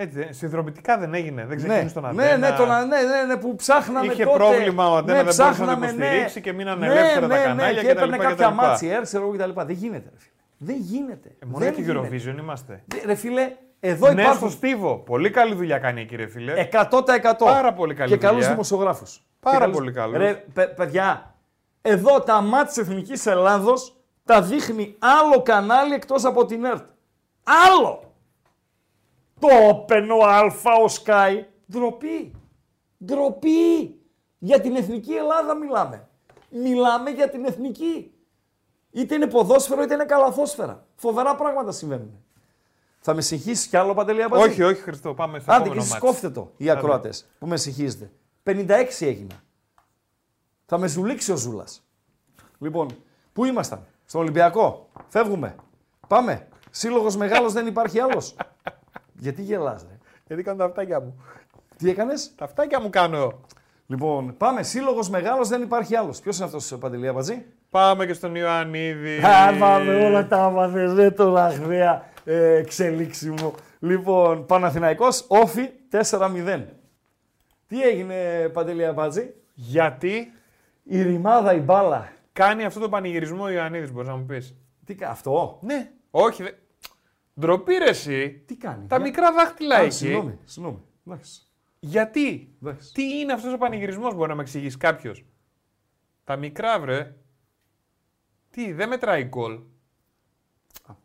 Έτσι, 0.00 0.18
δεν- 0.18 0.34
συνδρομητικά 0.34 0.98
δεν 0.98 1.14
έγινε. 1.14 1.46
Δεν 1.46 1.56
Ναι, 1.56 1.64
ξεκίνησε 1.68 1.94
τον 1.94 2.02
ναι, 2.02 2.08
Αντένα. 2.08 2.50
ναι, 2.50 2.56
τον 2.56 2.70
Α- 2.70 2.84
ναι, 2.84 2.96
ναι, 3.02 3.22
ναι, 3.34 3.36
που 3.36 3.54
ψάχναμε 3.54 4.12
Είχε 4.12 4.24
τότε. 4.24 4.36
πρόβλημα 4.36 4.90
ο 4.90 4.96
Αντένα, 4.96 5.14
δεν 5.14 5.22
μπορούσε 5.24 5.42
να 5.42 5.48
το 5.48 5.54
ψάχναμε, 5.54 5.86
υποστηρίξει 5.86 6.40
και 6.40 6.52
μείνανε 6.52 6.86
ναι, 6.86 6.92
ελεύθερα 6.92 7.26
ναι, 7.26 7.34
τα 7.34 7.38
ναι, 7.40 7.44
κανάλια 7.44 7.82
και 7.82 7.88
κτλ, 7.88 7.96
έπαιρνε 7.96 8.16
κτλ. 8.16 8.26
κάποια 8.26 8.50
μάτση, 8.50 8.86
έρ, 8.86 9.02
ξέρω 9.02 9.22
εγώ 9.22 9.32
κτλ. 9.32 9.60
Δεν 9.60 9.70
γίνεται, 9.76 10.10
ρε 10.12 10.18
φίλε. 10.18 10.32
Δεν 10.58 10.76
γίνεται. 10.76 11.28
Ε, 11.38 11.46
μόνο 11.46 11.58
δεν 11.64 11.74
για 11.74 11.94
το 11.94 12.00
γίνεται. 12.06 12.32
Eurovision 12.32 12.38
είμαστε. 12.42 12.82
Δε- 12.86 13.06
Ρε 13.06 13.14
φίλε, 13.14 13.50
εδώ 13.80 14.12
Ναι, 14.12 14.22
υπάρχουν 14.22 14.50
στο 14.50 14.56
Στίβο. 14.58 14.96
Πολύ 14.96 15.30
καλή 15.30 15.54
δουλειά 15.54 15.78
κάνει 15.78 16.00
εκεί, 16.00 16.16
ρε 16.16 16.26
φίλε. 16.26 16.68
100%. 16.72 17.44
Πάρα 17.44 17.72
πολύ 17.72 17.94
καλή 17.94 18.10
Και 18.10 18.16
καλούς 18.16 18.34
δουλειά. 18.34 18.50
δημοσιογράφους. 18.50 19.22
Πάρα 19.40 19.56
Και 19.56 19.62
καλούς- 19.62 19.78
πολύ 19.78 19.92
καλούς. 19.92 20.16
Ρε, 20.16 20.44
παι- 20.52 20.74
παιδιά, 20.74 21.34
εδώ 21.82 22.20
τα 22.20 22.40
μάτια 22.40 22.66
της 22.66 22.76
Εθνικής 22.76 23.26
Ελλάδος 23.26 23.96
τα 24.24 24.42
δείχνει 24.42 24.96
άλλο 24.98 25.42
κανάλι 25.42 25.94
εκτός 25.94 26.24
από 26.24 26.44
την 26.44 26.64
ΕΡΤ. 26.64 26.84
Άλλο! 27.66 28.07
Το 29.38 29.48
Open, 29.70 30.08
ο 30.20 30.26
Αλφα, 30.26 30.72
ο 30.72 30.84
Sky. 31.04 31.42
Ντροπή. 31.72 32.32
Ντροπή. 33.04 34.00
Για 34.38 34.60
την 34.60 34.76
Εθνική 34.76 35.12
Ελλάδα 35.12 35.54
μιλάμε. 35.54 36.08
Μιλάμε 36.50 37.10
για 37.10 37.30
την 37.30 37.44
Εθνική. 37.44 38.12
Είτε 38.90 39.14
είναι 39.14 39.26
ποδόσφαιρο 39.26 39.82
είτε 39.82 39.94
είναι 39.94 40.04
καλαθόσφαιρα. 40.04 40.86
Φοβερά 40.94 41.34
πράγματα 41.34 41.72
συμβαίνουν. 41.72 42.22
Θα 43.00 43.14
με 43.14 43.20
συγχύσεις 43.20 43.66
κι 43.66 43.76
άλλο 43.76 43.94
παντελή 43.94 44.22
Αμπατζή. 44.22 44.48
όχι, 44.48 44.62
όχι, 44.62 44.80
Χριστό. 44.80 45.14
Πάμε 45.14 45.38
στο 45.38 45.52
Άντε 45.52 45.62
και 45.62 45.64
επόμενο 45.64 45.80
εσείς 45.82 45.92
μάτς. 45.92 46.04
κόφτε 46.04 46.30
το, 46.30 46.52
οι 46.56 46.70
ακροατές 46.70 47.26
που 47.38 47.46
με 47.46 47.56
συγχύζετε. 47.56 48.10
56 48.42 48.86
έγινα. 49.00 49.42
Θα 50.66 50.78
με 50.78 50.86
ζουλήξει 50.86 51.32
ο 51.32 51.36
Ζούλας. 51.36 51.82
Λοιπόν, 52.58 52.88
πού 53.32 53.44
ήμασταν, 53.44 53.86
στον 54.04 54.20
Ολυμπιακό; 54.20 54.88
Φεύγουμε. 55.08 55.56
Πάμε. 56.08 56.48
Σύλλογος 56.70 57.16
μεγάλος 57.16 57.52
δεν 57.52 57.66
υπάρχει 57.66 58.00
άλλος. 58.00 58.36
Γιατί 59.18 59.42
γελάς, 59.42 59.86
ρε; 59.90 59.98
Γιατί 60.26 60.42
κάνω 60.42 60.58
τα 60.58 60.64
αυτάκια 60.64 61.00
μου. 61.00 61.22
Τι 61.76 61.90
έκανες; 61.90 62.34
Τα 62.34 62.44
αυτάκια 62.44 62.80
μου 62.80 62.90
κάνω. 62.90 63.40
Λοιπόν, 63.86 64.36
πάμε. 64.36 64.62
Σύλλογος 64.62 65.08
μεγάλος 65.08 65.48
δεν 65.48 65.62
υπάρχει 65.62 65.96
άλλος. 65.96 66.20
Ποιος 66.20 66.36
είναι 66.36 66.44
αυτός, 66.46 66.76
Παντελή 66.80 67.08
Αμπατζή. 67.08 67.44
Πάμε 67.70 68.06
και 68.06 68.12
στον 68.12 68.34
Ιωαννίδη. 68.34 69.20
Άμαμε 69.24 70.04
όλα 70.04 70.26
τα 70.26 70.44
άμαθες, 70.44 70.92
ρε 70.92 71.10
τον 71.10 71.36
αγραία 71.36 72.04
ε, 72.24 72.56
εξελίξιμο. 72.56 73.54
Λοιπόν, 73.78 74.46
Παναθηναϊκός, 74.46 75.24
όφι 75.28 75.70
4-0. 76.10 76.64
Τι 77.66 77.82
έγινε, 77.82 78.48
Παντελή 78.52 78.86
Αμπατζή. 78.86 79.34
Γιατί; 79.54 80.32
Η 80.82 81.02
ρημάδα 81.02 81.54
η 81.54 81.60
μπάλα. 81.60 82.08
κάνει 82.32 82.64
αυτό 82.64 82.80
το 82.80 82.88
πανηγυρισμό 82.88 83.42
ο 83.44 83.48
Ιωαννίδης, 83.50 83.92
μπορείς 83.92 84.08
να 84.08 84.16
μου 84.16 84.24
πεις. 84.26 84.54
Τι 84.84 84.94
κα- 84.94 85.08
αυτό; 85.10 85.58
Ναι. 85.62 85.90
Όχι, 86.10 86.42
δε... 86.42 86.50
Ντροπή 87.40 87.74
ρε 87.74 87.88
εσύ. 87.88 88.42
Τι 88.46 88.56
κάνει. 88.56 88.86
Τα 88.86 88.96
Για- 88.96 89.04
μικρά 89.06 89.32
δάχτυλα 89.32 89.76
Α, 89.76 89.80
εκεί. 89.80 89.94
Συγγνώμη, 89.94 90.38
συγγνώμη. 90.44 90.82
Εντάξει. 91.06 91.42
Γιατί; 91.80 92.54
Εντάξει. 92.62 92.92
Τι 92.92 93.18
είναι 93.18 93.32
αυτός 93.32 93.52
ο 93.52 93.58
πανηγυρισμός, 93.58 94.14
μπορεί 94.14 94.28
να 94.28 94.34
με 94.34 94.42
εξηγήσει 94.42 94.76
κάποιος; 94.76 95.24
Τα 96.24 96.36
μικρά, 96.36 96.80
βρε. 96.80 97.14
Τι, 98.50 98.72
δεν 98.72 98.88
μετράει 98.88 99.24
γκολ. 99.24 99.58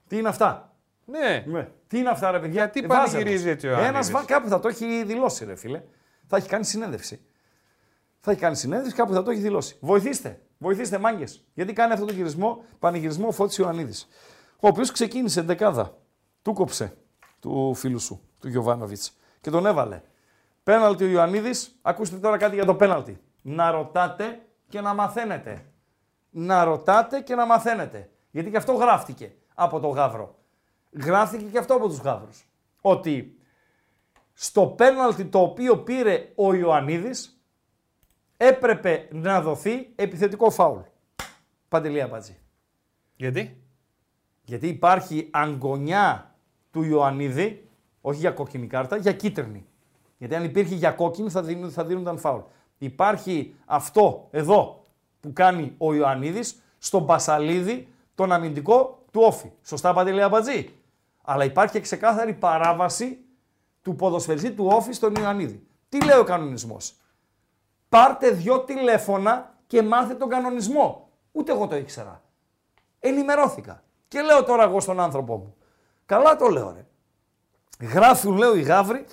Τι 0.08 0.18
είναι 0.18 0.28
αυτά; 0.28 0.76
Ναι. 1.06 1.44
Ναι. 1.48 1.70
Τι 1.88 1.98
είναι 1.98 2.10
αυτά, 2.10 2.32
ρε 2.32 2.40
παιδιά; 2.40 2.54
Γιατί 2.54 2.88
πανηγυρίζει 2.88 3.50
έτσι 3.50 3.68
ο 3.68 3.70
Ιωαννίδης; 3.70 4.10
Ένα 4.10 4.24
κάπου 4.26 4.48
θα 4.48 4.60
το 4.60 4.68
έχει 4.68 5.04
δηλώσει, 5.04 5.46
ρε 5.46 5.56
φίλε. 5.56 5.84
Θα 6.28 6.38
έχει 6.38 6.48
κάνει 6.48 6.66
συνέντευξη. 6.66 7.22
Θα 8.20 8.32
έχει 8.32 8.40
κάνει 8.40 8.56
συνέντευξη, 8.56 8.96
κάπου 8.96 9.14
θα 9.14 9.24
το 9.24 9.32
έχει 9.32 9.40
δηλώσει. 9.40 9.78
Βοηθήστε. 9.80 10.42
Βοηθήστε, 10.58 10.98
μάγκες. 10.98 11.46
Γιατί 11.54 11.74
κάνει 11.74 11.92
αυτόν 11.94 12.08
τον 12.08 12.16
γυρισμό, 12.16 12.64
πανηγυρισμό 12.80 13.28
ο 13.28 13.32
Φώτης 13.32 13.58
Ιωαννίδης. 13.58 14.08
Ο 14.60 14.68
οποίος 14.68 14.92
ξεκίνησε 14.92 15.42
δεκάδα. 15.42 15.98
Του 16.44 16.54
κόψε 16.54 16.98
του 17.44 17.74
φίλου 17.74 18.00
σου, 18.00 18.22
του 18.40 18.48
Γιωβάνοβιτς. 18.48 19.18
Και 19.42 19.50
τον 19.50 19.66
έβαλε. 19.66 20.02
Πέναλτι 20.64 21.04
ο 21.04 21.08
Ιωαννίδης. 21.08 21.80
Ακούστε 21.82 22.18
τώρα 22.18 22.38
κάτι 22.38 22.56
για 22.56 22.66
το 22.66 22.76
πέναλτι. 22.76 23.22
Να 23.42 23.72
ρωτάτε 23.72 24.46
και 24.68 24.82
να 24.82 24.94
μαθαίνετε. 24.94 25.66
Να 26.30 26.64
ρωτάτε 26.64 27.22
και 27.22 27.36
να 27.36 27.46
μαθαίνετε. 27.46 28.10
Γιατί 28.32 28.50
και 28.50 28.58
αυτό 28.58 28.74
γράφτηκε 28.74 29.36
από 29.54 29.80
το 29.80 29.88
Γαύρο. 29.88 30.40
Γράφτηκε 30.92 31.44
και 31.44 31.58
αυτό 31.58 31.74
από 31.74 31.88
τους 31.88 31.98
Γαύρους. 31.98 32.46
Ότι 32.82 33.38
στο 34.34 34.68
πέναλτι 34.68 35.26
το 35.26 35.40
οποίο 35.40 35.78
πήρε 35.78 36.32
ο 36.36 36.54
Ιωαννίδης 36.54 37.44
έπρεπε 38.38 39.08
να 39.12 39.42
δοθεί 39.42 39.92
επιθετικό 39.96 40.50
φάουλ. 40.50 40.80
Παντελή 41.70 42.02
Αμπατζή. 42.02 42.38
Γιατί; 43.16 43.64
Γιατί 44.44 44.68
υπάρχει 44.68 45.30
αγκονιά 45.32 46.33
του 46.74 46.84
Ιωαννίδη, 46.84 47.70
όχι 48.02 48.20
για 48.20 48.32
κόκκινη 48.32 48.68
κάρτα, 48.68 48.98
για 48.98 49.14
κίτρινη. 49.14 49.66
Γιατί 50.18 50.36
αν 50.36 50.44
υπήρχε 50.44 50.76
για 50.76 50.92
κόκκινη 50.92 51.30
θα, 51.30 51.42
δίνουν, 51.44 51.72
θα 51.72 51.86
δίνονταν 51.86 52.18
φάουλ. 52.18 52.42
Υπάρχει 52.78 53.56
αυτό 53.66 54.28
εδώ 54.32 54.82
που 55.20 55.34
κάνει 55.34 55.76
ο 55.78 55.94
Ιωαννίδης 55.94 56.62
στον 56.78 57.06
Πασαλίδη, 57.06 57.88
τον 58.16 58.32
αμυντικό 58.32 59.04
του 59.12 59.22
Όφη. 59.22 59.52
Σωστά 59.64 59.94
Παντελή 59.94 60.22
Αμπατζή. 60.22 60.70
Αλλά 61.24 61.44
υπάρχει 61.44 61.74
και 61.74 61.80
ξεκάθαρη 61.80 62.34
παράβαση 62.34 63.18
του 63.82 63.96
ποδοσφαιριστή 63.96 64.52
του 64.52 64.66
Όφη 64.66 64.92
στον 64.92 65.16
Ιωαννίδη. 65.16 65.68
Τι 65.90 66.06
λέει 66.06 66.18
ο 66.18 66.24
κανονισμός; 66.24 66.94
Πάρτε 67.90 68.30
δυο 68.30 68.60
τηλέφωνα 68.60 69.56
και 69.68 69.82
μάθε 69.82 70.14
τον 70.14 70.30
κανονισμό. 70.30 71.10
Ούτε 71.32 71.52
εγώ 71.52 71.68
το 71.68 71.76
ήξερα. 71.76 72.22
Ενημερώθηκα. 73.00 73.84
Και 74.08 74.22
λέω 74.22 74.44
τώρα 74.44 74.64
εγώ 74.64 74.80
στον 74.80 75.00
άνθρωπό 75.00 75.38
μου. 75.38 75.56
Καλά 76.14 76.36
το 76.36 76.48
λέω 76.48 76.74
ρε. 76.76 76.86
Γράφουν 77.88 78.38
λέω 78.38 78.56
οι 78.56 78.62
γάβροι 78.62 79.06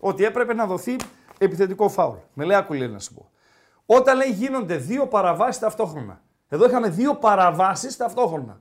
ότι 0.00 0.24
έπρεπε 0.24 0.54
να 0.54 0.66
δοθεί 0.66 0.96
επιθετικό 1.38 1.88
φάουλ. 1.88 2.16
Με 2.32 2.44
λέει 2.44 2.56
άκου 2.56 2.72
λέει 2.72 2.88
να 2.88 2.98
σου 2.98 3.14
πω. 3.14 3.30
Όταν 3.86 4.16
λέει 4.16 4.30
γίνονται 4.30 4.76
δύο 4.76 5.06
παραβάσεις 5.06 5.58
ταυτόχρονα. 5.60 6.20
Εδώ 6.48 6.66
είχαμε 6.66 6.88
δύο 6.88 7.14
παραβάσεις 7.14 7.96
ταυτόχρονα. 7.96 8.60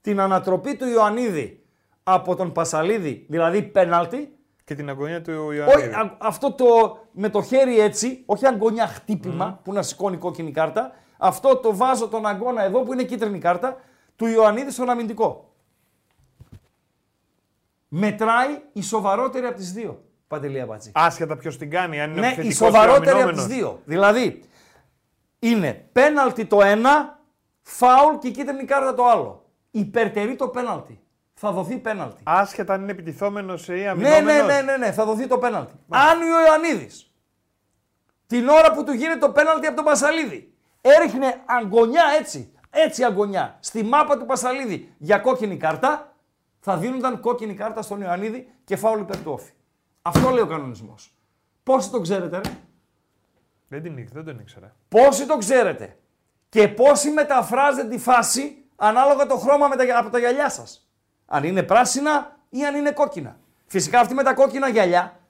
Την 0.00 0.20
ανατροπή 0.20 0.76
του 0.76 0.88
Ιωαννίδη 0.88 1.64
από 2.02 2.36
τον 2.36 2.52
Πασαλίδη, 2.52 3.26
δηλαδή 3.28 3.62
πέναλτι, 3.62 4.32
Και 4.64 4.74
την 4.74 4.88
αγωνία 4.88 5.22
του 5.22 5.32
όχι, 5.46 5.56
Ιωαννίδη. 5.56 5.92
α- 5.94 6.16
αυτό 6.18 6.52
το 6.52 6.64
με 7.10 7.28
το 7.28 7.42
χέρι 7.42 7.80
έτσι, 7.80 8.22
όχι 8.26 8.46
αγκονιά 8.46 8.86
χτύπημα 8.86 9.60
που 9.64 9.72
να 9.72 9.82
σηκώνει 9.82 10.16
κόκκινη 10.16 10.50
κάρτα. 10.50 10.92
Αυτό 11.18 11.56
το 11.56 11.76
βάζω 11.76 12.08
τον 12.08 12.26
αγκώνα 12.26 12.62
εδώ 12.64 12.82
που 12.82 12.92
είναι 12.92 13.02
κίτρινη 13.02 13.38
κάρτα 13.38 13.76
του 14.16 14.26
Ιωαννίδη 14.26 14.70
στον 14.70 14.90
αμυντικό. 14.90 15.47
Μετράει 17.88 18.60
η 18.72 18.82
σοβαρότερη 18.82 19.46
από 19.46 19.56
τις 19.56 19.72
δύο. 19.72 20.02
Παντελία 20.28 20.66
Μπατζή. 20.66 20.90
Άσχετα 20.94 21.36
ποιος 21.36 21.58
την 21.58 21.70
κάνει, 21.70 22.00
αν 22.00 22.10
είναι 22.10 22.20
Ναι, 22.20 22.26
η 22.26 22.30
επιθετικός 22.30 22.66
σοβαρότερη 22.72 23.06
ή 23.06 23.08
από 23.08 23.18
αμυνόμενος. 23.18 23.46
τις 23.46 23.54
δύο. 23.56 23.80
Δηλαδή, 23.84 24.42
είναι 25.38 25.88
πέναλτι 25.92 26.44
το 26.44 26.62
ένα, 26.62 27.18
φάουλ 27.62 28.14
και 28.18 28.30
κίτρινη 28.30 28.64
κάρτα 28.64 28.94
το 28.94 29.06
άλλο. 29.06 29.44
Υπερτερεί 29.70 30.36
το 30.36 30.48
πέναλτι. 30.48 31.00
Θα 31.34 31.52
δοθεί 31.52 31.76
πέναλτι. 31.78 32.22
Άσχετα 32.24 32.74
αν 32.74 32.82
είναι 32.82 32.90
επιτιθόμενος 32.90 33.68
ή 33.68 33.72
Ναι, 33.72 33.88
αμυνόμενος. 33.88 34.22
ναι, 34.24 34.42
ναι, 34.42 34.60
ναι, 34.60 34.76
ναι, 34.76 34.92
θα 34.92 35.04
δοθεί 35.04 35.26
το 35.26 35.38
πέναλτι. 35.38 35.74
Αν 35.88 36.22
ο 36.22 36.40
Ιωαννίδης 36.46 37.12
την 38.26 38.48
ώρα 38.48 38.72
που 38.72 38.84
του 38.84 38.92
γίνεται 38.92 39.18
το 39.18 39.30
πέναλτι 39.30 39.66
από 39.66 39.76
τον 39.76 39.84
Πασαλίδη 39.84 40.52
έριχνε 40.80 41.40
αγκονιά 41.46 42.02
έτσι, 42.20 42.52
έτσι 42.70 43.04
αγκονιά, 43.04 43.56
στη 43.60 43.82
μάπα 43.84 44.18
του 44.18 44.26
Πασαλίδη 44.26 44.94
για 44.98 45.18
κόκκινη 45.18 45.56
κάρτα, 45.56 46.12
θα 46.60 46.76
δίνονταν 46.76 47.20
κόκκινη 47.20 47.54
κάρτα 47.54 47.82
στον 47.82 48.00
Ιωαννίδη 48.00 48.52
και 48.64 48.76
φάουλ 48.76 49.00
υπέρ 49.00 49.16
του 49.22 49.32
όφη. 49.32 49.52
Αυτό 50.02 50.30
λέει 50.30 50.42
ο 50.42 50.46
κανονισμός. 50.46 51.14
Πόσοι 51.62 51.90
το 51.90 52.00
ξέρετε, 52.00 52.36
ρε; 52.36 52.50
Δεν, 53.68 53.82
την, 53.82 53.98
ήξερα, 53.98 54.22
δεν 54.22 54.34
τον 54.34 54.42
ήξερα. 54.42 54.76
Πόσοι 54.88 55.26
το 55.26 55.36
ξέρετε. 55.36 55.98
Και 56.48 56.68
πόσοι 56.68 57.10
μεταφράζετε 57.10 57.88
τη 57.88 57.98
φάση 57.98 58.64
ανάλογα 58.76 59.26
το 59.26 59.36
χρώμα 59.36 59.68
με 59.68 59.76
τα, 59.76 59.98
από 59.98 60.10
τα 60.10 60.18
γυαλιά 60.18 60.50
σας. 60.50 60.90
Αν 61.26 61.44
είναι 61.44 61.62
πράσινα, 61.62 62.38
ή 62.48 62.64
αν 62.66 62.74
είναι 62.74 62.92
κόκκινα. 62.92 63.38
Φυσικά 63.66 64.00
αυτοί 64.00 64.14
με 64.14 64.22
τα 64.22 64.34
κόκκινα 64.34 64.68
γυαλιά 64.68 65.20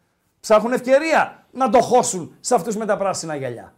ψάχνουν 0.40 0.72
ευκαιρία 0.72 1.46
να 1.50 1.70
το 1.70 1.80
χώσουν 1.80 2.36
σε 2.40 2.55
αυτούς 2.55 2.76
με 2.76 2.86
τα 2.86 2.96
πράσινα 2.96 3.34
γυαλιά. 3.34 3.74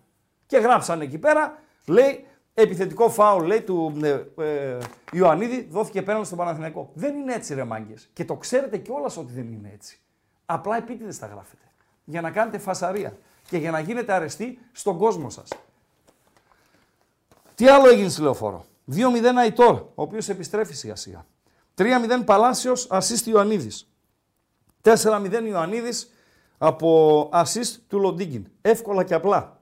Και 0.47 0.59
γράψαν 0.59 1.01
εκεί 1.01 1.19
πέρα, 1.19 1.59
λέει, 1.87 2.27
επιθετικό 2.61 3.09
φάουλ 3.09 3.47
λέει, 3.47 3.61
του 3.61 4.01
ε, 4.03 4.25
ε, 4.45 4.79
Ιωαννίδη, 5.13 5.69
δόθηκε 5.71 6.03
πέναλτι 6.03 6.27
στον 6.27 6.39
Παναθηναϊκό. 6.39 6.91
Δεν 6.95 7.15
είναι 7.15 7.35
έτσι 7.35 7.55
ρε 7.55 7.65
μάγκες. 7.65 8.11
Και 8.13 8.25
το 8.25 8.37
ξέρετε 8.37 8.77
κιόλας 8.77 9.17
ότι 9.17 9.33
δεν 9.33 9.53
είναι 9.53 9.71
έτσι. 9.75 10.01
Απλά 10.47 10.77
επίτηδες 10.77 11.19
τα 11.19 11.27
γράφετε. 11.27 11.63
Για 12.05 12.21
να 12.21 12.31
κάνετε 12.31 12.59
φασαρία 12.59 13.17
και 13.49 13.57
για 13.57 13.71
να 13.71 13.81
γίνετε 13.81 14.13
αρεστοί 14.13 14.59
στον 14.73 14.99
κόσμο 14.99 15.31
σας. 15.31 15.49
Τι 17.55 17.69
άλλο 17.69 17.89
έγινε 17.89 18.09
στη 18.09 18.23
λεωφόρο; 18.23 18.65
2-0 18.93 18.97
Αϊτόρ, 19.37 19.75
ο 19.75 20.03
οποίος 20.03 20.29
επιστρέφει 20.29 20.75
σιγά 20.75 20.97
σιγά. 20.97 21.27
3-0 21.75 21.85
Παλάσιος, 22.25 22.89
assist 22.91 23.27
Ιωαννίδης. 23.27 23.93
4-0 24.83 25.47
Ιωαννίδης 25.49 26.13
από 26.59 27.29
assist 27.33 27.79
του 27.89 27.99
Λοντίγκιν. 27.99 28.47
Εύκολα 28.63 29.05
και 29.05 29.15
απλά. 29.15 29.61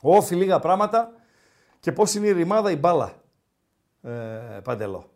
Όφι 0.00 0.34
λίγα 0.34 0.58
πράγματα 0.58 1.12
και 1.80 1.92
πώς 1.92 2.14
είναι 2.14 2.26
η 2.26 2.32
ρημάδα 2.32 2.70
η 2.70 2.76
μπάλα. 2.76 3.22
Ε, 4.02 4.10
παντελό. 4.64 5.10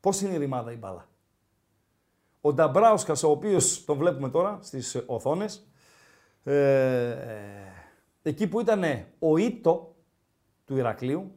Πώς 0.00 0.20
είναι 0.20 0.34
η 0.34 0.38
ρημάδα 0.38 0.72
η 0.72 0.76
μπάλα; 0.76 1.08
Ο 2.40 2.52
Νταμπράουσκας, 2.52 3.22
ο 3.22 3.30
οποίος 3.30 3.84
τον 3.84 3.96
βλέπουμε 3.96 4.28
τώρα 4.30 4.58
στις 4.62 5.02
οθόνες, 5.06 5.66
ε, 6.44 7.16
εκεί 8.22 8.46
που 8.46 8.60
ήταν 8.60 8.82
ο 9.18 9.36
Ήτο 9.36 9.94
του 10.64 10.76
Ηρακλείου, 10.76 11.32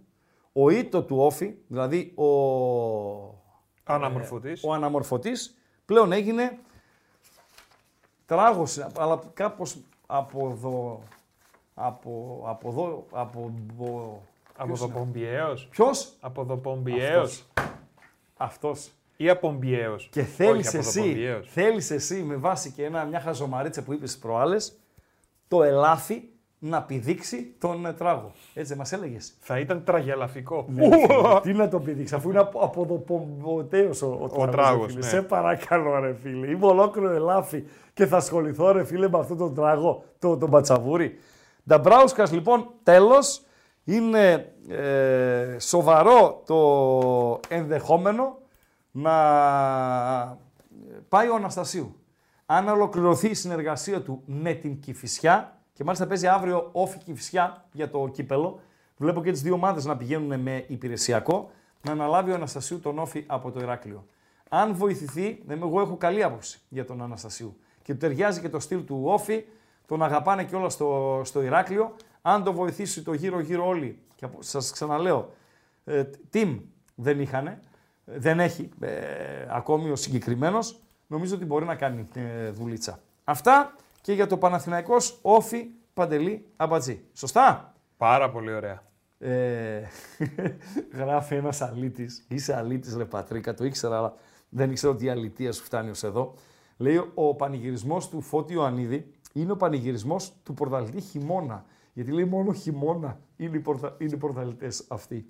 ο 0.53 0.69
Ήτο 0.69 1.03
του 1.03 1.17
Όφη, 1.17 1.55
δηλαδή 1.67 2.13
ο, 2.15 2.25
Αναμορφωτής. 3.83 4.63
ο 4.63 4.73
αναμορφωτής, 4.73 5.57
πλέον 5.85 6.11
έγινε 6.11 6.59
τράγος, 8.25 8.87
αλλά 8.97 9.19
κάπως 9.33 9.77
από 10.05 10.49
εδώ, 10.49 11.03
από, 11.81 12.43
από 12.47 12.69
εδώ, 12.69 13.05
από, 13.11 13.51
από 13.81 14.21
Από 14.57 14.77
το 14.77 14.87
Πομπιέος. 14.89 15.67
Ποιος; 15.71 16.13
Από 16.19 16.45
το 16.45 16.57
Πομπιέος. 16.57 17.45
Αυτός. 18.37 18.91
Ή 19.17 19.29
από 19.29 19.49
Πομπιέος. 19.49 20.07
Και 20.11 20.21
θέλεις 20.23 20.67
Όχι, 20.67 20.75
από 20.77 20.85
το 20.85 20.89
εσύ, 20.89 20.99
Πομπιέος. 21.09 21.49
θέλεις 21.51 21.91
εσύ 21.91 22.21
με 22.23 22.35
βάση 22.35 22.71
και 22.71 22.83
ένα, 22.85 23.03
μια 23.05 23.19
χαζομαρίτσα 23.19 23.83
που 23.83 23.93
είπες 23.93 24.17
προάλλες, 24.17 24.77
το 25.47 25.63
ελάφι 25.63 26.21
να 26.59 26.81
πηδήξει 26.83 27.55
τον 27.59 27.85
ε, 27.85 27.93
τράγο. 27.93 28.31
Έτσι 28.53 28.69
δεν 28.69 28.77
μας 28.77 28.91
έλεγες. 28.91 29.33
Θα 29.39 29.59
ήταν 29.59 29.83
τραγελαφικό. 29.83 30.65
Ναι, 30.69 30.89
Τι 31.41 31.53
να 31.53 31.69
το 31.69 31.79
πηδήξει, 31.79 32.15
αφού 32.15 32.29
είναι 32.29 32.39
από, 32.39 32.59
από 32.59 32.85
το 32.85 32.93
πομποτέος 32.93 34.01
ο, 34.01 34.17
ο, 34.21 34.27
τράγος, 34.27 34.51
τράγος, 34.55 34.85
ρε 34.85 34.87
φίλε. 34.91 34.99
ναι. 35.03 35.07
Σε 35.09 35.21
παρακαλώ 35.21 35.99
ρε 35.99 36.13
φίλε, 36.13 36.47
είμαι 36.51 36.65
ολόκληρο 36.65 37.09
ελάφι 37.09 37.63
και 37.93 38.05
θα 38.05 38.17
ασχοληθώ 38.17 38.71
ρε 38.71 38.83
φίλε 38.83 39.09
με 39.09 39.17
αυτόν 39.19 39.37
τον 39.37 39.53
τράγο, 39.55 40.03
τον, 40.19 40.39
τον 40.39 40.49
πατσαβούρι. 40.49 41.19
Νταμπράουσκας 41.69 42.31
λοιπόν 42.31 42.73
τέλος, 42.83 43.41
είναι 43.83 44.53
ε, 44.69 45.59
σοβαρό 45.59 46.43
το 46.45 47.39
ενδεχόμενο 47.55 48.37
να 48.91 49.11
πάει 51.09 51.27
ο 51.27 51.35
Αναστασίου. 51.35 51.95
Αν 52.45 52.67
ολοκληρωθεί 52.67 53.29
η 53.29 53.33
συνεργασία 53.33 54.01
του 54.01 54.23
με 54.25 54.53
την 54.53 54.79
Κηφισιά 54.79 55.59
και 55.73 55.83
μάλιστα 55.83 56.07
παίζει 56.07 56.27
αύριο 56.27 56.69
όφη 56.71 56.97
Κηφισιά 56.97 57.65
για 57.71 57.89
το 57.89 58.09
κύπελο, 58.13 58.59
βλέπω 58.97 59.23
και 59.23 59.31
τις 59.31 59.41
δύο 59.41 59.53
ομάδες 59.53 59.85
να 59.85 59.97
πηγαίνουν 59.97 60.39
με 60.39 60.65
υπηρεσιακό, 60.67 61.51
να 61.81 61.91
αναλάβει 61.91 62.31
ο 62.31 62.33
Αναστασίου 62.33 62.79
τον 62.79 62.99
όφη 62.99 63.23
από 63.27 63.51
το 63.51 63.59
Ηράκλειο. 63.59 64.05
Αν 64.49 64.75
βοηθηθεί, 64.75 65.41
ναι, 65.45 65.53
εγώ 65.53 65.81
έχω 65.81 65.97
καλή 65.97 66.23
άποψη 66.23 66.59
για 66.69 66.85
τον 66.85 67.01
Αναστασίου 67.01 67.57
και 67.83 67.93
του 67.93 67.99
ταιριάζει 67.99 68.41
και 68.41 68.49
το 68.49 68.59
στυλ 68.59 68.85
του 68.85 69.01
όφη, 69.05 69.43
τον 69.89 70.03
αγαπάνε 70.03 70.43
και 70.43 70.55
όλα 70.55 70.69
στο, 70.69 71.21
στο 71.23 71.41
Ηράκλειο. 71.41 71.95
Αν 72.21 72.43
το 72.43 72.53
βοηθήσει 72.53 73.03
το 73.03 73.13
γύρω-γύρω 73.13 73.67
όλοι, 73.67 73.99
και 74.15 74.25
απο- 74.25 74.41
σας 74.41 74.71
ξαναλέω, 74.71 75.33
ε, 75.85 76.03
team 76.33 76.59
δεν 76.95 77.19
είχανε, 77.19 77.61
δεν 78.05 78.39
έχει 78.39 78.69
ε, 78.79 78.95
ακόμη 79.49 79.89
ο 79.89 79.95
συγκεκριμένος, 79.95 80.79
νομίζω 81.07 81.35
ότι 81.35 81.45
μπορεί 81.45 81.65
να 81.65 81.75
κάνει 81.75 82.07
ε, 82.13 82.49
δουλίτσα. 82.49 82.99
Αυτά 83.23 83.73
και 84.01 84.13
για 84.13 84.27
το 84.27 84.37
Παναθηναϊκός 84.37 85.19
Όφη 85.21 85.65
Παντελή 85.93 86.45
Αμπατζή. 86.55 87.01
Σωστά; 87.13 87.73
Πάρα 87.97 88.29
πολύ 88.29 88.53
ωραία. 88.53 88.83
Ε, 89.19 89.81
γράφει 91.01 91.35
ένας 91.35 91.61
αλήτης. 91.61 92.25
Είσαι 92.27 92.55
αλήτης, 92.55 92.95
ρε 92.95 93.05
Πατρίκα, 93.05 93.53
το 93.53 93.65
ήξερα, 93.65 93.97
αλλά 93.97 94.13
δεν 94.49 94.71
ήξερα 94.71 94.91
ότι 94.91 95.05
η 95.05 95.09
αλητία 95.09 95.51
σου 95.51 95.63
φτάνει 95.63 95.89
ως 95.89 96.03
εδώ. 96.03 96.33
Λέει 96.77 97.11
ο 97.13 97.35
πανηγυρισμός 97.35 98.09
του 98.09 98.21
Φώτη 98.21 98.53
Ιωαννίδη 98.53 99.11
είναι 99.33 99.51
ο 99.51 99.55
πανηγυρισμός 99.55 100.33
του 100.43 100.53
πορταλτή 100.53 101.01
χειμώνα. 101.01 101.65
Γιατί 101.93 102.11
λέει 102.11 102.25
μόνο 102.25 102.53
χειμώνα 102.53 103.19
είναι 103.37 103.57
οι, 103.57 103.59
πορτα... 103.59 103.95
είναι 103.97 104.13
οι 104.13 104.17
πορταλτές 104.17 104.85
αυτοί. 104.87 105.25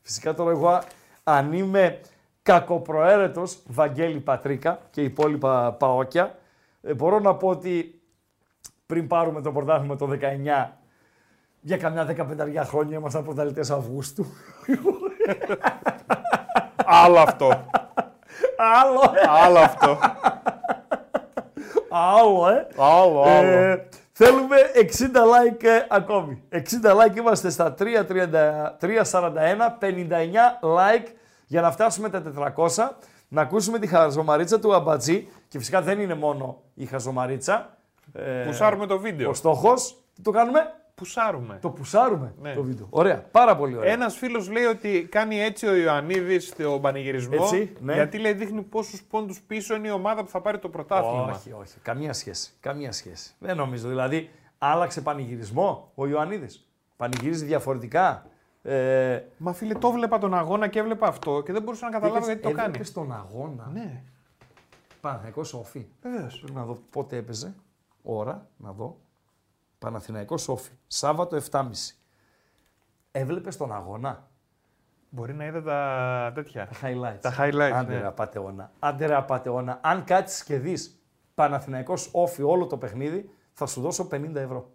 Φυσικά 0.00 0.34
τώρα 0.34 0.50
εγώ 0.50 0.82
αν 1.24 1.52
είμαι 1.52 2.00
κακοπροαίρετος 2.42 3.62
Βαγγέλη 3.66 4.20
Πατρίκα 4.20 4.80
και 4.90 5.00
οι 5.00 5.04
υπόλοιπα 5.04 5.72
παόκια, 5.72 6.38
ε, 6.82 6.94
μπορώ 6.94 7.18
να 7.18 7.34
πω 7.34 7.48
ότι 7.48 8.02
πριν 8.86 9.06
πάρουμε 9.06 9.40
το 9.40 9.52
πρωτάθλημα 9.52 9.96
το 9.96 10.08
19 10.10 10.70
για 11.60 11.76
καμιά 11.76 12.06
15 12.06 12.62
χρόνια 12.64 12.96
ήμασταν 12.96 13.24
πρωταθλητές 13.24 13.70
Αυγούστου. 13.70 14.26
Άλλο 16.84 17.18
αυτό. 17.18 17.46
άλλο, 18.56 19.00
ε, 19.14 19.44
Άλλο 19.44 19.58
αυτό. 19.58 19.98
Άλλο, 21.94 22.48
ε. 22.48 22.66
Άλλο, 22.76 23.22
άλλο. 23.22 23.48
Ε, 23.48 23.88
θέλουμε 24.12 24.56
60 24.74 24.78
like 25.16 25.64
ε, 25.64 25.86
ακόμη. 25.88 26.42
60 26.52 26.56
like 26.90 27.16
είμαστε 27.16 27.50
στα 27.50 27.74
3.30 27.78 27.84
3.41, 28.80 29.12
59 29.80 29.88
like 30.60 31.06
για 31.46 31.60
να 31.60 31.70
φτάσουμε 31.70 32.08
τα 32.10 32.22
400. 32.56 32.88
Να 33.28 33.42
ακούσουμε 33.42 33.78
τη 33.78 33.86
χαζομαρίτσα 33.86 34.58
του 34.60 34.74
Αμπατζή. 34.74 35.28
Και 35.48 35.58
φυσικά 35.58 35.82
δεν 35.82 36.00
είναι 36.00 36.14
μόνο 36.14 36.62
η 36.74 36.84
χαζομαρίτσα. 36.86 37.76
Ε, 38.12 38.42
Πουσάρουμε 38.46 38.86
το 38.86 38.98
βίντεο. 38.98 39.30
ο 39.30 39.34
στόχος, 39.34 39.96
τι 40.14 40.22
το 40.22 40.30
κάνουμε, 40.30 40.60
Πουσάρουμε. 40.94 41.58
το 41.62 41.70
πουσάρουμε 41.70 42.34
Ναι. 42.40 42.54
το 42.54 42.62
βίντεο. 42.62 42.86
Ωραία, 42.90 43.16
πάρα 43.30 43.56
πολύ 43.56 43.76
ωραία. 43.76 43.92
Ένας 43.92 44.16
φίλος 44.16 44.50
λέει 44.50 44.64
ότι 44.64 45.06
κάνει 45.10 45.40
έτσι 45.40 45.66
ο 45.66 45.74
Ιωαννίδης 45.74 46.48
στον 46.48 46.80
πανηγυρισμό. 46.80 47.36
Έτσι, 47.40 47.72
ναι. 47.80 47.94
Γιατί 47.94 48.18
λέει 48.18 48.32
δείχνει 48.32 48.62
πόσους 48.62 49.02
πόντους 49.02 49.40
πίσω 49.40 49.74
είναι 49.74 49.88
η 49.88 49.90
ομάδα 49.90 50.22
που 50.24 50.28
θα 50.30 50.40
πάρει 50.40 50.58
το 50.58 50.68
πρωτάθλημα. 50.68 51.32
Όχι, 51.32 51.52
όχι. 51.52 51.78
Καμία 51.82 52.12
σχέση. 52.12 52.52
Καμία 52.60 52.92
σχέση. 52.92 53.34
Δεν 53.38 53.56
νομίζω. 53.56 53.88
Δηλαδή, 53.88 54.30
άλλαξε 54.58 55.00
πανηγυρισμό 55.00 55.92
ο 55.94 56.06
Ιωαννίδης. 56.06 56.68
Πανηγυρίζει 56.96 57.44
διαφορετικά. 57.44 58.26
Ε, 58.62 59.20
Μα 59.36 59.52
φίλε, 59.52 59.74
το 59.74 59.90
βλέπα 59.90 60.18
τον 60.18 60.34
αγώνα 60.34 60.68
και 60.68 60.78
έβλεπα 60.78 61.06
αυτό 61.06 61.42
και 61.44 61.52
δεν 61.52 61.62
μπορούσα 61.62 61.84
να 61.84 61.90
καταλάβω 61.92 62.26
γιατί 62.26 62.40
το 62.42 62.48
κάνει. 62.50 62.60
Έβλεπες 62.66 62.92
τον 62.92 63.12
αγώνα. 63.12 63.70
Ναι, 63.72 64.02
Παναθηναϊκός 65.00 65.54
Όφη. 65.54 65.86
βεβαίως. 66.02 66.38
Πρέπει 66.38 66.52
να 66.58 66.64
δω 66.64 66.78
πότε 66.90 67.16
έπαιζε. 67.16 67.54
Ώρα, 68.02 68.46
να 68.56 68.72
δω. 68.72 68.96
Παναθηναϊκός 69.84 70.48
Όφη. 70.48 70.70
Σάββατο 70.86 71.38
7.30. 71.50 71.64
Έβλεπες 73.12 73.56
τον 73.56 73.72
αγώνα; 73.72 74.28
Μπορεί 75.10 75.34
να 75.34 75.44
είδα 75.44 75.62
τα 75.62 76.32
τέτοια. 76.34 76.66
Τα 76.68 76.76
highlights. 76.88 77.20
Τα 77.20 77.34
highlights, 77.38 77.72
Άντε 77.74 77.92
ναι. 77.92 77.98
ρε 77.98 78.06
απατεώνα. 78.06 78.70
Άντε 78.78 79.06
ρε 79.06 79.14
απατεώνα. 79.14 79.78
Αν 79.82 80.04
κάτσεις 80.04 80.44
και 80.44 80.58
δεις 80.58 81.02
Παναθηναϊκός 81.34 82.08
Όφη 82.12 82.42
όλο 82.42 82.66
το 82.66 82.76
παιχνίδι, 82.76 83.30
θα 83.52 83.66
σου 83.66 83.80
δώσω 83.80 84.08
50 84.12 84.34
ευρώ. 84.34 84.70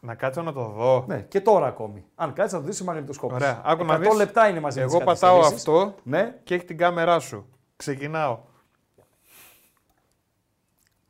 Να 0.00 0.14
κάτσω 0.14 0.42
να 0.42 0.52
το 0.52 0.64
δω. 0.64 1.04
Ναι, 1.08 1.20
και 1.20 1.40
τώρα 1.40 1.66
ακόμη. 1.66 2.04
Αν 2.14 2.32
κάτσεις 2.32 2.52
να 2.52 2.60
το 2.60 2.66
δεις 2.66 2.76
σε 2.76 2.84
μαγνητοσκόπηση. 2.84 3.42
Ωραία, 3.42 3.62
άκου 3.64 3.84
να 3.84 3.94
100 3.96 3.98
δεις. 4.00 4.14
λεπτά 4.14 4.48
είναι 4.48 4.60
μαζί 4.60 4.78
με 4.78 4.84
Εγώ 4.84 4.96
τις 4.96 5.06
πατάω 5.06 5.40
καθυστερήσεις. 5.40 5.68
αυτό 5.68 5.94
Ναι, 6.02 6.40
και 6.44 6.54
έχει 6.54 6.64
την 6.64 6.76
κάμερά 6.76 7.18
σου. 7.18 7.48
Ξεκινάω. 7.76 8.38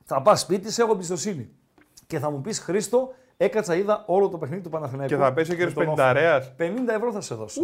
θα 0.04 0.22
πας 0.22 0.40
σπίτι, 0.40 0.70
σε 0.72 0.82
έχω 0.82 0.92
εμπιστοσύνη. 0.92 1.50
Και 2.06 2.18
θα 2.18 2.30
μου 2.30 2.40
πεις 2.40 2.58
Χρήστο, 2.60 3.14
έκατσα, 3.40 3.74
είδα 3.74 4.04
όλο 4.06 4.28
το 4.28 4.38
παιχνίδι 4.38 4.62
του 4.62 4.68
Παναθηναϊκού. 4.68 5.14
Και 5.14 5.20
θα 5.20 5.32
πέσει 5.32 5.50
ο 5.50 5.52
με 5.52 5.58
κύριος 5.58 5.74
τον 5.74 5.86
Όφη. 5.86 5.94
Πενταρέας. 5.96 6.52
50 6.58 6.94
ευρώ 6.94 7.12
θα 7.12 7.20
σε 7.20 7.34
δώσω. 7.34 7.60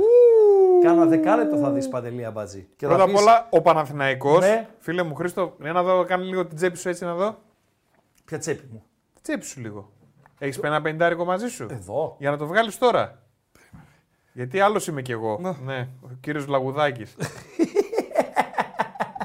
Κάνα 0.83 1.07
δεκάλεπτο 1.07 1.57
θα 1.57 1.71
δεις 1.71 1.89
παντελή 1.89 2.25
αμπάτζη. 2.25 2.69
Και 2.77 2.87
Πρώτα 2.87 2.99
θα 3.03 3.05
απ' 3.05 3.11
πεις, 3.13 3.21
όλα, 3.21 3.47
ο 3.51 3.61
Παναθηναϊκός, 3.63 4.41
Ναι. 4.41 4.69
φίλε 4.79 5.03
μου 5.03 5.15
Χρήστο, 5.15 5.55
για 5.61 5.73
να 5.73 5.83
δω, 5.83 6.05
κάνει 6.05 6.25
λίγο 6.25 6.47
την 6.47 6.57
τσέπη 6.57 6.77
σου 6.79 6.89
έτσι 6.89 7.05
να 7.05 7.15
δω. 7.15 7.37
Ποια 8.25 8.39
τσέπη 8.39 8.69
μου; 8.73 8.83
Την 9.15 9.23
τσέπη 9.23 9.45
σου 9.45 9.61
λίγο. 9.61 9.91
Έχεις 10.39 10.59
ένα 10.59 10.83
πεντάρικο 10.83 11.25
μαζί 11.25 11.49
σου; 11.49 11.67
Εδώ. 11.71 12.17
Για 12.19 12.31
να 12.31 12.37
το 12.37 12.47
βγάλεις 12.47 12.79
τώρα. 12.79 13.19
Γιατί 14.33 14.61
άλλος 14.61 14.87
είμαι 14.87 15.03
κι 15.03 15.13
εγώ. 15.13 15.39
Να. 15.41 15.57
Ναι, 15.65 15.89
ο 16.03 16.09
κύριος 16.21 16.47
Λαγουδάκης. 16.47 17.17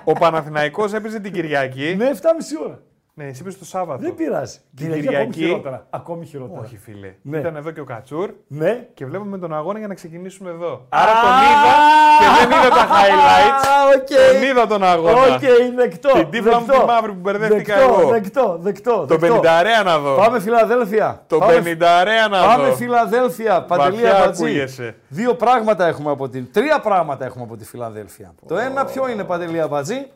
ο 0.03 0.13
Παναθηναϊκός 0.13 0.93
έπαιζε 0.93 1.19
την 1.19 1.31
Κυριακή. 1.33 1.95
Ναι, 1.97 2.09
7,5 2.09 2.63
ώρα. 2.65 2.81
Ναι, 3.21 3.27
εσύ 3.27 3.41
είπες 3.41 3.57
το 3.59 3.65
Σάββατο. 3.65 4.01
Δεν 4.01 4.15
πειράζει. 4.15 4.57
Την 4.75 4.85
Κυριακή 4.91 5.07
ακόμη 5.07 5.29
Κυριακή. 5.29 5.39
χειρότερα. 5.43 5.85
Ακόμη 5.89 6.25
χειρότερα. 6.25 6.61
Όχι, 6.61 6.77
φίλε. 6.77 7.13
Ναι. 7.21 7.37
Ήταν 7.37 7.55
εδώ 7.55 7.71
και 7.71 7.79
ο 7.79 7.83
Κατσούρ 7.83 8.29
Ναι. 8.47 8.87
και 8.93 9.05
βλέπουμε 9.05 9.37
τον 9.37 9.53
αγώνα 9.53 9.79
για 9.79 9.87
να 9.87 9.93
ξεκινήσουμε 9.93 10.49
εδώ. 10.49 10.85
Άρα 10.89 11.11
τον 11.11 11.31
είδα 11.49 11.73
και 12.19 12.25
δεν 12.39 12.59
είδα 12.59 12.69
τα 12.69 12.87
highlights. 12.87 13.65
Α, 13.67 13.73
οκ. 13.95 14.07
Τον 14.33 14.43
είδα 14.49 14.67
τον 14.67 14.83
αγώνα. 14.83 15.21
Οκ, 15.35 15.39
δεκτό. 15.75 16.09
Την 16.13 16.29
τύφλα 16.29 16.59
μου 16.59 16.65
δεκτό. 16.65 16.79
τη 16.81 16.85
μαύρη 16.87 17.11
που 17.11 17.19
μπερδεύτηκα 17.19 17.75
δεκτό, 17.77 17.93
εγώ. 17.99 18.09
Δεκτό, 18.09 18.57
δεκτό. 18.61 19.05
Το 19.07 19.17
δεκτό. 19.17 19.39
50 19.41 19.83
να 19.85 19.99
δω. 19.99 20.15
Πάμε 20.15 20.39
Φιλαδέλφια. 20.39 21.23
Το 21.27 21.37
Πάμε- 21.37 21.53
50 21.61 22.27
να 22.29 22.45
Πάμε 22.45 22.67
δω. 22.69 22.75
Φιλαδέλφια. 22.75 23.63
Παντελία 23.63 24.01
Βαθιά 24.11 24.25
Μπατζή. 24.25 24.43
ακούγεσαι. 24.43 24.95
Δύο 25.07 25.33
πράγματα 25.35 25.85
έχουμε 25.87 26.11
από 26.11 26.29
την. 26.29 26.51
Τρία 26.51 26.79
πράγματα 26.79 27.25
έχουμε 27.25 27.43
από 27.43 27.55
τη 27.57 27.65
Φιλαδέλφια. 27.65 28.33
Το 28.47 28.57
ένα 28.57 28.85
ποιο 28.85 29.09
είναι 29.09 29.23
Παντελία 29.23 29.67
Μπατζή; 29.67 30.07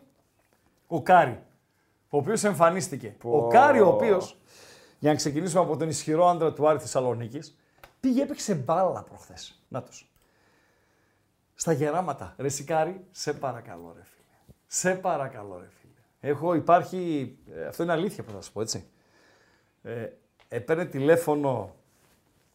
Ο 0.88 1.02
Κάρι. 1.02 1.40
Ο 2.14 2.18
οποίος 2.18 2.44
εμφανίστηκε. 2.44 3.16
Ο 3.24 3.48
Κάρι, 3.48 3.80
ο 3.80 3.88
οποίος. 3.88 4.38
Για 5.00 5.10
να 5.10 5.16
ξεκινήσουμε 5.16 5.62
από 5.62 5.78
τον 5.78 5.90
ισχυρό 5.90 6.28
άντρα 6.28 6.54
του 6.54 6.68
Άρη 6.68 6.80
Θεσσαλονίκης, 6.80 7.58
πήγε 8.00 8.22
έπαιξε 8.22 8.56
μπάλα 8.56 9.04
προχθές. 9.04 9.64
Να 9.68 9.84
τους. 9.84 10.12
Στα 11.56 11.72
γεράματα. 11.72 12.34
Ρε 12.38 12.50
Σικάρι, 12.50 13.06
σε 13.12 13.34
παρακαλώ, 13.34 13.94
ρε 13.96 14.04
φίλε. 14.04 14.56
Σε 14.68 14.96
παρακαλώ, 14.96 15.58
ρε 15.60 15.68
φίλε. 15.80 16.32
Έχω, 16.32 16.54
υπάρχει. 16.54 17.36
ε, 17.54 17.66
αυτό 17.66 17.84
είναι 17.84 17.92
αλήθεια 17.92 18.24
που 18.24 18.32
θα 18.32 18.42
σα 18.42 18.52
πω, 18.52 18.62
έτσι. 18.62 18.88
Ε, 19.84 20.08
έπαιρνε 20.48 20.86
τηλέφωνο 20.86 21.76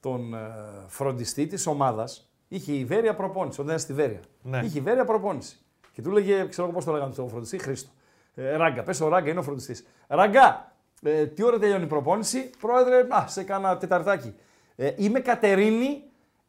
τον 0.00 0.34
ε, 0.34 0.50
φροντιστή 0.86 1.46
της 1.46 1.66
ομάδας. 1.66 2.30
Είχε 2.48 2.72
η 2.72 2.84
Βέρεια 2.84 3.14
προπόνηση, 3.14 3.60
όταν 3.60 3.66
ήταν 3.66 3.78
στη 3.78 3.92
Βέρεια. 3.92 4.20
Ναι. 4.42 4.58
Είχε 4.58 4.78
η 4.78 4.82
Βέρεια 4.82 5.04
προπόνηση. 5.04 5.58
Και 5.92 6.02
του 6.02 6.10
έλεγε, 6.10 6.46
ξέρω 6.48 6.66
εγώ 6.66 6.76
πώς 6.76 6.84
το 6.84 6.92
λέγανε 6.92 7.14
τον 7.14 7.28
φροντιστή, 7.28 7.58
Χρήστο. 7.58 7.90
Ε, 8.38 8.56
ράγκα, 8.56 8.82
πες 8.82 9.00
ο 9.00 9.08
Ράγκα, 9.08 9.30
είναι 9.30 9.38
ο 9.38 9.42
φροντιστής. 9.42 9.86
Ράγκα, 10.06 10.72
ε, 11.02 11.26
τι 11.26 11.42
ώρα 11.42 11.58
τελειώνει 11.58 11.84
η 11.84 11.86
προπόνηση, 11.86 12.50
πρόεδρε, 12.60 13.06
α, 13.08 13.24
σε 13.26 13.42
κάνα 13.42 13.76
τεταρτάκι. 13.76 14.34
Ε, 14.76 14.92
είμαι 14.96 15.20
Κατερίνη, 15.20 16.02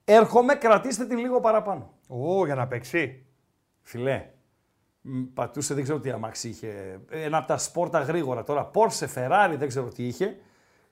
έρχομαι, 0.05 0.55
κρατήστε 0.55 1.05
την 1.05 1.17
λίγο 1.17 1.39
παραπάνω. 1.39 1.93
Ω, 2.07 2.45
για 2.45 2.55
να 2.55 2.67
παίξει. 2.67 3.25
Φιλέ, 3.81 4.25
μ, 5.01 5.21
πατούσε, 5.33 5.73
δεν 5.73 5.83
ξέρω 5.83 5.99
τι 5.99 6.09
αμάξι 6.09 6.49
είχε. 6.49 6.99
Ένα 7.09 7.37
από 7.37 7.47
τα 7.47 7.57
σπόρτα 7.57 7.99
γρήγορα 7.99 8.43
τώρα. 8.43 8.65
Πόρσε, 8.65 9.07
Φεράρι, 9.07 9.55
δεν 9.55 9.67
ξέρω 9.67 9.87
τι 9.87 10.07
είχε. 10.07 10.37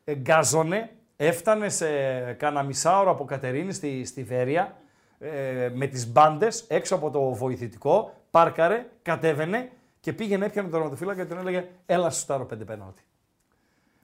Ε, 0.03 0.15
Γκάζωνε, 0.15 0.89
έφτανε 1.15 1.69
σε 1.69 1.87
κάνα 2.33 2.63
μισάωρο 2.63 3.11
από 3.11 3.25
Κατερίνη 3.25 3.73
στη, 3.73 4.05
στη 4.05 4.23
Βέρεια 4.23 4.77
ε, 5.19 5.69
με 5.73 5.87
τις 5.87 6.11
μπάντες 6.11 6.65
έξω 6.67 6.95
από 6.95 7.09
το 7.09 7.33
βοηθητικό. 7.33 8.13
Πάρκαρε, 8.31 8.85
κατέβαινε 9.01 9.69
και 9.99 10.13
πήγαινε, 10.13 10.45
έπιανε 10.45 10.67
τον 10.69 10.77
τερματοφύλακα 10.79 11.21
και 11.23 11.29
τον 11.29 11.37
έλεγε 11.37 11.67
Έλα, 11.85 12.09
σουτάρω 12.09 12.45
πέντε 12.45 12.63
πέναλτι. 12.63 13.01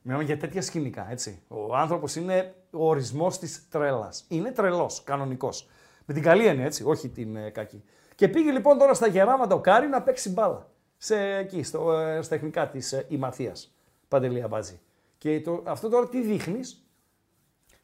Μιλάμε 0.02 0.24
για 0.24 0.38
τέτοια 0.38 0.61
σκηνικά, 0.61 1.07
έτσι. 1.11 1.41
Ο 1.48 1.76
άνθρωπος 1.76 2.15
είναι 2.15 2.53
ο 2.72 2.88
ορισμός 2.90 3.40
της 3.40 3.68
τρέλας. 3.70 4.26
Είναι 4.28 4.52
τρελός, 4.52 5.03
κανονικός. 5.03 5.70
Με 6.06 6.14
την 6.14 6.24
καλή 6.24 6.45
έννοια, 6.45 6.65
έτσι, 6.65 6.84
όχι 6.86 7.10
την 7.10 7.36
ε, 7.36 7.49
κακή. 7.49 7.84
Και 8.15 8.28
πήγε 8.28 8.52
λοιπόν 8.52 8.78
τώρα 8.78 8.94
στα 8.94 9.07
γεράματα 9.07 9.56
ο 9.56 9.60
Κάρι 9.60 9.88
να 9.88 10.02
παίξει 10.02 10.30
μπάλα. 10.30 10.68
Σε, 10.98 11.18
εκεί, 11.36 11.64
στο, 11.64 11.91
ε, 11.91 12.22
στα 12.22 12.36
τεχνικά 12.36 12.68
της 12.70 12.94
ε, 12.94 13.06
Ημαθία. 13.10 13.52
Παντελή 14.07 14.41
Αμπάτζη. 14.41 14.80
Και 15.18 15.41
το, 15.41 15.64
αυτό 15.65 15.90
τώρα 15.90 16.10
τι 16.10 16.22
δείχνεις; 16.22 16.88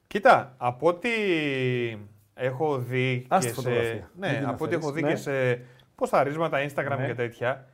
Κοίτα, 0.08 0.54
από 0.58 0.88
ό,τι 0.88 1.10
έχω 2.34 2.78
δει 2.78 3.26
Ας 3.30 3.46
τη 3.46 3.48
και 3.48 3.54
σε... 3.54 3.62
φωτογραφία. 3.62 3.92
Μην 4.16 4.30
Ναι, 4.32 4.38
την 4.38 4.46
από 4.48 4.64
ό,τι 4.66 4.76
αφαιρείς. 4.76 4.84
έχω 4.84 4.92
δει 4.92 5.02
Ναι. 5.02 5.10
και 5.10 5.16
σε 5.16 5.62
ποσταρίσματα 5.96 6.58
Instagram 6.70 6.98
Ναι. 6.98 7.06
και 7.06 7.16
τέτοια, 7.16 7.68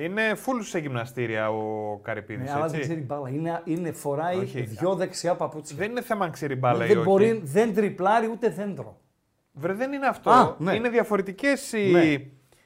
είναι 0.00 0.22
full 0.32 0.58
σε 0.60 0.78
γυμναστήρια 0.78 1.50
ο 1.50 1.96
Καρυπίδης, 2.02 2.44
Ναι, 2.44 2.52
αλλά 2.54 2.64
έτσι; 2.64 2.76
δεν 2.76 2.84
ξέρει 2.86 3.00
μπάλα. 3.00 3.28
Είναι, 3.28 3.60
είναι, 3.64 3.92
φοράει 3.92 4.36
Όχι. 4.36 4.60
δυο 4.60 4.94
δεξιά 4.94 5.34
παπούτσια. 5.34 5.76
Δεν 5.76 5.90
είναι 5.90 6.02
θέμα 6.02 6.24
αν 6.24 6.30
ξέρει 6.30 6.54
μπάλα 6.56 6.84
ή 6.84 6.88
δεν, 6.88 6.96
όχι. 6.96 7.06
μπορεί, 7.08 7.40
δεν 7.44 7.74
τριπλάρει 7.74 8.26
ούτε 8.32 8.48
δέντρο. 8.48 8.96
Βρε, 9.52 9.72
δεν 9.72 9.92
είναι 9.92 10.06
αυτό. 10.06 10.30
Α, 10.30 10.54
ναι. 10.58 10.74
Είναι 10.74 10.88
διαφορετικές 10.88 11.72
οι, 11.72 11.90
Ναι. 11.90 12.16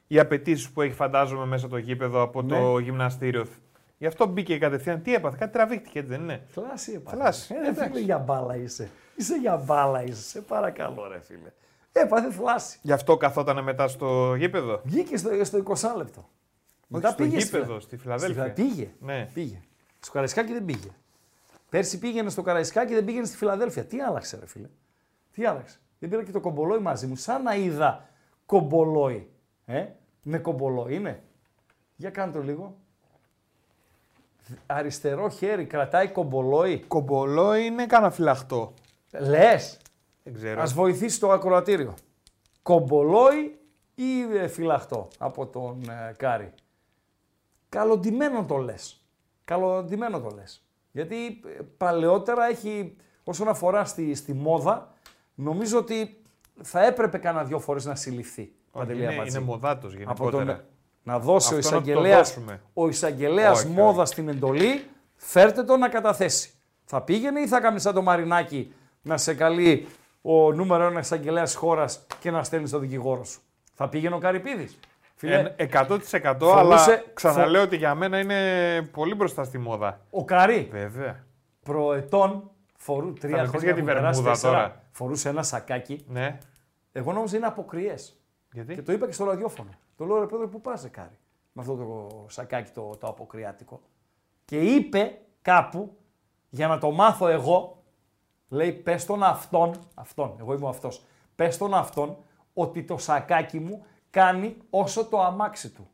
οι 0.07 0.19
απαιτήσεις 0.19 0.71
που 0.71 0.83
έχει, 0.83 0.93
φαντάζομαι, 0.95 1.47
μέσα 1.47 1.69
το 1.69 1.77
γήπεδο 1.77 2.23
από 2.23 2.45
το 2.45 2.75
Ναι. 2.77 2.83
γυμναστήριο. 2.83 3.47
Γι' 3.99 4.07
αυτό 4.07 4.27
μπήκε 4.27 4.59
κατευθείαν. 4.59 5.03
Τι 5.03 5.15
έπαθε, 5.15 5.37
κάτι 5.41 5.53
τραβήχτηκε, 5.53 5.99
έτσι 5.99 6.11
δεν 6.11 6.21
είναι; 6.23 6.41
Θλάση 6.49 6.93
έπαθε. 6.93 7.17
Θλάση, 7.17 7.55
Ε, 7.55 7.61
ρε 7.61 7.69
εντάξει. 7.69 7.89
φίλε, 7.91 8.01
για 8.01 8.19
μπάλα 8.19 8.57
είσαι. 8.57 8.91
Είσαι 9.17 9.37
για 9.37 9.57
μπάλα 9.57 10.03
είσαι. 10.05 10.23
Σε 10.23 10.41
παρακαλώ, 10.41 11.09
ρε 11.13 11.21
φίλε. 11.21 11.53
Έπαθε 11.93 12.31
θλάση. 12.31 12.79
Γι' 12.83 12.93
αυτό 12.93 13.17
καθόταν 13.17 13.63
μετά 13.63 13.89
στο 13.89 14.35
γήπεδο. 14.35 14.81
Βγήκε 14.85 15.17
στο, 15.17 15.31
στο 15.45 15.59
20 15.59 15.97
λεπτό. 15.97 16.29
Όχι, 16.93 17.07
στο 17.07 17.15
πήγε 17.15 17.39
γήπεδο, 17.39 17.81
στη 17.81 17.97
Φιλαδέλφια. 17.97 18.53
Πήγε. 18.53 18.91
Ναι. 19.01 19.29
πήγε. 19.35 19.61
Στο 20.01 20.13
Καραϊσκάκι 20.13 20.53
δεν 20.53 20.65
πήγε. 20.65 20.91
Πέρσι 21.69 21.99
πήγαινε 21.99 22.31
στο 22.31 22.43
Καραϊσκάκι, 22.43 22.95
δεν 22.95 23.05
πήγαινε 23.05 23.27
στη 23.27 23.37
Φιλαδέλφια. 23.37 23.85
Τι 23.85 24.01
άλλαξε, 24.01 24.39
ρε 24.41 24.47
φίλε; 24.47 24.69
Τι 25.33 25.45
άλλαξε; 25.45 25.79
Δεν 25.99 26.09
πήρα 26.09 26.25
και 26.25 26.33
το 26.33 26.41
κομπολόι 26.41 26.79
μαζί 26.79 27.07
μου. 27.07 27.17
Σαν 27.17 27.43
να 27.43 27.55
είδα 27.55 28.09
κομπολόι. 28.47 29.31
Ε, 29.65 29.87
με 30.23 30.39
κομπολόι 30.39 30.95
είναι. 30.95 31.23
Για 31.97 32.11
κάνε 32.11 32.33
το 32.33 32.43
λίγο. 32.43 32.77
Αριστερό 34.67 35.29
χέρι 35.29 35.65
κρατάει 35.65 36.09
κομπολόι. 36.09 36.85
Κομπολό 36.89 37.55
είναι 37.55 37.87
κάνα 37.87 38.11
φυλαχτό. 38.11 38.75
Λες. 39.13 39.79
Δεν 40.23 40.35
ξέρω. 40.35 40.63
Ας 40.63 40.73
βοηθήσει 40.73 41.21
το 41.21 41.31
ακροατήριο. 41.31 41.95
Κομπολόι 42.63 43.59
ή 43.95 44.37
ε, 44.37 44.49
φυλαχτό 44.49 45.09
από 45.19 45.47
τον 45.47 45.83
ε, 45.89 46.15
Κάρι. 46.17 46.53
Καλοντημένο 47.77 48.45
το 48.45 48.57
λες. 48.57 49.05
Καλοντημένο 49.45 50.21
το 50.21 50.31
λες. 50.35 50.65
Γιατί 50.93 51.41
ε, 51.59 51.63
παλαιότερα 51.77 52.47
έχει, 52.47 52.97
όσον 53.25 53.49
αφορά 53.49 53.85
στη, 53.85 54.15
στη 54.15 54.33
μόδα, 54.35 54.93
νομίζω 55.35 55.79
ότι 55.79 56.23
θα 56.63 56.85
έπρεπε 56.87 57.19
κάνα 57.19 57.45
δυο 57.45 57.59
φορές 57.59 57.85
να 57.85 57.95
συλληφθεί. 57.95 58.41
Όχι, 58.43 58.53
Παντελή 58.87 59.03
είναι, 59.03 59.13
Αμπατζή. 59.13 59.37
είναι 59.37 59.47
μοδάτος 59.47 59.93
από 59.93 60.03
γενικότερα. 60.03 60.45
τον, 60.57 60.65
να 61.03 61.19
δώσει 61.19 61.55
ο 61.55 61.57
Αυτό 61.59 61.71
να 61.75 61.81
του 61.81 61.85
το 61.85 61.91
εισαγγελέα 61.91 62.17
δώσουμε. 62.19 62.61
ο 62.75 62.89
εισαγγελέας 62.89 63.59
Όχι, 63.59 63.69
μόδα 63.69 64.03
όχι. 64.03 64.13
στην 64.13 64.29
εντολή, 64.29 64.85
φέρτε 65.17 65.63
το 65.63 65.77
να 65.77 65.89
καταθέσει. 65.89 66.51
Θα 66.85 67.03
πήγαινε 67.03 67.41
ή 67.41 67.47
θα 67.49 67.61
κάνει 67.61 67.81
σαν 67.81 67.95
το 67.95 68.03
Μαρινάκι 68.03 68.73
να 69.03 69.17
σε 69.17 69.35
καλεί 69.35 69.87
ο 70.23 70.53
νούμερο 70.53 70.85
ένα 70.85 71.01
εισαγγελέας 71.01 71.55
χώρας 71.55 72.07
και 72.21 72.31
να 72.31 72.43
στέλνει 72.45 72.69
τον 72.69 72.81
δικηγόρο 72.81 73.25
σου. 73.25 73.41
Θα 73.75 73.89
πήγαινε 73.89 74.15
ο 74.15 74.19
Καρυπίδης. 74.19 74.79
Φίλε, 75.23 75.53
Ε, 75.57 75.67
100% 75.67 76.37
Φορούσε- 76.39 76.59
αλλά 76.59 77.03
ξαναλέω 77.15 77.63
ότι 77.63 77.77
για 77.77 77.95
μένα 77.95 78.19
είναι 78.19 78.83
πολύ 78.93 79.15
μπροστά 79.15 79.45
στη 79.45 79.59
μόδα. 79.59 80.01
ο 80.11 80.25
Καρύ 80.25 80.69
Βέβαια. 80.73 81.25
προετών 81.63 82.51
φορού 82.77 83.13
τρία 83.13 83.37
με 83.37 83.43
πεις 83.43 83.51
χρόνια 83.51 83.67
για 83.67 83.75
την 83.75 83.85
που 83.85 83.93
περάσει, 83.93 84.05
Βερμούδα 84.23 84.31
τέσσερα, 84.31 84.53
τώρα. 84.53 84.83
Φορούσε 84.91 85.29
ένα 85.29 85.43
σακάκι. 85.43 86.05
Ναι. 86.09 86.39
Εγώ 86.93 87.13
νόμιζα 87.13 87.37
είναι 87.37 87.47
αποκριές. 87.47 88.21
Γιατί; 88.53 88.75
Και 88.75 88.83
το 88.83 88.93
είπα 88.93 89.07
και 89.07 89.13
στο 89.13 89.25
ραδιόφωνο. 89.25 89.71
Το 89.97 90.05
λέω 90.05 90.19
ρε 90.21 90.27
πρόεδρε, 90.27 90.49
πού 90.49 90.61
πας, 90.61 90.89
Κάρι, 90.91 91.19
με 91.53 91.63
αυτό 91.63 91.75
το 91.77 92.09
σακάκι 92.29 92.71
το, 92.71 92.91
το 93.01 93.07
αποκριάτικο. 93.07 93.81
Και 94.45 94.59
είπε 94.61 95.19
κάπου, 95.43 95.97
για 96.49 96.67
να 96.69 96.79
το 96.79 96.91
μάθω 96.91 97.29
εγώ, 97.29 97.83
λέει 98.49 98.73
πες 98.73 99.07
τον 99.07 99.23
αυτόν, 99.23 99.75
αυτόν, 99.95 100.37
εγώ 100.41 100.53
είμαι 100.55 100.65
ο 100.65 100.69
αυτός, 100.69 101.05
πες 101.35 101.59
τον 101.59 101.75
αυτόν 101.75 102.17
ότι 102.55 102.83
το 102.83 102.97
σακάκι 102.99 103.59
μου 103.59 103.85
κάνει 104.13 104.57
όσο 104.71 105.05
το 105.05 105.23
αμάξι 105.23 105.69
του. 105.71 105.87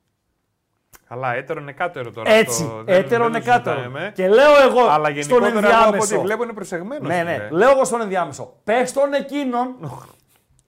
Καλά, 1.09 1.35
έτερο 1.35 1.61
νεκάτερο 1.61 2.11
τώρα. 2.11 2.31
Έτσι, 2.31 2.63
αυτό. 2.63 2.83
Δεν- 2.83 2.95
έτερο 3.05 3.23
δεν 3.25 3.33
το 3.33 3.39
νεκάτερο. 3.39 3.77
συζητάμε. 3.77 4.13
Και 4.15 4.29
λέω 4.29 4.57
εγώ 4.69 4.81
Αλλά 4.89 5.09
στον 5.09 5.15
γενικότερα 5.15 5.47
εγώ 5.49 5.59
από 5.59 5.67
ενδιάμεσο. 5.67 6.15
ό,τι 6.15 6.25
βλέπω 6.25 6.43
είναι 6.43 6.53
προσεγμένος. 6.53 7.09
Ναι, 7.09 7.23
ναι, 7.23 7.49
λέω 7.51 7.71
εγώ 7.71 7.85
στον 7.85 8.01
ενδιάμεσο. 8.01 8.61
Πες 8.65 8.93
τον 8.93 9.13
εκείνον, 9.15 9.75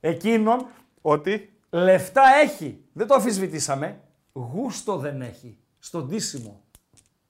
εκείνον 0.01 0.67
Ότι; 1.01 1.53
Λεφτά 1.71 2.23
έχει. 2.43 2.85
Δεν 2.93 3.07
το 3.07 3.15
αμφισβητήσαμε. 3.15 4.01
Γούστο 4.33 4.97
δεν 4.97 5.23
έχει. 5.23 5.59
Στον 5.79 6.09
τίσιμο. 6.09 6.61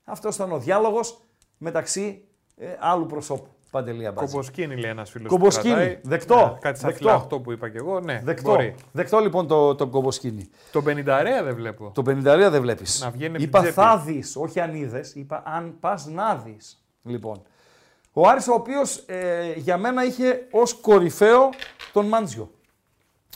Αυτός 0.05 0.35
ήταν 0.35 0.53
ο 0.53 0.59
διάλογος 0.59 1.19
μεταξύ 1.59 2.29
ε, 2.57 2.77
άλλου 2.79 3.07
προσώπου. 3.07 3.49
Παντελή 3.71 4.07
Αμπάτζη. 4.07 4.33
Κομποσκίνη 4.33 4.77
λέει 4.77 4.91
ένας 4.91 5.11
φίλος. 5.11 5.29
Κομποσκίνη, 5.31 5.99
δεκτό, 6.03 6.59
κάτι 6.61 6.79
σαν 6.79 6.91
δεκτό. 6.91 7.09
φυλαχτό 7.09 7.41
που 7.41 7.53
είπα 7.53 7.69
και 7.69 7.79
εγώ. 7.79 8.01
Ναι, 8.01 8.21
Δεκτό. 8.25 8.51
μπορεί. 8.51 8.75
Δεκτό 8.93 9.19
λοιπόν 9.19 9.47
το, 9.47 9.75
το 9.75 9.87
κομποσκίνη. 9.87 10.49
Το 10.73 10.83
50 10.87 11.03
δεν 11.45 11.55
βλέπω. 11.55 11.91
Το 11.95 12.03
50 12.07 12.15
δεν 12.51 12.61
βλέπεις. 12.61 13.01
Να 13.01 13.11
βγαίνει 13.11 13.35
από 13.35 13.45
Είπα 13.45 13.61
την 13.61 13.71
τσέπη. 13.73 13.87
θα 13.87 13.99
δεις, 13.99 14.37
όχι 14.37 14.61
αν 14.61 14.75
είδες. 14.75 15.15
Είπα 15.15 15.43
αν 15.47 15.77
πας 15.81 16.07
να 16.07 16.35
δεις. 16.37 16.85
Λοιπόν. 17.03 17.43
Ο 18.13 18.29
Άρης 18.29 18.49
ο 18.49 18.53
οποίος 18.55 18.97
ε, 19.07 19.53
για 19.57 19.77
μένα 19.77 20.05
είχε 20.05 20.47
ως 20.51 20.75
κορυφαίο 20.75 21.49
τον 21.93 22.07
Μάντζιο. 22.07 22.51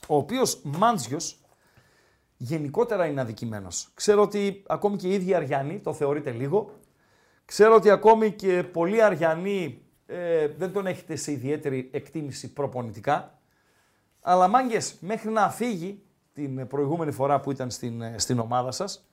Ο 0.09 0.17
οποίος 0.17 0.61
Μάντζιος 0.63 1.39
γενικότερα 2.37 3.07
είναι 3.07 3.21
αδικημένος. 3.21 3.91
Ξέρω 3.95 4.23
ότι 4.23 4.63
ακόμη 4.67 4.97
και 4.97 5.09
οι 5.09 5.13
ίδιοι 5.13 5.35
Αριανοί 5.35 5.79
το 5.81 5.93
θεωρείτε 5.93 6.31
λίγο. 6.31 6.71
Ξέρω 7.45 7.75
ότι 7.75 7.91
ακόμη 7.91 8.31
και 8.33 8.63
πολλοί 8.73 9.03
Αριανοί 9.03 9.84
ε, 10.07 10.49
δεν 10.49 10.73
τον 10.73 10.87
έχετε 10.87 11.17
σε 11.17 11.33
ιδιαίτερη 11.33 11.91
εκτίμηση 11.93 12.53
προπονητικά. 12.53 13.39
Αλλά 14.21 14.49
μάγκες, 14.49 14.97
μέχρι 15.01 15.31
να 15.31 15.51
φύγει 15.51 16.03
την 16.33 16.67
προηγούμενη 16.67 17.13
φορά 17.13 17.41
που 17.41 17.51
ήταν 17.51 17.71
στην, 17.71 18.03
ε, 18.03 18.15
στην 18.19 18.39
ομάδα 18.39 18.71
σας, 18.71 19.09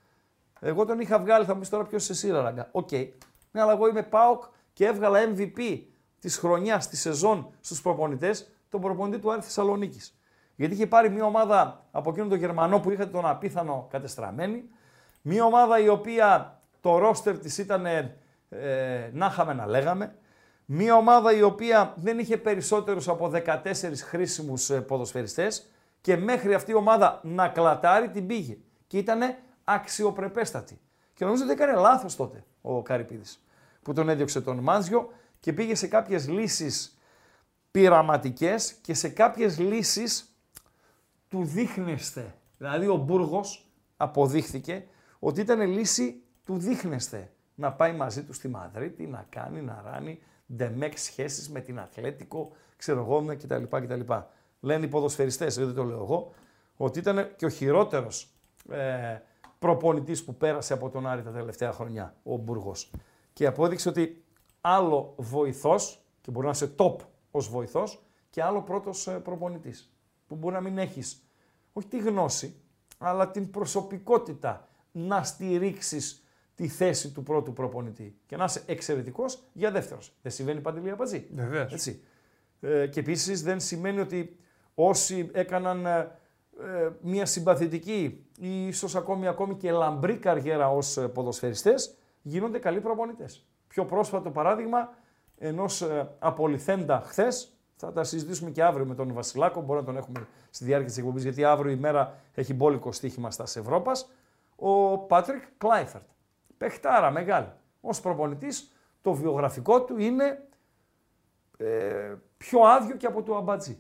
εγώ 0.60 0.86
τον 0.86 1.00
είχα 1.00 1.20
βγάλει. 1.20 1.46
Θα 1.46 1.54
μου 1.54 1.60
πεις 1.60 1.70
τώρα 1.70 1.84
ποιος 1.84 2.10
εσύ, 2.10 2.32
ρε 2.32 2.40
Ράγκα. 2.40 2.70
Οκ. 2.72 2.92
Ναι, 3.52 3.62
αλλά 3.62 3.72
εγώ 3.72 3.88
είμαι 3.88 4.04
ΠΑΟΚ 4.04 4.44
και 4.74 4.86
έβγαλα 4.86 5.20
MVP 5.36 5.80
της 6.20 6.38
χρονιάς, 6.38 6.88
της 6.88 7.00
σεζόν 7.00 7.50
στους 7.62 7.82
προπονητές, 7.82 8.52
τον 8.70 8.82
προπονητή 8.82 9.20
του 9.22 9.32
Άρη 9.32 9.42
Θεσσαλονίκης. 9.42 10.16
Γιατί 10.56 10.74
είχε 10.74 10.88
πάρει 10.88 11.10
μια 11.10 11.26
ομάδα 11.26 11.86
από 11.92 12.10
εκείνον 12.10 12.30
τον 12.30 12.38
Γερμανό 12.38 12.80
που 12.80 12.92
είχατε 12.92 13.10
τον 13.10 13.26
απίθανο 13.26 13.88
κατεστραμμένη, 13.90 14.64
μια 15.22 15.46
ομάδα 15.46 15.80
η 15.80 15.88
οποία 15.88 16.60
το 16.82 16.98
ρόστερ 16.98 17.38
της 17.38 17.58
ήταν 17.58 17.86
ε, 17.86 19.10
να 19.14 19.26
είχαμε 19.26 19.54
να 19.54 19.66
λέγαμε, 19.66 20.16
μια 20.74 20.96
ομάδα 20.96 21.34
η 21.36 21.42
οποία 21.42 21.94
δεν 21.98 22.20
είχε 22.20 22.38
περισσότερους 22.38 23.08
από 23.08 23.32
14 23.46 23.58
χρήσιμους 23.96 24.70
ε, 24.70 24.82
ποδοσφαιριστές 24.82 25.70
και 26.02 26.18
μέχρι 26.18 26.54
αυτή 26.54 26.72
η 26.72 26.74
ομάδα 26.74 27.20
να 27.24 27.48
κλατάρει 27.48 28.10
την 28.10 28.28
πήγε. 28.28 28.58
Και 28.88 28.98
ήταν 28.98 29.20
αξιοπρεπέστατη. 29.64 30.80
Και 31.14 31.26
νομίζω 31.26 31.44
ότι 31.44 31.52
έκανε 31.52 31.74
λάθος 31.74 32.16
τότε 32.16 32.44
ο 32.62 32.82
Καρυπίδης 32.82 33.46
που 33.82 33.94
τον 33.94 34.10
έδιωξε 34.10 34.42
τον 34.42 34.58
Μάνζιο 34.58 35.10
και 35.40 35.54
πήγε 35.54 35.76
σε 35.76 35.88
κάποιες 35.88 36.28
λύσεις 36.28 36.98
πειραματικές 37.72 38.74
και 38.74 38.94
σε 38.94 39.10
κάποιες 39.10 39.60
λύσεις 39.60 40.36
του 41.30 41.44
δείχνεστε. 41.44 42.36
Δηλαδή 42.58 42.88
ο 42.88 42.96
Μπούργος 42.96 43.72
αποδείχθηκε 43.98 44.88
ότι 45.20 45.42
ήταν 45.42 45.62
λύση 45.62 46.22
του 46.46 46.58
δείχνεστε. 46.58 47.32
Να 47.56 47.72
πάει 47.72 47.94
μαζί 47.94 48.24
του 48.24 48.34
στη 48.34 48.48
Μαδρίτη, 48.48 49.08
να 49.08 49.26
κάνει, 49.30 49.62
να 49.62 49.84
ράνει, 49.86 50.22
ντεμέκ 50.56 50.98
σχέσεις 50.98 51.50
με 51.50 51.60
την 51.60 51.80
Αθλέτικο, 51.80 52.52
ξέρω 52.78 53.00
εγώ, 53.00 53.22
ναι, 53.22 53.36
κτλ. 53.36 53.64
κτλ. 53.64 54.14
Λένε 54.60 54.86
οι 54.86 54.88
ποδοσφαιριστές, 54.88 55.56
δεν 55.56 55.74
το 55.74 55.84
λέω 55.84 55.98
εγώ, 55.98 56.34
ότι 56.78 57.00
ήταν 57.00 57.36
και 57.36 57.46
ο 57.46 57.50
χειρότερος 57.50 58.34
ε, 58.70 59.20
προπονητής 59.60 60.24
που 60.24 60.36
πέρασε 60.36 60.74
από 60.74 60.90
τον 60.90 61.08
Άρη 61.08 61.22
τα 61.22 61.32
τελευταία 61.32 61.72
χρονιά, 61.72 62.16
ο 62.24 62.36
Μπούργος. 62.36 62.92
Και 63.34 63.46
απόδειξε 63.46 63.90
ότι 63.90 64.24
άλλο 64.62 65.14
βοηθός, 65.18 66.06
και 66.22 66.32
μπορεί 66.32 66.46
να 66.46 66.52
είσαι 66.52 66.74
top 66.78 66.96
ως 67.32 67.50
βοηθός, 67.50 68.04
και 68.30 68.44
άλλο 68.44 68.62
πρώτος 68.62 69.08
ε, 69.08 69.12
προπονητής. 69.12 69.94
Που 70.28 70.36
μπορεί 70.36 70.54
να 70.54 70.62
μην 70.62 70.78
έχεις, 70.78 71.24
όχι 71.74 71.88
τη 71.88 72.00
γνώση, 72.00 72.56
αλλά 72.98 73.32
την 73.32 73.52
προσωπικότητα 73.52 74.68
να 74.92 75.24
στηρίξεις 75.24 76.21
τη 76.62 76.68
θέση 76.68 77.12
του 77.12 77.24
πρώτου 77.24 77.54
προπονητή 77.54 78.16
και 78.26 78.38
να 78.38 78.44
είσαι 78.44 78.64
εξαιρετικός 78.66 79.44
για 79.54 79.72
δεύτερος. 79.72 80.14
Δεν 80.22 80.32
συμβαίνει 80.32 80.60
παντελή 80.60 80.90
απατζή. 80.90 81.28
Βεβαίως. 81.34 81.88
Ε, 82.60 82.88
και 82.88 83.00
επίσης 83.00 83.44
δεν 83.44 83.60
σημαίνει 83.60 84.00
ότι 84.00 84.38
όσοι 84.76 85.30
έκαναν 85.34 85.86
ε, 85.86 86.00
ε, 86.60 86.90
μια 87.02 87.26
συμπαθητική 87.26 88.26
ή 88.40 88.68
ίσως 88.68 88.96
ακόμη, 88.96 89.28
ακόμη 89.28 89.56
και 89.56 89.72
λαμπρή 89.72 90.18
καριέρα 90.18 90.72
ως 90.72 90.98
ε, 90.98 91.08
ποδοσφαιριστές 91.08 91.96
γίνονται 92.22 92.60
καλοί 92.60 92.80
προπονητές. 92.82 93.46
Πιο 93.68 93.86
πρόσφατο 93.86 94.30
παράδειγμα 94.30 94.90
ενός 95.38 95.82
ε, 95.82 96.12
απολυθέντα 96.20 97.02
χθες, 97.06 97.54
θα 97.76 97.92
τα 97.92 98.04
συζητήσουμε 98.04 98.50
και 98.50 98.64
αύριο 98.64 98.86
με 98.86 98.96
τον 98.96 99.14
Βασιλάκο, 99.14 99.62
μπορεί 99.62 99.80
να 99.80 99.86
τον 99.86 99.98
έχουμε 99.98 100.28
στη 100.50 100.66
διάρκεια 100.66 100.88
της 100.88 100.98
εκπομπής, 100.98 101.24
γιατί 101.24 101.44
αύριο 101.44 101.72
η 101.72 101.78
μέρα 101.78 102.20
έχει 102.34 102.54
μπόλικο 102.54 102.92
στοίχημα 102.92 103.32
στα 103.32 103.44
Ευρώπας. 103.44 104.10
Ο 104.56 104.98
Πάτρικ 104.98 105.44
Κλάιφερτ. 105.58 106.10
Πεχτάρα 106.62 107.12
μεγάλη. 107.12 107.52
Ω 107.82 107.90
προπονητής, 108.02 108.72
το 109.02 109.14
βιογραφικό 109.14 109.84
του 109.84 109.98
είναι 110.00 110.48
ε, 111.58 112.14
πιο 112.38 112.60
άδειο 112.62 112.96
και 112.96 113.06
από 113.06 113.24
το 113.24 113.36
αμπατζή. 113.36 113.80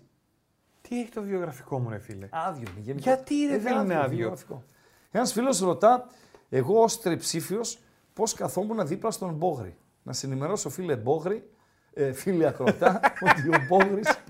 Τι 0.81 0.99
έχει 1.01 1.09
το 1.11 1.21
βιογραφικό 1.21 1.79
μου, 1.79 1.89
ρε 1.89 1.99
φίλε; 1.99 2.27
Άδειο 2.31 2.67
είναι. 2.71 2.81
γενικά. 2.81 3.13
Γιατί, 3.13 3.45
ρε 3.45 3.55
Ε, 3.55 3.59
φίλε, 3.59 3.79
είναι 3.79 3.95
άδειο; 3.95 4.17
βιογραφικό. 4.17 4.63
Ένας 5.11 5.31
φίλος 5.31 5.59
ρωτά, 5.59 6.07
εγώ 6.49 6.81
ως 6.81 7.01
τριψήφιος, 7.01 7.79
πώς 8.13 8.33
καθόμουν 8.33 8.87
δίπλα 8.87 9.11
στον 9.11 9.33
Μπόγρη. 9.33 9.77
Να 10.03 10.13
σε 10.13 10.25
ενημερώσω 10.25 10.69
φίλε 10.69 10.95
Μπόγρη, 10.95 11.49
ε, 11.93 12.11
φίλε 12.13 12.47
Ακροτά, 12.47 12.99
ότι 13.29 13.47
ο 13.49 13.65
Μπόγρης, 13.67 14.23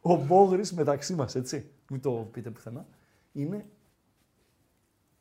ο 0.00 0.16
Μπόγρης 0.16 0.72
μεταξύ 0.72 1.14
μας, 1.14 1.34
έτσι, 1.34 1.70
μην 1.90 2.00
το 2.00 2.10
πείτε 2.10 2.50
πουθενά, 2.50 2.86
είναι 3.32 3.66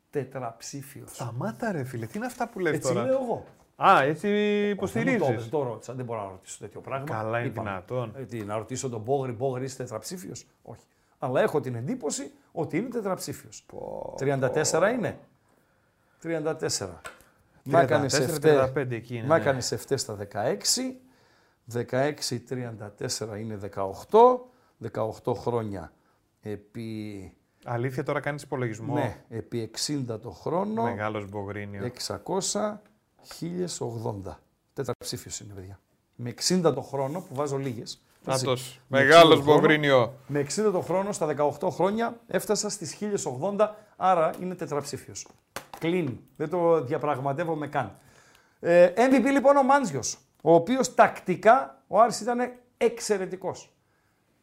τετραψήφιος. 0.10 1.11
Σταμάτα, 1.15 1.72
ρε 1.72 1.84
φίλε. 1.84 2.06
Τι 2.06 2.18
είναι 2.18 2.26
αυτά 2.26 2.48
που 2.49 2.60
λες 2.60 2.73
Έτσι 2.76 2.94
τώρα; 2.94 3.06
λέω 3.06 3.19
εγώ. 3.23 3.45
Α, 3.84 4.02
έτσι 4.02 4.27
Δεν 4.27 4.64
μου 4.65 4.69
υποστηρίζει. 4.72 5.18
το 5.18 5.26
είπες, 5.31 5.49
το 5.49 5.64
ρώτησα, 5.64 5.94
δεν 5.94 6.06
μπορώ 6.06 6.22
να 6.23 6.30
ρωτήσω 6.30 6.57
τέτοιο 6.60 6.81
πράγμα. 6.81 7.06
Καλά, 7.06 7.40
είναι 7.40 7.48
Είπαμε. 7.48 7.69
δυνατόν. 7.69 8.14
Ε, 8.18 8.23
τι, 8.26 8.44
να 8.44 8.57
ρωτήσω 8.57 8.90
τον 8.90 9.02
Μπόγρη, 9.02 9.31
Μπόγρη 9.31 9.64
είσαι 9.64 9.77
τετραψήφιος; 9.77 10.45
Όχι. 10.61 10.81
Αλλά 11.19 11.41
έχω 11.41 11.61
την 11.61 11.76
εντύπωση 11.76 12.31
ότι 12.52 12.77
είναι 12.77 12.90
τετραψήφιος. 12.90 13.65
34 14.19 14.91
είναι. 14.94 15.19
34. 16.23 17.02
Μ' 17.64 17.76
έκανες 17.76 18.14
34, 18.14 18.22
εφτέ- 18.22 18.73
35 18.76 18.91
εκεί 18.95 19.15
είναι, 19.15 19.26
Μ' 19.26 19.30
ναι. 19.30 19.36
έκανες 19.36 19.72
εφτές 19.72 20.02
στα 20.02 20.15
16. 20.15 20.99
16, 21.73 22.40
34 22.40 23.38
είναι 23.40 23.56
18. 23.56 24.49
18 24.94 25.34
χρόνια 25.36 25.91
επί, 26.41 27.34
Αλήθεια, 27.72 28.04
τώρα 28.04 28.20
κάνεις 28.20 28.44
υπολογισμό; 28.44 28.94
ναι, 28.94 29.24
επί 29.30 29.72
60 29.88 30.20
το 30.22 30.30
χρόνο. 30.30 30.84
Μεγάλος 30.84 31.30
Μπογρίνιο. 31.30 31.91
600, 32.08 32.82
1080. 33.40 34.40
Τετραψήφιος 34.74 35.40
είναι, 35.40 35.54
παιδιά. 35.54 35.80
Με 36.16 36.30
60 36.30 36.74
το 36.74 36.82
χρόνο, 36.82 37.20
που 37.20 37.36
βάζω 37.36 37.58
λίγες. 37.58 38.02
έτσι, 38.28 38.46
Νάτος. 38.46 38.82
με 38.88 39.00
60 39.00 39.04
Μεγάλος 39.04 39.36
το 39.36 39.41
χρόνο, 39.41 39.60
Μπογρίνιο. 39.60 40.14
Με 40.28 40.40
60 40.40 40.72
το 40.72 40.82
χρόνο, 40.82 41.12
στα 41.12 41.26
18 41.26 41.70
χρόνια, 41.70 42.20
έφτασα 42.28 42.70
στις 42.70 42.94
1080, 42.94 43.76
άρα 43.98 44.32
είναι 44.41 44.56
τετραψήφιος. 44.56 45.28
Κλείνει. 45.80 46.20
Δεν 46.36 46.50
το 46.50 46.84
διαπραγματεύομαι 46.84 47.68
καν. 47.68 47.98
Ε, 48.60 48.91
MVP 48.96 49.32
λοιπόν 49.32 49.58
ο 49.58 49.64
Μάντζιος, 49.64 50.18
ο 50.41 50.54
οποίος 50.54 50.94
τακτικά 50.94 51.84
ο 51.88 52.00
Άρης 52.00 52.20
ήταν 52.22 52.52
εξαιρετικός. 52.78 53.74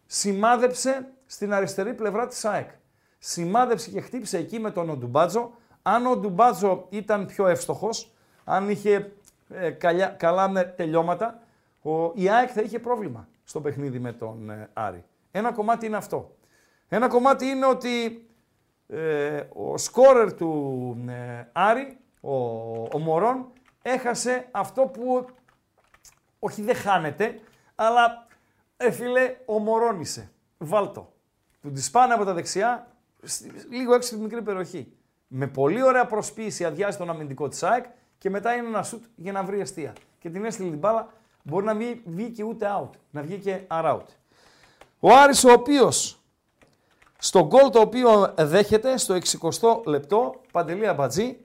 Σημάδεψε 0.07 1.09
στην 1.27 1.53
αριστερή 1.53 1.95
πλευρά 1.95 2.27
της 2.27 2.45
ΑΕΚ. 2.45 2.71
Σημάδεψε 3.19 3.91
και 3.91 4.01
χτύπησε 4.01 4.39
εκεί 4.39 4.59
με 4.59 4.71
τον 4.71 4.91
Οντουμπάτζο. 4.91 5.53
Αν 5.83 6.07
ο 6.07 6.11
Οντουμπάτζο 6.11 6.87
ήταν 6.91 7.27
πιο 7.27 7.47
εύστοχος, 7.47 8.13
αν 8.45 8.71
είχε 8.71 9.13
ε, 9.49 9.71
καλιά, 9.71 10.07
καλά 10.09 10.49
με 10.49 10.65
τελειώματα, 10.65 11.41
ο, 11.83 12.13
η 12.15 12.29
ΑΕΚ 12.31 12.51
θα 12.55 12.61
είχε 12.61 12.79
πρόβλημα 12.79 13.29
στο 13.45 13.61
παιχνίδι 13.61 13.99
με 13.99 14.13
τον 14.13 14.51
ε, 14.51 14.71
Άρη. 14.73 15.05
Ένα 15.31 15.53
κομμάτι 15.53 15.87
είναι 15.87 15.97
αυτό. 15.97 16.37
Ένα 16.89 17.09
κομμάτι 17.09 17.47
είναι 17.47 17.67
ότι 17.67 18.27
ε, 18.87 19.43
ο 19.53 19.79
σκόρερ 19.79 20.33
του 20.35 21.05
ε, 21.09 21.49
Άρη, 21.53 21.99
ο, 22.21 22.35
ο 22.93 22.99
Μωρόν, 22.99 23.47
έχασε 23.83 24.49
αυτό 24.51 24.83
που 24.83 25.27
όχι 26.39 26.63
δεν 26.63 26.75
χάνεται, 26.75 27.41
αλλά 27.75 28.27
ε, 28.77 28.91
φίλε, 28.91 29.37
ο 29.47 29.59
Μωρόν 29.59 30.01
είσαι. 30.01 30.31
Βάλτο. 30.59 31.13
Του 31.63 31.73
τη 31.73 31.83
σπάνε 31.83 32.15
από 32.15 32.25
τα 32.25 32.33
δεξιά, 32.33 32.87
στη- 32.87 32.96
λίγο 33.71 33.95
έξω 33.95 34.09
από 34.15 34.17
τη 34.25 34.29
μικρή 34.29 34.43
περιοχή. 34.43 34.93
Με 35.27 35.47
πολύ 35.47 35.83
ωραία 35.83 36.07
προσποίηση 36.07 36.65
αδειάζει 36.65 36.97
τον 36.97 37.11
αμυντικό 37.11 37.49
της 37.49 37.63
ΑΕΚ 37.63 37.85
και 38.19 38.31
μετά 38.31 38.53
είναι 38.55 38.67
ένα 38.67 38.83
σουτ 38.83 39.05
για 39.17 39.33
να 39.33 39.43
βρει 39.43 39.61
αστεία. 39.61 39.93
Και 40.19 40.31
την 40.31 40.45
έστειλε 40.45 40.69
την 40.71 40.79
μπάλα, 40.79 41.09
μπορεί 41.43 41.65
να 41.65 41.75
βγει, 41.75 42.03
βγει 42.05 42.31
και 42.31 42.43
ούτε 42.43 42.67
out, 42.81 42.91
να 43.11 43.23
βγει 43.23 43.37
και 43.39 43.61
around. 43.71 44.03
Ο 45.01 45.13
Άρης 45.17 45.45
ο 45.45 45.53
οποίος 45.53 46.21
στο 47.19 47.47
γκολ 47.47 47.71
το 47.71 47.81
οποίο 47.81 48.35
δέχεται 48.39 48.97
στο 48.97 49.15
60 49.51 49.87
λεπτό, 49.87 50.41
Παντελή 50.53 50.87
Αμπατζή, 50.87 51.37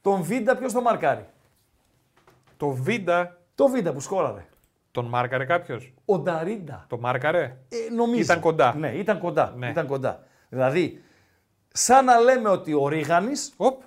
τον 0.00 0.22
Βίντα 0.22 0.56
ποιος 0.56 0.72
τον 0.72 0.82
μαρκάρει; 0.82 1.26
Το 2.56 2.68
Βίντα 2.70 3.38
Το 3.54 3.68
Βίντα 3.68 3.92
που 3.92 4.00
σκόραρε. 4.00 4.46
τον 4.90 5.04
μάρκαρε 5.04 5.44
κάποιος; 5.44 5.94
Ο 6.04 6.18
Νταρίντα. 6.18 6.84
Το 6.88 6.98
μάρκαρε; 6.98 7.56
Ε, 7.68 7.94
νομίζω. 7.94 8.20
Ήταν 8.22 8.40
κοντά. 8.40 8.74
Ναι, 8.74 8.88
ήταν 8.88 9.18
κοντά. 9.18 9.54
Ναι. 9.56 9.68
Ήταν 9.70 9.86
κοντά. 9.86 10.24
Δηλαδή, 10.48 11.02
σαν 11.72 12.04
να 12.04 12.18
λέμε 12.18 12.48
ότι 12.48 12.72
ο 12.72 12.88
Ρίγανης 12.88 13.52
Οπ. 13.56 13.82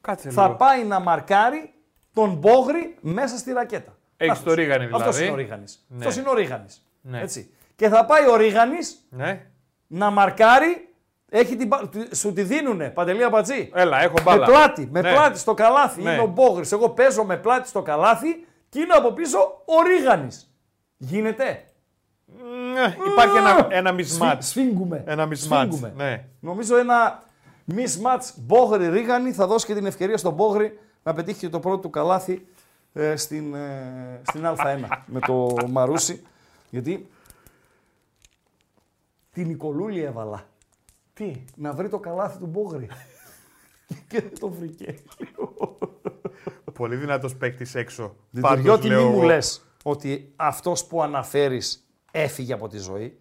Κάτσε 0.00 0.30
θα 0.30 0.42
λίγο. 0.42 0.54
πάει 0.56 0.84
να 0.84 1.00
μαρκάρει 1.00 1.72
τον 2.12 2.34
Μπόγρι 2.34 2.96
μέσα 3.00 3.36
στη 3.38 3.52
ρακέτα. 3.52 3.96
Έχεις 4.16 4.32
Αυτός. 4.32 4.54
το 4.54 4.60
Ρίγανη 4.60 4.84
δηλαδή. 4.86 5.02
Αυτός 5.04 5.20
είναι 5.20 5.30
ο 5.30 5.34
Ρίγανης. 5.34 5.84
Ναι. 5.88 5.98
Αυτός 5.98 6.16
είναι 6.16 6.28
ο 6.28 6.34
Ρίγανης. 6.34 6.86
Ναι. 7.00 7.20
Έτσι. 7.20 7.50
Και 7.76 7.88
θα 7.88 8.04
πάει 8.04 8.28
ο 8.28 8.36
Ρίγανης 8.36 9.06
Ναι. 9.10 9.46
να 9.86 10.10
μαρκάρει, 10.10 10.94
έχει 11.28 11.56
την, 11.56 11.66
μπα- 11.66 11.88
του- 11.88 12.16
σου 12.16 12.32
τη 12.32 12.42
δίνουνε, 12.42 12.90
Παντελία 12.90 13.28
Μπατζή. 13.28 13.70
Έλα, 13.74 14.00
έχω 14.02 14.14
Με 14.16 14.22
μπάλα. 14.22 14.46
πλάτη, 14.46 14.88
με 14.92 15.00
Ναι. 15.00 15.10
πλάτη 15.12 15.38
στο 15.38 15.54
καλάθι. 15.54 16.02
Ναι. 16.02 16.12
Είναι 16.12 16.22
ο 16.22 16.26
Μπόγρης. 16.26 16.72
Εγώ 16.72 16.88
παίζω 16.88 17.24
με 17.24 17.36
πλάτη 17.36 17.68
στο 17.68 17.82
καλάθι 17.82 18.46
και 18.68 18.78
είναι 18.80 18.92
από 18.94 19.12
πίσω 19.12 19.38
ο 19.64 19.82
Ρίγανης. 19.86 20.54
Γίνεται. 20.96 21.64
Ναι, 22.72 22.96
Υπάρχει 23.12 23.36
ένα, 23.36 23.66
ένα 23.70 24.02
Σφι- 24.02 24.20
mismatch. 24.22 24.36
Σφίγγουμε. 24.38 25.02
Ένα 25.06 25.28
mismatch. 25.28 25.36
Σφίγγουμε. 25.36 25.92
Ναι. 25.96 26.24
Νομίζω 26.40 26.76
ένα 26.76 27.22
mismatch 27.74 28.32
Μπόγρη 28.36 28.88
Ρίγανη 28.88 29.32
θα 29.32 29.46
δώσει 29.46 29.66
και 29.66 29.74
την 29.74 29.86
ευκαιρία 29.86 30.16
στον 30.16 30.32
Μπόγρη 30.32 30.78
να 31.02 31.12
πετύχει 31.14 31.38
και 31.38 31.48
το 31.48 31.60
πρώτο 31.60 31.78
του 31.78 31.90
καλάθι 31.90 32.46
ε, 32.92 33.16
στην, 33.16 33.54
ε, 33.54 34.20
στην 34.28 34.42
Α1 34.44 34.88
με 35.06 35.20
το 35.20 35.54
Μαρούσι. 35.68 36.22
Γιατί 36.70 37.08
την 39.32 39.46
Νικολούλη 39.46 40.00
έβαλα. 40.02 40.44
Τι; 41.14 41.44
Να 41.56 41.72
βρει 41.72 41.88
το 41.88 41.98
καλάθι 41.98 42.38
του 42.38 42.46
Μπόγρη. 42.46 42.88
και 44.08 44.20
δεν 44.20 44.38
το 44.40 44.48
βρήκε. 44.48 44.94
Πολύ 46.72 46.96
δυνατός 46.96 47.36
παίκτης 47.36 47.74
έξω. 47.74 48.14
Διτηριώτη, 48.30 48.88
μη 48.88 48.94
λέω 48.94 49.06
μου 49.08 49.16
εγώ. 49.16 49.22
λες 49.26 49.64
ότι 49.82 50.32
αυτός 50.36 50.84
που 50.86 51.02
αναφέρεις 51.02 51.81
έφυγε 52.12 52.52
από 52.52 52.68
τη 52.68 52.78
ζωή. 52.78 53.18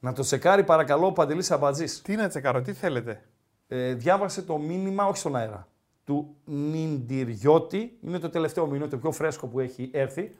Να 0.00 0.12
το 0.12 0.22
τσεκάρει 0.22 0.64
παρακαλώ 0.64 1.06
ο 1.06 1.12
Παντελής 1.12 1.50
Αμπατζής. 1.50 2.02
Τι 2.02 2.16
να 2.16 2.28
τσεκάρω, 2.28 2.60
τι 2.60 2.72
θέλετε; 2.72 3.22
Ε, 3.68 3.92
διάβασε 3.92 4.42
το 4.42 4.58
μήνυμα, 4.58 5.06
όχι 5.06 5.18
στον 5.18 5.36
αέρα, 5.36 5.68
του 6.04 6.36
Νιντιριώτη. 6.44 7.98
Είναι 8.02 8.18
το 8.18 8.28
τελευταίο 8.28 8.66
μήνυμα, 8.66 8.88
το 8.88 8.96
πιο 8.98 9.12
φρέσκο 9.12 9.46
που 9.46 9.60
έχει 9.60 9.90
έρθει. 9.92 10.36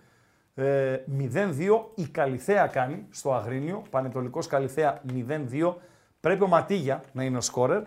Ε, 0.55 0.99
0-2 1.19 1.91
η 1.95 2.07
Καλιθέα 2.07 2.66
κάνει 2.66 3.07
στο 3.11 3.35
Αγρίνιο. 3.35 3.83
Πανετολικός 3.91 4.47
Καλιθέα 4.47 5.03
0-2. 5.28 5.74
Πρέπει 6.20 6.43
ο 6.43 6.47
Ματίγια 6.47 7.03
να 7.12 7.24
είναι 7.24 7.37
ο 7.37 7.41
σκόρερ. 7.41 7.83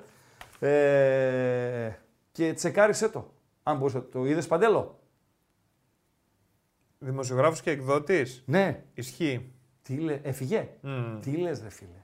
Ε, 0.60 1.91
και 2.32 2.54
τσεκάρισε 2.54 3.10
το. 3.10 3.32
Αν 3.64 3.78
μπορούσε. 3.78 4.00
Το 4.00 4.26
είδες 4.26 4.48
παντέλο; 4.48 5.00
Δημοσιογράφος 6.99 7.61
και 7.61 7.71
εκδότης. 7.71 8.43
Ναι. 8.45 8.84
Ισχύει. 8.93 9.53
Τι 9.81 9.97
λέ, 9.97 10.19
έφυγε. 10.23 10.69
Μμμ. 10.81 11.19
Τι 11.19 11.31
λες 11.31 11.61
ρε 11.61 11.69
φίλε. 11.69 12.03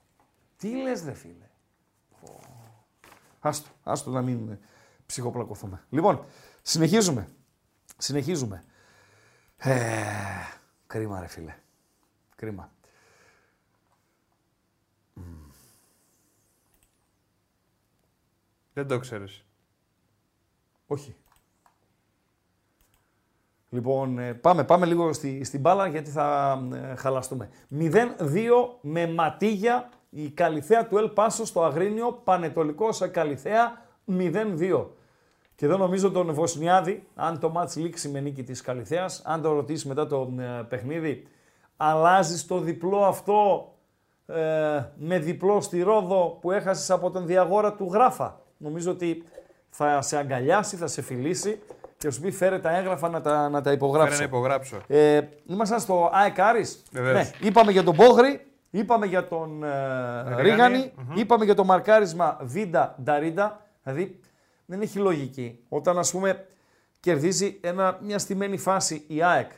Τι 0.57 0.81
λες 0.81 1.03
ρε 1.03 1.13
φίλε. 1.13 1.49
Ω. 2.21 2.29
Άστο, 3.39 3.69
άστο 3.83 4.11
να 4.11 4.21
μην 4.21 4.49
ε, 4.49 4.59
ψυχοπλακωθούμε. 5.05 5.83
Λοιπόν, 5.89 6.25
συνεχίζουμε. 6.61 7.27
Συνεχίζουμε. 7.97 8.63
Ε, 9.57 9.73
κρίμα 10.87 11.19
ρε 11.19 11.27
φίλε. 11.27 11.55
Κρίμα. 12.35 12.71
Δεν 18.73 18.87
το 18.87 18.99
ξέρεις. 18.99 19.45
Όχι. 20.87 21.15
Λοιπόν, 23.69 24.19
ε, 24.19 24.33
πάμε, 24.33 24.63
πάμε 24.63 24.85
λίγο 24.85 25.13
στη, 25.13 25.43
στην 25.43 25.59
μπάλα 25.59 25.87
γιατί 25.87 26.09
θα 26.09 26.57
ε, 26.73 26.95
χαλαστούμε. 26.95 27.49
0-2 27.79 27.91
με 28.81 29.07
ματίγια 29.07 29.89
η 30.09 30.29
Καλιθέα 30.29 30.87
του 30.87 30.97
Ελ 30.97 31.09
Πάσο 31.09 31.45
στο 31.45 31.63
Αγρίνιο, 31.63 32.21
Πανετολικός 32.23 33.11
Καλιθέα 33.11 33.85
0-2. 34.11 34.85
Και 35.55 35.65
εδώ 35.65 35.77
νομίζω 35.77 36.11
τον 36.11 36.33
Βοσνιάδη, 36.33 37.07
αν 37.15 37.39
το 37.39 37.49
μάτς 37.49 37.75
λήξει 37.75 38.09
με 38.09 38.19
νίκη 38.19 38.43
της 38.43 38.61
Καλιθέας, 38.61 39.21
αν 39.25 39.41
το 39.41 39.53
ρωτήσεις 39.53 39.85
μετά 39.85 40.07
το 40.07 40.33
ε, 40.39 40.61
παιχνίδι, 40.69 41.27
αλλάζεις 41.77 42.45
το 42.45 42.59
διπλό 42.59 43.05
αυτό 43.05 43.69
ε, 44.25 44.35
με 44.95 45.19
διπλό 45.19 45.61
στη 45.61 45.81
Ρόδο 45.81 46.37
που 46.41 46.51
έχασες 46.51 46.89
από 46.91 47.11
τον 47.11 47.25
Διαγόρα 47.25 47.73
του 47.73 47.89
Γράφα. 47.91 48.41
Νομίζω 48.57 48.91
ότι 48.91 49.23
θα 49.69 50.01
σε 50.01 50.17
αγκαλιάσει, 50.17 50.75
θα 50.75 50.87
σε 50.87 51.01
φιλήσει 51.01 51.61
και 52.05 52.11
σου 52.11 52.21
πει 52.21 52.31
φέρε 52.31 52.59
τα 52.59 52.77
έγγραφα 52.77 53.09
να 53.09 53.21
τα, 53.21 53.49
να 53.49 53.61
τα 53.61 53.71
υπογράψω. 53.71 54.15
Φέρε 54.15 54.27
να 54.29 54.37
υπογράψω. 54.37 54.77
Ε, 54.87 55.21
ήμασταν 55.45 55.79
στο 55.79 56.09
ΑΕΚ 56.13 56.39
Άρης. 56.39 56.83
Βεβαίως. 56.91 57.13
Ναι, 57.13 57.47
είπαμε 57.47 57.71
για 57.71 57.83
τον 57.83 57.95
Μπόγρη, 57.95 58.45
είπαμε 58.69 59.05
για 59.05 59.27
τον 59.27 59.63
ε, 59.63 59.67
Ρίγανη, 60.23 60.41
Ρίγανη, 60.41 60.91
μμμ. 60.95 61.17
είπαμε 61.17 61.45
για 61.45 61.55
το 61.55 61.63
μαρκάρισμα 61.63 62.39
Βίντα 62.41 62.95
Νταρίντα. 63.03 63.65
Δηλαδή 63.83 64.19
δεν 64.65 64.81
έχει 64.81 64.99
λογική. 64.99 65.59
Όταν 65.69 65.97
ας 65.97 66.11
πούμε 66.11 66.47
κερδίζει 66.99 67.57
ένα, 67.61 67.99
μια 68.01 68.19
στημένη 68.19 68.57
φάση 68.57 69.03
η 69.07 69.23
ΑΕΚ, 69.23 69.51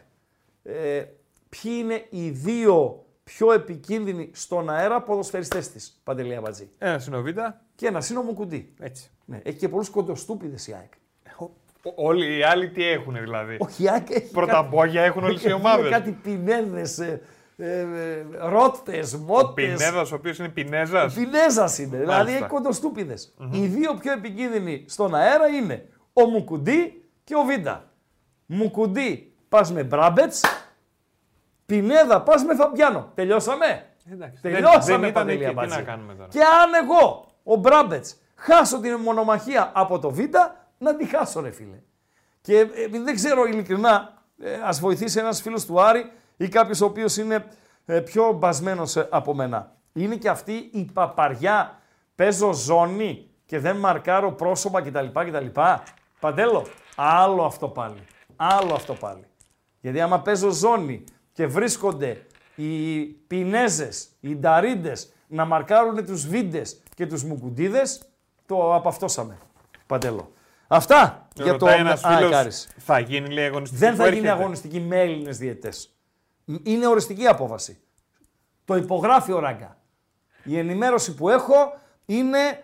ε, 0.64 1.04
ποιοι 1.50 1.72
είναι 1.80 2.06
οι 2.10 2.30
δύο 2.30 3.06
πιο 3.24 3.52
επικίνδυνοι 3.52 4.30
στον 4.34 4.70
αέρα 4.70 5.02
ποδοσφαιριστές 5.02 5.72
της, 5.72 6.02
Παντελή 6.04 6.36
Αμπατζή; 6.36 6.70
Ένας 6.78 7.08
είναι 7.08 7.18
ο 7.18 7.22
Β. 7.22 7.28
Και 7.76 7.88
ένας 7.88 8.10
είναι 8.10 8.20
ο 8.20 8.24
Μουκουντή. 8.24 8.74
Έτσι. 8.80 9.12
Ναι, 9.26 9.40
έχει 9.44 9.58
και 9.58 9.70
πολλούς 9.70 9.90
κοντοστούπιδες 9.90 10.68
η 10.68 10.74
ΑΕΚ. 10.74 10.92
Ο- 11.84 12.08
Όλοι 12.08 12.38
οι 12.38 12.44
άλλοι 12.44 12.70
τι 12.70 12.88
έχουν 12.88 13.14
δηλαδή; 13.20 13.56
Όχι, 13.60 13.84
η 13.84 13.90
ΑΕΚ 13.90 14.10
έχει 14.10 14.32
Πρωταμπόγια 14.32 15.02
έχουν 15.04 15.24
όλες 15.24 15.40
οι 15.40 15.44
κάτι- 15.44 15.54
ομάδες. 15.54 15.90
Κάτι 15.92 16.12
πινέδες, 16.12 17.00
ε, 17.00 17.22
ε, 17.58 17.80
ε, 17.80 17.86
ρότες, 18.50 19.14
Ο 19.14 19.18
μότες. 19.18 19.54
Πινέδας, 19.78 20.12
ο 20.12 20.16
οποίος 20.16 20.38
είναι 20.38 20.50
Πινέζας. 20.50 21.14
Πινέζας 21.14 21.78
είναι. 21.78 21.98
Δηλαδή 21.98 22.34
έχει 22.34 22.44
κοντοστούπιδες. 22.48 23.34
Οι 23.52 23.66
δύο 23.66 23.94
πιο 23.94 24.12
επικίνδυνοι 24.12 24.86
στον 24.88 25.16
αέρα 25.16 25.48
είναι 25.48 25.86
ο 26.14 26.26
Μουκουντή 26.26 27.04
και 27.24 27.36
ο 27.36 27.44
Βίντα. 27.44 27.92
Μουκουντή 28.46 29.34
πας 29.50 29.72
με 29.72 29.84
Μπράμπετς. 29.84 30.42
Πινέδα 31.66 32.22
πας 32.22 32.44
με 32.44 32.56
Φαμπιάνο. 32.56 33.12
Τελειώσαμε; 33.16 33.86
Εντάξει. 34.12 34.42
Τελειώσαμε 34.42 34.80
δεν, 34.80 35.00
δεν 35.00 35.10
ήταν 35.10 35.14
Παντελή 35.14 35.38
εκεί. 35.44 35.44
Τι 35.44 35.50
Αμπατζή. 35.60 35.76
να 35.78 35.82
κάνουμε 35.84 36.14
τώρα. 36.14 36.28
Και 36.32 36.40
αν 36.40 36.84
εγώ, 36.84 37.26
ο 37.44 37.56
Μπράμπετς, 37.56 38.16
χάσω 38.36 38.80
την 38.80 38.96
μονομαχία 38.96 39.72
από 39.76 40.00
το 40.00 40.10
Β, 40.12 40.20
να 40.78 40.96
τη 40.96 41.06
χάσω, 41.06 41.42
ρε 41.42 41.52
φίλε. 41.52 41.80
Και 42.42 42.58
ε, 42.58 42.62
επειδή 42.62 43.04
δεν 43.04 43.16
ξέρω 43.16 43.46
ειλικρινά, 43.46 44.24
ε, 44.40 44.54
ας 44.64 44.80
βοηθήσει 44.80 45.20
ένας 45.20 45.42
φίλος 45.42 45.66
του 45.66 45.82
Άρη 45.82 46.12
ή 46.38 46.48
κάποιος 46.48 46.82
ο 46.82 46.86
οποίος 46.86 47.18
είναι 47.18 47.46
ε, 47.86 48.00
πιο 48.00 48.32
μπασμένος 48.32 48.98
από 48.98 49.34
μένα. 49.34 49.76
Είναι 49.94 50.16
και 50.16 50.30
αυτή 50.30 50.70
η 50.74 50.90
παπαριά. 50.94 51.82
Παίζω 52.16 52.54
ζώνη 52.54 53.30
και 53.46 53.60
δεν 53.60 53.76
μαρκάρω 53.76 54.32
πρόσωπα 54.32 54.82
κτλ. 54.82 55.06
κτλ. 55.14 55.46
Παντέλο, 56.20 56.66
άλλο 56.96 57.44
αυτό 57.44 57.68
πάλι. 57.68 58.06
Άλλο 58.36 58.74
αυτό 58.74 58.94
πάλι. 58.94 59.26
Γιατί 59.80 60.02
άμα 60.02 60.22
παίζω 60.22 60.50
ζώνη 60.50 61.04
και 61.34 61.48
βρίσκονται 61.48 62.26
οι 62.56 63.04
Πινέζες, 63.04 64.08
οι 64.20 64.36
Νταρίντες 64.36 65.14
να 65.28 65.46
μαρκάρουν 65.46 66.06
τους 66.06 66.28
Βίντες 66.28 66.82
και 66.96 67.08
τους 67.08 67.24
Μουκουντίδες, 67.24 68.02
το 68.46 68.76
απαυτώσαμε. 68.76 69.38
Παντέλο. 69.88 70.32
Αυτά 70.68 71.28
για 71.34 71.46
το 71.46 71.52
Ρωτάει 71.52 71.80
ένας 71.80 72.04
ΑΕΚ 72.04 72.18
φίλος, 72.18 72.34
Άρης. 72.36 72.70
Θα 72.78 73.00
γίνει 73.00 73.30
λέει 73.30 73.46
αγωνιστική. 73.46 73.82
Δεν 73.82 73.92
που 73.92 73.98
θα 73.98 74.08
γίνει 74.08 74.18
έρχεται; 74.18 74.42
αγωνιστική 74.42 74.80
με 74.80 75.02
Έλληνες 75.02 75.38
διαιτές. 75.38 75.96
Είναι 76.64 76.88
οριστική 76.88 77.28
απόφαση. 77.28 77.80
Το 78.66 78.76
υπογράφει 78.76 79.32
ο 79.32 79.40
Ράγκα. 79.40 79.78
Η 80.44 80.58
ενημέρωση 80.58 81.16
που 81.16 81.30
έχω 81.30 81.80
είναι 82.06 82.64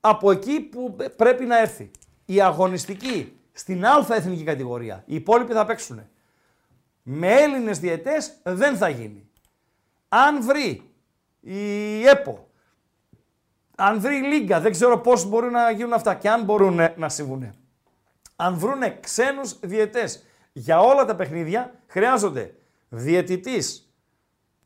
από 0.00 0.30
εκεί 0.30 0.60
που 0.60 0.96
πρέπει 1.16 1.44
να 1.44 1.58
έρθει. 1.58 1.90
Η 2.24 2.40
αγωνιστική 2.40 3.36
στην 3.52 3.86
Α 3.86 4.06
εθνική 4.10 4.42
κατηγορία. 4.44 5.02
Οι 5.06 5.14
υπόλοιποι 5.14 5.52
θα 5.52 5.64
παίξουν. 5.64 6.08
Με 7.02 7.32
Έλληνες 7.32 7.78
διαιτές 7.78 8.32
δεν 8.42 8.76
θα 8.76 8.88
γίνει. 8.88 9.28
Αν 10.08 10.42
βρει 10.42 10.90
η 11.40 12.06
ΕΠΟ, 12.06 12.48
αν 13.84 14.00
βρει 14.00 14.16
η 14.16 14.20
Λίγκα, 14.20 14.60
δεν 14.60 14.72
ξέρω 14.72 14.98
πώς 14.98 15.28
μπορούν 15.28 15.50
να 15.50 15.70
γίνουν 15.70 15.92
αυτά 15.92 16.14
και 16.14 16.28
αν 16.28 16.44
μπορούν 16.44 16.80
να 16.96 17.08
συμβούν. 17.08 17.54
Αν 18.36 18.58
βρούνε 18.58 18.98
ξένους 19.00 19.58
διαιτές 19.60 20.24
για 20.52 20.80
όλα 20.80 21.04
τα 21.04 21.14
παιχνίδια, 21.14 21.74
χρειάζονται 21.86 22.54
διαιτητής, 22.88 23.92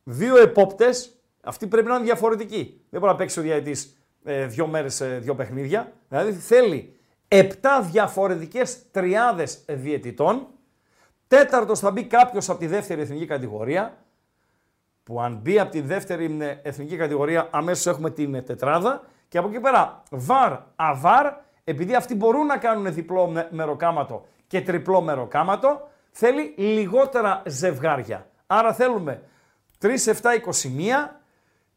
δύο 0.03 0.37
επόπτες, 0.37 1.21
αυτοί 1.41 1.67
πρέπει 1.67 1.87
να 1.87 1.95
είναι 1.95 2.03
διαφορετικοί. 2.03 2.81
Δεν 2.89 2.99
μπορεί 2.99 3.11
να 3.11 3.17
παίξει 3.17 3.39
ο 3.39 3.41
διαιτητής 3.41 3.97
ε, 4.23 4.45
δύο 4.45 4.67
μέρες, 4.67 5.01
ε, 5.01 5.19
δύο 5.21 5.35
παιχνίδια. 5.35 5.93
Δηλαδή 6.09 6.31
θέλει 6.31 6.99
επτά 7.27 7.81
διαφορετικές 7.81 8.91
τριάδες 8.91 9.63
διαιτητών, 9.67 10.47
τέταρτος 11.27 11.79
θα 11.79 11.91
μπει 11.91 12.03
κάποιος 12.03 12.49
από 12.49 12.59
τη 12.59 12.67
δεύτερη 12.67 13.01
εθνική 13.01 13.25
κατηγορία, 13.25 13.97
που 15.07 15.21
αν 15.21 15.39
μπει 15.41 15.59
από 15.59 15.71
τη 15.71 15.81
δεύτερη 15.81 16.37
ε, 16.39 16.57
εθνική 16.61 16.95
κατηγορία 16.95 17.47
αμέσως 17.51 17.85
έχουμε 17.85 18.09
την 18.09 18.35
ε, 18.35 18.41
τετράδα 18.41 19.01
και 19.27 19.37
από 19.37 19.47
εκεί 19.47 19.59
πέρα 19.59 20.03
βαρ, 20.11 20.53
αβάρ, 20.75 21.33
επειδή 21.63 21.95
αυτοί 21.95 22.15
μπορούν 22.15 22.45
να 22.45 22.57
κάνουν 22.57 22.93
διπλό 22.93 23.27
με- 23.27 23.47
μεροκάματο 23.51 24.25
και 24.47 24.61
τριπλό 24.61 25.01
μεροκάματο, 25.01 25.87
θέλει 26.11 26.53
λιγότερα 26.57 27.41
ζευγάρια. 27.45 28.27
Άρα 28.47 28.73
θέλουμε 28.73 29.21
3, 29.81 29.87
7, 30.05 30.13
21 30.33 31.19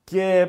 και 0.05 0.49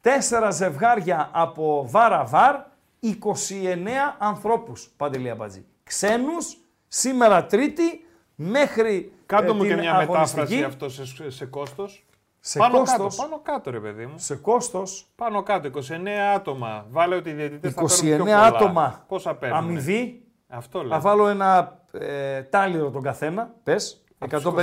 4 0.00 0.48
ζευγάρια 0.52 1.30
από 1.32 1.86
βάρα 1.88 2.24
βάρ, 2.24 2.56
29 3.00 4.16
ανθρώπους, 4.18 4.90
Παντελή 4.96 5.30
Αμπατζή. 5.30 5.64
Ξένους, 5.84 6.56
σήμερα 6.88 7.46
Τρίτη, 7.46 8.04
μέχρι 8.34 9.12
Κάντο 9.26 9.50
ε, 9.50 9.54
μου 9.54 9.62
και 9.62 9.68
την 9.68 9.78
μια 9.78 9.94
αγωνιστική. 9.94 10.38
μετάφραση 10.40 10.62
αυτό 10.64 10.88
σε, 10.88 11.30
σε 11.30 11.46
κόστος. 11.46 12.06
Σε 12.40 12.58
πάνω 12.58 12.78
κόστος. 12.78 13.16
κάτω, 13.16 13.28
πάνω 13.28 13.40
κάτω, 13.42 13.70
ρε 13.70 13.80
παιδί 13.80 14.06
μου. 14.06 14.14
Σε 14.18 14.36
κόστος, 14.36 15.06
Πάνω 15.16 15.42
κάτω, 15.42 15.70
29 15.88 16.08
άτομα. 16.34 16.86
Βάλε 16.90 17.14
ότι 17.14 17.30
οι 17.30 17.32
διαιτητές 17.32 17.72
θα 17.72 17.80
παίρνουν 17.80 17.98
29 17.98 18.02
πιο 18.14 18.16
πολλά. 18.24 18.42
άτομα 18.46 19.04
Πόσα 19.08 19.34
παίρνουν. 19.34 19.58
αμοιβή. 19.58 20.22
Αυτό 20.48 20.80
λέω. 20.82 20.88
Θα 20.90 21.00
βάλω 21.00 21.28
ένα 21.28 21.80
ε, 21.92 22.42
τάλιρο 22.42 22.90
τον 22.90 23.02
καθένα. 23.02 23.54
Πες. 23.62 24.04
Από 24.18 24.30
τους 24.40 24.44
150. 24.44 24.58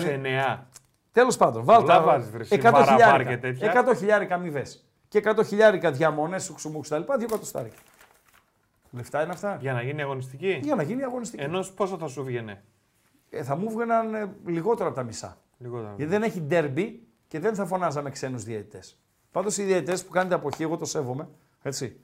29. 0.54 0.58
Τέλος 1.12 1.38
πάντων, 1.38 1.64
βάλω 1.64 1.82
Πολλά 1.82 1.98
τα 1.98 2.02
βάζεις, 2.04 2.30
βρε, 2.32 2.42
εσύ, 2.42 2.56
100 2.56 2.62
βαραβάρ 2.62 2.88
χιλιάρικα. 2.88 3.30
και 3.30 3.38
τέτοια. 3.38 3.86
100 3.90 3.96
χιλιάρικα 3.98 4.36
αμοιβές. 4.36 4.86
Και 5.08 5.22
100 5.26 5.44
χιλιάρικα 5.46 5.92
διαμονές, 5.92 6.44
σουξουμούξ 6.44 6.90
τα 6.90 6.98
λοιπά, 6.98 7.18
δύο 7.18 7.28
εκατοστάρικα. 7.30 7.76
Λεφτά 8.92 9.22
είναι 9.24 9.32
αυτά; 9.32 9.58
Για 9.62 9.74
να 9.74 9.82
γίνει 9.82 10.02
αγωνιστική; 10.02 10.60
Για 10.64 10.76
να 10.76 10.84
γίνει 10.84 11.04
αγωνιστική. 11.04 11.44
Ενώ 11.44 11.66
πόσο 11.76 11.98
θα 11.98 12.08
σου 12.08 12.24
βγαινε. 12.24 12.64
Ε, 13.36 13.44
θα 13.44 13.56
μου 13.56 13.70
βγαίναν 13.70 14.14
ε, 14.14 14.36
λιγότερα 14.46 14.88
από 14.88 14.98
τα 14.98 15.04
μισά. 15.04 15.38
Λιγότερα. 15.58 15.94
Γιατί 15.98 16.12
δεν 16.12 16.24
έχει 16.24 16.42
ντέρμπι 16.42 17.08
και 17.28 17.40
δεν 17.40 17.56
θα 17.56 17.66
φωνάζαμε 17.66 18.10
ξένους 18.10 18.44
διαιτητές. 18.44 18.98
Πάντως 19.32 19.58
οι 19.58 19.64
διαιτητές 19.64 20.06
που 20.06 20.12
κάνετε 20.12 20.36
αποχή, 20.36 20.64
εγώ 20.64 20.78
το 20.78 20.86
σέβομαι. 20.86 21.30
Έτσι. 21.62 22.00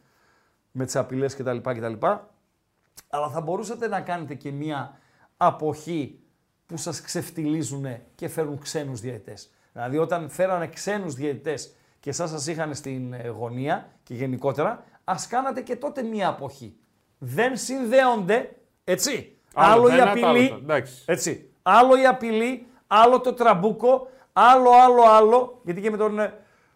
Με 0.72 0.86
τις 0.86 0.96
απειλές 0.96 1.36
κτλ. 1.36 1.58
κτλ. 1.58 2.06
Αλλά 3.10 3.30
θα 3.30 3.42
μπορούσατε 3.42 3.88
να 3.88 4.02
κάνετε 4.02 4.34
και 4.34 4.52
μία 4.52 4.98
αποχή 5.38 6.20
που 6.66 6.78
σας 6.78 7.02
ξεφτιλίζουν 7.02 7.86
και 8.16 8.28
φέρουν 8.28 8.60
ξένους 8.60 9.00
διαιτητές. 9.00 9.50
Δηλαδή 9.74 9.98
όταν 9.98 10.30
φέρανε 10.30 10.68
ξένους 10.68 11.14
διαιτητές 11.14 11.76
και 12.00 12.10
εσάς 12.10 12.30
σας 12.30 12.48
είχαν 12.48 12.76
στην 12.76 13.14
ε, 13.14 13.28
γωνία 13.28 13.92
και 14.04 14.14
γενικότερα, 14.14 14.84
ας 15.04 15.28
κάνατε 15.28 15.62
και 15.62 15.76
τότε 15.76 16.04
μία 16.04 16.28
αποχή. 16.28 16.78
Δεν 17.18 17.58
συνδέονται, 17.58 18.56
έτσι. 18.84 19.39
Άλλο, 19.54 19.82
το 19.82 19.90
η 19.90 19.94
ένα, 19.94 20.04
το 20.04 20.10
άλλο 20.12 20.28
απειλή, 20.30 20.50
το- 20.50 20.56
εντάξει. 20.56 21.04
έτσι. 21.06 21.50
Άλλο 21.62 22.02
η 22.02 22.06
απειλή, 22.06 22.68
άλλο 22.88 23.20
το 23.20 23.34
τραμπούκο, 23.34 24.08
άλλο, 24.34 24.70
άλλο, 24.72 25.02
άλλο. 25.04 25.60
Γιατί 25.64 25.82
και 25.82 25.92
με 25.92 25.98
τον 25.98 26.20
ε, 26.20 26.34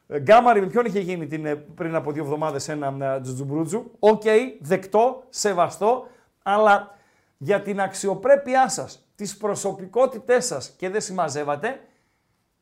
ε, 0.07 0.19
Γκάμαρη, 0.19 0.59
με 0.59 0.67
ποιον 0.67 0.85
είχε 0.85 0.99
γίνει 0.99 1.27
την, 1.27 1.45
ε, 1.45 1.55
πριν 1.55 1.95
από 1.95 2.11
δύο 2.11 2.23
εβδομάδες 2.23 2.69
ένα 2.69 3.05
ε, 3.15 3.21
τζουτζου 3.21 3.52
μπρούτζου. 3.52 3.91
Οκ, 3.99 4.21
δεκτό, 4.59 5.23
σεβαστό, 5.29 6.07
αλλά 6.43 6.97
για 7.37 7.61
την 7.61 7.81
αξιοπρέπειά 7.81 8.69
σας, 8.69 9.07
τις 9.15 9.37
προσωπικότητές 9.37 10.45
σας 10.45 10.69
και 10.77 10.89
δεν 10.89 11.01
συμμαζεύατε, 11.01 11.79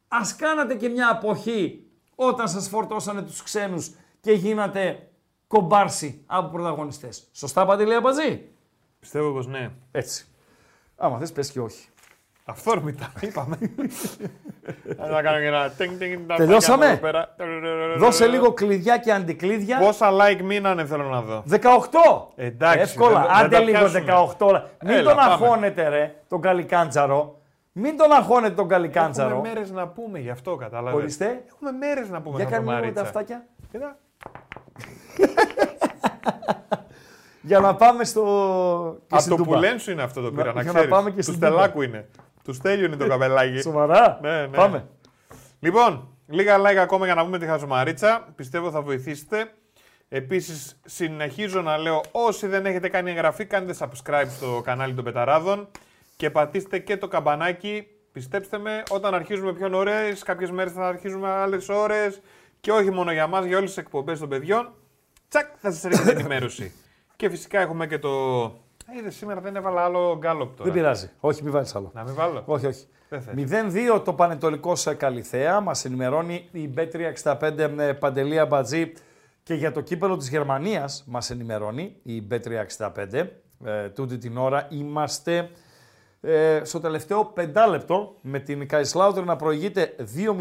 ας 0.08 0.36
κάνατε 0.36 0.76
και 0.76 0.90
μια 0.90 1.10
αποχή 1.10 1.86
όταν 2.16 2.48
σας 2.50 2.68
φορτώσανε 2.70 3.22
τους 3.22 3.44
ξένους 3.44 3.92
και 4.22 4.32
γίνατε 4.32 5.08
κομπάρσι 5.48 6.24
από 6.26 6.50
πρωταγωνιστές. 6.50 7.28
Σωστά, 7.32 7.66
Παντελή 7.66 7.94
Αμπατζή. 7.96 8.51
Πιστεύω 9.02 9.32
πως 9.32 9.48
ναι. 9.48 9.69
Έτσι. 9.91 10.26
Άμα 10.98 11.18
θες, 11.18 11.32
πες 11.32 11.52
και 11.52 11.60
όχι. 11.60 11.86
Αυθόρμητα, 12.45 13.11
είπαμε. 13.22 13.57
Θα 14.98 15.22
κάνω 15.22 15.40
και 15.40 15.45
ένα 15.45 15.69
τινγκ 15.69 15.98
τινγκ. 15.99 16.28
τα 16.28 16.36
Τελειώσαμε; 16.36 16.86
φάκια 16.86 17.10
από 17.38 17.44
εδώ 17.44 17.60
πέρα. 17.69 17.95
Δώσε 17.98 18.28
λίγο 18.28 18.53
κλειδιά 18.53 18.98
και 18.98 19.11
αντικλείδια. 19.11 19.78
Πόσα 19.80 20.10
like 20.11 20.41
μείνανε 20.41 20.86
θέλω 20.86 21.03
να 21.03 21.22
δω. 21.22 21.44
18! 21.49 21.60
Εντάξει, 22.36 22.80
Εύκολα. 22.80 23.11
δεν- 23.19 23.22
δεν 23.28 23.36
Άντε 23.45 23.56
τα 23.56 23.60
λίγο 23.61 23.78
πιάσουμε. 23.78 24.03
18. 24.07 24.45
όλα. 24.48 24.69
Μην 24.84 24.91
Έλα, 24.94 25.03
τον 25.03 25.15
πάμε. 25.15 25.32
αγχώνετε 25.34 25.88
ρε, 25.88 26.15
τον 26.28 26.41
Καλικάντζαρο. 26.41 27.40
Μην 27.72 27.98
τον 27.98 28.11
αγχώνετε 28.11 28.53
τον 28.56 28.65
Έχουμε 28.65 28.73
Καλικάντζαρο. 28.76 29.41
μέρες 29.41 29.72
να 29.72 29.88
πούμε 29.88 30.19
γι' 30.19 30.30
αυτό, 30.30 30.56
κατάλαβες. 30.56 30.99
Ορίστε. 31.02 31.44
Έχουμε 31.48 31.72
μέρες 31.72 32.10
να 32.10 32.22
πούμε 32.22 32.36
Για 32.40 32.48
για 32.48 32.57
κάνε 32.57 32.72
λίγο 32.72 32.86
με 32.86 32.91
τα 32.91 33.02
αυτάκια. 33.02 33.45
Κοίτα. 37.42 37.60
Για 37.60 37.60
να 37.60 37.76
πάμε 37.76 38.04
στο... 38.04 38.22
και 39.00 39.06
Από 39.10 39.20
στην 39.22 39.36
το 39.36 39.44
Τούμπα. 39.44 39.56
πουλέν 39.56 39.80
σου 39.80 39.92
είναι 39.92 40.02
αυτό 40.02 40.22
το 40.22 40.32
πήρα, 40.32 40.44
Να- 40.46 40.54
να 40.54 40.62
για 40.62 40.72
να 40.72 40.78
ξέρεις. 40.78 40.96
πάμε 40.96 41.10
και 41.10 41.16
Του 41.16 41.22
στην 41.24 41.36
Στελάκου 41.36 41.82
είναι. 41.82 42.10
Του 42.44 42.54
Στέλιου 42.54 42.86
είναι 42.86 42.96
το 42.96 43.08
καπελάκι. 43.08 43.62
Σοβαρά. 43.70 44.20
Ναι, 44.22 44.40
ναι. 44.42 44.48
Πάμε. 44.48 44.88
Λοιπόν, 45.60 46.08
λίγα 46.28 46.58
like 46.60 46.76
ακόμα 46.76 47.06
για 47.06 47.16
να 47.16 47.24
πούμε 47.24 47.38
τη 47.38 47.46
χαζομαρίτσα. 47.46 48.28
Πιστεύω 48.36 48.72
θα 48.72 48.82
βοηθήσετε. 48.82 49.52
Επίσης, 50.10 50.80
συνεχίζω 50.86 51.62
να 51.62 51.78
λέω 51.78 52.02
όσοι 52.12 52.48
δεν 52.48 52.66
έχετε 52.66 52.90
κάνει 52.90 53.10
εγγραφή, 53.12 53.46
κάντε 53.46 53.76
subscribe 53.80 54.26
στο 54.38 54.62
κανάλι 54.64 54.94
των 54.94 55.04
Πεταράδων 55.04 55.68
και 56.16 56.30
πατήστε 56.30 56.80
και 56.80 56.98
το 56.98 57.08
καμπανάκι. 57.08 57.88
Πιστέψτε 58.12 58.58
με, 58.58 58.84
όταν 58.90 59.14
αρχίζουμε 59.14 59.54
πιο 59.54 59.68
νωρίς, 59.70 60.24
κάποιες 60.24 60.52
μέρες 60.52 60.74
θα 60.74 60.88
αρχίζουμε 60.88 61.30
άλλες 61.30 61.70
ώρες 61.70 62.22
και 62.60 62.72
όχι 62.72 62.92
μόνο 62.92 63.12
για 63.12 63.28
μας, 63.28 63.46
για 63.46 63.58
όλες 63.58 63.70
τις 63.70 63.78
εκπομπές 63.78 64.20
των 64.20 64.30
παιδιών. 64.30 64.74
Τσακ, 65.30 65.48
θα 65.62 65.72
σας 65.72 65.84
έρχεται 65.84 66.12
ενημέρωση. 66.20 66.74
Και 67.22 67.30
φυσικά 67.30 67.60
έχουμε 67.60 67.88
και 67.88 67.99
το... 67.99 68.10
Είδες 68.99 69.15
σήμερα 69.15 69.41
δεν 69.41 69.56
έβαλα 69.56 69.84
άλλο 69.84 70.18
γκάλωπ 70.18 70.56
τώρα. 70.56 70.64
Δεν 70.64 70.73
πειράζει. 70.73 71.10
Όχι, 71.19 71.43
μην 71.43 71.52
βάλεις 71.52 71.76
άλλο. 71.76 71.91
Να 71.93 72.03
μην 72.03 72.14
βάλω. 72.14 72.43
Όχι, 72.45 72.65
όχι. 72.65 72.85
Δεν 73.10 73.22
θες. 73.22 73.93
0-2 73.95 74.02
το 74.03 74.14
Πανετολικό 74.14 74.76
σε 74.76 74.93
Καλιθέα. 74.93 75.60
Μας 75.60 75.85
ενημερώνει 75.85 76.48
η 76.52 76.73
B365 76.77 77.69
με 77.76 77.93
Παντελία 77.93 78.45
Μπατζή 78.45 78.93
και 79.43 79.53
για 79.53 79.72
το 79.72 79.81
κύπελο 79.81 80.18
της 80.18 80.30
Γερμανίας 80.30 81.03
μας 81.07 81.30
ενημερώνει 81.30 81.95
η 82.03 82.27
B365. 82.31 83.27
Ε, 83.65 83.89
τούτη 83.89 84.18
την 84.18 84.38
ώρα 84.38 84.68
είμαστε 84.69 85.49
ε, 86.22 86.61
στο 86.64 86.80
τελευταίο 86.80 87.26
πεντάλεπτο 87.26 88.15
με 88.22 88.39
την 88.39 88.68
Καϊσλάουτερ 88.68 89.23
να 89.23 89.35
προηγείται 89.35 89.95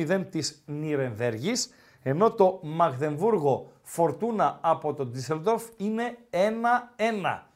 2-0 0.09 0.25
της 0.31 0.63
Νιρενβέργης 0.67 1.71
ενώ 2.03 2.31
το 2.31 2.61
Μαγδεμβούργο 2.63 3.73
Φορτούνα 3.93 4.59
από 4.61 4.95
το 4.95 5.07
Ντίσσελντορφ 5.07 5.63
είναι 5.77 6.17
1-1. 6.31 6.37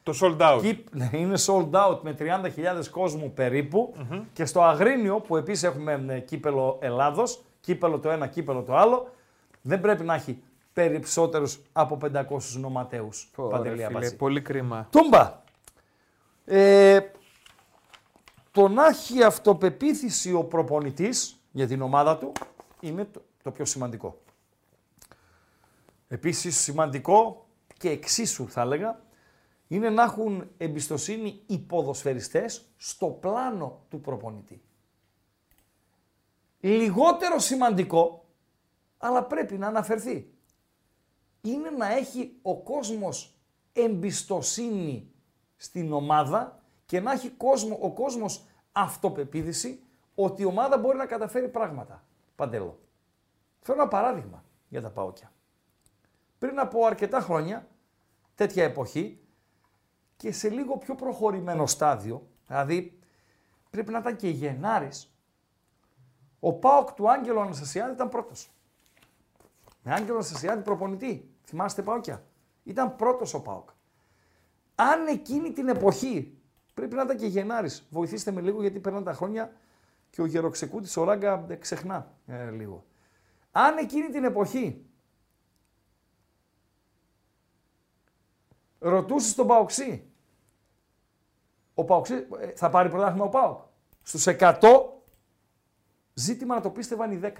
Το 0.03 0.13
sold 0.21 0.37
out. 0.37 0.59
Κύπ- 0.61 0.95
ναι, 0.95 1.09
είναι 1.13 1.35
sold 1.45 1.69
out 1.71 1.99
με 2.01 2.15
30.000 2.19 2.87
κόσμου 2.91 3.31
περίπου 3.33 3.93
και 4.33 4.45
στο 4.45 4.61
Αγρίνιο 4.63 5.19
που 5.19 5.35
επίσης 5.37 5.63
έχουμε 5.63 6.05
ε, 6.07 6.19
κύπελο 6.19 6.77
Ελλάδος, 6.81 7.41
κύπελο 7.59 7.99
το 7.99 8.09
ένα, 8.09 8.27
κύπελο 8.27 8.61
το 8.61 8.75
άλλο, 8.75 9.09
δεν 9.61 9.81
πρέπει 9.81 10.03
να 10.03 10.13
έχει 10.13 10.41
περισσότερους 10.73 11.59
από 11.71 11.97
500 12.13 12.21
νοματέους. 12.57 13.31
Παντελή 13.49 13.75
Φίλε, 13.75 13.85
Αμπατζή. 13.85 14.15
πολύ 14.15 14.41
κρίμα. 14.41 14.87
Τούμπα. 14.91 15.41
Ε, 16.45 16.99
το 18.51 18.67
να 18.67 18.85
έχει 18.85 19.23
αυτοπεποίθηση 19.23 20.33
ο 20.33 20.43
προπονητής 20.43 21.39
για 21.51 21.67
την 21.67 21.81
ομάδα 21.81 22.17
του 22.17 22.31
είναι 22.79 23.05
το, 23.13 23.21
το 23.43 23.51
πιο 23.51 23.65
σημαντικό. 23.65 24.17
Επίσης 26.07 26.59
σημαντικό 26.59 27.47
και 27.77 27.89
εξίσου 27.89 28.49
θα 28.49 28.61
έλεγα 28.61 29.03
είναι 29.67 29.89
να 29.89 30.03
έχουν 30.03 30.51
εμπιστοσύνη 30.57 31.43
οι 31.45 31.59
ποδοσφαιριστές 31.59 32.65
στο 32.77 33.07
πλάνο 33.07 33.85
του 33.89 34.01
προπονητή. 34.01 34.61
Λιγότερο 36.59 37.39
σημαντικό, 37.39 38.25
αλλά 38.97 39.23
πρέπει 39.23 39.57
να 39.57 39.67
αναφερθεί, 39.67 40.33
είναι 41.41 41.69
να 41.69 41.91
έχει 41.91 42.39
ο 42.41 42.57
κόσμος 42.61 43.35
εμπιστοσύνη 43.73 45.11
στην 45.55 45.93
ομάδα 45.93 46.63
και 46.85 46.99
να 46.99 47.11
έχει 47.11 47.29
κόσμο, 47.29 47.77
ο 47.81 47.91
κόσμος 47.91 48.45
αυτοπεποίθηση 48.71 49.83
ότι 50.15 50.41
η 50.41 50.45
ομάδα 50.45 50.77
μπορεί 50.77 50.97
να 50.97 51.05
καταφέρει 51.05 51.49
πράγματα. 51.49 52.03
Παντελό. 52.35 52.79
Φέρω 53.59 53.81
ένα 53.81 53.87
παράδειγμα 53.87 54.43
για 54.69 54.81
τα 54.81 54.89
ΠΑΟΚια. 54.89 55.31
Πριν 56.37 56.59
από 56.59 56.85
αρκετά 56.85 57.19
χρόνια, 57.19 57.67
τέτοια 58.35 58.63
εποχή 58.63 59.19
και 60.17 60.31
σε 60.31 60.49
λίγο 60.49 60.77
πιο 60.77 60.95
προχωρημένο 60.95 61.65
στάδιο, 61.65 62.27
δηλαδή 62.47 62.99
πρέπει 63.69 63.91
να 63.91 63.97
ήταν 63.97 64.15
και 64.15 64.29
Γενάρης, 64.29 65.15
ο 66.39 66.53
ΠΑΟΚ 66.53 66.91
του 66.91 67.11
Άγγελου 67.11 67.39
Αναστασιάδη 67.41 67.93
ήταν 67.93 68.09
πρώτος. 68.09 68.51
Με 69.83 69.93
Άγγελο 69.93 70.13
Αναστασιάδη 70.13 70.61
προπονητή. 70.61 71.29
Θυμάστε 71.43 71.81
ΠΑΟΚια. 71.81 72.23
Ήταν 72.63 72.95
πρώτος 72.95 73.33
ο 73.33 73.41
ΠΑΟΚ. 73.41 73.69
Αν 74.75 75.07
εκείνη 75.07 75.51
την 75.51 75.67
εποχή, 75.67 76.37
πρέπει 76.73 76.95
να 76.95 77.01
ήταν 77.01 77.17
και 77.17 77.25
Γενάρης, 77.25 77.87
βοηθήστε 77.89 78.31
με 78.31 78.41
λίγο 78.41 78.61
γιατί 78.61 78.79
περνάνε 78.79 79.05
τα 79.05 79.13
χρόνια 79.13 79.51
και 80.09 80.21
ο 80.21 80.25
γεροξεκούτης 80.25 80.97
ο 80.97 81.03
Ράγκα 81.03 81.45
ε, 81.47 81.55
ξεχνά 81.55 82.13
ε, 82.25 82.49
λίγο. 82.49 82.85
Αν 83.51 83.77
εκείνη 83.77 84.09
την 84.09 84.23
εποχή 84.23 84.85
ρωτούσες 88.89 89.35
τον 89.35 89.47
Παοξή, 89.47 90.09
ο 91.73 91.83
Παοξή 91.83 92.27
ε, 92.39 92.47
θα 92.55 92.69
πάρει 92.69 92.89
πρωτάθλημα 92.89 93.25
ο 93.25 93.29
Πάοκ; 93.29 93.59
Στους 94.01 94.25
100 94.27 94.59
ζήτημα 96.13 96.55
να 96.55 96.61
το 96.61 96.69
πίστευαν 96.69 97.11
οι 97.11 97.19
10. 97.23 97.31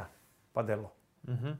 Παντέλο. 0.51 0.95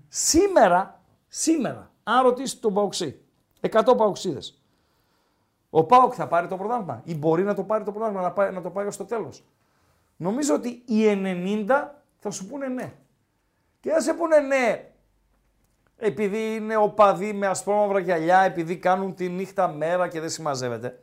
Σήμερα, 0.08 1.02
σήμερα, 1.28 1.92
αν 2.04 2.24
ρωτήσεις 2.24 2.60
τον 2.60 2.74
Παοξή, 2.74 3.22
100 3.62 3.94
Παοξίδες, 3.98 4.62
ο 5.70 5.84
Πάοκ 5.84 6.14
θα 6.16 6.28
πάρει 6.28 6.48
το 6.48 6.58
πρωτάθλημα 6.58 7.02
ή 7.04 7.16
μπορεί 7.16 7.44
να 7.44 7.54
το 7.54 7.64
πάρει 7.64 7.84
το 7.84 7.92
πρωτάθλημα, 7.92 8.22
να, 8.22 8.32
πάει, 8.32 8.52
να 8.52 8.62
το 8.62 8.70
πάει 8.70 8.88
ως 8.88 8.98
το 8.98 9.06
τέλος; 9.06 9.44
Νομίζω 10.18 10.54
ότι 10.54 10.84
οι 10.86 11.04
90 11.68 11.88
θα 12.20 12.32
σου 12.32 12.48
πούνε 12.48 12.68
ναι. 12.68 12.94
Και 13.80 13.90
θα 13.90 14.02
σε 14.02 14.14
πούνε 14.14 14.40
ναι, 14.40 14.92
επειδή 15.98 16.56
είναι 16.56 16.76
οπαδοί 16.76 17.34
με 17.34 17.48
ασπρόμαυρα 17.48 18.00
γυαλιά, 18.00 18.40
επειδή 18.40 18.78
κάνουν 18.78 19.16
τη 19.16 19.30
νύχτα 19.30 19.68
μέρα 19.68 20.08
και 20.08 20.20
δεν 20.20 20.30
συμμαζεύεται. 20.30 21.00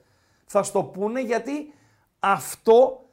Θα 0.47 0.62
στο 0.62 0.85
πούνε 0.85 1.20
γιατί 1.20 1.74
αυτό 2.19 3.09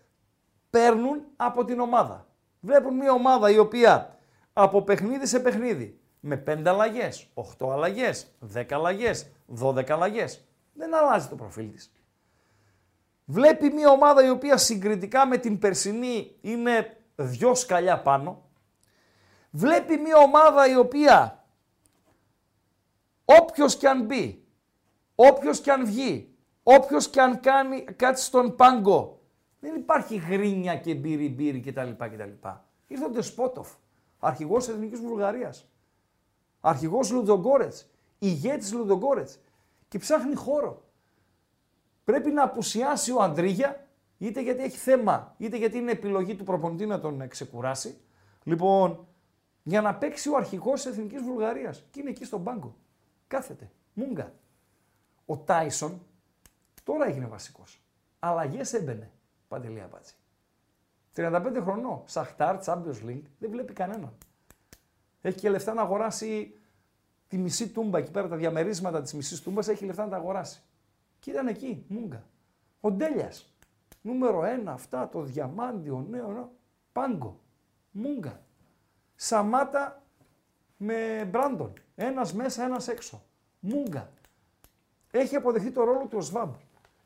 παίρνουν 0.69 1.21
από 1.35 1.65
την 1.65 1.79
ομάδα. 1.79 2.27
Βλέπουν 2.59 2.95
μια 2.95 3.11
ομάδα 3.11 3.51
η 3.51 3.57
οποία 3.57 4.17
από 4.53 4.81
παιχνίδι 4.81 5.27
σε 5.27 5.39
παιχνίδι 5.39 5.99
με 6.19 6.43
5 6.47 6.61
αλλαγές, 6.65 7.29
8 7.33 7.69
αλλαγές, 7.71 8.35
10 8.53 8.65
αλλαγές, 8.69 9.31
12 9.45 9.89
αλλαγές. 9.89 10.43
Δεν 10.73 10.95
αλλάζει 10.95 11.27
το 11.27 11.35
προφίλ 11.35 11.71
της. 11.71 11.91
Βλέπει 13.25 13.69
μια 13.69 13.89
ομάδα 13.89 14.25
η 14.25 14.29
οποία 14.29 14.57
συγκριτικά 14.57 15.27
με 15.27 15.37
την 15.37 15.59
περσινή 15.59 16.35
είναι 16.41 16.97
δυο 17.15 17.55
σκαλιά 17.55 18.01
πάνω. 18.01 18.41
Βλέπει 19.51 19.97
μια 19.97 20.17
ομάδα 20.17 20.69
η 20.69 20.75
οποία 20.75 21.38
όποιος 23.37 23.77
και 23.77 23.87
αν 23.87 24.05
μπει, 24.05 24.43
όποιος 25.15 25.61
και 25.61 25.71
αν 25.71 25.85
βγει, 25.85 26.35
όποιος 26.63 27.09
και 27.09 27.21
αν 27.21 27.39
κάνει 27.39 27.83
κάτι 27.83 28.21
στον 28.21 28.55
πάγκο, 28.55 29.21
δεν 29.59 29.75
υπάρχει 29.75 30.15
γρίνια 30.15 30.77
και 30.77 30.95
μπύρι 30.95 31.29
μπύρι 31.29 31.59
κτλ. 31.59 31.89
κτλ. 31.97 32.47
Ήρθε 32.87 33.05
ο 33.05 33.09
Ντεσπότοφ, 33.09 33.69
αρχηγός 34.19 34.65
της 34.65 34.73
Εθνικής 34.73 34.99
Βουλγαρίας, 34.99 35.69
αρχηγός 36.59 37.11
Λουδογκόρετς, 37.11 37.89
ηγέτης 38.19 38.73
Λουδογκόρετς 38.73 39.39
και 39.87 39.97
ψάχνει 39.97 40.35
χώρο. 40.35 40.83
πρέπει 42.03 42.31
να 42.31 42.43
απουσιάσει 42.43 43.11
ο 43.11 43.21
Αντρίγια, 43.21 43.87
είτε 44.17 44.41
γιατί 44.41 44.63
έχει 44.63 44.77
θέμα, 44.77 45.35
είτε 45.37 45.57
γιατί 45.57 45.77
είναι 45.77 45.91
επιλογή 45.91 46.35
του 46.35 46.43
προπονητή 46.43 46.85
να 46.85 46.99
τον 46.99 47.27
ξεκουράσει. 47.27 47.97
Λοιπόν, 48.43 49.07
για 49.63 49.81
να 49.81 49.95
παίξει 49.95 50.29
ο 50.29 50.35
αρχηγός 50.35 50.81
της 50.81 50.91
Εθνικής 50.91 51.21
Βουλγαρίας. 51.21 51.85
Και 51.91 51.99
είναι 51.99 52.09
εκεί 52.09 52.25
στον 52.25 52.43
πάγκο. 52.43 52.75
Κάθεται. 53.29 53.71
Μούγκα. 53.93 54.33
Ο 55.25 55.37
Τάισον 55.37 56.01
τώρα 56.83 57.05
έγινε 57.05 57.25
βασικός. 57.25 57.81
Αλλαγές 58.19 58.73
έμπαινε. 58.73 59.11
Παντελή 59.47 59.81
Αμπάτση. 59.81 60.15
35 61.15 61.59
χρονών. 61.61 62.01
Σαχτάρ, 62.05 62.59
Champions 62.65 63.05
League. 63.05 63.23
Δεν 63.39 63.49
βλέπει 63.49 63.73
κανέναν. 63.73 64.17
Έχει 65.21 65.39
και 65.39 65.49
λεφτά 65.49 65.73
να 65.73 65.81
αγοράσει 65.81 66.59
τη 67.27 67.37
μισή 67.37 67.69
τούμπα 67.69 67.97
εκεί 67.97 68.11
πέρα, 68.11 68.27
τα 68.27 68.35
διαμερίσματα 68.35 69.01
της 69.01 69.13
μισής 69.13 69.41
τούμπας 69.41 69.67
έχει 69.67 69.85
λεφτά 69.85 70.03
να 70.03 70.09
τα 70.09 70.15
αγοράσει. 70.15 70.61
Και 71.19 71.31
ήταν 71.31 71.47
εκεί, 71.47 71.85
μούγκα. 71.87 72.23
Ο 72.79 72.91
Ντέλιας. 72.91 73.53
Νούμερο 74.01 74.43
ένα, 74.43 74.71
αυτά, 74.71 75.09
το 75.09 75.21
διαμάντι, 75.21 75.89
ο 75.89 76.05
νέο, 76.09 76.31
νέο. 76.31 76.51
Πάγκο. 76.91 77.39
Μούγκα. 77.91 78.41
Σαμάτα 79.15 80.03
με 80.77 81.25
Μπράντον. 81.25 81.73
Ένας 82.01 82.33
μέσα, 82.33 82.63
ένας 82.63 82.87
έξω. 82.87 83.21
Μούγκα. 83.59 84.11
Έχει 85.11 85.35
αποδεχτεί 85.35 85.71
το 85.71 85.83
ρόλο 85.83 86.05
του 86.09 86.17
ο 86.17 86.21
Σβάμπ. 86.21 86.53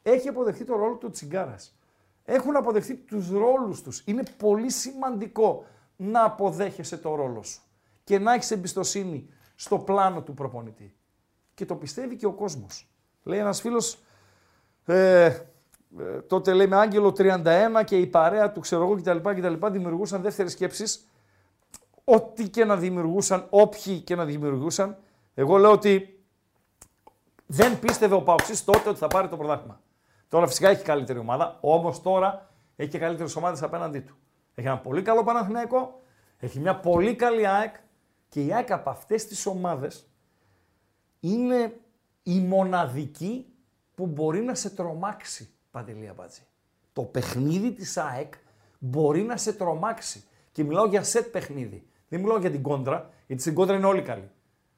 Έχει 0.02 0.28
αποδεχτεί 0.28 0.64
το 0.64 0.76
ρόλο 0.76 0.96
του 0.96 1.10
Τσιγκάρας. 1.10 1.78
Έχουν 2.24 2.56
αποδεχτεί 2.56 2.96
τους 2.96 3.30
ρόλους 3.30 3.82
τους. 3.82 4.04
Είναι 4.06 4.24
πολύ 4.38 4.70
σημαντικό 4.70 5.66
να 5.96 6.24
αποδέχεσαι 6.24 6.98
το 6.98 7.16
ρόλο 7.16 7.44
σου 7.44 7.62
και 8.04 8.20
να 8.20 8.34
έχεις 8.34 8.52
εμπιστοσύνη 8.52 9.30
στο 9.56 9.80
πλάνο 9.80 10.22
του 10.22 10.34
προπονητή. 10.34 10.96
Και 11.54 11.66
το 11.66 11.76
πιστεύει 11.76 12.16
και 12.16 12.26
ο 12.26 12.34
κόσμος. 12.34 12.90
Λέει 13.24 13.40
ένας 13.40 13.62
φίλος, 13.62 14.00
ε, 14.86 15.26
ε, 15.26 15.42
τότε 16.28 16.54
λέει 16.54 16.68
με 16.68 16.76
Άγγελο 16.76 17.12
31 17.18 17.84
και 17.86 17.98
η 17.98 18.08
παρέα 18.08 18.52
του, 18.52 18.60
ξέρω 18.60 18.84
εγώ 18.84 18.96
κτλ. 18.96 19.18
κτλ 19.18 19.68
δημιουργούσαν 19.68 20.22
δεύτερε 20.22 20.50
σκέψει. 20.50 21.00
Ό,τι 22.04 22.50
και 22.50 22.66
να 22.66 22.78
δημιουργούσαν, 22.78 23.48
όποιοι 23.50 24.00
και 24.00 24.16
να 24.16 24.26
δημιουργούσαν. 24.26 24.98
Εγώ 25.34 25.58
λέω 25.58 25.72
ότι 25.72 26.24
δεν 27.46 27.80
πίστευε 27.80 28.16
ο 28.16 28.22
Παοξής 28.22 28.64
τότε 28.64 28.90
ότι 28.90 28.98
θα 28.98 29.08
πάρει 29.08 29.28
το 29.28 29.38
πρωτάθλημα. 29.38 29.82
Τώρα 30.28 30.48
φυσικά 30.48 30.70
έχει 30.70 30.84
καλύτερη 30.84 31.20
ομάδα, 31.20 31.58
όμως 31.62 32.02
τώρα 32.02 32.50
έχει 32.76 32.90
και 32.90 33.00
καλύτερες 33.00 33.36
ομάδες 33.36 33.64
απέναντί 33.64 34.00
του. 34.00 34.16
Έχει 34.56 34.68
ένα 34.68 34.78
πολύ 34.78 35.02
καλό 35.02 35.24
Παναθηναϊκό, 35.24 36.02
έχει 36.38 36.60
μια 36.60 36.80
πολύ 36.80 37.16
καλή 37.16 37.48
ΑΕΚ 37.48 37.76
και 38.30 38.44
η 38.44 38.54
ΑΕΚ 38.54 38.72
από 38.72 38.90
αυτές 38.90 39.26
τις 39.26 39.46
ομάδες 39.46 40.08
είναι 41.20 41.80
η 42.24 42.40
μοναδική 42.40 43.54
που 43.96 44.06
μπορεί 44.06 44.42
να 44.42 44.56
σε 44.56 44.70
τρομάξει, 44.70 45.50
Παντελή 45.72 46.08
Αμπάτζη. 46.08 46.42
Το 46.94 47.02
παιχνίδι 47.02 47.72
της 47.72 47.98
ΑΕΚ 47.98 48.34
μπορεί 48.80 49.22
να 49.22 49.38
σε 49.38 49.54
τρομάξει. 49.54 50.24
Και 50.52 50.64
μιλάω 50.64 50.86
για 50.86 51.04
σετ 51.04 51.28
παιχνίδι. 51.28 51.88
Δεν 52.14 52.22
μιλάω 52.22 52.38
για 52.38 52.52
την 52.52 52.62
κόντρα, 52.62 53.10
γιατί 53.28 53.42
στην 53.42 53.54
κόντρα 53.54 53.76
είναι 53.76 53.86
όλοι 53.86 54.02
καλοί. 54.02 54.32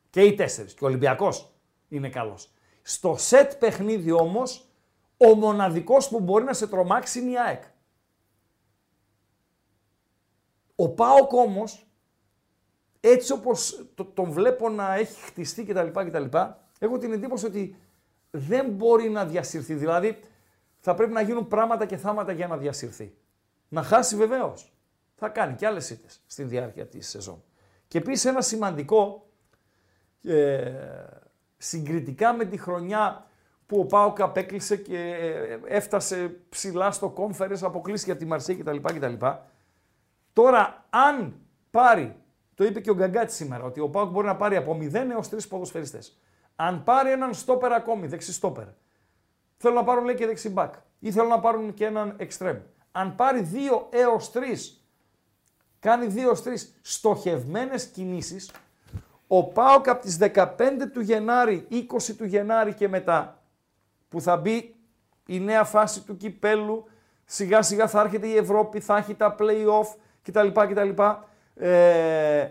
Και 0.10 0.22
οι 0.22 0.36
τέσσερις. 0.36 0.74
Και 0.74 0.84
ο 0.84 0.88
Ολυμπιακός 0.88 1.54
είναι 1.88 2.10
καλός. 2.10 2.54
Στο 2.82 3.16
σετ 3.18 3.54
παιχνίδι 3.54 4.12
όμως, 4.12 4.66
ο 5.18 5.36
μοναδικός 5.36 6.08
που 6.10 6.20
μπορεί 6.20 6.44
να 6.44 6.54
σε 6.54 6.68
τρομάξει 6.68 7.20
είναι 7.20 7.32
η 7.32 7.40
ΑΕΚ. 7.40 7.64
Ο 10.76 10.90
Πάοκ 10.90 11.32
όμως, 11.34 11.88
έτσι 13.00 13.32
όπως 13.32 13.88
το, 13.96 14.06
τον 14.06 14.32
βλέπω 14.32 14.70
να 14.70 14.94
έχει 14.94 15.22
χτιστεί 15.22 15.64
κτλ, 15.64 15.88
κτλ. 15.88 16.38
Έχω 16.80 16.98
την 16.98 17.12
εντύπωση 17.12 17.46
ότι 17.46 17.76
δεν 18.32 18.70
μπορεί 18.70 19.10
να 19.10 19.26
διασυρθεί. 19.26 19.74
Δηλαδή, 19.74 20.20
θα 20.80 20.96
πρέπει 20.96 21.14
να 21.14 21.22
γίνουν 21.22 21.48
πράγματα 21.48 21.86
και 21.86 21.98
θάματα 21.98 22.32
για 22.32 22.48
να 22.48 22.58
διασυρθεί. 22.58 23.16
Να 23.68 23.84
χάσει 23.84 24.16
βεβαίως. 24.16 24.75
Θα 25.16 25.30
κάνει 25.30 25.56
και 25.56 25.66
άλλες 25.66 25.90
ήττε 25.90 26.08
στην 26.26 26.50
διάρκεια 26.50 26.88
της 26.88 27.10
σεζόν. 27.10 27.44
Και 27.88 27.98
επίσης 27.98 28.26
ένα 28.26 28.42
σημαντικό 28.42 29.30
ε, 30.24 30.74
συγκριτικά 31.58 32.34
με 32.34 32.46
τη 32.46 32.58
χρονιά 32.58 33.26
που 33.66 33.80
ο 33.80 33.86
Πάοκ 33.86 34.22
απέκλεισε 34.22 34.76
και 34.76 34.98
ε, 34.98 35.60
έφτασε 35.76 36.40
ψηλά 36.50 36.92
στο 36.92 37.10
κόμφερες, 37.10 37.64
αποκλείστηκε 37.64 38.12
από 38.12 38.20
τη 38.20 38.26
Μαρσία 38.26 38.56
κτλ. 38.56 38.78
κτλ. 38.78 39.26
Τώρα, 40.34 40.86
αν 40.90 41.40
πάρει, 41.72 42.16
το 42.54 42.64
είπε 42.64 42.80
και 42.80 42.90
ο 42.90 42.96
Γκαγκάτη 42.96 43.34
σήμερα, 43.34 43.64
ότι 43.64 43.80
ο 43.80 43.90
Πάοκ 43.90 44.10
μπορεί 44.10 44.28
να 44.28 44.36
πάρει 44.36 44.56
από 44.56 44.78
0 44.82 44.94
έως 44.94 45.30
3 45.30 45.38
ποδοσφαιριστές. 45.50 46.20
Αν 46.56 46.84
πάρει 46.84 47.12
έναν 47.12 47.34
στόπερ 47.34 47.72
ακόμη, 47.72 48.08
δεξί 48.08 48.34
στόπερ, 48.34 48.68
θέλω 49.58 49.74
να 49.74 49.84
πάρουν 49.84 50.04
λέει 50.06 50.16
και 50.16 50.26
δεξί 50.26 50.50
μπακ 50.50 50.74
ή 51.00 51.12
θέλω 51.12 51.28
να 51.28 51.40
πάρουν 51.40 51.74
και 51.74 51.86
έναν 51.86 52.14
εξτρέμ. 52.18 52.58
Αν 52.92 53.16
πάρει 53.16 53.50
2 53.54 53.88
έως 53.90 54.32
3, 54.34 54.40
κάνει 55.86 56.08
2 56.16 56.18
έω 56.18 56.32
3 56.32 56.38
στοχευμένες 56.82 57.86
κινήσεις, 57.86 58.52
ο 59.28 59.44
Πάοκ 59.44 59.88
από 59.88 60.02
τις 60.02 60.18
15 60.20 60.90
του 60.94 61.02
Γενάρη, 61.02 61.68
20 61.72 62.16
του 62.18 62.26
Γενάρη 62.26 62.74
και 62.74 62.88
μετά, 62.88 63.42
που 64.10 64.22
θα 64.22 64.38
μπει 64.38 64.76
η 65.26 65.40
νέα 65.40 65.64
φάση 65.64 66.02
του 66.02 66.18
κυπέλου, 66.18 66.86
σιγά 67.26 67.62
σιγά 67.62 67.88
θα 67.88 68.02
έρχεται 68.02 68.28
η 68.28 68.36
Ευρώπη, 68.36 68.80
θα 68.80 68.98
έχει 68.98 69.16
τα 69.16 69.36
play-off 69.40 69.96
κτλ. 70.22 70.48
κτλ. 70.48 71.02
Ε, 71.56 72.50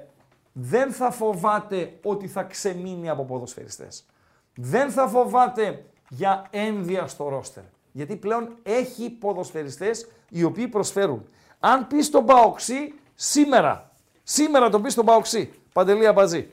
δεν 0.53 0.93
θα 0.93 1.11
φοβάται 1.11 1.99
ότι 2.03 2.29
θα 2.29 2.43
ξεμείνει 2.43 3.09
από 3.09 3.25
ποδοσφαιριστές. 3.25 4.07
Δεν 4.55 4.91
θα 4.91 5.09
φοβάται 5.09 5.85
για 6.09 6.47
ένδια 6.51 7.07
στο 7.07 7.29
ρόστερ. 7.29 7.63
Γιατί 7.93 8.17
πλέον 8.17 8.57
έχει 8.63 9.11
ποδοσφαιριστές 9.11 10.09
οι 10.29 10.43
οποίοι 10.43 10.69
προσφέρουν. 10.69 11.29
Αν 11.61 11.87
πεις 11.87 12.07
στον 12.07 12.25
Παοξή 12.25 12.95
σήμερα, 13.15 13.93
σήμερα 14.23 14.71
το 14.71 14.81
πεις 14.81 14.93
στον 14.93 15.05
Παοξή, 15.05 15.55
Παντελία 15.73 16.13
Μπατζή, 16.13 16.51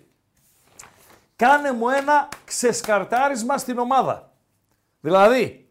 κάνε 1.35 1.71
μου 1.71 1.89
ένα 1.89 2.29
ξεσκαρτάρισμα 2.45 3.57
στην 3.57 3.77
ομάδα. 3.77 4.31
Δηλαδή, 5.01 5.69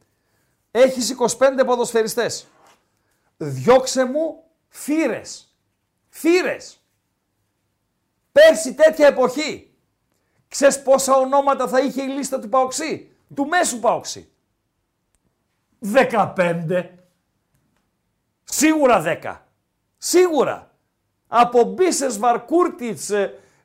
έχεις 0.70 1.10
25 1.10 1.64
ποδοσφαιριστές. 1.66 2.46
Διώξε 3.36 4.04
μου 4.04 4.42
φύρες. 4.68 5.54
Φύρες. 6.08 6.84
Πέρσι 8.32 8.74
τέτοια 8.74 9.06
εποχή. 9.06 9.74
Ξέρεις 10.48 10.82
πόσα 10.82 11.16
ονόματα 11.16 11.68
θα 11.68 11.80
είχε 11.80 12.02
η 12.02 12.06
λίστα 12.06 12.40
του 12.40 12.48
Παοξή. 12.48 13.10
Του 13.34 13.46
μέσου 13.46 13.80
Παοξή. 13.80 14.32
15. 15.80 16.98
Σίγουρα 18.44 19.02
10. 19.22 19.46
Σίγουρα. 19.98 20.69
Από 21.32 21.62
Μπίσες 21.62 22.18
Βαρκούρτιτς, 22.18 23.10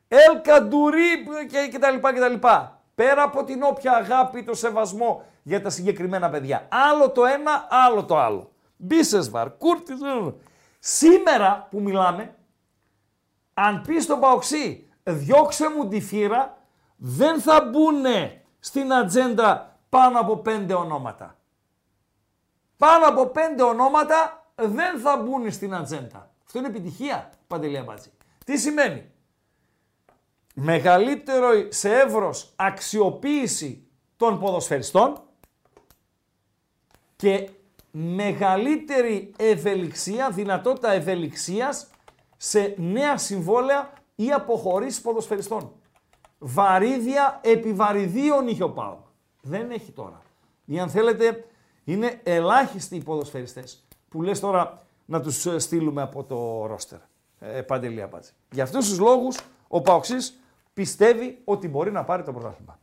Ελ 0.07 0.41
Καντουρί 0.41 1.25
και, 1.49 1.67
και 1.71 1.79
τα 1.79 1.91
λοιπά 1.91 2.13
και 2.13 2.19
τα 2.19 2.27
λοιπά. 2.27 2.81
Πέρα 2.95 3.23
από 3.23 3.43
την 3.43 3.63
όποια 3.63 3.91
αγάπη, 3.91 4.43
το 4.43 4.53
σεβασμό 4.53 5.23
για 5.43 5.61
τα 5.61 5.69
συγκεκριμένα 5.69 6.29
παιδιά. 6.29 6.67
Άλλο 6.71 7.09
το 7.09 7.25
ένα, 7.25 7.67
άλλο 7.69 8.05
το 8.05 8.17
άλλο. 8.17 8.51
Μπίσεσβαρ, 8.77 9.57
Κούρτις. 9.57 9.99
Σήμερα 10.79 11.67
που 11.71 11.81
μιλάμε, 11.81 12.35
αν 13.53 13.81
πεις 13.87 14.03
στον 14.03 14.19
Παοξή, 14.19 14.89
διώξε 15.03 15.69
μου 15.69 15.87
τη 15.87 16.01
φύρα, 16.01 16.57
δεν 16.95 17.41
θα 17.41 17.61
μπουν 17.61 18.03
στην 18.59 18.93
ατζέντα 18.93 19.79
πάνω 19.89 20.19
από 20.19 20.37
πέντε 20.37 20.73
ονόματα. 20.73 21.35
Πάνω 22.77 23.07
από 23.07 23.25
πέντε 23.25 23.63
ονόματα 23.63 24.45
δεν 24.55 24.99
θα 24.99 25.17
μπουν 25.17 25.51
στην 25.51 25.73
ατζέντα. 25.75 26.29
Αυτό 26.45 26.59
είναι 26.59 26.67
επιτυχία, 26.67 27.29
Παντελία 27.47 27.83
Μπάτζη. 27.83 28.09
Τι 28.45 28.57
σημαίνει; 28.57 29.09
Μεγαλύτερο 30.57 31.49
σε 31.69 31.99
εύρος 31.99 32.53
αξιοποίηση 32.55 33.87
των 34.17 34.39
ποδοσφαιριστών 34.39 35.21
και 37.15 37.49
μεγαλύτερη 37.91 39.33
ευελιξία, 39.37 40.29
δυνατότητα 40.29 40.91
ευελιξίας 40.91 41.87
σε 42.37 42.75
νέα 42.77 43.17
συμβόλαια 43.17 43.93
ή 44.15 44.31
αποχωρήσεις 44.31 45.01
ποδοσφαιριστών. 45.01 45.71
Βαρύδια 46.39 47.39
επιβαρυδίων 47.43 48.47
είχε 48.47 48.63
ο 48.63 48.71
ΠΑΟΚ. 48.71 49.05
Δεν 49.41 49.71
έχει 49.71 49.91
τώρα. 49.91 50.21
Ή 50.65 50.79
αν 50.79 50.89
θέλετε, 50.89 51.45
είναι 51.83 52.19
ελάχιστοι 52.23 52.95
οι 52.95 53.03
ποδοσφαιριστές 53.03 53.87
που 54.09 54.21
λες 54.21 54.39
τώρα 54.39 54.85
να 55.05 55.21
τους 55.21 55.47
στείλουμε 55.57 56.01
από 56.01 56.23
το 56.23 56.65
ρόστερ. 56.65 56.99
Ε, 57.53 57.61
Παντελή 57.61 58.01
απάντηση. 58.01 58.33
Για 58.51 58.63
αυτούς 58.63 58.89
τους 58.89 58.99
λόγους 58.99 59.39
ο 59.67 59.81
Παοξής 59.81 60.39
πιστεύει 60.73 61.41
ότι 61.43 61.67
μπορεί 61.67 61.91
να 61.91 62.03
πάρει 62.03 62.23
το 62.23 62.31
πρωτάθλημα. 62.31 62.79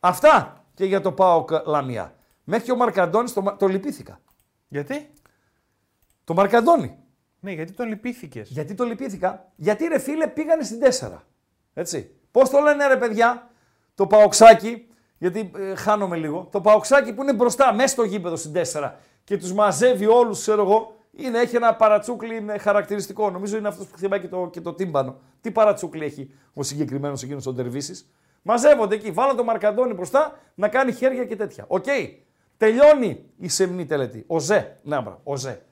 Αυτά 0.00 0.64
και 0.74 0.84
για 0.84 1.00
το 1.00 1.12
ΠΑΟΚ 1.12 1.50
Λαμία. 1.66 2.14
Μέχρι 2.44 2.64
και 2.64 2.72
ο 2.72 2.76
Μαρκαντώνης 2.76 3.32
το, 3.32 3.56
το 3.58 3.66
λυπήθηκα. 3.66 4.20
Γιατί; 4.68 5.10
Το 6.24 6.34
Μαρκαντώνη. 6.34 6.98
Ναι, 7.40 7.52
γιατί 7.52 7.72
το 7.72 7.84
λυπήθηκες. 7.84 8.48
Γιατί 8.50 8.74
το 8.74 8.84
λυπήθηκα. 8.84 9.52
Γιατί 9.56 9.86
ρε 9.86 9.98
φίλε 9.98 10.26
πήγανε 10.26 10.62
στην 10.62 10.78
4. 11.00 11.18
Έτσι. 11.74 12.16
Πώς 12.30 12.50
το 12.50 12.60
λένε 12.60 12.86
ρε 12.86 12.96
παιδιά, 12.96 13.50
το 13.94 14.06
Παοξάκι 14.06 14.88
γιατί 15.24 15.50
ε, 15.56 15.74
χάνομαι 15.74 16.16
λίγο. 16.16 16.48
Το 16.50 16.60
παοξάκι 16.60 17.12
που 17.12 17.22
είναι 17.22 17.32
μπροστά, 17.32 17.72
μέσα 17.74 17.88
στο 17.88 18.02
γήπεδο 18.02 18.36
στην 18.36 18.52
4 18.72 18.92
και 19.24 19.36
τους 19.36 19.52
μαζεύει 19.52 20.06
όλους, 20.06 20.40
ξέρω 20.40 20.62
εγώ, 20.62 20.96
είναι, 21.16 21.38
έχει 21.38 21.56
ένα 21.56 21.74
παρατσούκλι 21.74 22.36
είναι 22.36 22.58
χαρακτηριστικό. 22.58 23.30
Νομίζω 23.30 23.56
είναι 23.56 23.68
αυτός 23.68 23.86
που 23.86 23.96
χτυπάει 23.96 24.20
και 24.20 24.28
το, 24.28 24.48
και 24.52 24.60
το 24.60 24.74
τύμπανο. 24.74 25.20
Τι 25.40 25.50
παρατσούκλι 25.50 26.04
έχει 26.04 26.30
ο 26.54 26.62
συγκεκριμένος 26.62 27.22
εκείνος 27.22 27.46
ο 27.46 27.52
Ντερβίσης; 27.52 28.10
Μαζεύονται 28.42 28.94
εκεί. 28.94 29.10
Βάλω 29.10 29.34
το 29.34 29.44
Μαρκαντόνι 29.44 29.94
μπροστά 29.94 30.38
να 30.54 30.68
κάνει 30.68 30.92
χέρια 30.92 31.24
και 31.24 31.36
τέτοια. 31.36 31.64
Οκ. 31.68 31.84
Τελειώνει 32.56 33.24
η 33.38 33.48
σεμνή 33.48 33.86
τελετή. 33.86 34.24
Ο 34.26 34.38
Ζε. 34.38 34.78
Να 34.82 35.00
μπρα, 35.00 35.20
ο 35.22 35.36
Ζε. 35.36 35.62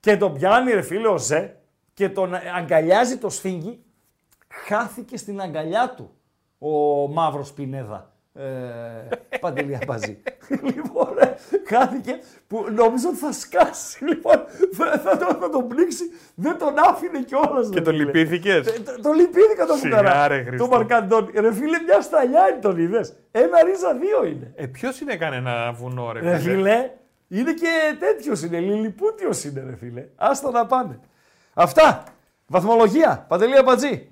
Και 0.00 0.16
τον 0.16 0.34
πιάνει 0.34 0.72
ρε 0.72 0.82
φίλε 0.82 1.08
ο 1.08 1.18
Ζε 1.18 1.56
και 1.94 2.08
τον 2.08 2.34
αγκαλιάζει 2.34 3.18
το 3.18 3.28
σφίγγι. 3.28 3.84
Χάθηκε 4.48 5.16
στην 5.16 5.40
αγκαλιά 5.40 5.94
του 5.94 6.10
ο 6.58 7.08
μαύρος 7.08 7.52
Πινέδα. 7.52 8.15
Ε, 8.38 9.38
Παντελή 9.40 9.78
Αμπαζή. 9.82 10.18
λοιπόν, 10.74 11.14
ρε, 11.18 11.34
χάθηκε 11.66 12.18
που 12.46 12.66
νομίζω 12.74 13.08
ότι 13.08 13.18
θα 13.18 13.32
σκάσει. 13.32 14.04
Λοιπόν, 14.04 14.44
θα, 14.72 14.98
θα, 14.98 15.16
το, 15.16 15.36
θα 15.40 15.50
τον 15.50 15.68
πνίξει. 15.68 16.04
Δεν 16.34 16.58
τον 16.58 16.74
άφηνε 16.88 17.22
κιόλας. 17.22 17.68
Και 17.68 17.80
τον 17.80 17.94
λυπήθηκες; 17.94 18.66
Το, 18.84 19.00
το 19.02 19.12
λυπήθηκα 19.12 19.66
το 19.66 19.74
Σιγά, 19.74 19.96
κουταρά. 19.96 20.28
ρε, 20.28 20.34
Χριστέ. 20.42 20.56
Το 20.56 20.66
Μαρκαντώνη. 20.66 21.30
Ρε 21.34 21.52
φίλε, 21.52 21.78
μια 21.86 22.00
σταλιά 22.00 22.48
είναι 22.50 22.58
τον 22.60 22.78
είδες. 22.78 23.14
Ένα 23.30 23.62
ρίζα 23.64 23.94
δύο 23.94 24.24
είναι. 24.24 24.52
Ε, 24.54 24.66
ποιος 24.66 25.00
είναι 25.00 25.16
κανένα 25.16 25.72
βουνό, 25.72 26.12
ρε, 26.12 26.20
Ρε 26.20 26.38
φίλε; 26.38 26.54
φίλε, 26.54 26.90
είναι 27.28 27.52
και 27.52 27.68
τέτοιος 27.98 28.42
είναι. 28.42 28.58
Λιλιπούτιος 28.60 29.44
είναι, 29.44 29.64
ρε 29.70 29.76
φίλε. 29.76 30.04
Άστα 30.16 30.50
να 30.50 30.66
πάνε. 30.66 31.00
Αυτά. 31.54 32.04
Βαθμολογία. 32.46 33.24
Παντελή 33.28 33.56
Αμπατζή. 33.56 34.08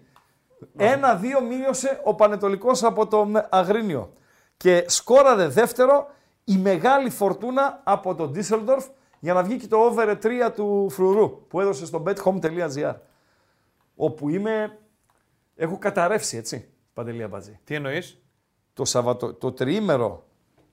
Ένα-δύο 0.77 1.41
μείωσε 1.41 2.01
ο 2.05 2.15
Πανετολικός 2.15 2.83
από 2.83 3.07
τον 3.07 3.47
Αγρίνιο. 3.49 4.13
Και 4.57 4.85
σκόραρε 4.87 5.49
δεύτερο 5.49 6.11
η 6.45 6.57
μεγάλη 6.57 7.11
φορτούνα 7.11 7.81
από 7.85 8.15
τον 8.15 8.31
Ντίσσελντορφ 8.31 8.87
για 9.21 9.35
να 9.35 9.43
βγει 9.43 9.57
και 9.57 9.67
το 9.67 9.77
over 9.77 10.17
3 10.23 10.51
του 10.55 10.91
Φρουρού 10.91 11.47
που 11.47 11.61
έδωσε 11.61 11.87
στο 11.87 12.03
bethome.gr. 12.07 12.95
Όπου 13.97 14.29
είμαι. 14.29 14.79
Έχω 15.57 15.79
καταρρεύσει, 15.79 16.37
έτσι. 16.37 16.69
Παντελή 16.95 17.23
Αμπατζή 17.23 17.59
Τι 17.65 17.75
εννοείς; 17.75 18.19
το, 18.73 18.85
Σαββατο, 18.85 19.35
το 19.35 19.53
τριήμερο, 19.53 20.25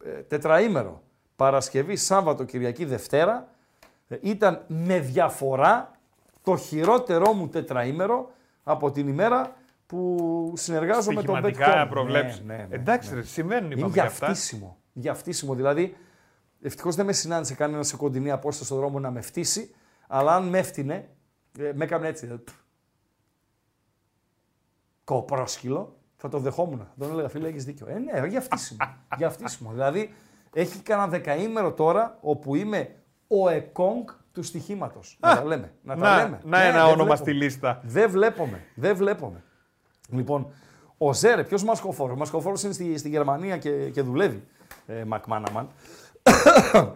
ε, 0.04 0.10
τετραήμερο, 0.10 1.02
Παρασκευή, 1.36 1.96
Σάββατο, 1.96 2.44
Κυριακή, 2.44 2.86
Δευτέρα, 2.86 3.48
ε, 4.08 4.18
ήταν 4.22 4.64
με 4.68 5.00
διαφορά 5.00 5.92
το 6.44 6.58
χειρότερό 6.58 7.34
μου 7.34 7.48
τετραήμερο 7.48 8.32
από 8.64 8.92
την 8.92 9.08
ημέρα 9.08 9.56
που 9.92 10.54
συνεργάζομαι 10.56 11.14
με 11.16 11.24
τον 11.24 11.36
Στοιχηματικά 11.36 11.86
Bet.com. 11.86 11.90
προβλέψεις. 11.90 12.42
Ναι, 12.42 12.56
ναι, 12.56 12.66
ναι, 12.70 12.76
Εντάξει, 12.76 13.10
ναι. 13.10 13.16
ρε, 13.16 13.22
συμβαίνουν 13.24 13.66
Είναι 13.72 13.80
είπαμε 13.80 13.94
για 13.94 14.02
και 14.02 14.08
αυτά. 14.08 14.26
φτύσιμο. 14.26 14.78
Για 14.94 15.14
φτύσιμο. 15.14 15.54
Δηλαδή, 15.56 15.96
ευτυχώς 16.62 16.96
δεν 16.96 17.06
με 17.06 17.14
συνάντησε 17.14 17.54
κανένας 17.56 17.88
σε 17.88 17.96
κοντινή 17.98 18.32
απόσταση 18.32 18.66
στον 18.66 18.78
δρόμο 18.78 19.00
να 19.00 19.12
με 19.12 19.22
φτύσει, 19.22 19.76
αλλά 20.08 20.36
αν 20.36 20.48
με 20.48 20.58
έφτιανε, 20.58 21.10
ε, 21.60 21.72
με 21.76 21.84
έκανε 21.84 22.08
έτσι. 22.08 22.28
ε, 22.32 22.34
πφ. 22.44 22.54
Κοπρόσκυλο, 25.04 25.98
θα 26.18 26.30
το 26.30 26.40
δεχόμουν. 26.40 26.78
Θα 26.80 26.94
τον 27.06 27.12
έλεγα, 27.12 27.30
φίλε, 27.30 27.48
έχεις 27.48 27.66
δίκιο. 27.66 27.88
Ε, 27.90 27.98
ναι, 28.00 28.28
για 28.28 28.42
φτύσιμο. 28.42 28.80
για 29.18 29.30
φτύσιμο. 29.30 29.72
Δηλαδή, 29.72 30.14
έχει 30.54 30.80
κανένα 30.80 31.08
δεκαήμερο 31.08 31.74
τώρα 31.74 32.18
όπου 32.22 32.56
είμαι 32.56 32.96
ο 33.28 33.50
εκόνγκ 33.50 34.08
του 34.32 34.44
στοιχήματος. 34.44 35.18
Να 35.22 35.36
τα 35.36 35.44
λέμε. 35.46 35.74
Να, 35.84 35.96
τα 35.96 36.02
Να, 36.02 36.24
λέμε. 36.24 36.40
να 36.44 36.58
Ναι, 36.58 36.66
ένα 36.66 36.74
δεν 36.84 36.86
όνομα 36.86 37.04
βλέπω. 37.04 37.16
στη 37.16 37.34
λίστα. 37.34 37.82
Δεν 37.84 38.10
βλέπουμε. 38.10 38.64
Δεν 38.76 38.96
βλέπουμε. 38.96 39.44
Λοιπόν, 40.12 40.48
ο 40.98 41.14
Ζέρε, 41.14 41.44
ποιος 41.44 41.64
μασκοφόρο. 41.64 42.14
Ο 42.14 42.16
μασκοφόρο 42.16 42.56
είναι 42.64 42.74
στη, 42.74 42.98
στη 42.98 43.10
Γερμανία 43.10 43.58
και, 43.58 43.70
και 43.70 44.02
δουλεύει. 44.02 44.44
Ε, 44.88 45.04
Μακμάναμαν. 45.06 45.68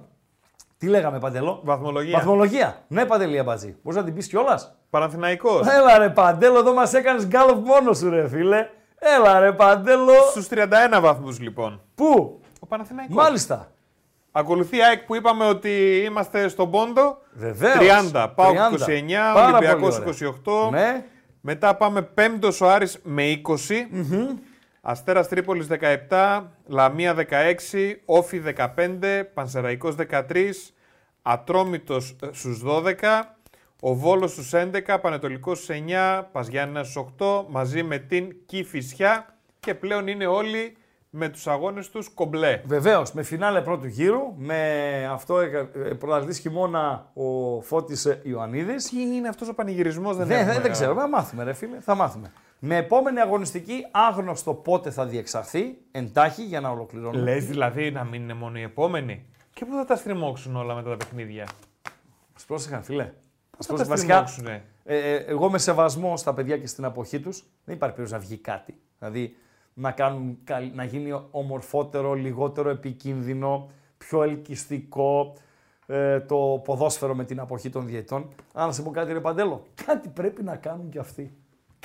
Τι 0.78 0.88
λέγαμε, 0.88 1.20
Παντελό. 1.20 1.62
Βαθμολογία. 1.64 2.18
Βαθμολογία. 2.18 2.84
Ναι, 2.88 3.06
Παντελή 3.06 3.40
Αμπατζή. 3.40 3.76
Μπορείς 3.84 4.00
να 4.00 4.06
την 4.06 4.14
πεις 4.14 4.28
κιόλας; 4.28 4.76
Παναθηναϊκός. 4.90 5.68
Έλα 5.68 5.98
ρε 5.98 6.10
Παντέλο, 6.10 6.58
εδώ 6.60 6.74
μας 6.74 6.94
έκανες 6.94 7.28
γκάλωπ 7.28 7.66
μόνος 7.66 7.98
σου, 7.98 8.10
ρε 8.10 8.28
φίλε. 8.28 8.70
Έλα 9.00 9.40
ρε 9.40 9.52
Παντέλο. 9.52 10.14
Στους 10.30 10.48
31 10.50 11.00
βαθμούς 11.02 11.40
λοιπόν. 11.40 11.82
Πού, 11.96 12.40
Ο 12.60 12.66
Παναθηναϊκός. 12.66 13.16
μάλιστα. 13.16 13.72
Ακολουθεί 14.32 14.78
η 14.78 14.84
ΑΕΚ 14.84 15.02
που 15.06 15.16
είπαμε 15.16 15.46
ότι 15.46 16.02
είμαστε 16.06 16.48
στον 16.48 16.72
Πόντο. 16.72 17.18
Βεβαίως. 17.34 18.12
30. 18.14 18.28
Πάω 18.36 18.54
29, 18.54 19.46
Ολυμπιακός 19.48 20.00
28. 20.00 20.70
Ναι. 20.72 21.06
Μετά 21.48 21.76
πάμε 21.76 22.02
πέμπτος 22.02 22.62
ο 22.62 22.70
Άρης 22.70 23.00
με 23.04 23.42
20. 23.46 23.54
Αστέρας 24.82 25.28
Τρίπολης 25.28 25.68
17, 26.10 26.44
Λαμία 26.66 27.14
16, 27.14 27.96
Όφι 28.06 28.40
15, 28.40 29.24
Πανσεραϊκός 29.34 29.96
13, 29.96 30.74
Ατρόμητος 31.22 32.16
ε, 32.22 32.30
στους 32.32 32.62
12, 32.66 32.94
ο 33.80 33.94
Βόλος 33.94 34.32
στους 34.32 34.52
11, 34.54 34.98
Πανετολικός 35.02 35.58
στους 35.58 35.76
9, 35.88 36.24
Παζιάννηνα 36.32 36.84
στους 36.84 37.06
8, 37.20 37.46
μαζί 37.50 37.84
με 37.84 37.98
την 37.98 38.36
Κηφισιά 38.46 39.36
και 39.60 39.74
πλέον 39.74 40.08
είναι 40.08 40.26
όλοι 40.26 40.78
με 41.18 41.30
τους 41.30 41.48
αγώνες 41.48 41.90
τους 41.90 42.10
κομπλέ. 42.10 42.62
Βεβαίως, 42.66 43.12
με 43.12 43.24
φινάλε 43.24 43.62
πρώτου 43.62 43.88
γύρου, 43.88 44.34
με 44.38 44.60
αυτό 45.12 45.40
ε, 45.40 45.70
πρωταθλητής 46.00 46.40
χειμώνα 46.40 47.12
ο 47.14 47.62
Φώτης 47.62 48.06
ε, 48.06 48.20
Ιωαννίδης. 48.24 48.90
Τι 48.90 49.02
είναι 49.02 49.28
αυτός 49.28 49.48
ο 49.48 49.54
πανηγυρισμός 49.54 50.18
δεν 50.18 50.28
Δεν, 50.28 50.38
έχουμε. 50.38 50.54
δεν, 50.54 50.62
δεν 50.62 50.72
ξέρω, 50.72 50.94
θα 50.94 51.08
μάθουμε 51.08 51.44
ρε 51.44 51.54
φίλε, 51.54 51.80
θα 51.80 51.96
μάθουμε. 51.96 52.32
Με 52.60 52.78
επόμενη 52.78 53.20
αγωνιστική 53.20 53.86
άγνωστο 53.92 54.54
πότε 54.54 54.90
θα 54.90 55.06
διεξαχθεί, 55.06 55.78
εντάχει 55.92 56.44
για 56.44 56.60
να 56.62 56.70
ολοκληρώνουμε. 56.70 57.24
Λες 57.24 57.46
δηλαδή 57.46 57.92
να 57.92 58.04
μην 58.04 58.22
είναι 58.22 58.34
μόνο 58.34 58.58
οι 58.58 58.62
επόμενοι. 58.62 59.26
Και 59.54 59.66
πού 59.66 59.76
θα 59.76 59.86
τα 59.86 59.96
στριμώξουν 59.96 60.56
όλα 60.56 60.76
μετά 60.76 60.90
τα 60.90 60.98
παιχνίδια; 60.98 61.48
Μας 62.34 62.46
πρόσεχαν 62.46 62.84
φίλε. 62.84 63.04
Μας 63.58 63.66
θα 63.66 63.74
πρόσεχαν. 63.74 63.78
τα 63.78 63.96
Βασικά, 63.96 64.28
στριμώξουνε; 64.28 64.64
ε, 64.84 65.14
ε, 65.14 65.16
εγώ 65.16 65.50
με 65.50 65.58
σεβασμό 65.58 66.18
στα 66.18 66.34
παιδιά 66.34 66.58
και 66.58 66.68
στην 66.68 66.86
αποχή 66.86 67.20
τους, 67.20 67.44
δεν 67.66 67.76
υπάρχει 67.76 67.96
περίπτωση 67.96 68.22
να 68.22 68.28
βγει 68.28 68.38
κάτι. 68.38 68.80
Δηλαδή 69.00 69.36
να, 69.78 69.92
κάνουν, 69.92 70.38
καλ- 70.44 70.76
να 70.76 70.84
γίνει 70.84 71.28
ομορφότερο, 71.32 72.14
λιγότερο 72.14 72.70
επικίνδυνο, 72.70 73.70
πιο 73.98 74.24
ελκυστικό 74.24 75.34
ε, 75.86 76.20
το 76.20 76.62
ποδόσφαιρο 76.64 77.16
με 77.16 77.24
την 77.24 77.40
αποχή 77.40 77.70
των 77.70 77.88
διαιτών. 77.88 78.30
Αλλά 78.54 78.66
να 78.66 78.72
σε 78.72 78.82
πω 78.82 78.92
κάτι 78.92 79.14
ρε 79.14 79.20
Παντέλο, 79.20 79.66
κάτι 79.86 80.10
πρέπει 80.10 80.44
να 80.44 80.56
κάνουν 80.56 80.90
και 80.90 81.00
αυτοί. 81.00 81.38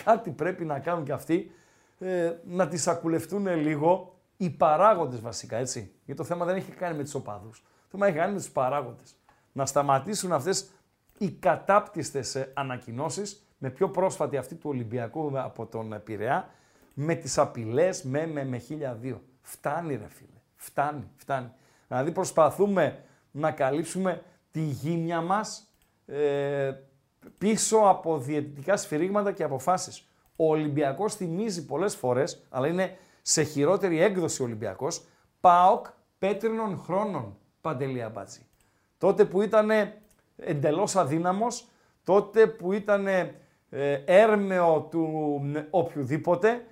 Κάτι 0.05 0.31
πρέπει 0.31 0.65
να 0.65 0.79
κάνουν 0.79 1.05
και 1.05 1.13
αυτοί, 1.13 1.51
ε, 1.99 2.33
να 2.45 2.69
τις 2.69 2.89
ακουλευτούν 2.89 3.47
λίγο 3.47 4.15
οι 4.37 4.51
παράγοντες 4.51 5.21
βασικά, 5.21 5.57
έτσι. 5.57 5.93
Γιατί 6.05 6.21
το 6.21 6.27
θέμα 6.27 6.45
δεν 6.45 6.57
έχει 6.57 6.71
κάνει 6.71 6.97
με 6.97 7.03
τους 7.03 7.15
οπαδούς. 7.15 7.59
Το 7.61 7.87
θέμα 7.91 8.07
έχει 8.07 8.17
κάνει 8.17 8.33
με 8.33 8.39
τους 8.39 8.51
παράγοντες. 8.51 9.15
Να 9.53 9.67
σταματήσουν 9.67 10.33
αυτές 10.33 10.71
οι 11.19 11.31
κατάπτυστες 11.31 12.35
ε, 12.35 12.51
ανακοινώσεις, 12.55 13.45
με 13.59 13.71
πιο 13.71 13.89
πρόσφατη 13.89 14.37
αυτή 14.37 14.55
του 14.55 14.71
Ολυμπιακού 14.71 15.31
από 15.35 15.67
τον 15.67 15.93
ε, 15.93 15.99
Πειραιά, 15.99 16.49
με 16.95 17.15
τις 17.15 17.39
απειλές 17.39 18.03
με, 18.03 18.27
με, 18.27 18.45
με 18.45 18.63
1002. 19.03 19.17
Φτάνει 19.41 19.97
ρε 19.97 20.09
φίλε, 20.09 20.41
φτάνει, 20.57 21.11
φτάνει. 21.17 21.51
Δηλαδή 21.89 22.13
προσπαθούμε 22.13 23.05
να 23.31 23.51
καλύψουμε 23.51 24.23
τη 24.51 24.61
γύμνια 24.61 25.21
μας 25.21 25.75
ε, 26.07 26.73
πίσω 27.39 27.77
από 27.77 28.19
διαιτητικά 28.19 28.77
σφυρίγματα 28.77 29.33
και 29.33 29.43
αποφάσεις. 29.43 30.09
Ο 30.37 30.49
Ολυμπιακός 30.51 31.15
θυμίζει 31.15 31.67
πολλές 31.67 31.95
φορές, 31.95 32.47
αλλά 32.49 32.67
είναι 32.67 32.97
σε 33.23 33.43
χειρότερη 33.43 34.01
έκδοση 34.03 34.43
ο 34.43 34.45
Ολυμπιακός, 34.45 35.05
ΠΑΟΚ 35.41 35.87
πέτρινων 36.19 36.79
χρόνων, 36.79 37.37
Παντελή 37.61 38.03
Αμπάτζη. 38.03 38.47
Τότε 38.99 39.25
που 39.25 39.43
ήταν 39.43 39.71
εντελώς 40.37 40.97
αδύναμος, 40.97 41.69
τότε 42.05 42.47
που 42.47 42.73
ήταν 42.73 43.07
ε, 43.07 43.33
έρμεο 44.05 44.81
του 44.91 45.09
ε, 45.55 45.67
οποιοδήποτε 45.71 46.65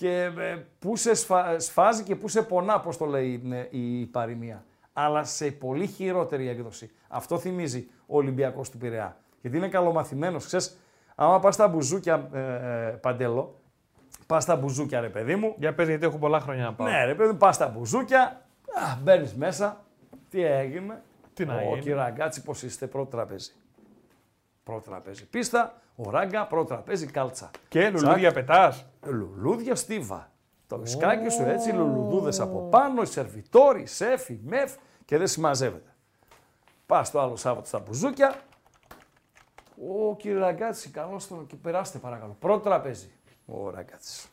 και 0.00 0.22
ε, 0.38 0.56
που 0.78 0.96
σε 0.96 1.14
σφα- 1.14 1.60
σφάζει 1.60 2.02
και 2.02 2.16
που 2.16 2.28
σε 2.28 2.42
πονά, 2.42 2.80
πώς 2.80 2.96
το 2.96 3.04
λέει 3.04 3.42
ε, 3.52 3.78
η 3.78 4.06
παροιμία. 4.06 4.64
Αλλά 4.92 5.24
σε 5.24 5.50
πολύ 5.50 5.86
χειρότερη 5.86 6.48
έκδοση. 6.48 6.90
Αυτό 7.08 7.38
θυμίζει 7.38 7.88
ο 8.06 8.16
Ολυμπιακός 8.16 8.70
του 8.70 8.78
Πειραιά. 8.78 9.16
Γιατί 9.40 9.56
είναι 9.56 9.68
καλομαθημένος. 9.68 10.46
Ξέρεις, 10.46 10.78
άμα 11.14 11.40
πας 11.40 11.54
στα 11.54 11.68
μπουζούκια, 11.68 12.28
ε, 12.32 12.38
ε, 12.40 12.90
Παντέλο, 12.90 13.54
πας 14.26 14.42
στα 14.42 14.56
μπουζούκια 14.56 15.00
ρε 15.00 15.08
παιδί 15.08 15.36
μου, 15.36 15.54
Για 15.58 15.74
πες 15.74 15.88
γιατί 15.88 16.06
έχω 16.06 16.16
πολλά 16.18 16.40
χρόνια 16.40 16.64
να 16.64 16.72
πάω. 16.74 16.88
ναι, 16.88 17.04
ρε 17.04 17.14
παιδί 17.14 17.30
μου, 17.30 17.36
πας 17.36 17.54
στα 17.54 17.68
μπουζούκια, 17.68 18.40
μπαίνεις 19.02 19.34
μέσα. 19.34 19.84
Τι 20.30 20.44
έγινε. 20.44 21.02
Τι 21.34 21.44
να 21.44 21.54
Ο 21.54 21.60
γίνει. 21.60 21.78
κύριε 21.78 21.94
Ραγκάτσι, 21.94 22.42
πώς 22.42 22.62
είστε, 22.62 22.86
πρώτο 22.86 23.10
τραπέζι. 23.10 23.52
Πρώτο 24.66 24.90
τραπέζι 24.90 25.26
πίστα, 25.26 25.80
ο 25.96 26.10
Ράγκα, 26.10 26.46
πρώτο 26.46 26.64
τραπέζι 26.64 27.06
κάλτσα. 27.06 27.50
Και 27.68 27.90
λουλούδια 27.90 28.32
πετάς. 28.32 28.86
Λουλούδια 29.04 29.74
στίβα. 29.74 30.30
Το 30.66 30.80
σακάκι 30.84 31.28
σου 31.28 31.42
έτσι, 31.42 31.72
λουλουδούδες 31.72 32.40
από 32.40 32.60
πάνω, 32.60 33.02
οι 33.02 33.06
σερβιτόροι, 33.06 33.82
οι 33.82 33.86
σεφ, 33.86 34.28
οι 34.28 34.40
μεφ 34.44 34.74
και 35.04 35.18
δεν 35.18 35.26
συμμαζεύεται. 35.26 35.94
Πας 36.86 37.10
το 37.10 37.20
άλλο 37.20 37.36
Σάββατο 37.36 37.66
στα 37.66 37.78
μπουζούκια. 37.78 38.34
Ω 39.88 40.16
κύριε 40.16 40.38
Ραγκάτσι, 40.38 40.90
καλώς 40.90 41.26
το 41.26 41.44
και 41.46 41.56
περάστε 41.56 41.98
παρακαλώ. 41.98 42.36
Πρώτο 42.38 42.60
τραπέζι. 42.60 43.12
Ο 43.46 43.70
Ραγκάτσι. 43.70 44.28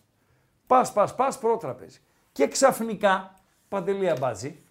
Πας, 0.67 0.93
πας, 0.93 1.15
πας, 1.15 1.39
πρώτο 1.39 1.57
τραπέζι. 1.57 1.99
Και 2.31 2.47
ξαφνικά, 2.47 3.33
Παντελή 3.67 4.09
Αμπατζή, 4.09 4.63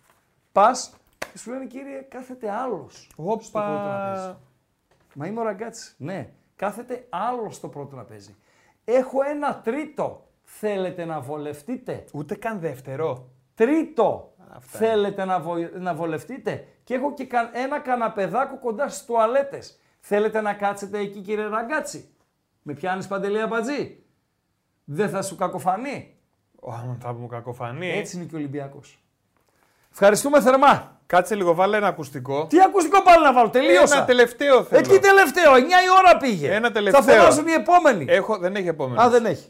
πας 0.52 0.92
και 1.18 1.38
σου 1.38 1.50
λένε 1.50 1.66
κύριε, 1.66 2.00
κάθεται 2.00 2.50
άλλος. 2.50 3.08
Στο 3.12 3.22
πρώτο 3.22 3.78
τραπέζι. 3.82 4.28
Όπα. 4.28 4.40
Μα 5.14 5.26
είμαι 5.26 5.40
ο 5.40 5.42
Ραγκάτσι. 5.42 5.94
Ναι, 5.96 6.30
κάθεται 6.56 7.06
άλλος 7.08 7.54
στο 7.56 7.68
πρώτο 7.68 7.94
τραπέζι. 7.94 8.34
Έχω 8.84 9.18
ένα 9.22 9.60
τρίτο. 9.60 10.26
Θέλετε 10.44 11.04
να 11.04 11.20
βολευτείτε; 11.20 12.04
Ούτε 12.12 12.34
καν 12.34 12.58
δεύτερο. 12.60 13.28
Τρίτο. 13.54 14.32
Θέλετε 14.60 15.24
να, 15.24 15.40
βο- 15.40 15.70
να 15.78 15.94
βολευτείτε; 15.94 16.66
Και 16.84 16.94
έχω 16.94 17.14
και 17.14 17.24
κα- 17.24 17.50
ένα 17.52 17.78
καναπεδάκο 17.80 18.58
κοντά 18.58 18.88
στις 18.88 19.04
τουαλέτες. 19.06 19.78
Θέλετε 20.00 20.40
να 20.40 20.54
κάτσετε 20.54 20.98
εκεί 20.98 21.20
κύριε 21.20 21.44
Ραγκάτσι. 21.46 22.08
Με 22.62 22.72
πιάνεις 22.74 23.06
παντελή 23.06 23.40
αμπατζή. 23.40 24.02
Δεν 24.84 25.08
θα 25.10 25.22
σου 25.22 25.36
κακοφανεί; 25.36 26.16
Ω, 26.60 26.72
άμα 26.72 26.96
θα 27.00 27.12
μου 27.12 27.26
κακοφανεί. 27.26 27.90
Έτσι 27.90 28.16
είναι 28.16 28.24
και 28.24 28.34
ο 28.34 28.38
Ολυμπιακός. 28.38 29.02
Ευχαριστούμε 29.92 30.40
θερμά. 30.40 31.00
Κάτσε 31.12 31.34
λίγο, 31.34 31.54
βάλε 31.54 31.76
ένα 31.76 31.86
ακουστικό. 31.86 32.46
Τι 32.46 32.60
ακουστικό 32.60 33.02
πάλι 33.02 33.24
να 33.24 33.32
βάλω, 33.32 33.50
τελείωσα. 33.50 33.96
Ένα 33.96 34.04
τελευταίο 34.04 34.62
θέλω. 34.64 34.80
Εκεί 34.80 34.98
τελευταίο, 34.98 35.52
9 35.52 35.56
η 35.58 35.62
ώρα 35.98 36.16
πήγε. 36.16 36.52
Ένα 36.54 36.72
τελευταίο. 36.72 37.02
Θα 37.02 37.12
φωνάζουν 37.12 37.46
οι 37.46 37.52
επόμενοι. 37.52 38.04
Έχω, 38.08 38.38
δεν 38.38 38.54
έχει 38.56 38.68
επόμενος. 38.68 39.04
Α, 39.04 39.08
δεν 39.10 39.26
έχει. 39.26 39.48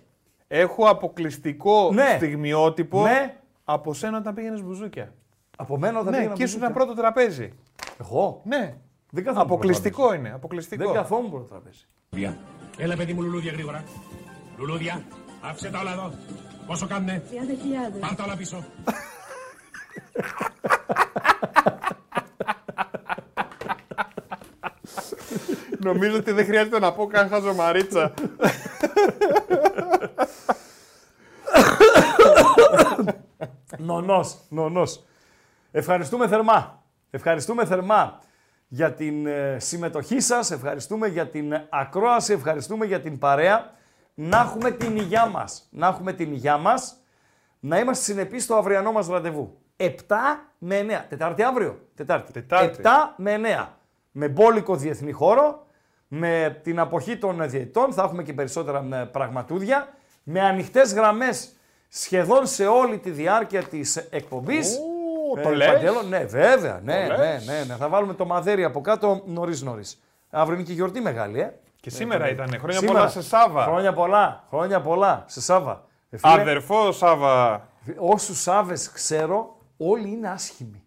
Έχω 0.49 0.89
αποκλειστικό 0.89 1.91
Ναι. 1.93 2.13
στιγμιότυπο 2.17 3.03
Ναι. 3.03 3.35
από 3.65 3.95
σένα 3.95 4.19
όταν 4.19 4.35
πήγαινες 4.35 4.63
μπουζούκια. 4.63 5.13
Από 5.57 5.79
μένα 5.79 6.03
δεν 6.03 6.11
ναι, 6.11 6.17
πήγαινα 6.17 6.35
και 6.35 6.43
ήσουν 6.43 6.59
μπουζούκια. 6.59 6.85
πρώτο 6.85 7.01
τραπέζι. 7.01 7.53
Εγώ; 8.01 8.41
Ναι. 8.45 8.75
Δεν 9.11 9.25
καθόμουν 9.25 9.47
πρώτο 9.47 9.55
Αποκλειστικό 9.55 10.15
είναι. 10.15 10.33
Αποκλειστικό. 10.35 10.83
τραπέζι. 10.83 10.99
Δεν 10.99 11.09
καθόμουν 11.09 11.31
πρώτο 11.31 11.45
τραπέζι. 11.45 11.85
Λουλούδια. 12.11 12.39
Έλα, 12.79 12.97
παιδί 12.97 13.13
μου, 13.13 13.23
λουλούδια 13.23 13.53
γρήγορα. 13.53 13.85
Λουλούδια, 14.59 15.03
άφησε 15.43 15.71
τα 15.71 15.79
όλα 15.81 15.93
εδώ. 15.93 16.13
Πόσο 16.67 16.87
κάνουνε, 16.87 17.23
30.000. 17.31 17.99
πάρ' 18.01 18.15
τα 18.15 18.25
όλα 18.25 18.37
πίσω. 18.37 18.65
Νομίζω 25.78 26.16
ότι 26.16 26.32
δεν 26.32 26.44
χρειάζεται 26.44 26.78
να 26.78 26.93
πω 26.93 27.06
καν 27.06 27.28
χαζομαρίτσα. 27.28 28.14
Νονός, 33.78 34.36
νονός. 34.48 35.05
Ευχαριστούμε 35.70 36.28
θερμά. 36.28 36.82
Ευχαριστούμε 37.10 37.64
θερμά 37.64 38.20
για 38.69 38.93
την 38.93 39.27
ε, 39.27 39.56
συμμετοχή 39.59 40.20
σας, 40.20 40.51
ευχαριστούμε 40.51 41.06
για 41.06 41.28
την 41.28 41.52
ακρόαση, 41.70 42.32
ευχαριστούμε 42.32 42.86
για 42.86 43.01
την 43.01 43.19
παρέα. 43.19 43.70
Να 44.14 44.40
έχουμε 44.40 44.70
την 44.70 44.97
υγειά 44.97 45.27
μας. 45.27 45.69
Να 45.70 45.86
έχουμε 45.86 46.12
την 46.12 46.32
υγειά 46.32 46.56
μας. 46.56 46.97
Να 47.60 47.78
είμαστε 47.78 48.05
συνεπείς 48.05 48.44
στο 48.44 48.55
αυριανό 48.55 48.93
μας 48.93 49.06
ραντεβού. 49.06 49.59
7 49.77 49.93
με 50.65 50.87
9. 50.89 51.05
Τετάρτη 51.09 51.43
αύριο. 51.43 51.79
Τετάρτη. 51.95 52.33
Τετάρτη. 52.33 52.81
7 52.83 52.89
με 53.17 53.35
9. 53.35 53.69
Με 54.11 54.29
μπόλικο 54.29 54.77
διεθνή 54.77 55.13
χώρο. 55.13 55.67
Με 56.09 56.61
την 56.63 56.79
αποχή 56.79 57.17
των 57.17 57.49
διαιτητών. 57.49 57.93
Θα 57.93 58.03
έχουμε 58.03 58.23
και 58.23 58.33
περισσότερα 58.33 58.87
ε, 58.93 59.05
πραγματούδια. 59.05 59.89
Με 60.23 60.41
ανοιχτές 60.41 60.95
γραμμές 60.95 61.53
σχεδόν 61.89 62.47
σε 62.47 62.67
όλη 62.67 62.99
τη 62.99 63.11
διάρκεια 63.11 63.63
της 63.63 63.97
εκπομπής. 63.97 64.77
Ω, 65.33 65.41
το 65.41 65.51
λες; 65.51 65.73
Παντέλο, 65.73 66.03
ναι, 66.03 66.25
βέβαια. 66.25 66.81
Ναι, 66.85 67.07
Το 67.07 67.17
ναι, 67.17 67.19
λες; 67.19 67.47
ναι, 67.47 67.65
ναι. 67.67 67.75
Θα 67.75 67.89
βάλουμε 67.89 68.15
το 68.15 68.25
μαδέρι 68.25 68.65
από 68.65 68.81
κάτω 68.81 69.23
νωρίς 69.27 69.63
νωρίς. 69.63 70.03
Αύριο 70.31 70.55
είναι 70.55 70.67
και 70.67 70.73
γιορτή 70.73 71.01
μεγάλη, 71.01 71.41
ε. 71.41 71.53
Και 71.81 71.91
σήμερα 71.91 72.29
ήταν. 72.31 72.49
Χρόνια 72.49 72.79
Σήμερα. 72.79 72.99
πολλά 72.99 73.11
σε 73.11 73.23
Σάβα. 73.23 73.63
Χρόνια 73.65 73.93
πολλά, 73.93 74.45
χρόνια 74.51 74.81
πολλά 74.81 75.25
σε 75.27 75.41
Σάβα. 75.41 75.85
Ε, 76.11 76.17
φίλε, 76.17 76.41
Αδερφό 76.41 76.93
Σάβα. 76.93 77.69
Όσους 77.97 78.41
Σάβες 78.43 78.91
ξέρω, 78.91 79.57
όλοι 79.91 80.09
είναι 80.09 80.29
άσχημοι. 80.29 80.85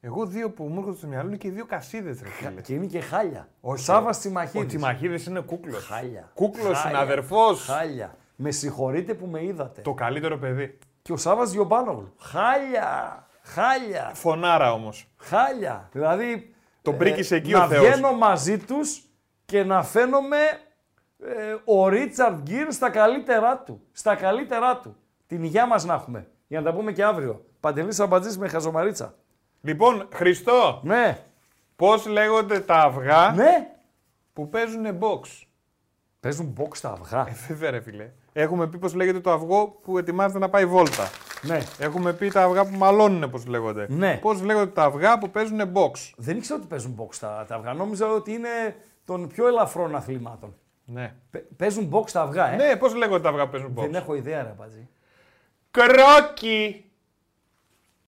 Εγώ 0.00 0.26
δύο 0.26 0.50
που 0.50 0.64
μου 0.64 0.78
έρχονται 0.78 0.96
στο 0.96 1.06
μυαλό 1.06 1.28
είναι 1.28 1.36
και 1.36 1.48
οι 1.48 1.50
δύο 1.50 1.66
κασίδε, 1.66 2.16
ρε 2.22 2.28
φίλε. 2.28 2.60
Και 2.60 2.74
είναι 2.74 2.86
και 2.86 3.00
χάλια. 3.00 3.48
Όχι, 3.60 3.84
Σάβα 3.84 4.08
Ο 4.08 4.10
Τσιμαχίδης. 4.10 4.72
Τιμαχίδη 4.72 5.30
είναι 5.30 5.40
κούκλος. 5.40 5.84
Χάλια. 5.86 6.30
Κούκλος 6.34 6.66
είναι 6.66 6.76
Χάλια. 6.76 6.98
αδερφό. 6.98 7.54
Χάλια. 7.54 8.16
Με 8.36 8.50
συγχωρείτε 8.50 9.14
που 9.14 9.26
με 9.26 9.44
είδατε. 9.44 9.80
Το 9.80 9.94
καλύτερο 9.94 10.38
παιδί. 10.38 10.78
Και 11.02 11.12
ο 11.12 11.16
Σάβας 11.16 11.50
Διομπάνογλου. 11.50 12.12
Χάλια. 12.18 13.26
Χάλια. 13.42 14.10
Φωνάρα 14.14 14.72
όμως. 14.72 15.08
Χάλια. 15.16 15.88
Δηλαδή. 15.92 16.54
Τον 16.82 16.96
πρίκησε 16.96 17.34
εκεί 17.36 17.52
να 17.52 17.64
ο 17.64 17.68
Θεός. 17.68 17.86
βγαίνω 17.86 18.12
μαζί 18.12 18.58
τους 18.58 19.02
και 19.44 19.64
να 19.64 19.82
φαίνομαι 19.82 20.36
ε, 21.22 21.54
ο 21.64 21.88
Ρίτσαρντ 21.88 22.42
Γκίρ 22.42 22.72
στα 22.72 22.90
καλύτερά 22.90 23.58
του. 23.58 23.80
Στα 23.92 24.14
καλύτερά 24.14 24.76
του. 24.78 24.96
Την 25.26 25.42
υγειά 25.42 25.66
μας 25.66 25.84
να 25.84 25.94
έχουμε. 25.94 26.28
Για 26.46 26.60
να 26.60 26.70
τα 26.70 26.76
πούμε 26.76 26.92
και 26.92 27.04
αύριο. 27.04 27.44
Παντελής 27.60 28.00
Αμπατζής 28.00 28.38
με 28.38 28.48
χαζομαρίτσα. 28.48 29.14
Λοιπόν, 29.60 30.08
Χριστό, 30.14 30.80
Ναι. 30.84 31.18
πώς 31.76 32.06
λέγονται 32.06 32.60
τα 32.60 32.74
αυγά 32.76 33.32
Ναι. 33.36 33.70
που 34.32 34.48
παίζουν 34.48 34.98
box; 35.00 35.20
Παίζουν 36.20 36.54
box 36.60 36.76
τα 36.80 36.88
αυγά. 36.90 37.26
Ε, 37.28 37.32
βέβαια, 37.48 37.70
ρε 37.70 37.80
φίλε. 37.80 38.10
Έχουμε 38.32 38.66
πει 38.66 38.78
πώς 38.78 38.94
λέγεται 38.94 39.20
το 39.20 39.30
αυγό 39.32 39.66
που 39.82 39.98
ετοιμάζεται 39.98 40.38
να 40.38 40.48
πάει 40.48 40.66
βόλτα. 40.66 41.10
ναι. 41.42 41.58
Έχουμε 41.78 42.12
πει 42.12 42.28
τα 42.30 42.42
αυγά 42.42 42.64
που 42.64 42.76
μαλώνουν 42.76 43.30
πώς 43.30 43.46
λέγονται. 43.46 43.86
Ναι. 43.88 44.18
Πώς 44.20 44.42
λέγονται 44.42 44.70
τα 44.70 44.82
αυγά 44.82 45.18
που 45.18 45.30
παίζουν 45.30 45.60
box; 45.74 45.90
Δεν 46.16 46.36
ήξερα 46.36 46.58
ότι 46.58 46.68
παίζουν 46.68 46.96
box 47.00 47.14
τα, 47.20 47.44
τα 47.48 47.54
αυγά. 47.54 47.72
Νόμιζα 47.72 48.06
ότι 48.12 48.32
είναι 48.32 48.76
των 49.04 49.28
πιο 49.28 49.46
ελαφρών 49.46 49.94
αθλημάτων. 49.96 50.54
Ναι. 50.84 51.14
Παι- 51.30 51.44
παίζουν 51.56 51.90
box 51.92 52.10
τα 52.10 52.20
αυγά, 52.20 52.52
ε. 52.52 52.56
Ναι, 52.56 52.76
πώς 52.76 52.94
λέγονται 52.94 53.22
τα 53.22 53.28
αυγά 53.28 53.44
που 53.44 53.50
παίζουν 53.50 53.72
box; 53.76 53.80
Δεν 53.80 53.94
έχω 53.94 54.14
ιδέα, 54.14 54.42
ρε 54.42 54.54
Πατζή. 54.58 54.88
Κρόκι. 55.70 56.89